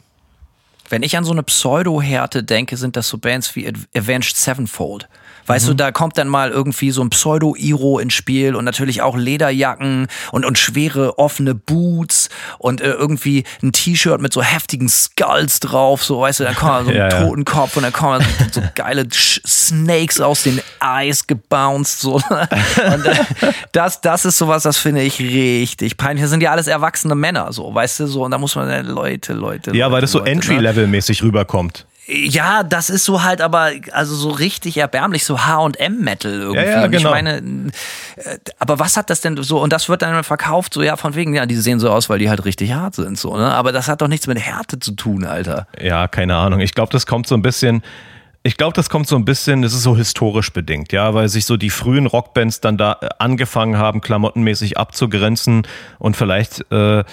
Wenn 0.88 1.02
ich 1.02 1.16
an 1.16 1.24
so 1.24 1.32
eine 1.32 1.42
Pseudo-Härte 1.42 2.44
denke, 2.44 2.76
sind 2.76 2.96
das 2.96 3.08
so 3.08 3.18
Bands 3.18 3.56
wie 3.56 3.72
Avenged 3.94 4.36
Sevenfold. 4.36 5.08
Weißt 5.46 5.66
mhm. 5.66 5.70
du, 5.70 5.74
da 5.76 5.92
kommt 5.92 6.18
dann 6.18 6.28
mal 6.28 6.50
irgendwie 6.50 6.90
so 6.90 7.02
ein 7.02 7.10
Pseudo-Iro 7.10 7.98
ins 7.98 8.14
Spiel 8.14 8.54
und 8.54 8.64
natürlich 8.64 9.02
auch 9.02 9.16
Lederjacken 9.16 10.06
und, 10.32 10.44
und 10.44 10.58
schwere 10.58 11.18
offene 11.18 11.54
Boots 11.54 12.28
und 12.58 12.80
äh, 12.80 12.92
irgendwie 12.92 13.44
ein 13.62 13.72
T-Shirt 13.72 14.20
mit 14.20 14.32
so 14.32 14.42
heftigen 14.42 14.88
Skulls 14.88 15.60
drauf, 15.60 16.04
so 16.04 16.20
weißt 16.20 16.40
du, 16.40 16.44
dann 16.44 16.54
kommt 16.54 16.86
so 16.86 16.90
ein 16.90 16.96
ja, 16.96 17.08
Totenkopf 17.08 17.76
und 17.76 17.82
dann 17.82 17.92
kommen 17.92 18.24
so, 18.52 18.60
so 18.60 18.66
geile 18.74 19.06
Snakes 19.12 20.20
aus 20.20 20.42
den 20.44 20.60
Eis 20.80 21.26
gebounced, 21.26 22.00
so. 22.00 22.14
Und 22.94 23.06
äh, 23.06 23.14
das, 23.72 24.00
das 24.00 24.24
ist 24.24 24.38
sowas, 24.38 24.62
das 24.62 24.76
finde 24.76 25.02
ich 25.02 25.18
richtig 25.20 25.96
peinlich. 25.96 26.22
Das 26.22 26.30
sind 26.30 26.42
ja 26.42 26.50
alles 26.50 26.66
erwachsene 26.66 27.14
Männer, 27.14 27.52
so, 27.52 27.74
weißt 27.74 28.00
du, 28.00 28.06
so. 28.06 28.24
Und 28.24 28.30
da 28.30 28.38
muss 28.38 28.54
man, 28.56 28.68
äh, 28.68 28.82
Leute, 28.82 29.32
Leute. 29.32 29.70
Ja, 29.74 29.86
Leute, 29.86 29.94
weil 29.94 30.00
das 30.02 30.12
so 30.12 30.20
ne? 30.20 30.30
Entry-Level-mäßig 30.30 31.22
rüberkommt. 31.22 31.86
Ja, 32.06 32.62
das 32.62 32.90
ist 32.90 33.04
so 33.04 33.22
halt 33.22 33.40
aber, 33.40 33.70
also 33.92 34.14
so 34.14 34.28
richtig 34.28 34.76
erbärmlich, 34.76 35.24
so 35.24 35.40
H&M-Metal 35.40 36.32
irgendwie. 36.32 36.58
Ja, 36.58 36.82
ja, 36.82 36.86
genau. 36.86 36.98
Ich 36.98 37.04
meine, 37.04 37.36
äh, 38.16 38.38
aber 38.58 38.78
was 38.78 38.96
hat 38.96 39.08
das 39.08 39.22
denn 39.22 39.42
so, 39.42 39.62
und 39.62 39.72
das 39.72 39.88
wird 39.88 40.02
dann 40.02 40.22
verkauft, 40.22 40.74
so 40.74 40.82
ja, 40.82 40.96
von 40.96 41.14
wegen, 41.14 41.34
ja, 41.34 41.46
die 41.46 41.56
sehen 41.56 41.80
so 41.80 41.90
aus, 41.90 42.10
weil 42.10 42.18
die 42.18 42.28
halt 42.28 42.44
richtig 42.44 42.74
hart 42.74 42.94
sind, 42.94 43.18
so, 43.18 43.36
ne? 43.36 43.52
Aber 43.52 43.72
das 43.72 43.88
hat 43.88 44.02
doch 44.02 44.08
nichts 44.08 44.26
mit 44.26 44.38
Härte 44.38 44.78
zu 44.78 44.92
tun, 44.92 45.24
Alter. 45.24 45.66
Ja, 45.80 46.06
keine 46.06 46.36
Ahnung. 46.36 46.60
Ich 46.60 46.74
glaube, 46.74 46.92
das 46.92 47.06
kommt 47.06 47.26
so 47.26 47.36
ein 47.36 47.42
bisschen, 47.42 47.82
ich 48.42 48.58
glaube, 48.58 48.74
das 48.74 48.90
kommt 48.90 49.08
so 49.08 49.16
ein 49.16 49.24
bisschen, 49.24 49.62
das 49.62 49.72
ist 49.72 49.82
so 49.82 49.96
historisch 49.96 50.52
bedingt, 50.52 50.92
ja, 50.92 51.14
weil 51.14 51.30
sich 51.30 51.46
so 51.46 51.56
die 51.56 51.70
frühen 51.70 52.04
Rockbands 52.04 52.60
dann 52.60 52.76
da 52.76 52.98
äh, 53.00 53.08
angefangen 53.18 53.78
haben, 53.78 54.02
klamottenmäßig 54.02 54.76
abzugrenzen 54.76 55.66
und 55.98 56.18
vielleicht, 56.18 56.70
äh, 56.70 57.04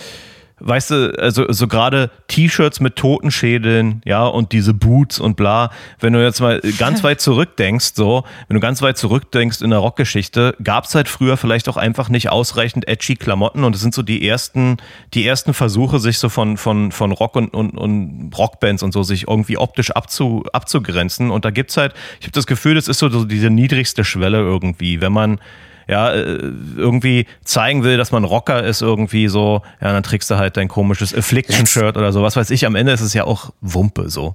weißt 0.62 0.92
du, 0.92 1.20
also 1.20 1.52
so 1.52 1.68
gerade 1.68 2.10
T-Shirts 2.28 2.80
mit 2.80 2.96
Totenschädeln, 2.96 4.02
ja, 4.06 4.26
und 4.26 4.52
diese 4.52 4.74
Boots 4.74 5.20
und 5.20 5.36
bla. 5.36 5.72
Wenn 6.00 6.14
du 6.14 6.24
jetzt 6.24 6.40
mal 6.40 6.62
ganz 6.78 7.04
weit 7.04 7.22
zurückdenkst, 7.22 7.92
so, 7.96 8.24
wenn 8.48 8.56
du 8.56 8.62
ganz 8.62 8.82
weit 8.82 8.98
zurückdenkst 8.98 9.62
in 9.62 9.72
der 9.72 9.80
Rockgeschichte, 9.80 10.56
gab 10.64 10.86
es 10.86 10.96
halt 10.96 11.10
früher 11.10 11.38
vielleicht 11.38 11.68
auch 11.70 11.78
einfach 11.78 12.10
nicht 12.10 12.30
ausreichend 12.30 12.88
edgy 12.88 13.16
Klamotten 13.16 13.64
und 13.64 13.76
es 13.76 13.82
sind 13.82 13.94
so 13.94 14.04
die 14.04 14.28
ersten, 14.28 14.78
die 15.14 15.26
ersten 15.26 15.54
Versuche, 15.54 16.00
sich 16.00 16.20
so 16.20 16.30
von, 16.30 16.58
von, 16.58 16.92
von 16.92 17.12
Rock 17.12 17.36
und, 17.36 17.54
und, 17.54 17.78
und 17.78 18.32
Rockbands 18.38 18.84
und 18.84 18.94
so 18.94 19.04
sich 19.04 19.28
irgendwie 19.28 19.58
optisch 19.58 19.92
abzu, 19.92 20.44
abzugrenzen. 20.54 21.32
Und 21.32 21.46
da 21.46 21.52
gibt's 21.52 21.78
halt, 21.78 21.94
ich 22.20 22.26
habe 22.26 22.34
das 22.34 22.48
Gefühl, 22.48 22.76
das 22.76 22.88
ist 22.88 23.00
so, 23.00 23.10
so 23.10 23.26
diese 23.26 23.50
niedrigste 23.50 24.04
Schwelle 24.04 24.38
irgendwie, 24.38 25.02
wenn 25.02 25.12
man 25.14 25.40
ja, 25.92 26.12
äh, 26.12 26.52
irgendwie 26.78 27.28
zeigen 27.44 27.84
will, 27.84 27.98
dass 27.98 28.12
man 28.12 28.24
Rocker 28.24 28.64
ist, 28.64 28.82
irgendwie 28.82 29.28
so, 29.28 29.62
ja, 29.82 29.92
dann 29.92 30.04
trägst 30.04 30.32
du 30.32 30.38
halt 30.38 30.58
dein 30.58 30.70
komisches 30.70 31.14
Affliction-Shirt 31.14 31.98
oder 31.98 32.14
so, 32.14 32.24
was 32.24 32.36
weiß 32.36 32.50
ich. 32.50 32.66
Am 32.66 32.76
Ende 32.76 32.94
ist 32.94 33.02
es 33.02 33.14
ja 33.14 33.26
auch 33.26 33.52
Wumpe 33.60 34.10
so. 34.10 34.34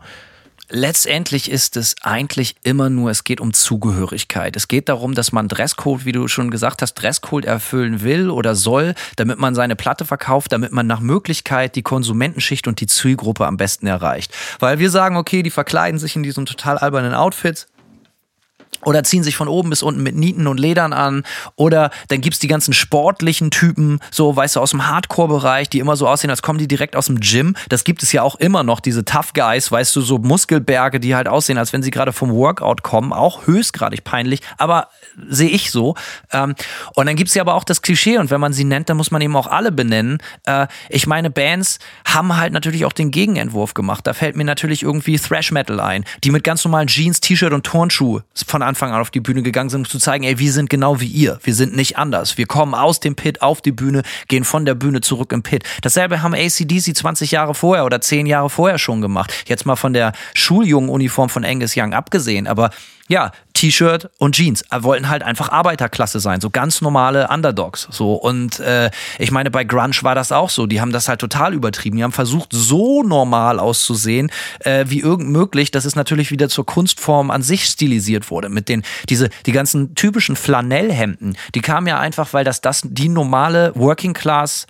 Letztendlich 0.68 1.48
ist 1.48 1.76
es 1.76 1.94
eigentlich 2.02 2.57
immer 2.64 2.90
nur, 2.90 3.11
es 3.11 3.22
geht 3.22 3.40
um 3.40 3.52
Zugehörigkeit. 3.52 4.57
Es 4.57 4.66
geht 4.66 4.88
darum, 4.88 5.14
dass 5.14 5.30
man 5.30 5.46
Dresscode, 5.46 6.04
wie 6.04 6.12
du 6.12 6.26
schon 6.26 6.50
gesagt 6.50 6.82
hast, 6.82 6.94
Dresscode 6.94 7.44
erfüllen 7.44 8.02
will 8.02 8.30
oder 8.30 8.57
soll, 8.57 8.94
damit 9.14 9.38
man 9.38 9.54
seine 9.54 9.76
Platte 9.76 10.04
verkauft, 10.04 10.52
damit 10.52 10.72
man 10.72 10.88
nach 10.88 11.00
Möglichkeit 11.00 11.76
die 11.76 11.82
Konsumentenschicht 11.82 12.66
und 12.66 12.80
die 12.80 12.88
Zielgruppe 12.88 13.46
am 13.46 13.57
besten 13.57 13.86
erreicht. 13.86 14.34
Weil 14.59 14.80
wir 14.80 14.90
sagen, 14.90 15.16
okay, 15.16 15.44
die 15.44 15.50
verkleiden 15.50 16.00
sich 16.00 16.16
in 16.16 16.24
diesen 16.24 16.46
total 16.46 16.78
albernen 16.78 17.14
Outfits, 17.14 17.68
oder 18.85 19.03
ziehen 19.05 19.22
sich 19.22 19.37
von 19.37 19.49
oben 19.49 19.70
bis 19.70 19.83
unten 19.83 20.03
mit 20.03 20.16
Nieten 20.16 20.47
und 20.47 20.59
Ledern 20.59 20.93
an. 20.93 21.24
Oder 21.57 21.91
dann 22.09 22.20
gibt's 22.20 22.39
die 22.39 22.49
ganzen 22.49 22.72
sportlichen 22.72 23.51
Typen, 23.51 24.01
so, 24.11 24.35
weißt 24.35 24.57
du, 24.57 24.61
aus 24.61 24.70
dem 24.70 24.87
Hardcore-Bereich, 24.87 25.68
die 25.68 25.79
immer 25.79 25.97
so 25.97 26.09
aussehen, 26.09 26.31
als 26.31 26.43
kommen 26.43 26.59
die 26.59 26.68
direkt 26.68 26.97
aus 26.97 27.07
dem 27.07 27.20
Gym. 27.20 27.55
Das 27.68 27.85
gibt 27.85 28.03
es 28.03 28.12
ja 28.12 28.22
auch 28.22 28.37
immer 28.37 28.62
noch, 28.62 28.81
diese 28.81 29.05
Tough 29.05 29.33
Guys, 29.35 29.70
weißt 29.70 29.95
du, 29.97 30.01
so 30.01 30.18
Muskelberge, 30.18 31.01
die 31.01 31.14
halt 31.14 31.29
aussehen, 31.29 31.59
als 31.59 31.72
wenn 31.72 31.83
sie 31.83 31.91
gerade 31.91 32.12
vom 32.12 32.33
Workout 32.33 32.83
kommen. 32.83 33.12
Auch 33.12 33.47
höchstgradig 33.47 34.05
peinlich, 34.05 34.41
aber 34.59 34.89
sehe 35.29 35.49
ich 35.49 35.71
so. 35.71 35.95
Ähm, 36.33 36.55
und 36.95 37.07
dann 37.07 37.17
gibt's 37.17 37.35
ja 37.35 37.43
aber 37.43 37.55
auch 37.55 37.64
das 37.64 37.83
Klischee 37.83 38.19
und 38.19 38.31
wenn 38.31 38.41
man 38.41 38.53
sie 38.53 38.64
nennt, 38.64 38.89
dann 38.89 38.97
muss 38.97 39.11
man 39.11 39.21
eben 39.23 39.37
auch 39.37 39.47
alle 39.47 39.73
benennen. 39.73 40.19
Äh, 40.45 40.67
ich 40.89 41.07
meine, 41.07 41.31
Bands 41.31 41.79
haben 42.07 42.37
halt 42.37 42.53
natürlich 42.53 42.85
auch 42.85 42.93
den 42.93 43.11
Gegenentwurf 43.11 43.75
gemacht. 43.75 44.07
Da 44.07 44.12
fällt 44.12 44.37
mir 44.37 44.45
natürlich 44.45 44.83
irgendwie 44.83 45.19
Thrash 45.19 45.53
Metal 45.53 45.81
ein, 45.81 46.05
die 46.25 46.31
mit 46.31 46.45
ganz 46.45 46.64
normalen 46.64 46.89
Jeans, 46.89 47.21
T-Shirt 47.21 47.53
und 47.53 47.64
Turnschuh 47.64 48.21
von 48.47 48.62
Anfang 48.62 48.93
an 48.93 49.01
auf 49.01 49.11
die 49.11 49.21
Bühne 49.21 49.43
gegangen 49.43 49.71
sind, 49.71 49.81
um 49.81 49.87
zu 49.87 49.99
zeigen, 49.99 50.25
ey, 50.25 50.39
wir 50.39 50.53
sind 50.53 50.71
genau 50.71 51.01
wie 51.01 51.07
ihr. 51.07 51.39
Wir 51.43 51.55
sind 51.55 51.75
nicht 51.75 51.99
anders. 51.99 52.39
Wir 52.39 52.47
kommen 52.47 52.75
aus 52.75 53.01
dem 53.01 53.17
Pit 53.17 53.43
auf 53.43 53.61
die 53.61 53.73
Bühne, 53.73 54.03
gehen 54.29 54.45
von 54.45 54.64
der 54.64 54.75
Bühne 54.75 55.01
zurück 55.01 55.33
im 55.33 55.43
Pit. 55.43 55.64
Dasselbe 55.83 56.23
haben 56.23 56.35
ACDC 56.35 56.97
20 56.97 57.31
Jahre 57.31 57.55
vorher 57.55 57.85
oder 57.85 58.01
10 58.01 58.27
Jahre 58.27 58.51
vorher 58.51 58.79
schon 58.79 59.01
gemacht. 59.01 59.33
Jetzt 59.47 59.67
mal 59.67 59.77
von 59.77 59.93
der 59.93 60.12
Schuljungenuniform 60.35 61.29
von 61.29 61.45
Angus 61.45 61.75
Young 61.77 61.95
abgesehen, 61.95 62.47
aber 62.47 62.71
ja, 63.09 63.30
T-Shirt 63.54 64.11
und 64.18 64.34
Jeans. 64.34 64.64
Wir 64.70 64.82
wollten 64.82 65.09
halt 65.09 65.22
einfach 65.22 65.50
Arbeiterklasse 65.50 66.20
sein, 66.20 66.40
so 66.40 66.50
ganz 66.50 66.80
normale 66.80 67.28
Underdogs. 67.28 67.88
So 67.90 68.14
und 68.14 68.61
äh, 68.61 68.90
ich 69.18 69.30
meine, 69.30 69.50
bei 69.50 69.64
Grunge 69.64 69.96
war 70.02 70.14
das 70.14 70.32
auch 70.32 70.50
so. 70.50 70.66
Die 70.66 70.80
haben 70.80 70.92
das 70.92 71.09
halt 71.09 71.20
total 71.20 71.54
übertrieben. 71.54 71.96
Die 71.96 72.04
haben 72.04 72.12
versucht, 72.12 72.50
so 72.52 73.02
normal 73.02 73.59
auszusehen 73.59 74.30
äh, 74.61 74.84
wie 74.88 75.00
irgend 75.00 75.30
möglich, 75.30 75.70
dass 75.70 75.84
es 75.84 75.96
natürlich 75.96 76.30
wieder 76.30 76.48
zur 76.48 76.66
Kunstform 76.66 77.30
an 77.30 77.42
sich 77.42 77.64
stilisiert 77.64 78.30
wurde. 78.30 78.48
Mit 78.48 78.68
den 78.68 78.82
diese 79.09 79.30
die 79.46 79.52
ganzen 79.52 79.94
typischen 79.94 80.36
Flanellhemden. 80.36 81.36
Die 81.54 81.61
kamen 81.61 81.86
ja 81.86 81.98
einfach, 81.98 82.32
weil 82.32 82.44
das 82.44 82.61
das 82.61 82.82
die 82.84 83.09
normale 83.09 83.72
Working 83.74 84.12
Class 84.12 84.66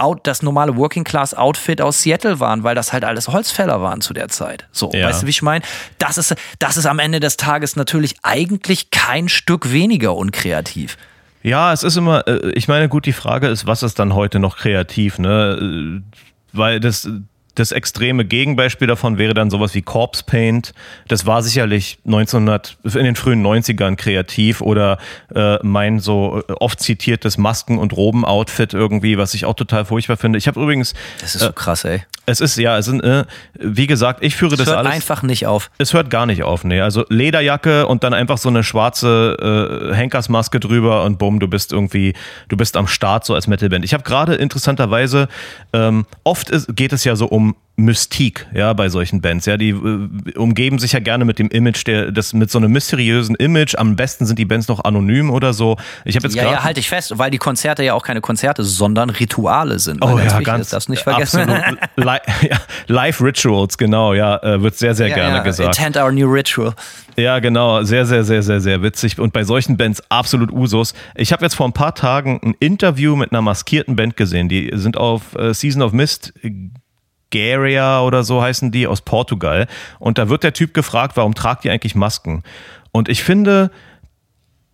Out, 0.00 0.26
das 0.26 0.42
normale 0.42 0.76
Working 0.76 1.04
Class 1.04 1.34
Outfit 1.34 1.80
aus 1.80 2.02
Seattle 2.02 2.40
waren, 2.40 2.62
weil 2.64 2.74
das 2.74 2.92
halt 2.92 3.04
alles 3.04 3.28
Holzfäller 3.28 3.80
waren 3.80 4.00
zu 4.00 4.14
der 4.14 4.28
Zeit. 4.28 4.66
So, 4.72 4.90
ja. 4.92 5.08
weißt 5.08 5.22
du, 5.22 5.26
wie 5.26 5.30
ich 5.30 5.42
meine? 5.42 5.64
Das 5.98 6.18
ist, 6.18 6.34
das 6.58 6.76
ist 6.76 6.86
am 6.86 6.98
Ende 6.98 7.20
des 7.20 7.36
Tages 7.36 7.76
natürlich 7.76 8.16
eigentlich 8.22 8.90
kein 8.90 9.28
Stück 9.28 9.72
weniger 9.72 10.16
unkreativ. 10.16 10.96
Ja, 11.42 11.72
es 11.72 11.82
ist 11.82 11.96
immer, 11.96 12.26
äh, 12.26 12.50
ich 12.52 12.68
meine, 12.68 12.88
gut, 12.88 13.06
die 13.06 13.12
Frage 13.12 13.48
ist, 13.48 13.66
was 13.66 13.82
ist 13.82 13.98
dann 13.98 14.14
heute 14.14 14.38
noch 14.38 14.56
kreativ, 14.56 15.18
ne? 15.18 15.58
Äh, 15.60 16.02
weil 16.52 16.80
das, 16.80 17.08
das 17.60 17.72
extreme 17.72 18.24
Gegenbeispiel 18.24 18.88
davon 18.88 19.18
wäre 19.18 19.34
dann 19.34 19.50
sowas 19.50 19.74
wie 19.74 19.82
Corpse 19.82 20.24
Paint. 20.24 20.72
Das 21.08 21.26
war 21.26 21.42
sicherlich 21.42 21.98
1900, 22.06 22.78
in 22.84 23.04
den 23.04 23.16
frühen 23.16 23.44
90ern 23.46 23.96
kreativ 23.96 24.60
oder 24.60 24.98
äh, 25.34 25.58
mein 25.62 26.00
so 26.00 26.42
äh, 26.48 26.52
oft 26.54 26.80
zitiertes 26.80 27.38
Masken- 27.38 27.78
und 27.78 27.92
Roben-Outfit 27.92 28.74
irgendwie, 28.74 29.18
was 29.18 29.34
ich 29.34 29.44
auch 29.44 29.54
total 29.54 29.84
furchtbar 29.84 30.16
finde. 30.16 30.38
Ich 30.38 30.48
habe 30.48 30.60
übrigens. 30.60 30.94
Das 31.20 31.34
ist 31.34 31.42
so 31.42 31.52
krass, 31.52 31.84
ey. 31.84 32.02
Es 32.26 32.40
ist, 32.40 32.56
ja, 32.58 32.78
es 32.78 32.86
sind, 32.86 33.02
äh, 33.02 33.24
wie 33.58 33.86
gesagt, 33.86 34.22
ich 34.22 34.36
führe 34.36 34.52
es 34.52 34.58
das 34.58 34.68
hört 34.68 34.78
alles. 34.78 34.92
einfach 34.92 35.22
nicht 35.22 35.46
auf. 35.46 35.70
Es 35.78 35.92
hört 35.92 36.10
gar 36.10 36.26
nicht 36.26 36.44
auf, 36.44 36.64
nee. 36.64 36.80
Also 36.80 37.04
Lederjacke 37.08 37.86
und 37.86 38.04
dann 38.04 38.14
einfach 38.14 38.38
so 38.38 38.48
eine 38.48 38.62
schwarze 38.62 39.90
äh, 39.90 39.94
Henkersmaske 39.94 40.60
drüber 40.60 41.02
und 41.04 41.18
bumm, 41.18 41.40
du 41.40 41.48
bist 41.48 41.72
irgendwie, 41.72 42.14
du 42.48 42.56
bist 42.56 42.76
am 42.76 42.86
Start 42.86 43.24
so 43.24 43.34
als 43.34 43.48
Metalband. 43.48 43.84
Ich 43.84 43.94
habe 43.94 44.04
gerade 44.04 44.36
interessanterweise, 44.36 45.28
ähm, 45.72 46.06
oft 46.22 46.50
ist, 46.50 46.76
geht 46.76 46.92
es 46.92 47.04
ja 47.04 47.16
so 47.16 47.26
um 47.26 47.49
um 47.50 47.56
Mystik, 47.80 48.46
ja, 48.54 48.72
bei 48.72 48.88
solchen 48.88 49.20
Bands. 49.20 49.46
Ja, 49.46 49.56
die 49.56 49.70
äh, 49.70 50.36
umgeben 50.36 50.78
sich 50.78 50.92
ja 50.92 51.00
gerne 51.00 51.24
mit 51.24 51.38
dem 51.38 51.48
Image, 51.48 51.86
der, 51.86 52.12
das 52.12 52.32
mit 52.32 52.50
so 52.50 52.58
einem 52.58 52.72
mysteriösen 52.72 53.34
Image. 53.36 53.74
Am 53.76 53.96
besten 53.96 54.26
sind 54.26 54.38
die 54.38 54.44
Bands 54.44 54.68
noch 54.68 54.84
anonym 54.84 55.30
oder 55.30 55.52
so. 55.52 55.76
Ich 56.04 56.16
habe 56.16 56.26
jetzt 56.26 56.36
ja, 56.36 56.44
ja, 56.44 56.62
halte 56.62 56.80
ich 56.80 56.88
fest, 56.88 57.16
weil 57.16 57.30
die 57.30 57.38
Konzerte 57.38 57.82
ja 57.82 57.94
auch 57.94 58.02
keine 58.02 58.20
Konzerte, 58.20 58.64
sondern 58.64 59.10
Rituale 59.10 59.78
sind. 59.78 60.04
Oh 60.04 60.18
ja, 60.18 60.40
ganz. 60.40 60.70
Das 60.70 60.88
nicht 60.88 61.02
vergessen. 61.02 61.48
Li 61.96 62.04
ja, 62.04 62.58
Live 62.86 63.20
Rituals, 63.20 63.78
genau, 63.78 64.14
ja, 64.14 64.36
äh, 64.42 64.62
wird 64.62 64.76
sehr, 64.76 64.94
sehr 64.94 65.08
ja, 65.08 65.14
gerne 65.14 65.36
ja. 65.36 65.42
gesagt. 65.42 65.78
Attend 65.78 65.96
our 65.96 66.12
new 66.12 66.30
ritual. 66.30 66.74
Ja, 67.16 67.38
genau, 67.38 67.82
sehr, 67.82 68.06
sehr, 68.06 68.24
sehr, 68.24 68.42
sehr, 68.42 68.60
sehr 68.60 68.82
witzig. 68.82 69.18
Und 69.18 69.32
bei 69.32 69.44
solchen 69.44 69.76
Bands 69.76 70.02
absolut 70.10 70.52
Usus. 70.52 70.94
Ich 71.14 71.32
habe 71.32 71.44
jetzt 71.44 71.54
vor 71.54 71.66
ein 71.66 71.72
paar 71.72 71.94
Tagen 71.94 72.40
ein 72.42 72.54
Interview 72.60 73.16
mit 73.16 73.32
einer 73.32 73.42
maskierten 73.42 73.96
Band 73.96 74.16
gesehen. 74.16 74.48
Die 74.48 74.70
sind 74.74 74.96
auf 74.96 75.34
äh, 75.34 75.52
Season 75.52 75.82
of 75.82 75.92
Mist 75.92 76.32
Garia 77.30 78.02
oder 78.02 78.24
so 78.24 78.42
heißen 78.42 78.70
die 78.70 78.86
aus 78.86 79.00
Portugal. 79.02 79.66
Und 79.98 80.18
da 80.18 80.28
wird 80.28 80.42
der 80.42 80.52
Typ 80.52 80.74
gefragt, 80.74 81.16
warum 81.16 81.34
tragt 81.34 81.64
ihr 81.64 81.72
eigentlich 81.72 81.94
Masken? 81.94 82.42
Und 82.92 83.08
ich 83.08 83.22
finde, 83.22 83.70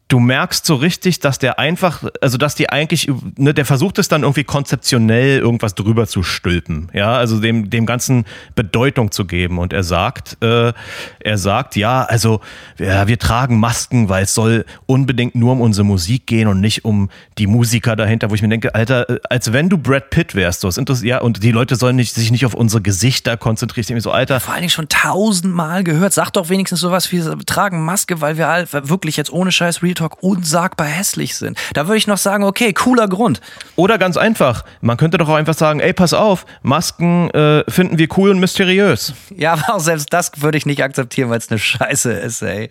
du 0.09 0.21
merkst 0.21 0.65
so 0.65 0.77
richtig, 0.77 1.19
dass 1.19 1.39
der 1.39 1.59
einfach, 1.59 2.05
also 2.21 2.39
dass 2.39 2.55
die 2.55 2.71
eigentlich, 2.71 3.11
ne, 3.37 3.53
der 3.53 3.65
versucht 3.65 3.99
es 3.99 4.09
dann 4.09 4.23
irgendwie 4.23 4.45
konzeptionell 4.45 5.39
irgendwas 5.39 5.75
drüber 5.75 6.07
zu 6.07 6.23
stülpen, 6.23 6.89
ja, 6.93 7.17
also 7.17 7.41
dem, 7.41 7.71
dem 7.71 7.87
Ganzen 7.87 8.25
Bedeutung 8.55 9.11
zu 9.11 9.25
geben. 9.25 9.59
Und 9.59 9.73
er 9.73 9.83
sagt, 9.83 10.43
äh, 10.45 10.73
er 11.19 11.39
sagt, 11.39 11.75
ja, 11.75 12.03
also 12.03 12.41
ja, 12.79 13.09
wir 13.09 13.19
tragen 13.19 13.59
Masken, 13.59 14.09
weil 14.09 14.25
es 14.25 14.35
soll 14.35 14.65
unbedingt 14.87 15.35
nur 15.35 15.53
um 15.53 15.61
unsere 15.61 15.85
Musik 15.85 16.27
gehen 16.27 16.47
und 16.47 16.61
nicht 16.61 16.85
um 16.85 17.11
die 17.39 17.49
Musiker 17.49 17.97
dahinter, 17.97 18.31
wo 18.31 18.35
ich 18.35 18.43
mir 18.43 18.49
denke, 18.49 18.77
Alter, 18.77 19.11
äh, 19.11 19.21
als 19.29 19.53
wenn 19.53 19.69
du 19.69 19.77
Brad 19.77 20.11
Pitt 20.11 20.37
wärst, 20.37 20.61
so, 20.61 20.71
ja, 21.03 21.21
und 21.21 21.43
die 21.43 21.51
Leute 21.51 21.75
sollen 21.75 21.97
nicht, 21.97 22.15
sich 22.15 22.31
nicht 22.31 22.47
auf 22.47 22.55
unsere 22.55 22.81
Gesichter 22.81 23.37
konzentrieren. 23.37 23.97
Ich 23.97 24.03
so, 24.05 24.13
Alter. 24.13 24.39
Vor 24.39 24.55
allen 24.55 24.63
Dingen 24.63 24.71
schon 24.71 24.89
tausendmal 24.89 25.83
gehört. 25.83 26.13
Sag 26.13 26.31
doch 26.31 26.49
wenigstens 26.49 26.79
sowas 26.79 27.11
wie, 27.11 27.25
wir 27.25 27.39
tragen 27.45 27.85
Maske, 27.85 28.21
weil 28.21 28.39
wir 28.39 28.47
halt 28.47 28.73
wirklich 28.89 29.17
jetzt 29.17 29.33
ohne 29.33 29.51
Scheiß 29.51 29.83
Real 29.83 29.96
Talk 29.97 30.23
unsagbar 30.23 30.87
hässlich 30.87 31.37
sind. 31.37 31.59
Da 31.75 31.87
würde 31.87 31.99
ich 31.99 32.07
noch 32.07 32.19
sagen, 32.19 32.45
okay, 32.45 32.73
cooler 32.73 33.09
Grund. 33.09 33.41
Oder 33.75 33.99
ganz 33.99 34.17
einfach, 34.17 34.65
man 34.81 34.97
könnte 34.97 35.19
doch 35.19 35.29
auch 35.29 35.35
einfach 35.35 35.55
sagen, 35.55 35.81
ey, 35.81 35.93
pass 35.93 36.15
auf, 36.15 36.47
Masken 36.63 37.31
äh, 37.31 37.65
finden 37.69 37.99
wir 37.99 38.09
cool 38.17 38.31
und 38.31 38.39
mysteriös. 38.39 39.15
Ja, 39.35 39.53
aber 39.55 39.75
auch 39.75 39.81
selbst 39.81 40.13
das 40.13 40.33
würde 40.37 40.59
ich 40.59 40.67
nicht 40.67 40.83
akzeptieren, 40.83 41.31
weil 41.31 41.39
es 41.39 41.51
eine 41.51 41.59
Scheiße 41.59 42.13
ist, 42.13 42.43
ey. 42.43 42.69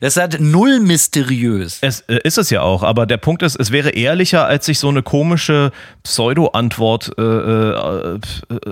Das 0.00 0.16
ist 0.16 0.20
halt 0.20 0.40
null 0.40 0.80
mysteriös. 0.80 1.78
Es 1.80 2.00
äh, 2.02 2.18
ist 2.22 2.38
es 2.38 2.50
ja 2.50 2.62
auch, 2.62 2.82
aber 2.82 3.06
der 3.06 3.16
Punkt 3.16 3.42
ist, 3.42 3.56
es 3.56 3.70
wäre 3.70 3.90
ehrlicher, 3.90 4.46
als 4.46 4.66
sich 4.66 4.78
so 4.78 4.88
eine 4.88 5.02
komische 5.02 5.72
Pseudo-Antwort 6.02 7.12
äh, 7.18 7.22
äh, 7.22 8.20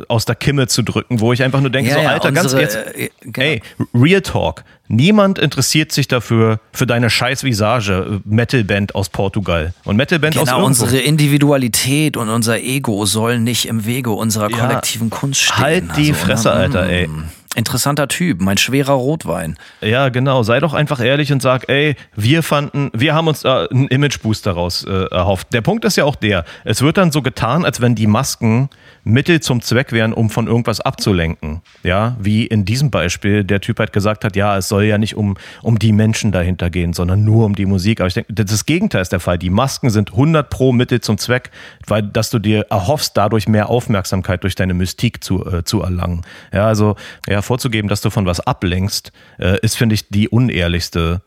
aus 0.09 0.25
der 0.25 0.35
Kimme 0.35 0.67
zu 0.67 0.83
drücken, 0.83 1.21
wo 1.21 1.33
ich 1.33 1.43
einfach 1.43 1.61
nur 1.61 1.71
denke, 1.71 1.91
ja, 1.91 1.97
so, 1.97 2.03
ja, 2.03 2.11
Alter, 2.11 2.29
unsere, 2.29 2.63
ganz 2.63 2.75
jetzt, 2.75 2.97
äh, 2.97 3.11
genau. 3.23 3.47
ey, 3.47 3.63
Real 3.95 4.21
Talk. 4.21 4.65
Niemand 4.89 5.39
interessiert 5.39 5.93
sich 5.93 6.09
dafür, 6.09 6.61
für 6.73 6.87
deine 6.87 7.09
scheiß 7.09 7.43
Visage, 7.43 8.21
Metalband 8.25 8.95
aus 8.95 9.09
Portugal. 9.09 9.73
Und 9.85 9.97
Metalband 9.97 10.35
genau, 10.35 10.43
aus 10.43 10.49
Genau, 10.51 10.67
unsere 10.67 10.99
Individualität 10.99 12.17
und 12.17 12.29
unser 12.29 12.61
Ego 12.61 13.07
sollen 13.07 13.45
nicht 13.45 13.67
im 13.67 13.87
Wege 13.87 14.11
unserer 14.11 14.51
kollektiven 14.51 15.09
ja, 15.09 15.17
Kunst 15.17 15.41
stehen. 15.41 15.57
Halt 15.57 15.85
die 15.97 16.11
also, 16.11 16.25
Fresse, 16.25 16.49
ne? 16.49 16.55
Alter, 16.55 16.87
ey. 16.87 17.09
Mm. 17.09 17.25
Interessanter 17.57 18.09
Typ, 18.09 18.41
mein 18.41 18.59
schwerer 18.59 18.95
Rotwein. 18.95 19.57
Ja, 19.81 20.09
genau. 20.09 20.43
Sei 20.43 20.59
doch 20.59 20.75
einfach 20.75 21.01
ehrlich 21.01 21.33
und 21.33 21.41
sag, 21.41 21.69
ey, 21.69 21.95
wir 22.17 22.43
fanden, 22.43 22.91
wir 22.93 23.15
haben 23.15 23.29
uns 23.29 23.45
äh, 23.45 23.69
einen 23.71 23.87
Image-Boost 23.87 24.45
daraus 24.45 24.85
äh, 24.85 25.05
erhofft. 25.11 25.53
Der 25.53 25.61
Punkt 25.61 25.85
ist 25.85 25.97
ja 25.97 26.05
auch 26.05 26.17
der, 26.17 26.45
es 26.65 26.83
wird 26.83 26.97
dann 26.97 27.13
so 27.13 27.23
getan, 27.23 27.65
als 27.65 27.81
wenn 27.81 27.95
die 27.95 28.09
Masken 28.09 28.71
Mittel 29.05 29.41
zum 29.41 29.61
Zweck 29.61 29.93
wären, 29.93 30.13
um 30.13 30.31
von 30.31 30.47
irgendwas 30.47 30.81
abzulenken. 30.81 31.61
Ja, 31.83 32.17
wie 32.19 32.47
in 32.47 32.65
diesem 32.65 32.91
Beispiel 32.91 33.45
der 33.45 33.61
Typ 33.61 33.79
halt 33.79 33.93
gesagt 33.93 34.25
hat, 34.25 34.35
ja, 34.35 34.57
es 34.57 34.69
soll 34.69 34.85
ja 34.85 34.99
nicht 34.99 35.15
um, 35.15 35.37
um 35.63 35.79
die 35.79 35.93
Menschen 35.93 36.33
dahinter 36.33 36.71
gehen, 36.71 36.95
sondern 36.95 37.23
nur 37.23 37.45
um 37.45 37.55
die 37.55 37.67
Musik. 37.67 38.01
Aber 38.01 38.09
ich 38.09 38.15
denke, 38.15 38.33
das 38.33 38.67
Gegenteil 38.67 39.03
ist 39.03 39.13
der 39.13 39.21
Fall. 39.21 39.39
Die 39.39 39.51
Masken 39.51 39.91
sind 39.91 40.13
100 40.13 40.49
pro 40.49 40.73
Mittel 40.73 41.01
zum 41.01 41.19
Zweck, 41.19 41.51
weil, 41.87 42.03
dass 42.03 42.31
du 42.31 42.39
dir 42.39 42.67
erhoffst, 42.71 43.17
dadurch 43.17 43.47
mehr 43.47 43.69
Aufmerksamkeit 43.69 44.43
durch 44.43 44.55
deine 44.55 44.75
Mystik 44.75 45.23
zu, 45.23 45.45
äh, 45.45 45.65
zu 45.65 45.83
erlangen. 45.83 46.23
Ja, 46.53 46.67
also, 46.67 46.97
ja, 47.29 47.43
vorzugeben, 47.43 47.89
dass 47.89 48.01
du 48.01 48.11
von 48.11 48.27
was 48.27 48.41
ablenkst, 48.41 49.13
äh, 49.39 49.59
ist, 49.61 49.77
finde 49.77 49.95
ich, 49.95 50.09
die 50.09 50.29
unehrlichste 50.29 51.23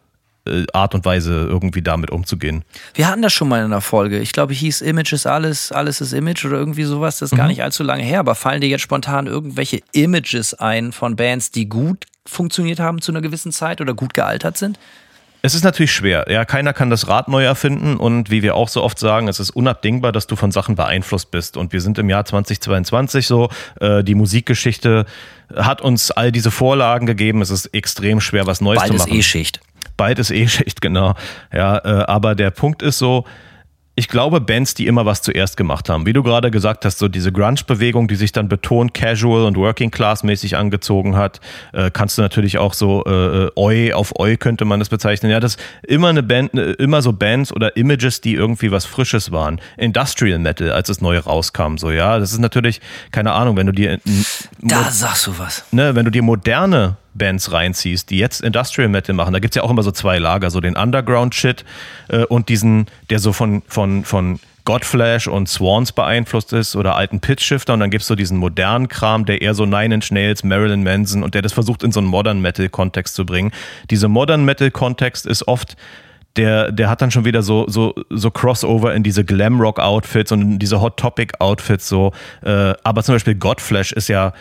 Art 0.74 0.96
und 0.96 1.06
Weise 1.06 1.32
irgendwie 1.32 1.82
damit 1.82 2.12
umzugehen. 2.12 2.64
Wir 2.94 3.08
hatten 3.08 3.22
das 3.22 3.34
schon 3.34 3.50
mal 3.50 3.60
in 3.60 3.66
einer 3.66 3.82
Folge. 3.82 4.20
Ich 4.20 4.32
glaube, 4.32 4.54
hieß 4.54 4.82
Image 4.82 5.14
ist 5.14 5.28
alles, 5.28 5.72
alles 5.72 6.02
ist 6.02 6.14
Image 6.14 6.46
oder 6.46 6.58
irgendwie 6.58 6.84
sowas. 6.84 7.20
Das 7.20 7.28
ist 7.28 7.34
mhm. 7.34 7.38
gar 7.38 7.48
nicht 7.48 7.64
allzu 7.64 7.84
lange 7.84 8.04
her. 8.04 8.20
Aber 8.20 8.36
fallen 8.36 8.62
dir 8.62 8.70
jetzt 8.70 8.82
spontan 8.82 9.28
irgendwelche 9.28 9.82
Images 9.94 10.54
ein 10.54 10.92
von 10.92 11.16
Bands, 11.16 11.52
die 11.52 11.68
gut 11.68 12.06
funktioniert 12.26 12.80
haben 12.80 13.02
zu 13.02 13.12
einer 13.12 13.22
gewissen 13.22 13.52
Zeit 13.52 13.82
oder 13.82 13.94
gut 13.94 14.14
gealtert 14.14 14.58
sind? 14.58 14.78
Es 15.44 15.54
ist 15.54 15.64
natürlich 15.64 15.94
schwer. 15.94 16.26
Ja, 16.30 16.46
keiner 16.46 16.74
kann 16.74 16.90
das 16.90 17.08
Rad 17.08 17.28
neu 17.28 17.44
erfinden 17.44 17.96
und 17.96 18.32
wie 18.32 18.42
wir 18.42 18.56
auch 18.56 18.68
so 18.68 18.84
oft 18.84 18.98
sagen, 18.98 19.28
es 19.28 19.40
ist 19.40 19.52
unabdingbar, 19.52 20.12
dass 20.12 20.28
du 20.28 20.36
von 20.36 20.52
Sachen 20.52 20.76
beeinflusst 20.76 21.32
bist. 21.32 21.58
Und 21.58 21.74
wir 21.74 21.82
sind 21.82 22.00
im 22.00 22.10
Jahr 22.10 22.26
2022 22.26 23.28
so. 23.28 23.50
Äh, 23.80 24.04
die 24.04 24.16
Musikgeschichte 24.16 25.06
hat 25.56 25.82
uns 25.82 26.12
all 26.12 26.32
diese 26.32 26.52
Vorlagen 26.52 27.06
gegeben. 27.06 27.42
Es 27.42 27.52
ist 27.52 27.68
extrem 27.68 28.20
schwer, 28.20 28.48
was 28.48 28.62
Neues 28.62 28.80
Bald 28.80 28.92
zu 28.92 28.98
machen. 28.98 29.12
Ist 29.12 29.18
E-Schicht. 29.20 29.62
Bald 29.98 30.20
ist 30.20 30.32
E-Schicht, 30.38 30.82
genau. 30.82 31.16
Ja, 31.54 31.78
äh, 31.78 32.06
aber 32.06 32.36
der 32.36 32.52
Punkt 32.52 32.82
ist 32.82 33.00
so, 33.00 33.26
ich 34.00 34.08
glaube, 34.08 34.40
Bands, 34.40 34.76
die 34.76 34.86
immer 34.86 35.08
was 35.08 35.24
zuerst 35.24 35.58
gemacht 35.58 35.90
haben, 35.90 36.06
wie 36.06 36.14
du 36.14 36.22
gerade 36.22 36.52
gesagt 36.52 36.86
hast, 36.86 37.00
so 37.00 37.08
diese 37.08 37.32
Grunge-Bewegung, 37.32 38.08
die 38.08 38.16
sich 38.16 38.32
dann 38.32 38.48
betont 38.48 38.94
casual 38.94 39.46
und 39.46 39.58
working 39.58 39.90
class 39.90 40.24
mäßig 40.24 40.56
angezogen 40.56 41.16
hat, 41.16 41.42
äh, 41.74 41.90
kannst 41.90 42.16
du 42.16 42.22
natürlich 42.22 42.60
auch 42.60 42.76
so 42.76 43.04
äh, 43.06 43.50
Oi 43.56 43.94
auf 43.94 44.14
Oi 44.20 44.38
könnte 44.38 44.66
man 44.66 44.78
das 44.80 44.90
bezeichnen. 44.90 45.32
Ja, 45.32 45.40
das 45.40 45.58
immer 45.82 46.10
eine 46.10 46.22
Band, 46.22 46.54
äh, 46.54 46.74
immer 46.74 47.02
so 47.02 47.12
Bands 47.12 47.52
oder 47.52 47.76
Images, 47.76 48.22
die 48.22 48.36
irgendwie 48.36 48.72
was 48.72 48.86
Frisches 48.86 49.32
waren. 49.32 49.60
Industrial 49.78 50.38
Metal, 50.38 50.72
als 50.72 50.90
es 50.90 51.02
neu 51.02 51.18
rauskam, 51.18 51.78
so 51.78 51.90
ja, 51.90 52.20
das 52.20 52.34
ist 52.34 52.40
natürlich 52.40 52.82
keine 53.12 53.32
Ahnung, 53.32 53.58
wenn 53.58 53.66
du 53.66 53.74
dir 53.74 54.00
da 54.60 54.92
sagst 54.92 55.26
du 55.26 55.40
was, 55.40 55.66
ne, 55.72 55.96
wenn 55.96 56.06
du 56.06 56.12
dir 56.12 56.22
moderne 56.22 56.98
Bands 57.18 57.52
reinziehst, 57.52 58.10
die 58.10 58.18
jetzt 58.18 58.42
Industrial 58.42 58.90
Metal 58.90 59.16
machen, 59.16 59.34
da 59.34 59.40
gibt 59.40 59.54
es 59.54 59.56
ja 59.56 59.64
auch 59.64 59.72
immer 59.72 59.84
so 59.84 59.92
zwei 59.92 60.20
Lager, 60.20 60.50
so 60.50 60.60
den 60.60 60.76
Underground-Shit 60.76 61.66
äh, 62.10 62.24
und 62.26 62.50
diesen, 62.50 62.88
der 63.10 63.20
so 63.20 63.34
von, 63.34 63.64
von, 63.68 64.04
von 64.04 64.40
Godflash 64.68 65.28
und 65.28 65.48
Swans 65.48 65.94
beeinflusst 65.94 66.52
ist 66.52 66.76
oder 66.76 66.96
alten 66.96 67.22
Pitchshifter 67.22 67.74
und 67.74 67.80
dann 67.80 67.90
gibt 67.90 68.02
es 68.02 68.08
so 68.08 68.16
diesen 68.16 68.38
modernen 68.38 68.90
Kram, 68.90 69.26
der 69.26 69.42
eher 69.42 69.54
so 69.54 69.66
Nine 69.66 69.96
Inch 69.96 70.12
Nails, 70.12 70.44
Marilyn 70.44 70.84
Manson 70.84 71.24
und 71.24 71.36
der 71.36 71.42
das 71.42 71.54
versucht 71.54 71.84
in 71.84 71.94
so 71.94 72.02
einen 72.02 72.10
Modern 72.10 72.42
Metal 72.42 72.68
Kontext 72.68 73.16
zu 73.16 73.26
bringen. 73.26 73.52
Dieser 73.90 74.10
Modern 74.10 74.44
Metal 74.44 74.70
Kontext 74.70 75.26
ist 75.26 75.48
oft 75.48 75.78
der, 76.38 76.72
der 76.72 76.90
hat 76.90 77.02
dann 77.02 77.12
schon 77.12 77.26
wieder 77.26 77.42
so, 77.42 77.66
so, 77.68 77.96
so 78.10 78.30
Crossover 78.32 78.94
in 78.94 79.04
diese 79.04 79.26
Glamrock-Outfits 79.26 80.32
und 80.32 80.60
diese 80.60 80.82
Hot 80.82 80.98
Topic-Outfits 80.98 81.88
so. 81.88 82.12
Äh, 82.44 82.74
aber 82.84 83.04
zum 83.04 83.16
Beispiel 83.16 83.36
Godflash 83.36 83.92
ist 83.92 84.08
ja, 84.08 84.34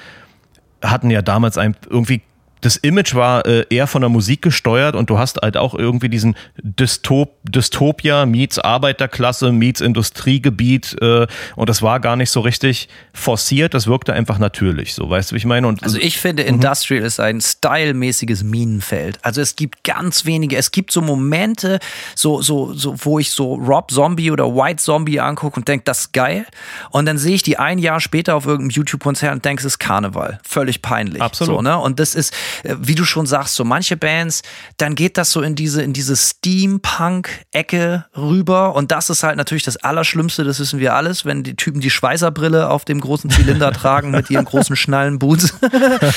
hatten 0.82 1.10
ja 1.10 1.22
damals 1.22 1.56
ein, 1.56 1.76
irgendwie 1.88 2.22
das 2.66 2.74
Image 2.74 3.14
war 3.14 3.46
äh, 3.46 3.64
eher 3.70 3.86
von 3.86 4.02
der 4.02 4.08
Musik 4.08 4.42
gesteuert 4.42 4.96
und 4.96 5.08
du 5.08 5.20
hast 5.20 5.36
halt 5.40 5.56
auch 5.56 5.72
irgendwie 5.72 6.08
diesen 6.08 6.34
Dystop 6.56 7.36
Dystopia 7.44 8.26
meets 8.26 8.58
Arbeiterklasse 8.58 9.52
meets 9.52 9.80
Industriegebiet 9.80 10.96
äh, 11.00 11.28
und 11.54 11.68
das 11.68 11.80
war 11.80 12.00
gar 12.00 12.16
nicht 12.16 12.32
so 12.32 12.40
richtig 12.40 12.88
forciert, 13.12 13.72
das 13.72 13.86
wirkte 13.86 14.14
einfach 14.14 14.40
natürlich, 14.40 14.94
so 14.94 15.08
weißt 15.08 15.30
du, 15.30 15.34
wie 15.34 15.38
ich 15.38 15.44
meine? 15.44 15.68
Und, 15.68 15.84
also 15.84 15.96
ich 15.98 16.18
finde, 16.18 16.42
mhm. 16.42 16.54
Industrial 16.54 17.04
ist 17.04 17.20
ein 17.20 17.40
stylmäßiges 17.40 18.42
Minenfeld. 18.42 19.20
Also 19.22 19.40
es 19.40 19.54
gibt 19.54 19.84
ganz 19.84 20.24
wenige, 20.24 20.56
es 20.56 20.72
gibt 20.72 20.90
so 20.90 21.00
Momente, 21.02 21.78
so, 22.16 22.42
so, 22.42 22.72
so, 22.72 22.96
wo 23.04 23.20
ich 23.20 23.30
so 23.30 23.54
Rob 23.54 23.92
Zombie 23.92 24.32
oder 24.32 24.52
White 24.56 24.82
Zombie 24.82 25.20
angucke 25.20 25.56
und 25.56 25.68
denke, 25.68 25.84
das 25.84 26.00
ist 26.00 26.12
geil. 26.12 26.46
Und 26.90 27.06
dann 27.06 27.16
sehe 27.16 27.36
ich 27.36 27.44
die 27.44 27.58
ein 27.58 27.78
Jahr 27.78 28.00
später 28.00 28.34
auf 28.34 28.44
irgendeinem 28.44 28.70
YouTube-Konzert 28.70 29.32
und 29.34 29.44
denke, 29.44 29.60
es 29.60 29.66
ist 29.66 29.78
Karneval. 29.78 30.40
Völlig 30.42 30.82
peinlich. 30.82 31.22
Absolut. 31.22 31.54
So, 31.54 31.62
ne? 31.62 31.78
Und 31.78 32.00
das 32.00 32.16
ist, 32.16 32.34
wie 32.64 32.94
du 32.94 33.04
schon 33.04 33.26
sagst, 33.26 33.54
so 33.54 33.64
manche 33.64 33.96
Bands, 33.96 34.42
dann 34.76 34.94
geht 34.94 35.16
das 35.16 35.30
so 35.30 35.42
in 35.42 35.54
diese, 35.54 35.82
in 35.82 35.92
diese 35.92 36.16
Steampunk-Ecke 36.16 38.06
rüber. 38.16 38.74
Und 38.74 38.92
das 38.92 39.10
ist 39.10 39.22
halt 39.22 39.36
natürlich 39.36 39.62
das 39.62 39.76
Allerschlimmste, 39.76 40.44
das 40.44 40.60
wissen 40.60 40.80
wir 40.80 40.94
alles, 40.94 41.24
wenn 41.24 41.42
die 41.42 41.56
Typen 41.56 41.80
die 41.80 41.90
Schweißerbrille 41.90 42.68
auf 42.70 42.84
dem 42.84 43.00
großen 43.00 43.30
Zylinder 43.30 43.72
tragen 43.76 44.10
mit 44.10 44.30
ihren 44.30 44.44
großen 44.44 44.76
Schnallenboots. 44.76 45.54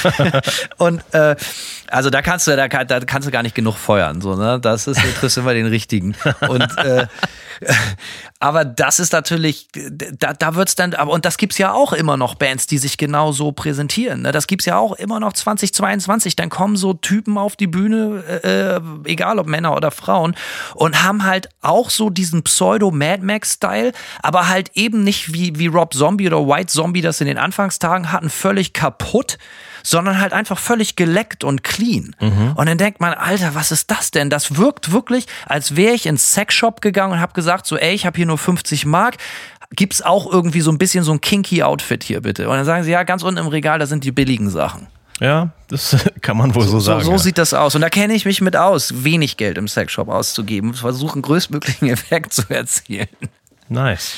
und 0.78 1.02
äh, 1.14 1.36
also 1.88 2.10
da 2.10 2.22
kannst 2.22 2.48
du, 2.48 2.56
da, 2.56 2.68
da 2.68 3.00
kannst 3.02 3.28
du 3.28 3.32
gar 3.32 3.44
nicht 3.44 3.56
genug 3.56 3.78
feuern. 3.78 4.22
So, 4.22 4.36
ne? 4.36 4.60
Das 4.60 4.88
ist, 4.88 5.00
triffst 5.20 5.38
immer 5.38 5.54
den 5.54 5.68
richtigen. 5.68 6.16
Und 6.48 6.78
äh, 6.78 7.08
aber 8.40 8.66
das 8.66 9.00
ist 9.00 9.14
natürlich, 9.14 9.68
da, 9.74 10.34
da 10.34 10.56
es 10.62 10.76
dann, 10.76 10.94
aber 10.94 11.12
und 11.12 11.26
das 11.26 11.38
gibt 11.38 11.54
es 11.54 11.58
ja 11.58 11.74
auch 11.74 11.94
immer 11.94 12.18
noch 12.18 12.36
Bands, 12.36 12.68
die 12.68 12.78
sich 12.78 12.98
genau 12.98 13.32
so 13.32 13.52
präsentieren. 13.52 14.22
Ne? 14.22 14.32
Das 14.32 14.48
es 14.62 14.66
ja 14.66 14.78
auch 14.78 14.94
immer 14.94 15.20
noch 15.20 15.34
2022 15.34 16.19
20, 16.20 16.36
dann 16.36 16.50
kommen 16.50 16.76
so 16.76 16.94
Typen 16.94 17.38
auf 17.38 17.56
die 17.56 17.68
Bühne, 17.68 18.24
äh, 18.44 18.76
äh, 18.76 18.82
egal 19.06 19.40
ob 19.40 19.48
Männer 19.48 19.76
oder 19.76 19.92
Frauen, 19.92 20.36
und 20.76 21.04
haben 21.04 21.24
halt 21.24 21.50
auch 21.62 21.90
so 21.90 22.10
diesen 22.10 22.44
Pseudo-Mad 22.44 23.24
Max-Style, 23.24 23.92
aber 24.22 24.48
halt 24.48 24.72
eben 24.74 25.04
nicht 25.04 25.34
wie, 25.34 25.58
wie 25.58 25.68
Rob 25.68 25.94
Zombie 25.94 26.28
oder 26.28 26.46
White 26.48 26.68
Zombie 26.68 27.02
das 27.02 27.22
in 27.22 27.28
den 27.28 27.38
Anfangstagen 27.38 28.12
hatten, 28.12 28.30
völlig 28.30 28.74
kaputt, 28.74 29.38
sondern 29.82 30.20
halt 30.20 30.34
einfach 30.34 30.60
völlig 30.60 30.96
geleckt 30.96 31.44
und 31.44 31.64
clean. 31.64 32.16
Mhm. 32.20 32.54
Und 32.56 32.68
dann 32.68 32.78
denkt 32.78 33.00
man, 33.00 33.14
Alter, 33.14 33.56
was 33.56 33.72
ist 33.72 33.90
das 33.90 34.12
denn? 34.12 34.30
Das 34.30 34.58
wirkt 34.58 34.92
wirklich, 34.92 35.26
als 35.46 35.76
wäre 35.76 35.94
ich 35.94 36.06
ins 36.06 36.34
Sexshop 36.34 36.82
gegangen 36.82 37.14
und 37.14 37.22
habe 37.22 37.34
gesagt, 37.34 37.66
so, 37.66 37.78
ey, 37.78 37.94
ich 37.94 38.06
habe 38.06 38.18
hier 38.18 38.26
nur 38.26 38.38
50 38.38 38.86
Mark, 38.86 39.18
gibt's 39.72 40.02
auch 40.02 40.30
irgendwie 40.30 40.62
so 40.62 40.72
ein 40.72 40.78
bisschen 40.78 41.04
so 41.04 41.14
ein 41.14 41.22
kinky 41.22 41.64
Outfit 41.64 42.04
hier 42.04 42.22
bitte? 42.22 42.50
Und 42.50 42.58
dann 42.58 42.66
sagen 42.66 42.84
sie, 42.84 42.92
ja, 42.92 43.04
ganz 43.04 43.24
unten 43.24 43.40
im 43.40 43.48
Regal, 43.48 43.80
da 43.80 43.86
sind 43.86 44.04
die 44.04 44.12
billigen 44.12 44.50
Sachen. 44.50 44.88
Ja, 45.20 45.50
das 45.68 45.96
kann 46.22 46.38
man 46.38 46.56
wohl 46.56 46.64
so, 46.64 46.72
so 46.72 46.80
sagen. 46.80 47.02
So, 47.02 47.06
so 47.08 47.12
ja. 47.14 47.18
sieht 47.20 47.38
das 47.38 47.54
aus. 47.54 47.76
Und 47.76 47.82
da 47.82 47.90
kenne 47.90 48.14
ich 48.14 48.26
mich 48.26 48.42
mit 48.42 48.56
aus, 48.56 49.04
wenig 49.04 49.38
Geld 49.38 49.58
im 49.58 49.68
Sexshop 49.68 50.10
auszugeben, 50.10 50.74
versuchen 50.74 51.22
größtmöglichen 51.22 51.88
Effekt 51.90 52.34
zu 52.34 52.44
erzielen. 52.50 53.08
Nice 53.68 54.14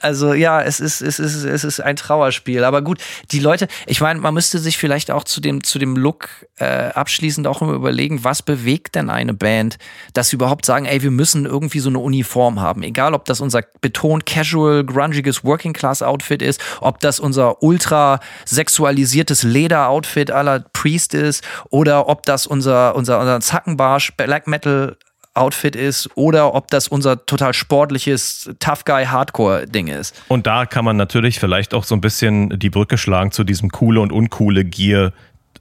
also 0.00 0.32
ja, 0.32 0.62
es 0.62 0.80
ist, 0.80 1.00
es 1.00 1.18
ist, 1.18 1.44
es 1.44 1.64
ist 1.64 1.80
ein 1.80 1.96
Trauerspiel. 1.96 2.64
Aber 2.64 2.82
gut, 2.82 2.98
die 3.30 3.38
Leute, 3.38 3.68
ich 3.86 4.00
meine, 4.00 4.20
man 4.20 4.34
müsste 4.34 4.58
sich 4.58 4.78
vielleicht 4.78 5.10
auch 5.10 5.24
zu 5.24 5.40
dem, 5.40 5.62
zu 5.62 5.78
dem 5.78 5.96
Look 5.96 6.28
äh, 6.58 6.64
abschließend 6.64 7.46
auch 7.46 7.62
immer 7.62 7.72
überlegen, 7.72 8.24
was 8.24 8.42
bewegt 8.42 8.94
denn 8.94 9.10
eine 9.10 9.34
Band, 9.34 9.78
dass 10.14 10.30
sie 10.30 10.36
überhaupt 10.36 10.64
sagen, 10.64 10.86
ey, 10.86 11.02
wir 11.02 11.10
müssen 11.10 11.46
irgendwie 11.46 11.80
so 11.80 11.90
eine 11.90 11.98
Uniform 11.98 12.60
haben. 12.60 12.82
Egal, 12.82 13.14
ob 13.14 13.26
das 13.26 13.40
unser 13.40 13.62
betont 13.80 14.26
casual, 14.26 14.84
grungiges 14.84 15.44
Working 15.44 15.72
Class 15.72 16.02
Outfit 16.02 16.42
ist, 16.42 16.60
ob 16.80 17.00
das 17.00 17.20
unser 17.20 17.62
ultra 17.62 18.20
sexualisiertes 18.46 19.42
Leder-Outfit 19.42 20.30
aller 20.30 20.60
Priest 20.72 21.14
ist 21.14 21.44
oder 21.68 22.08
ob 22.08 22.24
das 22.24 22.46
unser, 22.46 22.94
unser, 22.96 23.20
unser 23.20 23.40
Zackenbarsch 23.40 24.12
Black 24.16 24.46
Metal 24.46 24.96
Outfit 25.34 25.76
ist 25.76 26.08
oder 26.16 26.54
ob 26.54 26.68
das 26.70 26.88
unser 26.88 27.24
total 27.24 27.54
sportliches 27.54 28.50
Tough 28.58 28.84
Guy 28.84 29.04
Hardcore 29.06 29.66
Ding 29.66 29.86
ist. 29.86 30.20
Und 30.28 30.46
da 30.46 30.66
kann 30.66 30.84
man 30.84 30.96
natürlich 30.96 31.38
vielleicht 31.38 31.72
auch 31.72 31.84
so 31.84 31.94
ein 31.94 32.00
bisschen 32.00 32.58
die 32.58 32.70
Brücke 32.70 32.98
schlagen 32.98 33.30
zu 33.30 33.44
diesem 33.44 33.70
coole 33.70 34.00
und 34.00 34.12
uncoole 34.12 34.64
Gear 34.64 35.12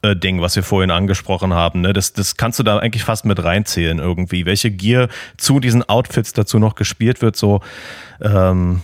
äh, 0.01 0.15
Ding, 0.15 0.41
was 0.41 0.55
wir 0.55 0.63
vorhin 0.63 0.91
angesprochen 0.91 1.53
haben. 1.53 1.81
Ne? 1.81 1.93
Das, 1.93 2.13
das 2.13 2.37
kannst 2.37 2.57
du 2.57 2.63
da 2.63 2.79
eigentlich 2.79 3.03
fast 3.03 3.25
mit 3.25 3.43
reinzählen 3.43 3.99
irgendwie. 3.99 4.45
Welche 4.45 4.71
Gear 4.71 5.09
zu 5.37 5.59
diesen 5.59 5.87
Outfits 5.87 6.33
dazu 6.33 6.57
noch 6.57 6.75
gespielt 6.75 7.21
wird, 7.21 7.35
so 7.35 7.61
ähm, 8.21 8.81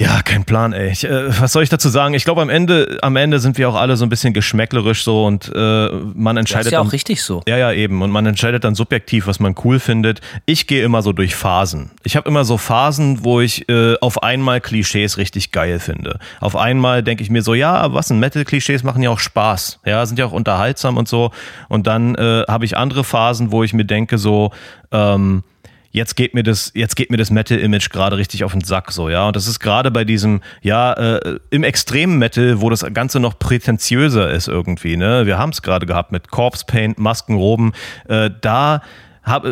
ja, 0.00 0.22
kein 0.22 0.44
Plan, 0.44 0.72
ey. 0.72 0.92
Ich, 0.92 1.04
äh, 1.04 1.28
was 1.40 1.52
soll 1.52 1.62
ich 1.62 1.68
dazu 1.68 1.90
sagen? 1.90 2.14
Ich 2.14 2.24
glaube, 2.24 2.40
am 2.40 2.48
Ende, 2.48 2.98
am 3.02 3.16
Ende 3.16 3.38
sind 3.38 3.58
wir 3.58 3.68
auch 3.68 3.74
alle 3.74 3.98
so 3.98 4.06
ein 4.06 4.08
bisschen 4.08 4.32
geschmäcklerisch 4.32 5.04
so 5.04 5.26
und 5.26 5.52
äh, 5.54 5.88
man 6.14 6.38
entscheidet. 6.38 6.60
Das 6.60 6.66
ist 6.68 6.72
ja 6.72 6.78
dann, 6.78 6.86
auch 6.86 6.92
richtig 6.94 7.22
so. 7.22 7.42
Ja, 7.46 7.58
ja, 7.58 7.70
eben. 7.70 8.00
Und 8.00 8.10
man 8.10 8.24
entscheidet 8.24 8.64
dann 8.64 8.74
subjektiv, 8.74 9.26
was 9.26 9.40
man 9.40 9.54
cool 9.62 9.78
findet. 9.78 10.22
Ich 10.46 10.66
gehe 10.66 10.82
immer 10.82 11.02
so 11.02 11.12
durch 11.12 11.34
Phasen. 11.34 11.90
Ich 12.02 12.16
habe 12.16 12.26
immer 12.30 12.46
so 12.46 12.56
Phasen, 12.56 13.24
wo 13.24 13.42
ich 13.42 13.68
äh, 13.68 13.96
auf 14.00 14.22
einmal 14.22 14.62
Klischees 14.62 15.18
richtig 15.18 15.52
geil 15.52 15.78
finde. 15.78 16.18
Auf 16.40 16.56
einmal 16.56 17.02
denke 17.02 17.22
ich 17.22 17.28
mir 17.28 17.42
so, 17.42 17.52
ja, 17.52 17.92
was 17.92 18.08
ein 18.08 18.18
Metal-Klischees 18.20 18.82
machen 18.82 19.02
ja 19.02 19.10
auch 19.10 19.20
Spaß. 19.20 19.80
Ja, 19.84 20.06
sind 20.06 20.18
ja 20.18 20.24
auch 20.24 20.32
unterhaltsam 20.32 20.96
und 20.96 21.08
so. 21.08 21.30
Und 21.68 21.86
dann 21.86 22.14
äh, 22.14 22.44
habe 22.48 22.64
ich 22.64 22.74
andere 22.74 23.04
Phasen, 23.04 23.52
wo 23.52 23.64
ich 23.64 23.74
mir 23.74 23.84
denke 23.84 24.16
so, 24.16 24.50
ähm, 24.92 25.44
jetzt 25.90 26.16
geht 26.16 26.34
mir 26.34 26.42
das, 26.42 26.72
jetzt 26.74 26.96
geht 26.96 27.10
mir 27.10 27.16
das 27.16 27.30
Metal-Image 27.30 27.90
gerade 27.90 28.16
richtig 28.16 28.44
auf 28.44 28.52
den 28.52 28.62
Sack, 28.62 28.92
so, 28.92 29.08
ja. 29.08 29.26
Und 29.26 29.36
das 29.36 29.46
ist 29.46 29.60
gerade 29.60 29.90
bei 29.90 30.04
diesem, 30.04 30.40
ja, 30.62 30.92
äh, 30.92 31.38
im 31.50 31.64
extremen 31.64 32.18
Metal, 32.18 32.60
wo 32.60 32.70
das 32.70 32.84
Ganze 32.92 33.20
noch 33.20 33.38
prätentiöser 33.38 34.30
ist 34.30 34.48
irgendwie, 34.48 34.96
ne. 34.96 35.26
Wir 35.26 35.38
haben 35.38 35.50
es 35.50 35.62
gerade 35.62 35.86
gehabt 35.86 36.12
mit 36.12 36.30
Corpse 36.30 36.64
Paint, 36.66 36.98
Maskenroben, 36.98 37.72
äh, 38.08 38.30
da 38.40 38.82
hab, 39.22 39.44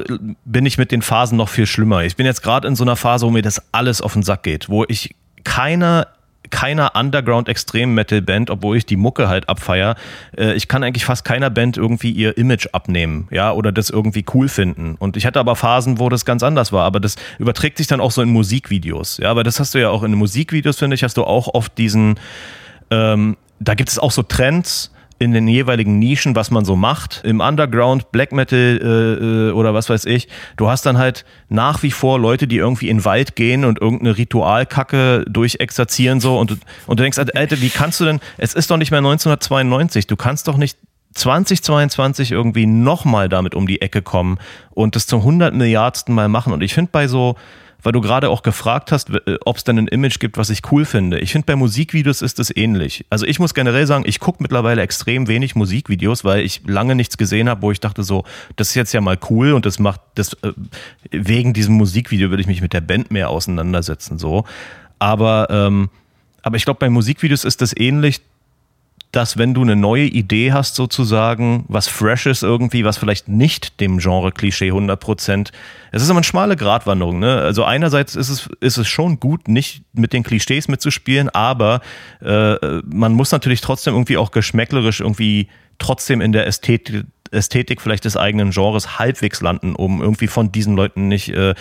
bin 0.45 0.67
ich 0.67 0.79
mit 0.79 0.93
den 0.93 1.03
Phasen 1.03 1.37
noch 1.37 1.49
viel 1.49 1.67
schlimmer. 1.67 2.03
Ich 2.03 2.17
bin 2.17 2.25
jetzt 2.25 2.43
gerade 2.43 2.67
in 2.67 2.75
so 2.75 2.85
einer 2.85 2.97
Phase, 2.97 3.27
wo 3.27 3.31
mir 3.31 3.43
das 3.43 3.63
alles 3.73 4.01
auf 4.01 4.15
den 4.15 4.23
Sack 4.23 4.43
geht, 4.43 4.69
wo 4.69 4.85
ich 4.89 5.15
keiner 5.45 6.07
keiner 6.51 6.93
Underground-Extrem-Metal-Band, 6.95 8.51
obwohl 8.51 8.77
ich 8.77 8.87
die 8.87 8.97
Mucke 8.97 9.29
halt 9.29 9.49
abfeier. 9.49 9.97
Äh, 10.37 10.55
ich 10.55 10.69
kann 10.69 10.83
eigentlich 10.83 11.05
fast 11.05 11.25
keiner 11.25 11.51
Band 11.51 11.77
irgendwie 11.77 12.11
ihr 12.11 12.37
Image 12.37 12.69
abnehmen, 12.73 13.29
ja, 13.31 13.53
oder 13.53 13.73
das 13.73 13.91
irgendwie 13.91 14.25
cool 14.35 14.49
finden. 14.49 14.97
Und 14.99 15.17
ich 15.17 15.27
hatte 15.27 15.41
aber 15.41 15.57
Phasen, 15.57 15.99
wo 15.99 16.09
das 16.09 16.25
ganz 16.25 16.43
anders 16.43 16.73
war. 16.73 16.85
Aber 16.85 17.01
das 17.01 17.17
überträgt 17.39 17.79
sich 17.79 17.87
dann 17.87 18.01
auch 18.01 18.11
so 18.11 18.23
in 18.23 18.31
Musikvideos, 18.31 19.19
ja, 19.19 19.35
weil 19.37 19.45
das 19.45 19.61
hast 19.61 19.75
du 19.75 19.81
ja 19.81 19.91
auch 19.91 20.03
in 20.03 20.15
Musikvideos, 20.15 20.79
finde 20.79 20.95
ich, 20.95 21.03
hast 21.03 21.17
du 21.17 21.25
auch 21.25 21.55
oft 21.55 21.77
diesen, 21.79 22.19
ähm, 22.91 23.37
da 23.61 23.75
gibt 23.75 23.91
es 23.91 23.99
auch 23.99 24.13
so 24.13 24.23
Trends, 24.23 24.93
in 25.19 25.33
den 25.33 25.49
jeweiligen 25.49 25.99
Nischen, 25.99 26.37
was 26.37 26.51
man 26.51 26.65
so 26.65 26.77
macht. 26.77 27.23
Im 27.25 27.41
Underground, 27.41 28.13
Black 28.13 28.33
Metal 28.33 28.59
äh, 28.59 29.49
äh, 29.49 29.53
oder 29.53 29.75
was 29.75 29.91
weiß 29.91 30.05
ich. 30.05 30.29
Du 30.57 30.69
hast 30.69 30.87
dann 30.87 30.99
halt 30.99 31.25
nach 31.49 31.83
wie 31.83 31.91
vor 31.91 32.19
Leute, 32.19 32.47
die 32.47 32.57
irgendwie 32.57 32.89
in 32.89 32.99
den 32.99 33.05
Wald 33.05 33.37
gehen 33.37 33.65
und 33.65 33.81
irgendeine 33.81 34.17
Ritualkacke 34.17 35.25
durchexerzieren 35.29 36.21
so 36.21 36.39
und, 36.39 36.53
und 36.87 37.01
du 37.01 37.03
denkst, 37.03 37.19
Alter, 37.19 37.61
wie 37.61 37.71
kannst 37.71 38.01
du 38.01 38.05
denn, 38.05 38.21
es 38.37 38.55
ist 38.55 38.71
doch 38.71 38.77
nicht 38.77 38.91
mehr 38.91 38.99
1992, 38.99 40.07
du 40.07 40.17
kannst 40.17 40.49
doch 40.49 40.57
nicht 40.57 40.79
2022 41.15 42.31
irgendwie 42.31 42.67
nochmal 42.67 43.29
damit 43.29 43.55
um 43.55 43.67
die 43.67 43.81
Ecke 43.81 44.03
kommen 44.03 44.39
und 44.71 44.95
das 44.95 45.07
zum 45.07 45.21
100 45.21 45.55
Milliardsten 45.55 46.15
Mal 46.15 46.29
machen. 46.29 46.53
Und 46.53 46.63
ich 46.63 46.75
finde 46.75 46.91
bei 46.93 47.09
so 47.09 47.37
weil 47.83 47.93
du 47.93 48.01
gerade 48.01 48.29
auch 48.29 48.43
gefragt 48.43 48.93
hast, 48.93 49.11
äh, 49.11 49.39
ob 49.45 49.57
es 49.57 49.65
denn 49.65 49.79
ein 49.79 49.89
Image 49.89 50.19
gibt, 50.19 50.37
was 50.37 50.51
ich 50.51 50.61
cool 50.73 50.85
finde. 50.85 51.21
Ich 51.21 51.33
finde, 51.33 51.47
bei 51.47 51.57
Musikvideos 51.57 52.23
ist 52.23 52.39
es 52.41 52.55
ähnlich. 52.55 53.05
Also 53.11 53.27
ich 53.27 53.39
muss 53.39 53.55
generell 53.55 53.87
sagen, 53.87 54.05
ich 54.07 54.21
gucke 54.21 54.43
mittlerweile 54.43 54.83
extrem 54.83 55.29
wenig 55.29 55.55
Musikvideos, 55.55 56.25
weil 56.25 56.41
ich 56.41 56.63
lange 56.67 56.95
nichts 56.95 57.17
gesehen 57.17 57.49
habe, 57.49 57.63
wo 57.63 57.71
ich 57.71 57.81
dachte 57.81 58.03
so, 58.03 58.25
das 58.57 58.71
ist 58.71 58.75
jetzt 58.75 58.93
ja 58.93 59.01
mal 59.01 59.19
cool 59.31 59.53
und 59.53 59.67
das 59.67 59.79
macht, 59.79 60.01
das 60.15 60.35
äh, 60.43 60.53
wegen 61.11 61.53
diesem 61.53 61.75
Musikvideo 61.75 62.31
würde 62.31 62.41
ich 62.41 62.49
mich 62.49 62.61
mit 62.61 62.73
der 62.73 62.81
Band 62.81 63.11
mehr 63.11 63.31
auseinandersetzen. 63.31 64.19
so. 64.19 64.45
Aber, 64.99 65.49
ähm, 65.51 65.91
aber 66.43 66.57
ich 66.57 66.65
glaube, 66.65 66.81
bei 66.81 66.91
Musikvideos 66.91 67.45
ist 67.45 67.61
das 67.61 67.77
ähnlich 67.77 68.21
dass 69.13 69.39
wenn 69.39 69.55
du 69.55 69.63
eine 69.63 69.77
neue 69.77 70.05
Idee 70.05 70.53
hast 70.53 70.75
sozusagen, 70.75 71.65
was 71.69 71.89
Freshes 71.89 72.43
irgendwie, 72.43 72.85
was 72.85 72.99
vielleicht 72.99 73.29
nicht 73.29 73.81
dem 73.81 73.99
Genre-Klischee 73.99 74.71
100%, 74.71 75.51
es 75.93 76.03
ist 76.03 76.11
immer 76.11 76.19
eine 76.19 76.25
schmale 76.25 76.57
Gratwanderung. 76.57 77.19
Ne? 77.19 77.39
Also 77.39 77.65
einerseits 77.65 78.17
ist 78.17 78.29
es, 78.29 78.49
ist 78.61 78.77
es 78.77 78.87
schon 78.87 79.19
gut, 79.19 79.49
nicht 79.49 79.83
mit 79.95 80.13
den 80.13 80.25
Klischees 80.25 80.69
mitzuspielen, 80.69 81.31
aber 81.31 81.81
äh, 82.21 82.57
man 82.85 83.15
muss 83.15 83.33
natürlich 83.33 83.63
trotzdem 83.63 83.95
irgendwie 83.95 84.19
auch 84.19 84.31
geschmäcklerisch 84.31 85.01
irgendwie 85.01 85.49
trotzdem 85.79 86.21
in 86.21 86.33
der 86.33 86.47
Ästhetik 86.47 87.05
Ästhetik 87.31 87.83
vielleicht 87.83 88.07
des 88.07 88.17
eigenen 88.17 88.53
Genres 88.53 88.99
halbwegs 88.99 89.43
landen, 89.43 89.75
um 89.75 90.01
irgendwie 90.01 90.29
von 90.29 90.51
diesen 90.51 90.77
Leuten 90.77 91.09
nicht 91.09 91.29
äh, 91.29 91.55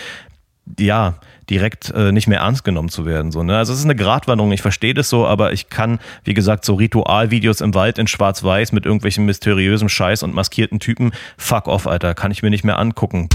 ja, 0.78 1.18
direkt 1.50 1.90
äh, 1.90 2.12
nicht 2.12 2.28
mehr 2.28 2.40
ernst 2.40 2.64
genommen 2.64 2.88
zu 2.88 3.06
werden. 3.06 3.32
So, 3.32 3.42
ne? 3.42 3.56
Also 3.56 3.72
es 3.72 3.78
ist 3.78 3.84
eine 3.84 3.96
Gratwanderung, 3.96 4.52
ich 4.52 4.62
verstehe 4.62 4.94
das 4.94 5.08
so, 5.08 5.26
aber 5.26 5.52
ich 5.52 5.68
kann, 5.68 5.98
wie 6.24 6.34
gesagt, 6.34 6.64
so 6.64 6.74
Ritualvideos 6.74 7.60
im 7.60 7.74
Wald 7.74 7.98
in 7.98 8.06
Schwarz-Weiß 8.06 8.72
mit 8.72 8.84
irgendwelchen 8.84 9.24
mysteriösen 9.24 9.88
Scheiß 9.88 10.22
und 10.22 10.34
maskierten 10.34 10.80
Typen, 10.80 11.12
fuck 11.36 11.66
off, 11.66 11.86
Alter, 11.86 12.14
kann 12.14 12.30
ich 12.30 12.42
mir 12.42 12.50
nicht 12.50 12.64
mehr 12.64 12.78
angucken. 12.78 13.28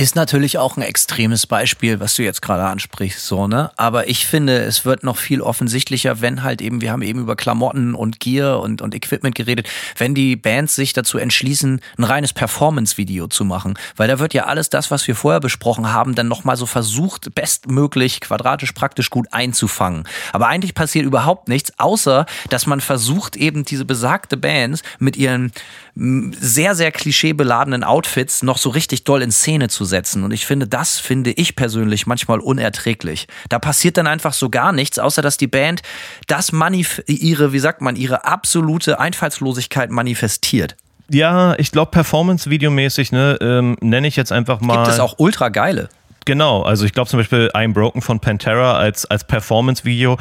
Ist 0.00 0.16
natürlich 0.16 0.56
auch 0.56 0.78
ein 0.78 0.82
extremes 0.82 1.46
Beispiel, 1.46 2.00
was 2.00 2.14
du 2.14 2.22
jetzt 2.22 2.40
gerade 2.40 2.64
ansprichst, 2.64 3.26
so, 3.26 3.46
ne? 3.46 3.70
Aber 3.76 4.08
ich 4.08 4.26
finde, 4.26 4.60
es 4.60 4.86
wird 4.86 5.04
noch 5.04 5.18
viel 5.18 5.42
offensichtlicher, 5.42 6.22
wenn 6.22 6.42
halt 6.42 6.62
eben, 6.62 6.80
wir 6.80 6.90
haben 6.90 7.02
eben 7.02 7.20
über 7.20 7.36
Klamotten 7.36 7.94
und 7.94 8.18
Gear 8.18 8.60
und, 8.60 8.80
und 8.80 8.94
Equipment 8.94 9.34
geredet, 9.34 9.68
wenn 9.98 10.14
die 10.14 10.36
Bands 10.36 10.74
sich 10.74 10.94
dazu 10.94 11.18
entschließen, 11.18 11.82
ein 11.98 12.04
reines 12.04 12.32
Performance-Video 12.32 13.26
zu 13.26 13.44
machen. 13.44 13.74
Weil 13.94 14.08
da 14.08 14.18
wird 14.18 14.32
ja 14.32 14.44
alles 14.44 14.70
das, 14.70 14.90
was 14.90 15.06
wir 15.06 15.14
vorher 15.14 15.40
besprochen 15.40 15.92
haben, 15.92 16.14
dann 16.14 16.28
nochmal 16.28 16.56
so 16.56 16.64
versucht, 16.64 17.34
bestmöglich 17.34 18.22
quadratisch 18.22 18.72
praktisch 18.72 19.10
gut 19.10 19.26
einzufangen. 19.32 20.04
Aber 20.32 20.48
eigentlich 20.48 20.72
passiert 20.72 21.04
überhaupt 21.04 21.48
nichts, 21.48 21.78
außer, 21.78 22.24
dass 22.48 22.64
man 22.64 22.80
versucht, 22.80 23.36
eben 23.36 23.66
diese 23.66 23.84
besagte 23.84 24.38
Bands 24.38 24.82
mit 24.98 25.18
ihren 25.18 25.52
sehr, 25.94 26.74
sehr 26.74 26.92
klischeebeladenen 26.92 27.84
Outfits 27.84 28.42
noch 28.42 28.58
so 28.58 28.70
richtig 28.70 29.04
doll 29.04 29.22
in 29.22 29.32
Szene 29.32 29.68
zu 29.68 29.84
setzen. 29.84 30.24
Und 30.24 30.30
ich 30.32 30.46
finde, 30.46 30.66
das 30.66 30.98
finde 30.98 31.32
ich 31.32 31.56
persönlich 31.56 32.06
manchmal 32.06 32.40
unerträglich. 32.40 33.26
Da 33.48 33.58
passiert 33.58 33.96
dann 33.96 34.06
einfach 34.06 34.32
so 34.32 34.50
gar 34.50 34.72
nichts, 34.72 34.98
außer 34.98 35.22
dass 35.22 35.36
die 35.36 35.46
Band 35.46 35.82
das 36.26 36.52
manif 36.52 37.02
ihre, 37.06 37.52
wie 37.52 37.58
sagt 37.58 37.80
man, 37.80 37.96
ihre 37.96 38.24
absolute 38.24 39.00
Einfallslosigkeit 39.00 39.90
manifestiert. 39.90 40.76
Ja, 41.10 41.58
ich 41.58 41.72
glaube, 41.72 41.90
Performance-Videomäßig, 41.90 43.10
ne, 43.10 43.36
ähm, 43.40 43.76
nenne 43.80 44.06
ich 44.06 44.14
jetzt 44.14 44.30
einfach 44.30 44.60
mal. 44.60 44.84
Gibt 44.84 44.94
es 44.94 45.00
auch 45.00 45.14
ultra 45.18 45.48
geile. 45.48 45.88
Genau, 46.24 46.62
also 46.62 46.84
ich 46.84 46.92
glaube 46.92 47.10
zum 47.10 47.18
Beispiel 47.18 47.50
I'm 47.54 47.72
Broken 47.72 48.02
von 48.02 48.20
Pantera 48.20 48.76
als, 48.76 49.06
als 49.06 49.24
Performance-Video. 49.24 50.18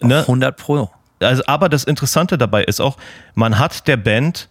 Ne? 0.00 0.20
100 0.20 0.56
Pro. 0.56 0.90
Also, 1.20 1.42
aber 1.46 1.68
das 1.68 1.84
Interessante 1.84 2.38
dabei 2.38 2.64
ist 2.64 2.80
auch, 2.80 2.96
man 3.34 3.58
hat 3.58 3.88
der 3.88 3.96
Band 3.96 4.48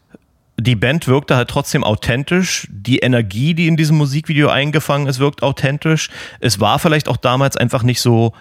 die 0.60 0.76
Band 0.76 1.08
wirkte 1.08 1.36
halt 1.36 1.50
trotzdem 1.50 1.84
authentisch. 1.84 2.68
Die 2.72 3.00
Energie, 3.00 3.54
die 3.54 3.68
in 3.68 3.78
diesem 3.78 3.98
Musikvideo 3.98 4.50
eingefangen 4.50 5.08
ist, 5.08 5.20
wirkt 5.20 5.44
authentisch. 5.44 6.10
Es 6.40 6.60
war 6.60 6.80
vielleicht 6.80 7.08
auch 7.08 7.18
damals 7.18 7.58
einfach 7.58 7.84
nicht 7.84 8.02
so 8.02 8.34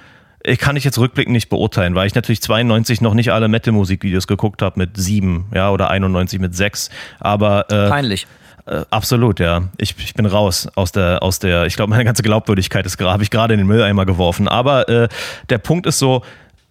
ich 0.44 0.58
kann 0.58 0.76
ich 0.76 0.82
jetzt 0.82 0.98
rückblickend 0.98 1.32
nicht 1.32 1.48
beurteilen, 1.48 1.94
weil 1.94 2.06
ich 2.06 2.14
natürlich 2.14 2.42
92 2.42 3.00
noch 3.00 3.14
nicht 3.14 3.32
alle 3.32 3.48
Metal-Musikvideos 3.48 4.26
geguckt 4.26 4.60
habe 4.62 4.78
mit 4.78 4.96
sieben, 4.96 5.46
ja, 5.54 5.70
oder 5.70 5.90
91 5.90 6.40
mit 6.40 6.54
sechs. 6.54 6.90
Aber 7.20 7.70
äh, 7.70 7.88
peinlich. 7.88 8.26
Äh, 8.66 8.82
absolut, 8.90 9.40
ja. 9.40 9.68
Ich, 9.78 9.94
ich 9.98 10.14
bin 10.14 10.26
raus 10.26 10.68
aus 10.74 10.93
der, 10.93 11.22
aus 11.22 11.39
der, 11.39 11.66
ich 11.66 11.76
glaube, 11.76 11.90
meine 11.90 12.05
ganze 12.05 12.22
Glaubwürdigkeit 12.22 12.86
ist 12.86 13.01
habe 13.01 13.22
ich 13.22 13.30
gerade 13.30 13.55
in 13.55 13.59
den 13.59 13.66
Mülleimer 13.66 14.06
geworfen. 14.06 14.48
Aber 14.48 14.89
äh, 14.89 15.09
der 15.48 15.59
Punkt 15.59 15.86
ist 15.86 15.98
so, 15.98 16.22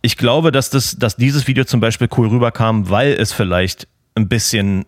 ich 0.01 0.18
glaube, 0.18 0.51
dass 0.51 0.69
das, 0.69 0.97
dass 0.97 1.15
dieses 1.15 1.47
Video 1.47 1.63
zum 1.63 1.80
Beispiel 1.80 2.09
cool 2.18 2.27
rüberkam, 2.27 2.89
weil 2.89 3.13
es 3.13 3.34
vielleicht 3.34 3.88
ein 4.15 4.27
bisschen 4.27 4.85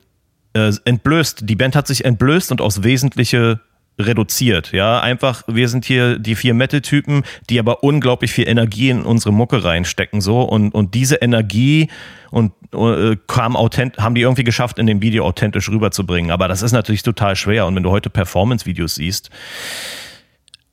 äh, 0.54 0.72
entblößt. 0.86 1.42
Die 1.44 1.56
Band 1.56 1.76
hat 1.76 1.88
sich 1.88 2.06
entblößt 2.06 2.52
und 2.52 2.62
aufs 2.62 2.84
Wesentliche 2.84 3.60
reduziert. 4.00 4.72
Ja, 4.72 5.02
einfach, 5.02 5.44
wir 5.48 5.70
sind 5.70 5.86
hier 5.86 6.18
die 6.18 6.36
vier 6.36 6.54
Metal-Typen, 6.54 7.24
die 7.50 7.60
aber 7.60 7.84
unglaublich 7.84 8.32
viel 8.32 8.48
Energie 8.48 8.90
in 8.90 9.04
unsere 9.04 9.32
Mucke 9.32 9.64
reinstecken, 9.64 10.20
so. 10.20 10.42
Und, 10.42 10.74
und 10.74 10.96
diese 10.96 11.18
Energie 11.18 11.90
und 12.32 12.54
äh, 12.74 13.16
kam 13.28 13.56
authent 13.56 14.00
haben 14.00 14.16
die 14.16 14.22
irgendwie 14.22 14.44
geschafft, 14.44 14.80
in 14.80 14.88
dem 14.88 15.02
Video 15.02 15.26
authentisch 15.26 15.70
rüberzubringen. 15.70 16.32
Aber 16.32 16.48
das 16.48 16.64
ist 16.64 16.72
natürlich 16.72 17.04
total 17.04 17.36
schwer. 17.36 17.68
Und 17.68 17.76
wenn 17.76 17.84
du 17.84 17.92
heute 17.92 18.10
Performance-Videos 18.10 18.96
siehst, 18.96 19.30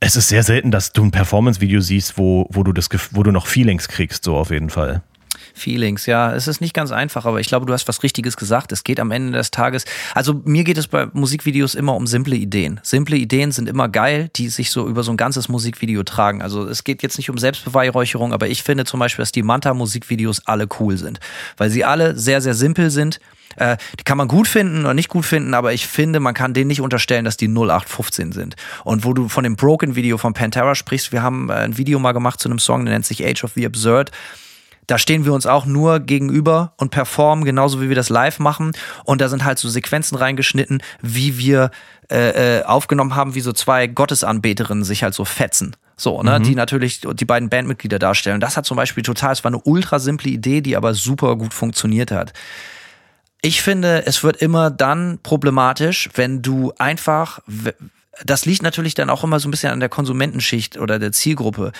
es 0.01 0.17
ist 0.17 0.29
sehr 0.29 0.43
selten, 0.43 0.71
dass 0.71 0.95
du 0.95 1.05
ein 1.05 1.11
Performance-Video 1.11 1.81
siehst, 1.81 2.17
wo, 2.17 2.47
wo 2.51 2.63
du 2.63 2.73
das, 2.73 2.89
wo 3.11 3.23
du 3.23 3.33
noch 3.33 3.47
Feelings 3.47 3.89
kriegst, 3.89 4.25
so 4.25 4.37
auf 4.37 4.51
jeden 4.51 4.71
Fall. 4.71 5.03
Feelings, 5.61 6.07
ja. 6.07 6.35
Es 6.35 6.49
ist 6.49 6.61
nicht 6.61 6.75
ganz 6.75 6.91
einfach, 6.91 7.27
aber 7.27 7.41
ich 7.41 7.49
glaube, 7.49 7.67
du 7.67 7.73
hast 7.73 7.87
was 7.87 8.03
Richtiges 8.03 8.37
gesagt. 8.37 8.73
Es 8.73 8.85
geht 8.85 8.99
am 8.99 9.11
Ende 9.11 9.39
des 9.39 9.51
Tages, 9.51 9.85
also 10.15 10.41
mir 10.45 10.65
geht 10.65 10.79
es 10.79 10.89
bei 10.89 11.07
Musikvideos 11.13 11.75
immer 11.75 11.95
um 11.95 12.07
simple 12.07 12.37
Ideen. 12.37 12.81
Simple 12.83 13.17
Ideen 13.17 13.53
sind 13.53 13.69
immer 13.69 13.89
geil, 13.89 14.31
die 14.37 14.49
sich 14.49 14.71
so 14.71 14.89
über 14.89 15.03
so 15.03 15.13
ein 15.13 15.17
ganzes 15.17 15.49
Musikvideo 15.49 16.03
tragen. 16.03 16.43
Also 16.43 16.67
es 16.67 16.85
geht 16.85 17.03
jetzt 17.03 17.19
nicht 17.19 17.31
um 17.31 17.39
Selbstbeweihräucherung, 17.39 18.33
aber 18.33 18.49
ich 18.49 18.63
finde 18.63 18.85
zum 18.85 19.01
Beispiel, 19.01 19.23
dass 19.23 19.33
die 19.33 19.43
Manta-Musikvideos 19.43 20.47
alle 20.47 20.67
cool 20.81 20.97
sind, 20.97 21.21
weil 21.57 21.71
sie 21.71 21.85
alle 21.85 22.17
sehr, 22.17 22.41
sehr 22.41 22.55
simpel 22.55 22.91
sind. 22.91 23.21
Äh, 23.57 23.77
die 23.99 24.05
kann 24.05 24.17
man 24.17 24.29
gut 24.29 24.47
finden 24.47 24.81
oder 24.81 24.95
nicht 24.95 25.09
gut 25.09 25.25
finden, 25.25 25.55
aber 25.55 25.73
ich 25.73 25.87
finde, 25.87 26.21
man 26.21 26.35
kann 26.35 26.55
denen 26.55 26.69
nicht 26.69 26.81
unterstellen, 26.81 27.25
dass 27.25 27.37
die 27.37 27.49
0815 27.49 28.33
sind. 28.33 28.57
Und 28.85 29.05
wo 29.05 29.13
du 29.13 29.29
von 29.29 29.45
dem 29.45 29.57
Broken-Video 29.57 30.19
von 30.19 30.35
Pantera 30.35 30.75
sprichst, 30.75 31.13
wir 31.13 31.23
haben 31.23 31.51
äh, 31.51 31.55
ein 31.55 31.77
Video 31.77 31.99
mal 31.99 32.13
gemacht 32.13 32.41
zu 32.41 32.49
einem 32.49 32.59
Song, 32.59 32.85
der 32.85 32.95
nennt 32.95 33.07
sich 33.07 33.25
Age 33.25 33.45
of 33.45 33.53
the 33.55 33.67
Absurd 33.67 34.11
da 34.87 34.99
stehen 34.99 35.25
wir 35.25 35.33
uns 35.33 35.47
auch 35.47 35.67
nur 35.67 36.01
gegenüber 36.01 36.73
und 36.77 36.91
performen, 36.91 37.45
genauso 37.45 37.81
wie 37.81 37.89
wir 37.89 37.97
das 37.97 38.09
live 38.09 38.39
machen. 38.39 38.73
Und 39.05 39.21
da 39.21 39.29
sind 39.29 39.45
halt 39.45 39.59
so 39.59 39.69
Sequenzen 39.69 40.17
reingeschnitten, 40.17 40.83
wie 41.01 41.39
wir 41.39 41.71
äh, 42.11 42.59
äh, 42.59 42.65
aufgenommen 42.65 43.15
haben, 43.15 43.37
wie 43.37 43.41
so 43.41 43.53
zwei 43.53 43.87
Gottesanbeterinnen 43.87 44.83
sich 44.83 45.05
halt 45.05 45.15
so 45.15 45.25
fetzen. 45.25 45.77
So, 45.97 46.23
ne, 46.23 46.39
mhm. 46.39 46.45
die 46.45 46.55
natürlich 46.55 47.03
die 47.03 47.25
beiden 47.25 47.51
Bandmitglieder 47.51 47.99
darstellen. 47.99 48.41
Das 48.41 48.57
hat 48.57 48.67
zum 48.67 48.77
Beispiel 48.77 49.03
total, 49.03 49.33
es 49.33 49.45
war 49.45 49.51
eine 49.51 49.61
ultra 49.61 49.99
simple 49.99 50.31
Idee, 50.31 50.61
die 50.61 50.77
aber 50.77 50.95
super 50.95 51.37
gut 51.37 51.55
funktioniert 51.55 52.11
hat. 52.11 52.33
Ich 53.43 53.63
finde, 53.63 54.07
es 54.07 54.25
wird 54.25 54.39
immer 54.39 54.71
dann 54.71 55.19
problematisch, 55.23 56.09
wenn 56.15 56.43
du 56.43 56.73
einfach, 56.79 57.41
das 58.25 58.45
liegt 58.45 58.63
natürlich 58.63 58.95
dann 58.95 59.09
auch 59.09 59.25
immer 59.25 59.41
so 59.41 59.49
ein 59.49 59.51
bisschen 59.51 59.73
an 59.73 59.81
der 59.81 59.89
Konsumentenschicht 59.89 60.79
oder 60.79 60.99
der 60.99 61.13
Zielgruppe 61.13 61.73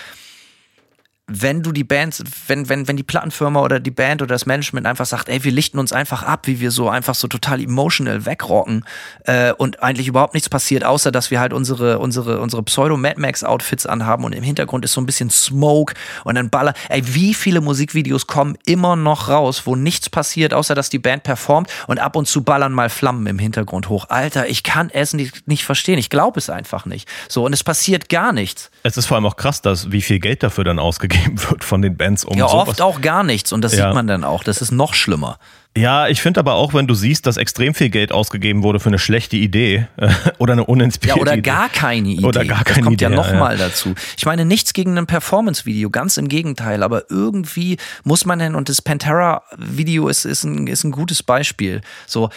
wenn 1.33 1.63
du 1.63 1.71
die 1.73 1.85
Bands, 1.85 2.23
wenn, 2.49 2.69
wenn, 2.69 2.89
wenn 2.89 2.97
die 2.97 3.03
Plattenfirma 3.03 3.61
oder 3.63 3.79
die 3.79 3.93
Band 3.93 4.21
oder 4.21 4.35
das 4.35 4.47
Management 4.47 4.87
einfach 4.87 5.07
sagt, 5.07 5.29
ey, 5.29 5.45
wir 5.45 5.53
lichten 5.53 5.79
uns 5.79 5.93
einfach 5.93 6.25
ab, 6.25 6.47
wie 6.47 6.61
wir 6.61 6.71
so 6.73 6.89
einfach 6.89 7.15
so 7.15 7.29
total 7.29 7.61
emotional 7.61 8.27
wegrocken 8.27 8.85
äh, 9.25 9.53
und 9.53 9.83
eigentlich 9.83 10.09
überhaupt 10.09 10.35
nichts 10.35 10.49
passiert, 10.49 10.85
außer 10.85 11.13
dass 11.13 11.31
wir 11.31 11.39
halt 11.39 11.53
unsere, 11.53 12.01
unsere, 12.01 12.41
unsere 12.41 12.63
Pseudo-Mad 12.65 13.21
Max-Outfits 13.21 13.87
anhaben 13.87 14.25
und 14.25 14.33
im 14.33 14.43
Hintergrund 14.43 14.85
ist 14.85 14.93
so 14.93 15.01
ein 15.01 15.07
bisschen 15.07 15.31
Smoke 15.31 15.95
und 16.25 16.35
dann 16.35 16.51
Baller. 16.51 16.75
Ey, 16.89 17.03
wie 17.15 17.33
viele 17.33 17.61
Musikvideos 17.61 18.27
kommen 18.27 18.59
immer 18.67 18.97
noch 18.97 19.29
raus, 19.29 19.63
wo 19.67 19.77
nichts 19.77 20.11
passiert, 20.11 20.53
außer 20.53 20.75
dass 20.75 20.91
die 20.91 20.99
Band 20.99 21.23
performt 21.23 21.71
und 21.87 22.01
ab 22.01 22.17
und 22.17 22.27
zu 22.27 22.43
ballern 22.43 22.73
mal 22.73 22.89
Flammen 22.89 23.27
im 23.27 23.39
Hintergrund 23.39 23.89
hoch. 23.89 24.07
Alter, 24.09 24.49
ich 24.49 24.65
kann 24.65 24.91
es 24.91 25.13
nicht, 25.13 25.47
nicht 25.47 25.65
verstehen. 25.65 25.99
Ich 25.99 26.11
glaube 26.11 26.39
es 26.39 26.51
einfach 26.51 26.87
nicht. 26.87 27.09
So, 27.29 27.45
und 27.45 27.53
es 27.53 27.63
passiert 27.63 28.09
gar 28.09 28.33
nichts. 28.33 28.71
Es 28.83 28.97
ist 28.97 29.07
vor 29.07 29.17
allem 29.17 29.27
auch 29.27 29.37
krass, 29.37 29.61
dass 29.63 29.93
wie 29.93 30.01
viel 30.03 30.19
Geld 30.21 30.43
dafür 30.43 30.65
dann 30.65 30.79
ausgegeben 30.79 31.41
wird 31.51 31.65
von 31.65 31.83
den 31.83 31.97
Bands 31.97 32.25
um 32.25 32.37
Ja, 32.39 32.49
sowas. 32.49 32.69
oft 32.69 32.81
auch 32.83 33.01
gar 33.01 33.23
nichts 33.25 33.53
und 33.53 33.63
das 33.63 33.77
ja. 33.77 33.87
sieht 33.87 33.95
man 33.95 34.07
dann 34.07 34.25
auch. 34.25 34.43
Das 34.43 34.63
ist 34.63 34.71
noch 34.73 34.95
schlimmer. 34.95 35.39
Ja, 35.77 36.09
ich 36.09 36.21
finde 36.21 36.41
aber 36.41 36.55
auch, 36.55 36.75
wenn 36.75 36.89
du 36.89 36.95
siehst, 36.95 37.27
dass 37.27 37.37
extrem 37.37 37.75
viel 37.75 37.91
Geld 37.91 38.11
ausgegeben 38.11 38.65
wurde 38.65 38.81
für 38.81 38.89
eine 38.89 38.99
schlechte 38.99 39.37
Idee 39.37 39.87
oder 40.39 40.55
eine 40.55 40.65
uninspirierte 40.65 41.19
Ja, 41.19 41.23
oder 41.23 41.33
Idee. 41.35 41.43
gar 41.43 41.69
keine 41.69 42.09
Idee. 42.09 42.25
Oder 42.25 42.45
gar 42.45 42.65
keine 42.65 42.79
das 42.79 42.85
kommt 42.85 42.95
Idee, 42.95 43.05
ja 43.05 43.11
nochmal 43.11 43.57
ja. 43.59 43.69
dazu. 43.69 43.95
Ich 44.17 44.27
meine, 44.27 44.45
nichts 44.45 44.73
gegen 44.73 44.99
ein 44.99 45.07
Performance-Video, 45.07 45.91
ganz 45.91 46.17
im 46.17 46.27
Gegenteil. 46.29 46.83
Aber 46.83 47.09
irgendwie 47.09 47.77
muss 48.03 48.25
man 48.25 48.41
denn, 48.41 48.57
und 48.57 48.69
das 48.69 48.83
Pantera-Video 48.83 50.09
ist, 50.09 50.25
ist, 50.25 50.43
ein, 50.43 50.67
ist 50.67 50.83
ein 50.83 50.91
gutes 50.91 51.23
Beispiel. 51.23 51.83
So, 52.07 52.31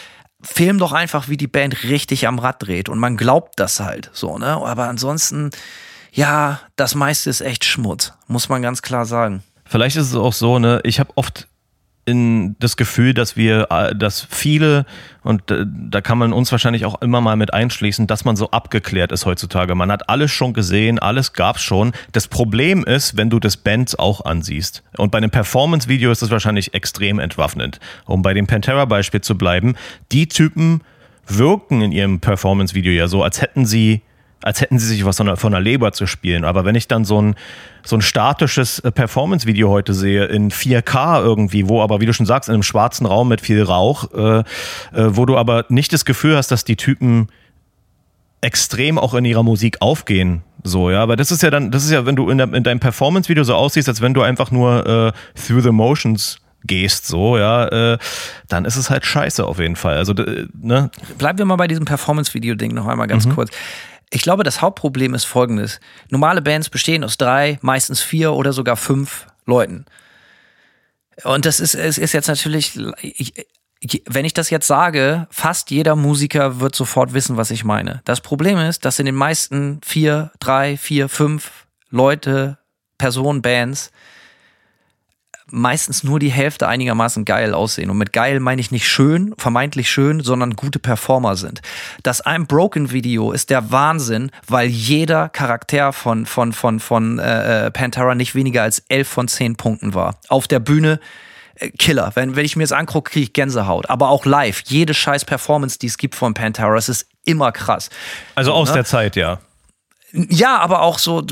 film 0.44 0.78
doch 0.78 0.92
einfach, 0.92 1.28
wie 1.28 1.38
die 1.38 1.48
Band 1.48 1.84
richtig 1.86 2.28
am 2.28 2.38
Rad 2.38 2.62
dreht. 2.62 2.88
Und 2.88 3.00
man 3.00 3.18
glaubt 3.18 3.60
das 3.60 3.80
halt 3.80 4.12
so, 4.14 4.38
ne? 4.38 4.48
Aber 4.64 4.88
ansonsten 4.90 5.50
ja, 6.14 6.60
das 6.76 6.96
meiste 6.96 7.30
ist 7.30 7.42
echt 7.42 7.66
Schmutz, 7.66 8.14
muss 8.28 8.48
man 8.48 8.62
ganz 8.62 8.82
klar 8.82 9.06
sagen. 9.06 9.44
Vielleicht 9.66 9.96
ist 9.96 10.10
es 10.10 10.16
auch 10.16 10.34
so, 10.34 10.60
ne, 10.60 10.80
ich 10.84 11.00
habe 11.00 11.12
oft 11.16 11.48
in 12.06 12.56
das 12.60 12.76
Gefühl, 12.76 13.14
dass 13.14 13.38
wir, 13.38 13.68
äh, 13.72 13.96
dass 13.96 14.28
viele, 14.30 14.86
und 15.24 15.50
äh, 15.50 15.66
da 15.66 16.02
kann 16.02 16.18
man 16.18 16.34
uns 16.34 16.52
wahrscheinlich 16.52 16.86
auch 16.86 17.02
immer 17.02 17.22
mal 17.22 17.38
mit 17.38 17.54
einschließen, 17.54 18.08
dass 18.08 18.26
man 18.26 18.36
so 18.36 18.52
abgeklärt 18.52 19.12
ist 19.12 19.26
heutzutage. 19.26 19.74
Man 19.74 19.92
hat 19.92 20.10
alles 20.10 20.30
schon 20.30 20.54
gesehen, 20.54 21.00
alles 21.00 21.34
gab's 21.34 21.62
schon. 21.62 21.94
Das 22.12 22.28
Problem 22.28 22.84
ist, 22.84 23.16
wenn 23.16 23.30
du 23.30 23.40
das 23.40 23.56
Bands 23.58 23.98
auch 23.98 24.26
ansiehst. 24.26 24.84
Und 24.98 25.12
bei 25.12 25.18
einem 25.18 25.32
Performance-Video 25.32 26.12
ist 26.12 26.22
das 26.22 26.30
wahrscheinlich 26.30 26.74
extrem 26.74 27.20
entwaffnend. 27.20 27.80
Um 28.06 28.22
bei 28.22 28.34
dem 28.34 28.48
Pantera-Beispiel 28.48 29.22
zu 29.22 29.38
bleiben, 29.38 29.76
die 30.12 30.28
Typen 30.28 30.82
wirken 31.26 31.82
in 31.82 31.94
ihrem 31.94 32.20
Performance-Video 32.20 32.92
ja 32.92 33.08
so, 33.08 33.24
als 33.24 33.42
hätten 33.42 33.66
sie 33.66 34.02
als 34.44 34.62
hätten 34.62 34.78
sie 34.78 34.88
sich 34.88 35.06
was 35.06 35.18
von 35.18 35.52
der, 35.52 35.60
Leber 35.62 35.94
zu 35.94 36.06
spielen. 36.06 36.44
Aber 36.44 36.66
wenn 36.66 36.76
ich 36.76 36.88
dann 36.88 37.06
so 37.06 37.22
ein, 37.22 37.36
so 37.84 37.96
ein 37.96 38.02
statisches 38.02 38.80
äh, 38.80 38.92
Performance-Video 38.92 39.70
heute 39.70 39.94
sehe, 39.94 40.26
in 40.26 40.52
4K 40.52 41.22
irgendwie, 41.22 41.70
wo 41.70 41.82
aber, 41.82 42.02
wie 42.02 42.06
du 42.06 42.14
schon 42.14 42.26
sagst, 42.26 42.50
in 42.50 42.54
einem 42.54 42.64
schwarzen 42.64 43.06
Raum 43.06 43.30
mit 43.30 43.42
viel 43.42 43.64
Rauch, 43.64 44.14
äh, 44.14 44.40
äh, 44.40 44.44
wo 44.94 45.26
du 45.26 45.38
aber 45.38 45.66
nicht 45.70 45.94
das 45.94 46.06
Gefühl 46.06 46.36
hast, 46.36 46.52
dass 46.52 46.66
die 46.66 46.76
Typen 46.76 47.30
extrem 48.42 48.98
auch 48.98 49.14
in 49.14 49.24
ihrer 49.24 49.44
Musik 49.44 49.78
aufgehen. 49.80 50.44
So, 50.64 50.92
ja, 50.92 51.02
aber 51.02 51.16
das 51.16 51.32
ist 51.32 51.42
ja 51.42 51.50
dann, 51.50 51.72
das 51.72 51.86
ist 51.86 51.92
ja, 51.92 52.06
wenn 52.06 52.16
du 52.16 52.30
in, 52.30 52.38
der, 52.38 52.54
in 52.54 52.64
deinem 52.64 52.80
Performance-Video 52.80 53.44
so 53.44 53.56
aussiehst, 53.56 53.88
als 53.88 54.02
wenn 54.02 54.14
du 54.14 54.22
einfach 54.22 54.52
nur 54.52 54.86
äh, 54.86 55.12
through 55.40 55.64
the 55.64 55.72
motions 55.72 56.40
gehst, 56.66 57.08
so, 57.08 57.38
ja, 57.38 57.94
äh, 57.94 57.98
dann 58.48 58.66
ist 58.66 58.76
es 58.76 58.90
halt 58.90 59.06
scheiße 59.06 59.46
auf 59.46 59.60
jeden 59.60 59.76
Fall. 59.76 59.98
Also, 59.98 60.14
ne? 60.14 60.90
Bleiben 61.18 61.38
wir 61.38 61.46
mal 61.46 61.58
bei 61.58 61.68
diesem 61.68 61.86
Performance-Video-Ding 61.86 62.74
noch 62.74 62.88
einmal 62.88 63.08
ganz 63.08 63.26
mhm. 63.26 63.36
kurz. 63.36 63.52
Ich 64.14 64.22
glaube, 64.22 64.44
das 64.44 64.62
Hauptproblem 64.62 65.16
ist 65.16 65.26
folgendes. 65.26 65.80
Normale 66.10 66.44
Bands 66.44 66.70
bestehen 66.70 67.04
aus 67.04 67.18
drei, 67.18 67.58
meistens 67.62 68.00
vier 68.00 68.34
oder 68.34 68.54
sogar 68.54 68.78
fünf 68.78 69.26
Leuten. 69.48 69.86
Und 71.24 71.46
das 71.46 71.60
ist, 71.60 71.74
es 71.74 71.98
ist 71.98 72.14
jetzt 72.14 72.28
natürlich, 72.28 72.80
ich, 73.02 73.34
wenn 74.08 74.24
ich 74.24 74.34
das 74.34 74.52
jetzt 74.52 74.68
sage, 74.68 75.28
fast 75.32 75.72
jeder 75.72 75.96
Musiker 75.96 76.60
wird 76.60 76.76
sofort 76.76 77.16
wissen, 77.16 77.38
was 77.38 77.50
ich 77.50 77.64
meine. 77.64 78.02
Das 78.06 78.22
Problem 78.22 78.60
ist, 78.60 78.86
dass 78.86 79.00
in 79.00 79.08
den 79.08 79.16
meisten 79.16 79.82
vier, 79.84 80.32
drei, 80.40 80.78
vier, 80.78 81.10
fünf 81.10 81.66
Leute, 81.90 82.60
Personen, 83.00 83.42
Bands 83.42 83.92
meistens 85.50 86.04
nur 86.04 86.20
die 86.20 86.32
Hälfte 86.32 86.68
einigermaßen 86.68 87.26
geil 87.26 87.54
aussehen. 87.54 87.90
Und 87.90 87.98
mit 87.98 88.14
geil 88.14 88.40
meine 88.40 88.62
ich 88.62 88.72
nicht 88.72 88.88
schön, 88.88 89.34
vermeintlich 89.38 89.90
schön, 89.90 90.22
sondern 90.22 90.56
gute 90.56 90.80
Performer 90.80 91.36
sind. 91.36 91.62
Das 92.04 92.26
I'm 92.26 92.46
Broken 92.46 92.92
Video 92.92 93.32
ist 93.32 93.50
der 93.50 93.72
Wahnsinn, 93.72 94.32
weil 94.48 94.68
jeder 94.68 95.30
Charakter 95.30 95.94
von, 95.94 96.26
von, 96.26 96.54
von, 96.54 96.80
von 96.80 97.20
äh, 97.20 97.68
äh 97.68 97.72
Pantera 97.72 98.16
nicht 98.16 98.36
weniger 98.36 98.64
als 98.64 98.84
elf 98.90 99.08
von 99.08 99.28
zehn 99.28 99.56
Punkten 99.56 99.94
war. 99.94 100.18
Auf 100.30 100.48
der 100.48 100.60
Bühne 100.60 101.00
äh, 101.56 101.70
Killer. 101.72 102.12
Wenn, 102.16 102.36
wenn 102.36 102.46
ich 102.46 102.56
mir 102.56 102.64
das 102.64 102.72
angucke, 102.72 103.12
kriege 103.12 103.26
ich 103.26 103.34
Gänsehaut. 103.34 103.90
Aber 103.90 104.10
auch 104.10 104.26
live. 104.26 104.62
Jede 104.66 104.94
scheiß 104.94 105.26
Performance, 105.26 105.80
die 105.80 105.88
es 105.88 105.98
gibt 105.98 106.16
von 106.16 106.34
Pantera, 106.34 106.76
es 106.76 106.90
ist 106.90 107.08
immer 107.26 107.52
krass. 107.52 107.90
Also 108.36 108.52
so, 108.52 108.56
aus 108.56 108.70
ne? 108.70 108.76
der 108.76 108.86
Zeit, 108.86 109.16
ja. 109.16 109.40
Ja, 110.16 110.60
aber 110.60 110.84
auch 110.84 111.00
so, 111.00 111.24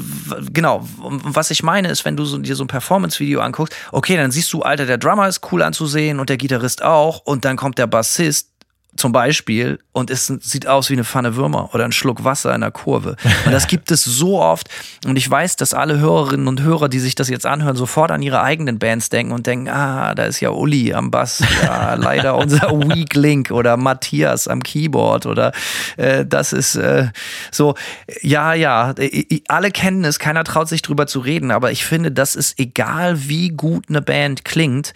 genau, 0.51 0.87
was 0.97 1.51
ich 1.51 1.61
meine 1.61 1.89
ist, 1.89 2.03
wenn 2.03 2.17
du 2.17 2.25
so, 2.25 2.39
dir 2.39 2.55
so 2.55 2.63
ein 2.63 2.67
Performance-Video 2.67 3.39
anguckst, 3.39 3.75
okay, 3.91 4.17
dann 4.17 4.31
siehst 4.31 4.51
du, 4.53 4.63
Alter, 4.63 4.87
der 4.87 4.97
Drummer 4.97 5.27
ist 5.27 5.51
cool 5.51 5.61
anzusehen 5.61 6.19
und 6.19 6.29
der 6.29 6.37
Gitarrist 6.37 6.81
auch 6.81 7.19
und 7.19 7.45
dann 7.45 7.57
kommt 7.57 7.77
der 7.77 7.85
Bassist 7.85 8.50
zum 8.97 9.11
Beispiel 9.13 9.79
und 9.93 10.09
es 10.09 10.27
sieht 10.27 10.67
aus 10.67 10.89
wie 10.89 10.93
eine 10.93 11.03
Pfanne 11.03 11.35
Würmer 11.35 11.73
oder 11.73 11.85
ein 11.85 11.91
Schluck 11.91 12.23
Wasser 12.23 12.53
in 12.53 12.61
der 12.61 12.71
Kurve. 12.71 13.15
Und 13.45 13.51
das 13.51 13.67
gibt 13.67 13.89
es 13.89 14.03
so 14.03 14.39
oft. 14.39 14.69
Und 15.05 15.15
ich 15.15 15.29
weiß, 15.29 15.55
dass 15.55 15.73
alle 15.73 15.99
Hörerinnen 15.99 16.47
und 16.47 16.61
Hörer, 16.61 16.89
die 16.89 16.99
sich 16.99 17.15
das 17.15 17.29
jetzt 17.29 17.45
anhören, 17.45 17.75
sofort 17.75 18.11
an 18.11 18.21
ihre 18.21 18.41
eigenen 18.41 18.79
Bands 18.79 19.09
denken 19.09 19.31
und 19.31 19.47
denken, 19.47 19.69
ah, 19.69 20.13
da 20.13 20.25
ist 20.25 20.39
ja 20.41 20.49
Uli 20.49 20.93
am 20.93 21.09
Bass, 21.09 21.41
ja, 21.63 21.93
leider 21.99 22.35
unser 22.35 22.69
Weak 22.71 23.15
Link 23.15 23.51
oder 23.51 23.77
Matthias 23.77 24.47
am 24.47 24.61
Keyboard 24.61 25.25
oder 25.25 25.51
äh, 25.97 26.25
das 26.25 26.53
ist 26.53 26.75
äh, 26.75 27.07
so, 27.49 27.75
ja, 28.21 28.53
ja, 28.53 28.93
alle 29.47 29.71
kennen 29.71 30.03
es, 30.03 30.19
keiner 30.19 30.43
traut 30.43 30.67
sich 30.67 30.81
drüber 30.81 31.07
zu 31.07 31.19
reden, 31.19 31.51
aber 31.51 31.71
ich 31.71 31.85
finde, 31.85 32.11
das 32.11 32.35
ist 32.35 32.59
egal, 32.59 33.27
wie 33.29 33.49
gut 33.49 33.85
eine 33.89 34.01
Band 34.01 34.45
klingt, 34.45 34.93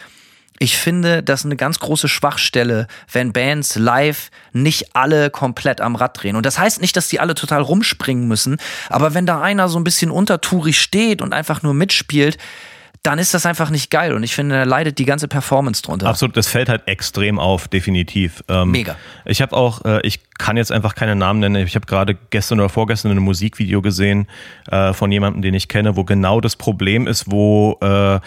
ich 0.60 0.78
finde, 0.78 1.22
das 1.22 1.42
ist 1.42 1.46
eine 1.46 1.58
ganz 1.58 1.80
große 1.80 2.08
Schwachstelle, 2.08 2.88
wenn 3.12 3.34
Bands 3.34 3.76
live 3.76 4.30
nicht 4.54 4.96
alle 4.96 5.30
komplett 5.30 5.82
am 5.82 5.96
Rad 5.96 6.22
drehen. 6.22 6.36
Und 6.36 6.46
das 6.46 6.58
heißt 6.58 6.82
nicht, 6.82 6.96
dass 6.96 7.10
die 7.10 7.20
alle 7.20 7.36
total 7.36 7.62
rumspringen 7.62 8.28
müssen, 8.28 8.58
aber 8.90 9.14
wenn 9.14 9.26
da 9.26 9.42
einer 9.42 9.68
so 9.68 9.78
ein 9.78 9.84
bisschen 9.84 10.12
untertourig 10.12 10.80
steht 10.80 11.22
und 11.22 11.34
einfach 11.34 11.62
nur 11.62 11.74
mitspielt, 11.74 12.38
dann 13.06 13.20
ist 13.20 13.34
das 13.36 13.46
einfach 13.46 13.70
nicht 13.70 13.92
geil. 13.92 14.14
Und 14.14 14.24
ich 14.24 14.34
finde, 14.34 14.56
da 14.56 14.64
leidet 14.64 14.98
die 14.98 15.06
ganze 15.06 15.28
Performance 15.28 15.84
drunter. 15.84 16.08
Absolut, 16.08 16.36
das 16.36 16.48
fällt 16.48 16.70
halt 16.70 16.88
extrem 16.88 17.38
auf, 17.38 17.68
definitiv. 17.68 18.44
Ähm, 18.48 18.72
Mega. 18.72 18.96
Ich 19.26 19.44
habe 19.44 19.56
auch, 19.56 19.86
äh, 19.86 20.02
ich 20.02 20.22
kann 20.40 20.58
jetzt 20.58 20.72
einfach 20.72 20.96
keine 20.96 21.16
Namen 21.16 21.40
nennen. 21.40 21.68
Ich 21.68 21.76
habe 21.76 21.86
gerade 21.86 22.18
gestern 22.32 22.60
oder 22.60 22.70
vorgestern 22.70 23.12
ein 23.12 23.20
Musikvideo 23.20 23.84
gesehen 23.84 24.28
äh, 24.72 24.94
von 24.94 25.12
jemandem, 25.12 25.44
den 25.44 25.54
ich 25.54 25.68
kenne, 25.68 25.96
wo 25.96 26.04
genau 26.04 26.42
das 26.42 26.56
Problem 26.56 27.06
ist, 27.06 27.30
wo 27.30 27.78
äh, 27.82 28.20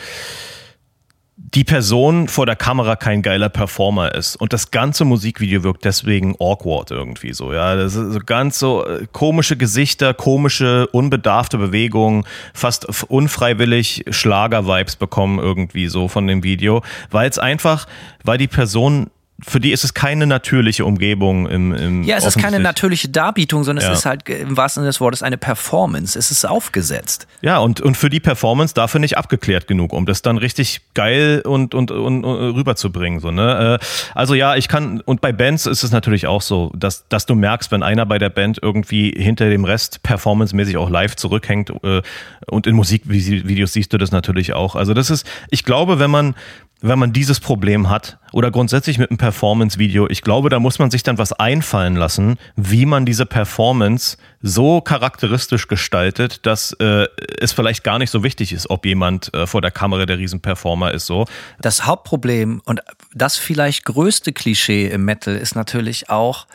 die 1.55 1.65
Person 1.65 2.29
vor 2.29 2.47
der 2.47 2.57
Kamera 2.57 2.97
kein 2.97 3.23
geiler 3.23 3.49
Performer 3.49 4.15
ist. 4.15 4.37
Und 4.37 4.53
das 4.53 4.71
ganze 4.71 5.05
Musikvideo 5.05 5.63
wirkt 5.63 5.85
deswegen 5.85 6.37
awkward 6.39 6.91
irgendwie 6.91 7.33
so, 7.33 7.53
ja, 7.53 7.75
das 7.77 7.95
ist 7.95 8.13
so 8.13 8.21
ganz 8.25 8.59
so 8.59 8.87
äh, 8.87 9.07
komische 9.13 9.57
Gesichter, 9.57 10.13
komische, 10.15 10.87
unbedarfte 10.89 11.57
Bewegungen, 11.57 12.25
fast 12.53 12.87
unfreiwillig 13.09 14.05
Schlager-Vibes 14.11 14.97
bekommen 14.97 15.39
irgendwie 15.39 15.89
so 15.89 16.09
von 16.09 16.27
dem 16.27 16.43
Video, 16.43 16.83
weil 17.11 17.31
es 17.31 17.39
einfach, 17.39 17.87
weil 18.25 18.39
die 18.39 18.49
Person 18.49 19.11
für 19.41 19.61
die 19.61 19.71
ist 19.71 19.85
es 19.85 19.95
keine 19.95 20.27
natürliche 20.27 20.85
Umgebung 20.85 21.49
im, 21.49 21.73
im 21.73 22.03
Ja, 22.03 22.17
es 22.17 22.27
ist 22.27 22.39
keine 22.39 22.59
natürliche 22.59 23.09
Darbietung, 23.09 23.63
sondern 23.63 23.85
ja. 23.85 23.93
es 23.93 24.01
ist 24.01 24.05
halt 24.05 24.29
im 24.29 24.57
wahrsten 24.57 24.81
Sinne 24.81 24.89
des 24.89 25.01
Wortes 25.01 25.23
eine 25.23 25.39
Performance. 25.39 26.19
Es 26.19 26.33
ist 26.33 26.45
aufgesetzt. 26.45 27.29
Ja, 27.41 27.59
und, 27.59 27.81
und 27.81 27.97
für 27.97 28.11
die 28.11 28.19
Performance 28.19 28.75
dafür 28.75 28.99
nicht 28.99 29.17
abgeklärt 29.17 29.69
genug, 29.69 29.93
um 29.93 30.07
das 30.07 30.23
dann 30.23 30.39
richtig 30.39 30.81
geil 30.95 31.43
und, 31.45 31.73
und, 31.73 31.93
und, 31.93 32.25
und 32.25 32.55
rüberzubringen. 32.57 33.21
So, 33.21 33.31
ne? 33.31 33.79
Äh, 33.81 33.85
also 34.17 34.35
ja, 34.35 34.57
ich 34.57 34.67
kann, 34.67 35.01
und 35.03 35.21
bei 35.21 35.31
Bands 35.31 35.67
ist 35.67 35.85
es 35.85 35.93
natürlich 35.93 36.27
auch 36.27 36.43
so, 36.43 36.73
dass, 36.75 37.07
dass 37.09 37.25
du 37.25 37.37
merkst, 37.37 37.71
wenn 37.71 37.85
einer 37.85 38.07
bei 38.07 38.19
der 38.19 38.31
Band 38.31 38.59
irgendwie 38.61 39.15
hinter 39.17 39.49
dem 39.49 39.65
Rest 39.65 40.03
performancemäßig 40.03 40.77
auch 40.79 40.91
live 40.91 41.15
zurückhängt 41.15 41.71
äh, 41.85 42.03
und 42.51 42.67
in 42.67 42.75
Musikvideos 42.75 43.73
siehst 43.73 43.93
du 43.93 43.99
das 43.99 44.11
natürlich 44.11 44.53
auch. 44.53 44.75
Also 44.75 44.95
das 44.95 45.11
ist, 45.11 45.25
ich 45.51 45.65
glaube, 45.65 46.01
wenn 46.01 46.11
man 46.11 46.35
wenn 46.81 46.99
man 46.99 47.13
dieses 47.13 47.41
Problem 47.41 47.89
hat 47.89 48.19
oder 48.33 48.51
grundsätzlich 48.51 48.99
mit 48.99 49.11
einem 49.11 49.19
Performance-Video, 49.19 50.09
ich 50.09 50.23
glaube, 50.23 50.49
da 50.49 50.61
muss 50.61 50.79
man 50.79 50.91
sich 50.91 51.03
dann 51.03 51.19
was 51.19 51.33
einfallen 51.33 51.97
lassen, 51.97 52.39
wie 52.57 52.87
man 52.87 53.05
diese 53.05 53.27
Performance 53.27 54.17
so 54.43 54.81
charakteristisch 54.81 55.67
gestaltet, 55.67 56.47
dass 56.47 56.73
äh, 56.75 57.07
es 57.41 57.53
vielleicht 57.53 57.83
gar 57.83 57.99
nicht 57.99 58.11
so 58.11 58.23
wichtig 58.23 58.53
ist, 58.53 58.71
ob 58.71 58.87
jemand 58.87 59.35
äh, 59.35 59.47
vor 59.47 59.61
der 59.61 59.73
Kamera 59.73 60.07
der 60.07 60.19
Riesenperformer 60.19 60.93
ist. 60.95 61.07
So. 61.07 61.25
Das 61.61 61.85
Hauptproblem 61.85 62.63
und 62.65 62.81
das 63.13 63.37
vielleicht 63.37 63.85
größte 63.85 64.33
Klischee 64.33 64.87
im 64.87 65.05
Metal 65.05 65.35
ist 65.35 65.57
natürlich 65.57 66.11
auch, 66.11 66.47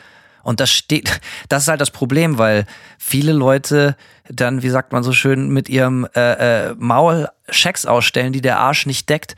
und 0.42 0.60
das 0.60 0.70
steht, 0.70 1.20
das 1.48 1.64
ist 1.64 1.68
halt 1.68 1.82
das 1.82 1.90
Problem, 1.90 2.38
weil 2.38 2.64
viele 2.98 3.32
Leute 3.32 3.96
dann, 4.30 4.62
wie 4.62 4.70
sagt 4.70 4.92
man 4.92 5.02
so 5.02 5.12
schön, 5.12 5.50
mit 5.50 5.68
ihrem 5.68 6.06
äh, 6.14 6.68
äh, 6.68 6.74
Maul 6.78 7.28
Schecks 7.50 7.84
ausstellen, 7.84 8.32
die 8.32 8.40
der 8.40 8.58
Arsch 8.58 8.86
nicht 8.86 9.10
deckt 9.10 9.36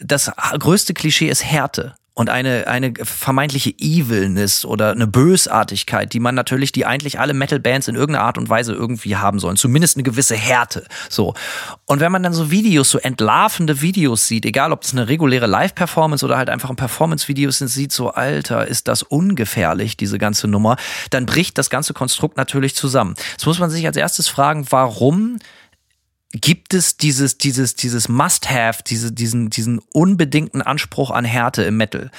das 0.00 0.30
größte 0.58 0.94
Klischee 0.94 1.28
ist 1.28 1.44
Härte 1.44 1.94
und 2.20 2.28
eine, 2.28 2.66
eine 2.66 2.92
vermeintliche 3.00 3.70
Evilness 3.78 4.66
oder 4.66 4.90
eine 4.90 5.06
Bösartigkeit, 5.06 6.12
die 6.12 6.20
man 6.20 6.34
natürlich, 6.34 6.70
die 6.70 6.84
eigentlich 6.84 7.18
alle 7.18 7.32
Metal-Bands 7.32 7.88
in 7.88 7.94
irgendeiner 7.94 8.26
Art 8.26 8.36
und 8.36 8.48
Weise 8.50 8.74
irgendwie 8.74 9.16
haben 9.16 9.38
sollen. 9.38 9.56
Zumindest 9.56 9.96
eine 9.96 10.02
gewisse 10.02 10.34
Härte. 10.34 10.84
So. 11.08 11.34
Und 11.86 12.00
wenn 12.00 12.12
man 12.12 12.22
dann 12.22 12.34
so 12.34 12.50
Videos, 12.50 12.90
so 12.90 12.98
entlarvende 12.98 13.80
Videos 13.80 14.26
sieht, 14.26 14.44
egal 14.44 14.72
ob 14.72 14.82
es 14.82 14.92
eine 14.92 15.08
reguläre 15.08 15.46
Live-Performance 15.46 16.22
oder 16.24 16.36
halt 16.36 16.50
einfach 16.50 16.68
ein 16.68 16.76
Performance-Video 16.76 17.50
sind, 17.52 17.68
sieht 17.68 17.92
so, 17.92 18.10
Alter, 18.10 18.66
ist 18.66 18.88
das 18.88 19.02
ungefährlich, 19.02 19.96
diese 19.96 20.18
ganze 20.18 20.46
Nummer, 20.46 20.76
dann 21.08 21.24
bricht 21.24 21.56
das 21.56 21.70
ganze 21.70 21.94
Konstrukt 21.94 22.36
natürlich 22.36 22.74
zusammen. 22.74 23.14
Jetzt 23.32 23.46
muss 23.46 23.60
man 23.60 23.70
sich 23.70 23.86
als 23.86 23.96
erstes 23.96 24.28
fragen, 24.28 24.66
warum 24.68 25.38
gibt 26.32 26.74
es 26.74 26.96
dieses, 26.96 27.38
dieses, 27.38 27.74
dieses 27.74 28.08
Must-Have, 28.08 28.82
diese, 28.86 29.12
diesen, 29.12 29.50
diesen 29.50 29.80
unbedingten 29.92 30.62
Anspruch 30.62 31.10
an 31.10 31.24
Härte 31.24 31.62
im 31.62 31.76
Metal. 31.76 32.10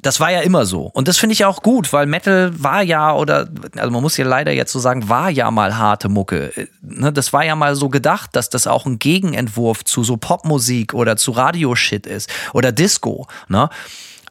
Das 0.00 0.18
war 0.18 0.32
ja 0.32 0.40
immer 0.40 0.66
so. 0.66 0.86
Und 0.86 1.06
das 1.06 1.18
finde 1.18 1.34
ich 1.34 1.44
auch 1.44 1.62
gut, 1.62 1.92
weil 1.92 2.06
Metal 2.06 2.50
war 2.60 2.82
ja, 2.82 3.14
oder, 3.14 3.48
also 3.76 3.90
man 3.92 4.02
muss 4.02 4.16
ja 4.16 4.24
leider 4.24 4.50
jetzt 4.50 4.72
so 4.72 4.80
sagen, 4.80 5.08
war 5.08 5.30
ja 5.30 5.50
mal 5.52 5.76
harte 5.76 6.08
Mucke. 6.08 6.52
Ne, 6.82 7.12
das 7.12 7.32
war 7.32 7.44
ja 7.44 7.54
mal 7.54 7.76
so 7.76 7.88
gedacht, 7.88 8.30
dass 8.34 8.50
das 8.50 8.66
auch 8.66 8.84
ein 8.84 8.98
Gegenentwurf 8.98 9.84
zu 9.84 10.02
so 10.02 10.16
Popmusik 10.16 10.92
oder 10.92 11.16
zu 11.16 11.30
Radioshit 11.30 12.06
ist 12.06 12.28
oder 12.52 12.72
Disco. 12.72 13.28
Ne? 13.46 13.68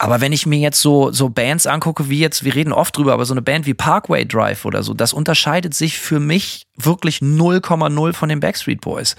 Aber 0.01 0.19
wenn 0.19 0.33
ich 0.33 0.47
mir 0.47 0.57
jetzt 0.57 0.81
so, 0.81 1.11
so 1.11 1.29
Bands 1.29 1.67
angucke, 1.67 2.09
wie 2.09 2.19
jetzt, 2.19 2.43
wir 2.43 2.55
reden 2.55 2.73
oft 2.73 2.97
drüber, 2.97 3.13
aber 3.13 3.23
so 3.23 3.35
eine 3.35 3.43
Band 3.43 3.67
wie 3.67 3.75
Parkway 3.75 4.25
Drive 4.25 4.65
oder 4.65 4.81
so, 4.81 4.95
das 4.95 5.13
unterscheidet 5.13 5.75
sich 5.75 5.99
für 5.99 6.19
mich 6.19 6.65
wirklich 6.75 7.17
0,0 7.17 8.13
von 8.13 8.27
den 8.27 8.39
Backstreet 8.39 8.81
Boys. 8.81 9.15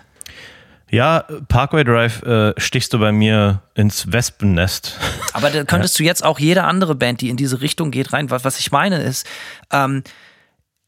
Ja, 0.90 1.24
Parkway 1.46 1.84
Drive 1.84 2.22
äh, 2.24 2.52
stichst 2.56 2.92
du 2.92 2.98
bei 2.98 3.12
mir 3.12 3.62
ins 3.76 4.10
Wespennest. 4.10 4.98
Aber 5.32 5.50
da 5.50 5.62
könntest 5.62 5.94
ja. 6.00 6.02
du 6.02 6.06
jetzt 6.08 6.24
auch 6.24 6.40
jede 6.40 6.64
andere 6.64 6.96
Band, 6.96 7.20
die 7.20 7.28
in 7.28 7.36
diese 7.36 7.60
Richtung 7.60 7.92
geht, 7.92 8.12
rein. 8.12 8.30
Was, 8.30 8.44
was 8.44 8.58
ich 8.58 8.72
meine 8.72 9.00
ist, 9.02 9.24
ähm, 9.70 10.02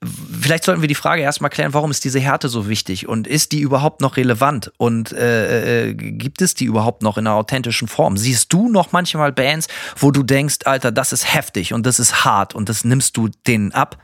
vielleicht 0.05 0.65
sollten 0.65 0.81
wir 0.81 0.89
die 0.89 0.95
Frage 0.95 1.23
erstmal 1.23 1.51
klären, 1.51 1.75
warum 1.75 1.91
ist 1.91 2.05
diese 2.05 2.21
Härte 2.21 2.49
so 2.49 2.69
wichtig 2.69 3.09
und 3.09 3.27
ist 3.27 3.53
die 3.53 3.61
überhaupt 3.61 4.01
noch 4.01 4.17
relevant 4.17 4.73
und 4.77 5.13
äh, 5.13 5.89
äh, 5.89 5.95
gibt 5.95 6.43
es 6.43 6.55
die 6.55 6.65
überhaupt 6.65 7.03
noch 7.03 7.19
in 7.19 7.27
einer 7.27 7.37
authentischen 7.37 7.89
Form? 7.89 8.17
Siehst 8.17 8.53
du 8.53 8.69
noch 8.69 8.93
manchmal 8.93 9.33
Bands, 9.33 9.69
wo 9.97 10.11
du 10.11 10.23
denkst, 10.23 10.59
Alter, 10.65 10.93
das 10.93 11.13
ist 11.13 11.35
heftig 11.35 11.73
und 11.73 11.87
das 11.87 11.99
ist 11.99 12.25
hart 12.25 12.55
und 12.55 12.69
das 12.69 12.85
nimmst 12.85 13.17
du 13.17 13.29
denen 13.47 13.73
ab? 13.73 13.99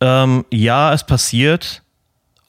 Ähm, 0.00 0.44
ja, 0.52 0.92
es 0.92 1.04
passiert. 1.04 1.82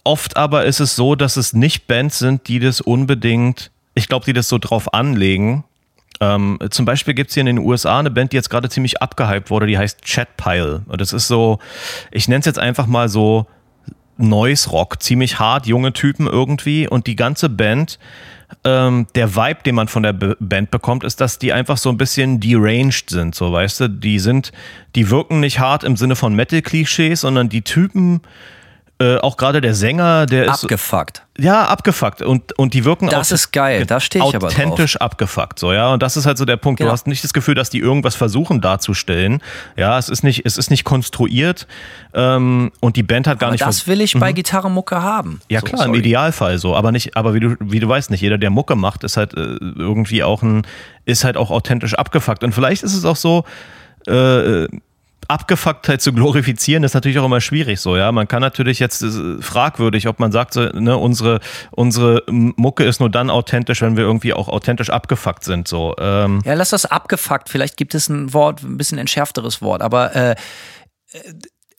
Oft 0.03 0.37
aber 0.37 0.65
ist 0.65 0.79
es 0.79 0.95
so, 0.95 1.15
dass 1.15 1.37
es 1.37 1.53
nicht 1.53 1.87
Bands 1.87 2.19
sind, 2.19 2.47
die 2.47 2.59
das 2.59 2.81
unbedingt, 2.81 3.71
ich 3.95 4.07
glaube, 4.07 4.25
die 4.25 4.33
das 4.33 4.47
so 4.47 4.57
drauf 4.57 4.93
anlegen, 4.93 5.63
ähm, 6.19 6.59
zum 6.69 6.85
Beispiel 6.85 7.13
gibt 7.13 7.29
es 7.29 7.33
hier 7.33 7.41
in 7.41 7.47
den 7.47 7.59
USA 7.59 7.99
eine 7.99 8.11
Band, 8.11 8.33
die 8.33 8.37
jetzt 8.37 8.49
gerade 8.49 8.69
ziemlich 8.69 9.01
abgehypt 9.01 9.49
wurde, 9.49 9.67
die 9.67 9.77
heißt 9.77 10.03
Chatpile. 10.03 10.83
Und 10.87 10.99
das 10.99 11.13
ist 11.13 11.27
so, 11.27 11.59
ich 12.11 12.27
nenne 12.27 12.39
es 12.39 12.45
jetzt 12.45 12.59
einfach 12.59 12.87
mal 12.87 13.09
so 13.09 13.47
Noise 14.17 14.69
Rock, 14.69 15.01
ziemlich 15.01 15.39
hart, 15.39 15.65
junge 15.65 15.93
Typen 15.93 16.27
irgendwie. 16.27 16.87
Und 16.87 17.07
die 17.07 17.15
ganze 17.15 17.47
Band, 17.49 17.99
ähm, 18.65 19.07
der 19.15 19.35
Vibe, 19.35 19.63
den 19.65 19.75
man 19.75 19.87
von 19.87 20.03
der 20.03 20.13
B 20.13 20.33
Band 20.39 20.71
bekommt, 20.71 21.05
ist, 21.05 21.21
dass 21.21 21.39
die 21.39 21.53
einfach 21.53 21.77
so 21.77 21.89
ein 21.89 21.97
bisschen 21.97 22.41
deranged 22.41 23.09
sind, 23.09 23.33
so 23.33 23.51
weißt 23.51 23.79
du. 23.79 23.89
Die 23.89 24.19
sind, 24.19 24.51
die 24.95 25.09
wirken 25.09 25.39
nicht 25.39 25.59
hart 25.59 25.85
im 25.85 25.95
Sinne 25.95 26.17
von 26.17 26.35
Metal-Klischees, 26.35 27.21
sondern 27.21 27.47
die 27.47 27.61
Typen 27.61 28.21
äh, 29.01 29.17
auch 29.17 29.37
gerade 29.37 29.61
der 29.61 29.73
Sänger, 29.75 30.25
der 30.25 30.45
ist. 30.45 30.63
Abgefuckt. 30.63 31.23
Ja, 31.37 31.65
abgefuckt. 31.67 32.21
Und, 32.21 32.57
und 32.59 32.73
die 32.73 32.83
wirken 32.83 33.07
Das 33.07 33.31
ist 33.31 33.51
geil, 33.51 33.85
da 33.85 34.01
stehe 34.01 34.25
ich 34.25 34.35
aber 34.35 34.47
Authentisch 34.47 34.97
abgefuckt, 34.97 35.57
so, 35.57 35.71
ja. 35.71 35.93
Und 35.93 36.03
das 36.03 36.17
ist 36.17 36.25
halt 36.25 36.37
so 36.37 36.43
der 36.43 36.57
Punkt. 36.57 36.79
Genau. 36.79 36.89
Du 36.89 36.91
hast 36.91 37.07
nicht 37.07 37.23
das 37.23 37.31
Gefühl, 37.31 37.55
dass 37.55 37.69
die 37.69 37.79
irgendwas 37.79 38.15
versuchen 38.15 38.59
darzustellen. 38.59 39.41
Ja, 39.77 39.97
es 39.97 40.09
ist 40.09 40.23
nicht, 40.23 40.45
es 40.45 40.57
ist 40.57 40.69
nicht 40.69 40.83
konstruiert. 40.83 41.65
Ähm, 42.13 42.73
und 42.81 42.97
die 42.97 43.03
Band 43.03 43.25
hat 43.27 43.39
gar 43.39 43.47
aber 43.47 43.53
nicht. 43.53 43.65
Das 43.65 43.87
will 43.87 44.01
ich 44.01 44.15
mhm. 44.15 44.19
bei 44.19 44.33
Gitarrenmucke 44.33 45.01
haben. 45.01 45.39
Ja, 45.47 45.61
so, 45.61 45.67
klar, 45.67 45.83
sorry. 45.83 45.91
im 45.91 46.03
Idealfall 46.03 46.57
so. 46.57 46.75
Aber 46.75 46.91
nicht, 46.91 47.15
aber 47.15 47.33
wie 47.33 47.39
du, 47.39 47.55
wie 47.61 47.79
du 47.79 47.87
weißt, 47.87 48.11
nicht 48.11 48.21
jeder, 48.21 48.37
der 48.37 48.49
Mucke 48.49 48.75
macht, 48.75 49.05
ist 49.05 49.15
halt 49.15 49.33
äh, 49.33 49.55
irgendwie 49.77 50.23
auch 50.23 50.41
ein, 50.41 50.67
ist 51.05 51.23
halt 51.23 51.37
auch 51.37 51.51
authentisch 51.51 51.93
abgefuckt. 51.93 52.43
Und 52.43 52.53
vielleicht 52.53 52.83
ist 52.83 52.93
es 52.93 53.05
auch 53.05 53.15
so, 53.15 53.45
äh, 54.07 54.67
Abgefucktheit 55.29 56.01
zu 56.01 56.11
glorifizieren, 56.13 56.83
ist 56.83 56.93
natürlich 56.93 57.19
auch 57.19 57.25
immer 57.25 57.41
schwierig 57.41 57.79
so, 57.79 57.95
ja. 57.95 58.11
Man 58.11 58.27
kann 58.27 58.41
natürlich 58.41 58.79
jetzt 58.79 59.01
äh, 59.01 59.41
fragwürdig, 59.41 60.07
ob 60.07 60.19
man 60.19 60.31
sagt, 60.31 60.53
so, 60.53 60.61
ne, 60.61 60.97
unsere, 60.97 61.39
unsere 61.71 62.23
Mucke 62.27 62.83
ist 62.83 62.99
nur 62.99 63.09
dann 63.09 63.29
authentisch, 63.29 63.81
wenn 63.81 63.95
wir 63.95 64.03
irgendwie 64.03 64.33
auch 64.33 64.47
authentisch 64.47 64.89
abgefuckt 64.89 65.43
sind. 65.43 65.67
So. 65.67 65.95
Ähm. 65.99 66.41
Ja, 66.45 66.53
lass 66.53 66.69
das 66.69 66.85
abgefuckt. 66.85 67.49
Vielleicht 67.49 67.77
gibt 67.77 67.95
es 67.95 68.09
ein 68.09 68.33
Wort, 68.33 68.63
ein 68.63 68.77
bisschen 68.77 68.97
entschärfteres 68.97 69.61
Wort, 69.61 69.81
aber 69.81 70.15
äh, 70.15 70.35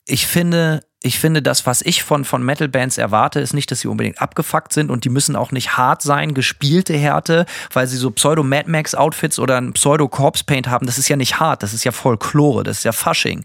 ich 0.05 0.27
finde, 0.27 0.81
ich 1.03 1.19
finde, 1.19 1.41
das, 1.41 1.65
was 1.65 1.81
ich 1.81 2.03
von, 2.03 2.25
von 2.25 2.43
Metal-Bands 2.43 2.99
erwarte, 2.99 3.39
ist 3.39 3.53
nicht, 3.53 3.71
dass 3.71 3.79
sie 3.79 3.87
unbedingt 3.87 4.21
abgefuckt 4.21 4.71
sind 4.71 4.91
und 4.91 5.03
die 5.03 5.09
müssen 5.09 5.35
auch 5.35 5.51
nicht 5.51 5.75
hart 5.75 6.03
sein, 6.03 6.35
gespielte 6.35 6.95
Härte, 6.95 7.45
weil 7.73 7.87
sie 7.87 7.97
so 7.97 8.11
Pseudo-Mad 8.11 8.69
Max-Outfits 8.69 9.39
oder 9.39 9.57
ein 9.57 9.73
Pseudo-Corpse-Paint 9.73 10.67
haben. 10.67 10.85
Das 10.85 10.99
ist 10.99 11.09
ja 11.09 11.15
nicht 11.15 11.39
hart, 11.39 11.63
das 11.63 11.73
ist 11.73 11.83
ja 11.83 11.91
Folklore, 11.91 12.63
das 12.63 12.79
ist 12.79 12.83
ja 12.83 12.91
Fasching. 12.91 13.43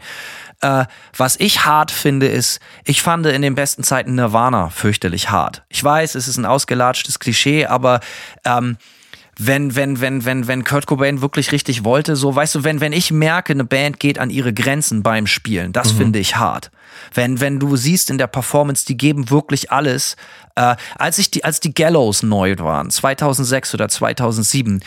Äh, 0.60 0.84
was 1.16 1.40
ich 1.40 1.64
hart 1.64 1.90
finde, 1.90 2.28
ist, 2.28 2.60
ich 2.84 3.00
fand 3.00 3.24
in 3.24 3.40
den 3.40 3.54
besten 3.54 3.82
Zeiten 3.82 4.14
Nirvana 4.14 4.68
fürchterlich 4.68 5.30
hart. 5.30 5.62
Ich 5.70 5.82
weiß, 5.82 6.14
es 6.14 6.28
ist 6.28 6.36
ein 6.36 6.44
ausgelatschtes 6.44 7.18
Klischee, 7.18 7.64
aber 7.64 8.00
ähm, 8.44 8.76
wenn, 9.38 9.76
wenn, 9.76 10.00
wenn, 10.00 10.24
wenn, 10.26 10.46
wenn 10.46 10.64
Kurt 10.64 10.86
Cobain 10.86 11.22
wirklich 11.22 11.52
richtig 11.52 11.84
wollte, 11.84 12.16
so, 12.16 12.34
weißt 12.34 12.54
du, 12.54 12.64
wenn, 12.64 12.80
wenn 12.80 12.92
ich 12.92 13.10
merke, 13.10 13.54
eine 13.54 13.64
Band 13.64 13.98
geht 13.98 14.18
an 14.18 14.28
ihre 14.28 14.52
Grenzen 14.52 15.02
beim 15.02 15.26
Spielen, 15.26 15.72
das 15.72 15.94
mhm. 15.94 15.98
finde 15.98 16.18
ich 16.18 16.36
hart. 16.36 16.70
Wenn, 17.14 17.40
wenn 17.40 17.58
du 17.58 17.76
siehst 17.76 18.10
in 18.10 18.18
der 18.18 18.26
Performance, 18.26 18.84
die 18.84 18.96
geben 18.96 19.30
wirklich 19.30 19.70
alles. 19.70 20.16
Äh, 20.54 20.76
als 20.96 21.18
ich 21.18 21.30
die, 21.30 21.44
als 21.44 21.60
die 21.60 21.74
Gallows 21.74 22.22
neu 22.22 22.56
waren, 22.58 22.90
2006 22.90 23.74
oder 23.74 23.88
2007, 23.88 24.80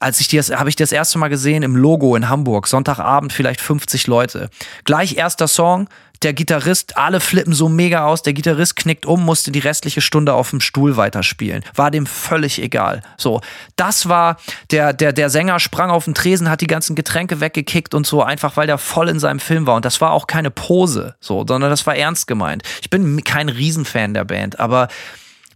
als 0.00 0.20
ich 0.20 0.28
das, 0.28 0.50
habe 0.50 0.68
ich 0.68 0.76
das 0.76 0.90
erste 0.90 1.18
Mal 1.18 1.28
gesehen 1.28 1.62
im 1.62 1.76
Logo 1.76 2.16
in 2.16 2.28
Hamburg, 2.28 2.66
Sonntagabend 2.66 3.32
vielleicht 3.32 3.60
50 3.60 4.08
Leute. 4.08 4.50
Gleich 4.84 5.16
erster 5.16 5.46
Song, 5.46 5.88
der 6.22 6.32
Gitarrist, 6.32 6.96
alle 6.96 7.20
flippen 7.20 7.52
so 7.52 7.68
mega 7.68 8.06
aus, 8.06 8.22
der 8.22 8.32
Gitarrist 8.32 8.76
knickt 8.76 9.06
um, 9.06 9.24
musste 9.24 9.50
die 9.50 9.58
restliche 9.58 10.00
Stunde 10.00 10.34
auf 10.34 10.50
dem 10.50 10.60
Stuhl 10.60 10.96
weiterspielen. 10.96 11.64
War 11.74 11.90
dem 11.90 12.06
völlig 12.06 12.60
egal. 12.62 13.02
So, 13.16 13.40
das 13.76 14.08
war, 14.08 14.36
der, 14.70 14.92
der, 14.92 15.12
der 15.12 15.30
Sänger 15.30 15.58
sprang 15.60 15.90
auf 15.90 16.04
den 16.04 16.14
Tresen, 16.14 16.50
hat 16.50 16.60
die 16.60 16.66
ganzen 16.66 16.94
Getränke 16.94 17.40
weggekickt 17.40 17.94
und 17.94 18.06
so, 18.06 18.22
einfach 18.22 18.56
weil 18.56 18.66
der 18.66 18.78
voll 18.78 19.08
in 19.08 19.18
seinem 19.18 19.40
Film 19.40 19.66
war. 19.66 19.76
Und 19.76 19.84
das 19.84 20.00
war 20.00 20.12
auch 20.12 20.26
keine 20.26 20.50
Pose, 20.50 21.14
so, 21.20 21.44
sondern 21.46 21.70
das 21.70 21.86
war 21.86 21.96
ernst 21.96 22.26
gemeint. 22.26 22.62
Ich 22.80 22.90
bin 22.90 23.22
kein 23.24 23.48
Riesenfan 23.48 24.14
der 24.14 24.24
Band, 24.24 24.60
aber 24.60 24.88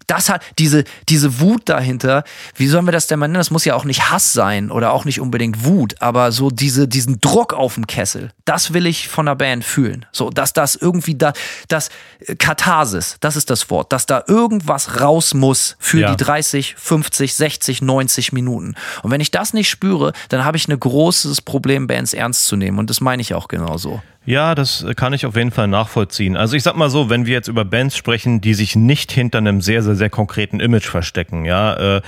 das 0.06 0.28
hat 0.28 0.42
diese, 0.58 0.84
diese 1.08 1.40
Wut 1.40 1.68
dahinter, 1.68 2.24
wie 2.54 2.68
sollen 2.68 2.86
wir 2.86 2.92
das 2.92 3.06
denn 3.06 3.18
mal 3.18 3.28
nennen? 3.28 3.38
Das 3.38 3.50
muss 3.50 3.64
ja 3.64 3.74
auch 3.74 3.84
nicht 3.84 4.10
Hass 4.10 4.32
sein 4.32 4.70
oder 4.70 4.92
auch 4.92 5.04
nicht 5.04 5.20
unbedingt 5.20 5.64
Wut, 5.64 5.94
aber 6.00 6.32
so 6.32 6.50
diese, 6.50 6.88
diesen 6.88 7.20
Druck 7.20 7.52
auf 7.52 7.74
dem 7.74 7.86
Kessel, 7.86 8.30
das 8.44 8.72
will 8.72 8.86
ich 8.86 9.08
von 9.08 9.26
der 9.26 9.34
Band 9.34 9.64
fühlen. 9.64 10.06
So, 10.12 10.30
dass 10.30 10.52
das 10.52 10.76
irgendwie 10.76 11.16
da, 11.16 11.32
das 11.68 11.90
äh, 12.20 12.36
Katharsis, 12.36 13.16
das 13.20 13.36
ist 13.36 13.50
das 13.50 13.70
Wort, 13.70 13.92
dass 13.92 14.06
da 14.06 14.24
irgendwas 14.26 15.00
raus 15.00 15.34
muss 15.34 15.76
für 15.78 16.00
ja. 16.00 16.14
die 16.14 16.24
30, 16.24 16.74
50, 16.76 17.34
60, 17.34 17.82
90 17.82 18.32
Minuten. 18.32 18.74
Und 19.02 19.10
wenn 19.10 19.20
ich 19.20 19.30
das 19.30 19.52
nicht 19.52 19.68
spüre, 19.68 20.12
dann 20.28 20.44
habe 20.44 20.56
ich 20.56 20.68
ein 20.68 20.78
großes 20.78 21.42
Problem, 21.42 21.86
Bands 21.86 22.14
ernst 22.14 22.46
zu 22.46 22.56
nehmen. 22.56 22.78
Und 22.78 22.90
das 22.90 23.00
meine 23.00 23.22
ich 23.22 23.34
auch 23.34 23.48
genauso. 23.48 24.02
Ja, 24.26 24.56
das 24.56 24.84
kann 24.96 25.12
ich 25.12 25.24
auf 25.24 25.36
jeden 25.36 25.52
Fall 25.52 25.68
nachvollziehen. 25.68 26.36
Also 26.36 26.56
ich 26.56 26.64
sag 26.64 26.76
mal 26.76 26.90
so, 26.90 27.08
wenn 27.08 27.26
wir 27.26 27.32
jetzt 27.32 27.46
über 27.46 27.64
Bands 27.64 27.96
sprechen, 27.96 28.40
die 28.40 28.54
sich 28.54 28.74
nicht 28.74 29.12
hinter 29.12 29.38
einem 29.38 29.60
sehr, 29.60 29.82
sehr, 29.82 29.94
sehr 29.94 30.10
konkreten 30.10 30.58
Image 30.58 30.88
verstecken, 30.88 31.44
ja, 31.44 31.98
äh, 31.98 32.02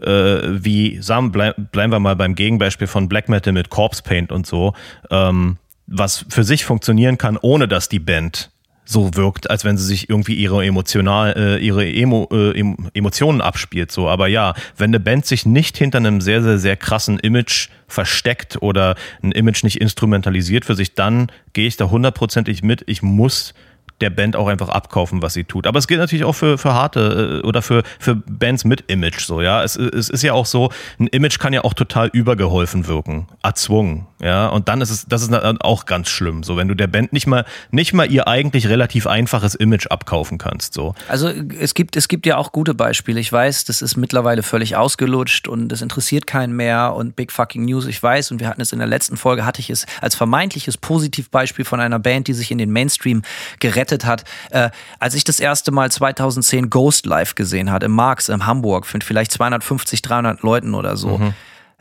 äh, 0.00 0.64
wie, 0.64 1.02
sagen, 1.02 1.32
bleib, 1.32 1.72
bleiben 1.72 1.92
wir 1.92 1.98
mal 1.98 2.14
beim 2.14 2.36
Gegenbeispiel 2.36 2.86
von 2.86 3.08
Black 3.08 3.28
Metal 3.28 3.52
mit 3.52 3.70
Corpse 3.70 4.04
Paint 4.04 4.30
und 4.30 4.46
so, 4.46 4.72
ähm, 5.10 5.56
was 5.88 6.24
für 6.28 6.44
sich 6.44 6.64
funktionieren 6.64 7.18
kann, 7.18 7.36
ohne 7.36 7.66
dass 7.66 7.88
die 7.88 7.98
Band 7.98 8.50
so 8.84 9.14
wirkt, 9.14 9.50
als 9.50 9.64
wenn 9.64 9.76
sie 9.76 9.84
sich 9.84 10.10
irgendwie 10.10 10.34
ihre 10.34 10.64
emotional, 10.64 11.34
äh, 11.36 11.58
ihre 11.58 11.86
Emo, 11.86 12.28
äh, 12.30 12.74
Emotionen 12.92 13.40
abspielt. 13.40 13.90
So, 13.90 14.08
aber 14.08 14.28
ja, 14.28 14.54
wenn 14.76 14.90
eine 14.90 15.00
Band 15.00 15.26
sich 15.26 15.46
nicht 15.46 15.76
hinter 15.76 15.98
einem 15.98 16.20
sehr, 16.20 16.42
sehr, 16.42 16.58
sehr 16.58 16.76
krassen 16.76 17.18
Image 17.18 17.68
versteckt 17.88 18.62
oder 18.62 18.96
ein 19.22 19.32
Image 19.32 19.64
nicht 19.64 19.80
instrumentalisiert 19.80 20.64
für 20.64 20.74
sich, 20.74 20.94
dann 20.94 21.30
gehe 21.52 21.66
ich 21.66 21.76
da 21.76 21.90
hundertprozentig 21.90 22.62
mit. 22.62 22.84
Ich 22.86 23.02
muss 23.02 23.54
der 24.00 24.10
Band 24.10 24.34
auch 24.36 24.48
einfach 24.48 24.68
abkaufen, 24.68 25.22
was 25.22 25.34
sie 25.34 25.44
tut. 25.44 25.66
Aber 25.66 25.78
es 25.78 25.86
gilt 25.86 26.00
natürlich 26.00 26.24
auch 26.24 26.34
für, 26.34 26.58
für 26.58 26.74
harte 26.74 27.40
äh, 27.42 27.46
oder 27.46 27.62
für, 27.62 27.82
für 27.98 28.16
Bands 28.16 28.64
mit 28.64 28.84
Image 28.88 29.20
so, 29.20 29.40
ja. 29.40 29.62
Es, 29.62 29.76
es 29.76 30.10
ist 30.10 30.22
ja 30.22 30.32
auch 30.32 30.46
so, 30.46 30.70
ein 30.98 31.06
Image 31.08 31.38
kann 31.38 31.52
ja 31.52 31.62
auch 31.62 31.74
total 31.74 32.08
übergeholfen 32.08 32.86
wirken, 32.88 33.28
erzwungen, 33.42 34.06
ja. 34.20 34.48
Und 34.48 34.68
dann 34.68 34.80
ist 34.80 34.90
es, 34.90 35.06
das 35.06 35.22
ist 35.22 35.32
auch 35.32 35.86
ganz 35.86 36.08
schlimm, 36.08 36.42
so, 36.42 36.56
wenn 36.56 36.68
du 36.68 36.74
der 36.74 36.88
Band 36.88 37.12
nicht 37.12 37.26
mal, 37.26 37.44
nicht 37.70 37.94
mal 37.94 38.10
ihr 38.10 38.26
eigentlich 38.26 38.68
relativ 38.68 39.06
einfaches 39.06 39.54
Image 39.54 39.86
abkaufen 39.86 40.38
kannst, 40.38 40.74
so. 40.74 40.94
Also 41.08 41.28
es 41.28 41.74
gibt, 41.74 41.96
es 41.96 42.08
gibt 42.08 42.26
ja 42.26 42.36
auch 42.36 42.50
gute 42.50 42.74
Beispiele. 42.74 43.20
Ich 43.20 43.32
weiß, 43.32 43.64
das 43.64 43.80
ist 43.80 43.96
mittlerweile 43.96 44.42
völlig 44.42 44.76
ausgelutscht 44.76 45.46
und 45.46 45.68
das 45.68 45.82
interessiert 45.82 46.26
keinen 46.26 46.56
mehr 46.56 46.94
und 46.94 47.14
Big 47.14 47.30
Fucking 47.30 47.64
News, 47.64 47.86
ich 47.86 48.02
weiß, 48.02 48.32
und 48.32 48.40
wir 48.40 48.48
hatten 48.48 48.60
es 48.60 48.72
in 48.72 48.80
der 48.80 48.88
letzten 48.88 49.16
Folge, 49.16 49.46
hatte 49.46 49.60
ich 49.60 49.70
es 49.70 49.86
als 50.00 50.16
vermeintliches 50.16 50.76
Positivbeispiel 50.76 51.64
von 51.64 51.78
einer 51.78 52.00
Band, 52.00 52.26
die 52.26 52.34
sich 52.34 52.50
in 52.50 52.58
den 52.58 52.72
Mainstream 52.72 53.22
gerettet 53.60 53.83
gerettet 53.84 54.04
hat. 54.04 54.24
Äh, 54.50 54.70
als 54.98 55.14
ich 55.14 55.24
das 55.24 55.40
erste 55.40 55.70
Mal 55.70 55.90
2010 55.90 56.70
Ghost 56.70 57.06
Live 57.06 57.34
gesehen 57.34 57.70
hat 57.70 57.82
im 57.82 57.92
Marx 57.92 58.28
in 58.28 58.46
Hamburg 58.46 58.92
mit 58.92 59.04
vielleicht 59.04 59.32
250, 59.32 60.02
300 60.02 60.42
Leuten 60.42 60.74
oder 60.74 60.96
so. 60.96 61.18
Mhm. 61.18 61.34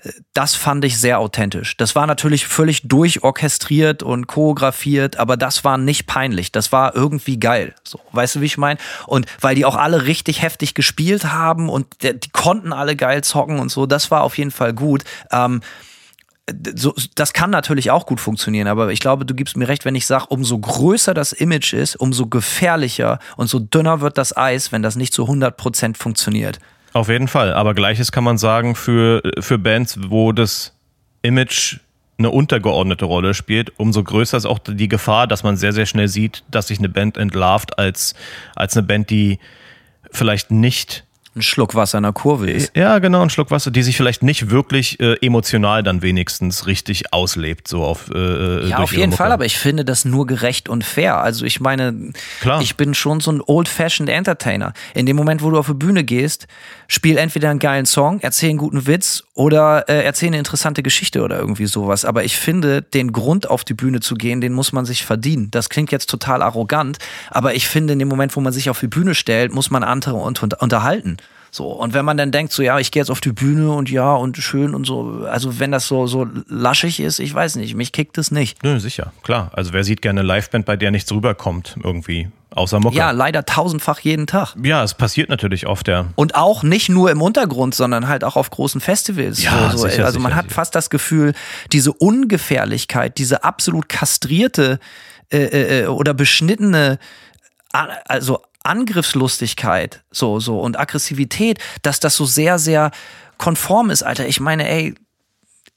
Äh, 0.04 0.12
das 0.34 0.56
fand 0.56 0.84
ich 0.86 1.00
sehr 1.00 1.20
authentisch. 1.20 1.78
Das 1.78 1.96
war 1.96 2.08
natürlich 2.08 2.46
völlig 2.46 2.88
durchorchestriert 2.88 4.04
und 4.04 4.28
choreografiert, 4.28 5.18
aber 5.18 5.38
das 5.38 5.64
war 5.64 5.78
nicht 5.78 6.08
peinlich. 6.08 6.52
Das 6.52 6.72
war 6.72 6.96
irgendwie 6.96 7.40
geil. 7.40 7.74
So, 7.84 8.00
weißt 8.12 8.36
du, 8.36 8.42
wie 8.42 8.46
ich 8.46 8.58
meine? 8.58 8.80
Und 9.08 9.26
weil 9.40 9.56
die 9.56 9.66
auch 9.66 9.76
alle 9.76 10.06
richtig 10.06 10.42
heftig 10.42 10.74
gespielt 10.74 11.32
haben 11.32 11.70
und 11.70 12.04
die, 12.04 12.20
die 12.20 12.30
konnten 12.30 12.74
alle 12.74 12.96
geil 12.96 13.24
zocken 13.24 13.60
und 13.60 13.70
so, 13.70 13.86
das 13.86 14.12
war 14.12 14.22
auf 14.22 14.38
jeden 14.38 14.52
Fall 14.52 14.74
gut. 14.74 15.04
Ähm, 15.32 15.62
so, 16.76 16.94
das 17.16 17.34
kann 17.34 17.50
natürlich 17.52 17.90
auch 17.92 18.06
gut 18.06 18.20
funktionieren, 18.20 18.68
aber 18.68 18.92
ich 18.92 19.00
glaube, 19.00 19.26
du 19.26 19.34
gibst 19.34 19.56
mir 19.56 19.68
recht, 19.68 19.86
wenn 19.86 19.96
ich 19.96 20.06
sage, 20.06 20.26
umso 20.28 20.60
größer 20.60 21.14
das 21.14 21.32
Image 21.32 21.74
ist, 21.74 21.96
umso 21.96 22.28
gefährlicher 22.28 23.20
und 23.38 23.48
so 23.48 23.60
dünner 23.60 24.02
wird 24.02 24.18
das 24.18 24.36
Eis, 24.36 24.72
wenn 24.72 24.82
das 24.82 24.96
nicht 24.96 25.14
zu 25.14 25.24
100% 25.24 25.96
funktioniert. 25.96 26.60
Auf 26.92 27.08
jeden 27.08 27.28
Fall, 27.28 27.54
aber 27.54 27.74
gleiches 27.74 28.12
kann 28.12 28.24
man 28.24 28.38
sagen 28.38 28.76
für, 28.76 29.22
für 29.40 29.58
Bands, 29.58 29.98
wo 30.10 30.32
das 30.34 30.74
Image 31.22 31.80
eine 32.18 32.30
untergeordnete 32.30 33.06
Rolle 33.06 33.34
spielt, 33.34 33.80
umso 33.80 34.04
größer 34.04 34.38
ist 34.38 34.46
auch 34.46 34.60
die 34.60 34.88
Gefahr, 34.90 35.28
dass 35.28 35.44
man 35.44 35.58
sehr, 35.58 35.74
sehr 35.74 35.86
schnell 35.86 36.08
sieht, 36.08 36.44
dass 36.52 36.68
sich 36.68 36.78
eine 36.78 36.90
Band 36.90 37.18
entlarvt 37.18 37.80
als, 37.80 38.14
als 38.56 38.78
eine 38.78 38.86
Band, 38.86 39.10
die 39.10 39.40
vielleicht 40.12 40.52
nicht 40.52 41.06
ein 41.36 41.42
Schluck 41.42 41.74
Wasser 41.74 41.98
in 41.98 42.04
der 42.04 42.14
Kurve 42.14 42.50
ist. 42.50 42.76
Ja, 42.76 43.00
genau, 43.00 43.22
ein 43.22 43.30
Schluck 43.30 43.50
Wasser, 43.50 43.72
die 43.72 43.82
sich 43.82 43.98
vielleicht 43.98 44.22
nicht 44.22 44.52
wirklich 44.52 45.00
äh, 45.00 45.16
emotional 45.26 45.82
dann 45.82 46.02
wenigstens 46.02 46.68
richtig 46.68 47.12
auslebt, 47.12 47.68
so 47.68 47.84
auf. 47.84 48.10
Äh, 48.14 48.18
äh 48.18 48.70
ja, 48.70 48.78
auf 48.78 48.94
jeden 48.94 49.12
Fall, 49.12 49.32
aber 49.32 49.46
ich 49.46 49.58
finde 49.58 49.84
das 49.84 50.06
nur 50.06 50.28
gerecht 50.28 50.70
und 50.70 50.84
fair. 50.84 51.18
Also 51.18 51.46
ich 51.46 51.60
meine, 51.60 52.14
Klar. 52.42 52.62
ich 52.62 52.76
bin 52.78 52.94
schon 52.94 53.20
so 53.20 53.32
ein 53.32 53.42
old-fashioned 53.46 54.10
Entertainer. 54.10 54.74
In 54.94 55.06
dem 55.06 55.16
Moment, 55.16 55.42
wo 55.42 55.50
du 55.50 55.58
auf 55.58 55.68
die 55.68 55.74
Bühne 55.74 56.04
gehst, 56.04 56.48
spiel 56.88 57.18
entweder 57.18 57.50
einen 57.50 57.60
geilen 57.60 57.86
Song, 57.86 58.20
erzähl 58.22 58.50
einen 58.50 58.60
guten 58.60 58.86
Witz 58.86 59.24
oder 59.36 59.90
äh, 59.90 60.04
erzähl 60.04 60.28
eine 60.28 60.38
interessante 60.38 60.84
Geschichte 60.84 61.24
oder 61.24 61.40
irgendwie 61.40 61.66
sowas. 61.66 62.06
Aber 62.06 62.24
ich 62.24 62.38
finde, 62.38 62.82
den 62.82 63.12
Grund 63.12 63.50
auf 63.50 63.64
die 63.64 63.74
Bühne 63.74 64.00
zu 64.00 64.16
gehen, 64.16 64.42
den 64.42 64.54
muss 64.54 64.74
man 64.74 64.86
sich 64.86 65.06
verdienen. 65.06 65.50
Das 65.52 65.70
klingt 65.70 65.92
jetzt 65.92 66.10
total 66.10 66.42
arrogant, 66.42 66.98
aber 67.30 67.56
ich 67.56 67.68
finde, 67.68 67.94
in 67.94 68.00
dem 68.00 68.08
Moment, 68.08 68.36
wo 68.36 68.42
man 68.42 68.54
sich 68.54 68.70
auf 68.70 68.80
die 68.80 68.88
Bühne 68.88 69.16
stellt, 69.16 69.54
muss 69.54 69.72
man 69.72 69.84
andere 69.84 70.16
unterhalten. 70.16 71.18
So, 71.50 71.68
und 71.68 71.94
wenn 71.94 72.04
man 72.04 72.18
dann 72.18 72.32
denkt, 72.32 72.52
so 72.52 72.64
ja, 72.64 72.80
ich 72.80 72.90
gehe 72.90 73.00
jetzt 73.00 73.12
auf 73.12 73.22
die 73.22 73.32
Bühne 73.32 73.72
und 73.74 73.92
ja 73.92 74.12
und 74.16 74.36
schön 74.38 74.74
und 74.74 74.86
so, 74.86 75.28
also 75.30 75.60
wenn 75.60 75.72
das 75.72 75.88
so, 75.88 76.08
so 76.08 76.28
laschig 76.48 77.00
ist, 77.00 77.20
ich 77.20 77.32
weiß 77.32 77.58
nicht, 77.58 77.76
mich 77.76 77.92
kickt 77.92 78.18
es 78.18 78.32
nicht. 78.32 78.64
Nö, 78.64 78.80
sicher, 78.80 79.14
klar. 79.22 79.52
Also 79.54 79.72
wer 79.72 79.84
sieht 79.84 80.02
gerne 80.02 80.24
Liveband, 80.24 80.66
bei 80.66 80.78
der 80.78 80.90
nichts 80.90 81.12
rüberkommt, 81.12 81.78
irgendwie. 81.84 82.30
Außer 82.56 82.80
Mucke. 82.80 82.96
Ja, 82.96 83.12
leider 83.12 83.46
tausendfach 83.46 84.00
jeden 84.00 84.28
Tag. 84.28 84.56
Ja, 84.64 84.84
es 84.84 84.94
passiert 84.94 85.30
natürlich 85.30 85.66
oft, 85.66 85.88
ja. 85.88 86.06
Und 86.16 86.36
auch 86.36 86.62
nicht 86.62 86.88
nur 86.90 87.10
im 87.10 87.22
Untergrund, 87.22 87.74
sondern 87.74 88.08
halt 88.08 88.24
auch 88.24 88.36
auf 88.36 88.50
großen 88.52 88.80
Festivals. 88.80 89.42
Ja, 89.42 89.72
so, 89.72 89.88
sicher, 89.88 90.06
also 90.06 90.20
man 90.20 90.32
sicher, 90.32 90.38
hat 90.38 90.46
sicher. 90.46 90.56
fast 90.56 90.76
das 90.76 90.90
Gefühl, 90.90 91.34
diese 91.72 91.92
Ungefährlichkeit, 91.92 93.18
diese 93.18 93.44
absolut 93.44 93.90
kastrierte 93.90 94.80
äh, 95.32 95.38
äh, 95.38 95.82
äh 95.82 95.88
oder 95.88 96.14
beschnittene, 96.14 97.00
also 97.72 98.40
Angriffslustigkeit 98.64 100.04
so 100.12 100.40
so 100.40 100.60
und 100.60 100.80
Aggressivität, 100.80 101.60
dass 101.82 102.00
das 102.00 102.16
so 102.16 102.26
sehr 102.26 102.60
sehr 102.60 102.92
konform 103.38 103.90
ist, 103.90 104.04
Alter. 104.04 104.28
Ich 104.28 104.40
meine, 104.40 104.70
ey, 104.70 104.96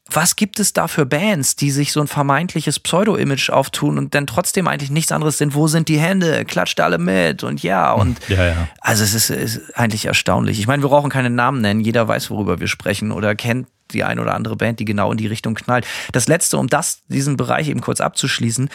was 0.08 0.36
gibt 0.36 0.60
es 0.60 0.72
da 0.72 0.88
für 0.88 1.04
Bands, 1.04 1.56
die 1.56 1.70
sich 1.70 1.92
so 1.92 2.00
ein 2.00 2.06
vermeintliches 2.06 2.78
Pseudo-Image 2.78 3.50
auftun 3.50 3.98
und 3.98 4.14
dann 4.14 4.26
trotzdem 4.26 4.68
eigentlich 4.68 4.90
nichts 4.90 5.12
anderes 5.12 5.38
sind? 5.38 5.54
Wo 5.54 5.66
sind 5.66 5.88
die 5.88 5.98
Hände? 5.98 6.44
Klatscht 6.44 6.80
alle 6.80 6.98
mit 6.98 7.42
und 7.42 7.62
ja 7.62 7.92
und 7.92 8.18
ja, 8.28 8.46
ja. 8.46 8.68
also 8.80 9.02
es 9.02 9.14
ist, 9.14 9.30
ist 9.30 9.76
eigentlich 9.76 10.06
erstaunlich. 10.06 10.58
Ich 10.58 10.66
meine, 10.66 10.82
wir 10.82 10.90
brauchen 10.90 11.10
keine 11.10 11.30
Namen 11.30 11.60
nennen. 11.60 11.80
Jeder 11.80 12.06
weiß, 12.06 12.30
worüber 12.30 12.60
wir 12.60 12.68
sprechen 12.68 13.10
oder 13.10 13.34
kennt 13.34 13.68
die 13.92 14.04
ein 14.04 14.18
oder 14.18 14.34
andere 14.34 14.56
Band, 14.56 14.80
die 14.80 14.84
genau 14.84 15.12
in 15.12 15.18
die 15.18 15.26
Richtung 15.26 15.54
knallt. 15.54 15.86
Das 16.12 16.28
letzte, 16.28 16.58
um 16.58 16.68
das 16.68 17.02
diesen 17.08 17.36
Bereich 17.36 17.68
eben 17.68 17.80
kurz 17.80 18.00
abzuschließen 18.00 18.68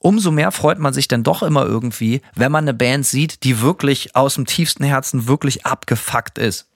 umso 0.00 0.30
mehr 0.30 0.50
freut 0.50 0.78
man 0.78 0.92
sich 0.92 1.08
dann 1.08 1.22
doch 1.22 1.42
immer 1.42 1.64
irgendwie, 1.64 2.22
wenn 2.34 2.50
man 2.50 2.64
eine 2.64 2.74
Band 2.74 3.06
sieht, 3.06 3.44
die 3.44 3.60
wirklich 3.60 4.16
aus 4.16 4.34
dem 4.34 4.46
tiefsten 4.46 4.82
Herzen 4.82 5.28
wirklich 5.28 5.66
abgefuckt 5.66 6.38
ist. 6.38 6.69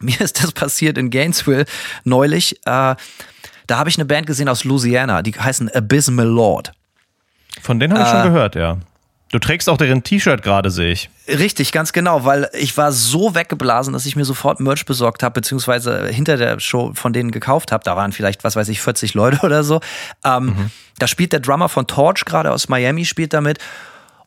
Mir 0.04 0.20
ist 0.20 0.42
das 0.42 0.52
passiert 0.52 0.98
in 0.98 1.10
Gainesville 1.10 1.66
neulich. 2.04 2.56
Äh, 2.66 2.96
da 3.66 3.78
habe 3.78 3.88
ich 3.88 3.96
eine 3.96 4.04
Band 4.04 4.26
gesehen 4.26 4.48
aus 4.48 4.64
Louisiana, 4.64 5.22
die 5.22 5.32
heißen 5.32 5.70
Abysmal 5.70 6.26
Lord. 6.26 6.72
Von 7.62 7.78
denen 7.78 7.92
habe 7.94 8.02
ich 8.02 8.08
äh, 8.08 8.22
schon 8.22 8.32
gehört, 8.32 8.54
ja. 8.54 8.78
Du 9.32 9.38
trägst 9.38 9.68
auch 9.68 9.76
deren 9.76 10.02
T-Shirt 10.02 10.42
gerade, 10.42 10.70
sehe 10.70 10.90
ich. 10.90 11.08
Richtig, 11.28 11.70
ganz 11.70 11.92
genau, 11.92 12.24
weil 12.24 12.48
ich 12.52 12.76
war 12.76 12.90
so 12.90 13.36
weggeblasen, 13.36 13.92
dass 13.92 14.04
ich 14.04 14.16
mir 14.16 14.24
sofort 14.24 14.58
Merch 14.58 14.84
besorgt 14.86 15.22
habe, 15.22 15.34
beziehungsweise 15.34 16.08
hinter 16.08 16.36
der 16.36 16.58
Show 16.58 16.90
von 16.94 17.12
denen 17.12 17.30
gekauft 17.30 17.70
habe. 17.70 17.84
Da 17.84 17.94
waren 17.94 18.10
vielleicht, 18.10 18.42
was 18.42 18.56
weiß 18.56 18.68
ich, 18.70 18.80
40 18.80 19.14
Leute 19.14 19.38
oder 19.42 19.62
so. 19.62 19.80
Ähm, 20.24 20.46
mhm. 20.46 20.70
Da 20.98 21.06
spielt 21.06 21.32
der 21.32 21.40
Drummer 21.40 21.68
von 21.68 21.86
Torch 21.86 22.24
gerade 22.24 22.50
aus 22.50 22.68
Miami, 22.68 23.04
spielt 23.04 23.32
damit. 23.32 23.58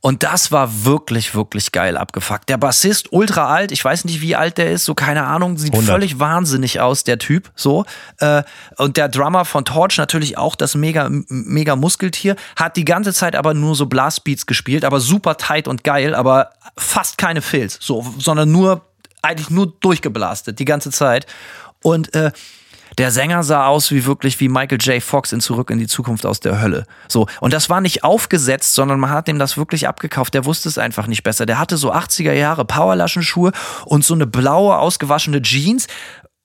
Und 0.06 0.24
das 0.24 0.52
war 0.52 0.84
wirklich, 0.84 1.34
wirklich 1.34 1.72
geil 1.72 1.96
abgefuckt. 1.96 2.50
Der 2.50 2.58
Bassist, 2.58 3.14
ultra 3.14 3.48
alt, 3.48 3.72
ich 3.72 3.86
weiß 3.86 4.04
nicht, 4.04 4.20
wie 4.20 4.36
alt 4.36 4.58
der 4.58 4.70
ist, 4.70 4.84
so 4.84 4.96
keine 4.96 5.24
Ahnung, 5.24 5.58
sieht 5.58 5.72
100. 5.72 5.90
völlig 5.90 6.20
wahnsinnig 6.20 6.82
aus, 6.82 7.06
der 7.06 7.20
Typ, 7.20 7.50
so. 7.56 7.86
Äh, 8.18 8.44
und 8.76 8.98
der 8.98 9.08
Drummer 9.08 9.46
von 9.46 9.64
Torch 9.64 9.98
natürlich 9.98 10.38
auch 10.38 10.58
das 10.58 10.76
mega, 10.76 11.08
mega 11.30 11.78
Muskeltier, 11.78 12.36
hat 12.58 12.76
die 12.76 12.84
ganze 12.84 13.14
Zeit 13.14 13.34
aber 13.38 13.54
nur 13.54 13.76
so 13.76 13.86
Blastbeats 13.86 14.46
gespielt, 14.46 14.84
aber 14.84 15.00
super 15.00 15.38
tight 15.38 15.70
und 15.70 15.86
geil, 15.86 16.16
aber 16.16 16.50
fast 16.76 17.18
keine 17.18 17.42
Filz, 17.42 17.78
so, 17.80 18.06
sondern 18.20 18.52
nur, 18.52 18.82
eigentlich 19.22 19.52
nur 19.52 19.68
durchgeblastet, 19.68 20.60
die 20.60 20.66
ganze 20.66 20.92
Zeit. 20.92 21.28
Und 21.82 22.14
äh, 22.14 22.34
der 22.98 23.11
Sänger 23.11 23.44
sah 23.44 23.68
aus 23.68 23.91
wie 23.91 24.06
wirklich 24.06 24.40
wie 24.40 24.49
Michael 24.49 24.80
J. 24.80 25.02
Fox 25.02 25.32
in 25.32 25.41
Zurück 25.41 25.70
in 25.70 25.80
die 25.80 25.88
Zukunft 25.88 26.26
aus 26.26 26.40
der 26.40 26.61
Hölle. 26.61 26.86
So. 27.07 27.28
Und 27.40 27.53
das 27.53 27.70
war 27.70 27.82
nicht 27.82 28.03
aufgesetzt, 28.03 28.74
sondern 28.74 28.99
man 28.99 29.10
hat 29.10 29.28
ihm 29.28 29.40
das 29.40 29.57
wirklich 29.57 29.88
abgekauft. 29.88 30.34
Der 30.34 30.45
wusste 30.45 30.70
es 30.70 30.78
einfach 30.78 31.07
nicht 31.07 31.24
besser. 31.24 31.45
Der 31.45 31.60
hatte 31.60 31.78
so 31.78 31.94
80er 31.94 32.34
Jahre 32.34 32.65
Powerlaschenschuhe 32.65 33.52
und 33.86 34.06
so 34.06 34.14
eine 34.14 34.28
blaue, 34.28 34.78
ausgewaschene 34.78 35.41
Jeans, 35.41 35.88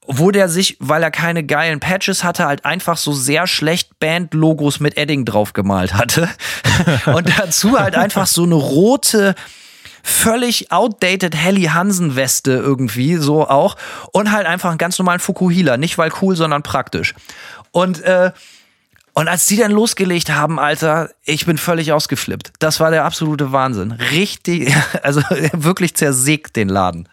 wo 0.06 0.30
der 0.30 0.48
sich, 0.48 0.76
weil 0.80 1.02
er 1.02 1.10
keine 1.10 1.44
geilen 1.44 1.80
Patches 1.80 2.24
hatte, 2.24 2.46
halt 2.46 2.64
einfach 2.64 2.96
so 2.96 3.12
sehr 3.12 3.46
schlecht 3.46 3.98
Band-Logos 4.00 4.80
mit 4.80 4.96
Edding 4.96 5.26
drauf 5.26 5.52
gemalt 5.52 5.94
hatte. 5.94 6.28
und 7.06 7.38
dazu 7.38 7.78
halt 7.78 7.94
einfach 7.94 8.26
so 8.26 8.44
eine 8.44 8.54
rote, 8.54 9.34
völlig 10.08 10.72
outdated 10.72 11.36
Helly 11.36 11.64
Hansen 11.64 12.16
Weste 12.16 12.52
irgendwie 12.52 13.16
so 13.16 13.46
auch 13.46 13.76
und 14.12 14.32
halt 14.32 14.46
einfach 14.46 14.70
einen 14.70 14.78
ganz 14.78 14.98
normalen 14.98 15.20
Fukuhila, 15.20 15.76
nicht 15.76 15.98
weil 15.98 16.10
cool, 16.22 16.34
sondern 16.34 16.62
praktisch. 16.62 17.14
Und 17.70 18.02
äh, 18.02 18.32
und 19.12 19.26
als 19.26 19.46
die 19.46 19.56
dann 19.56 19.72
losgelegt 19.72 20.30
haben, 20.30 20.60
Alter, 20.60 21.10
ich 21.24 21.44
bin 21.44 21.58
völlig 21.58 21.92
ausgeflippt. 21.92 22.52
Das 22.60 22.78
war 22.78 22.92
der 22.92 23.04
absolute 23.04 23.50
Wahnsinn. 23.50 23.90
Richtig, 23.90 24.72
also 25.02 25.20
wirklich 25.52 25.94
zersägt 25.94 26.54
den 26.56 26.68
Laden. 26.68 27.08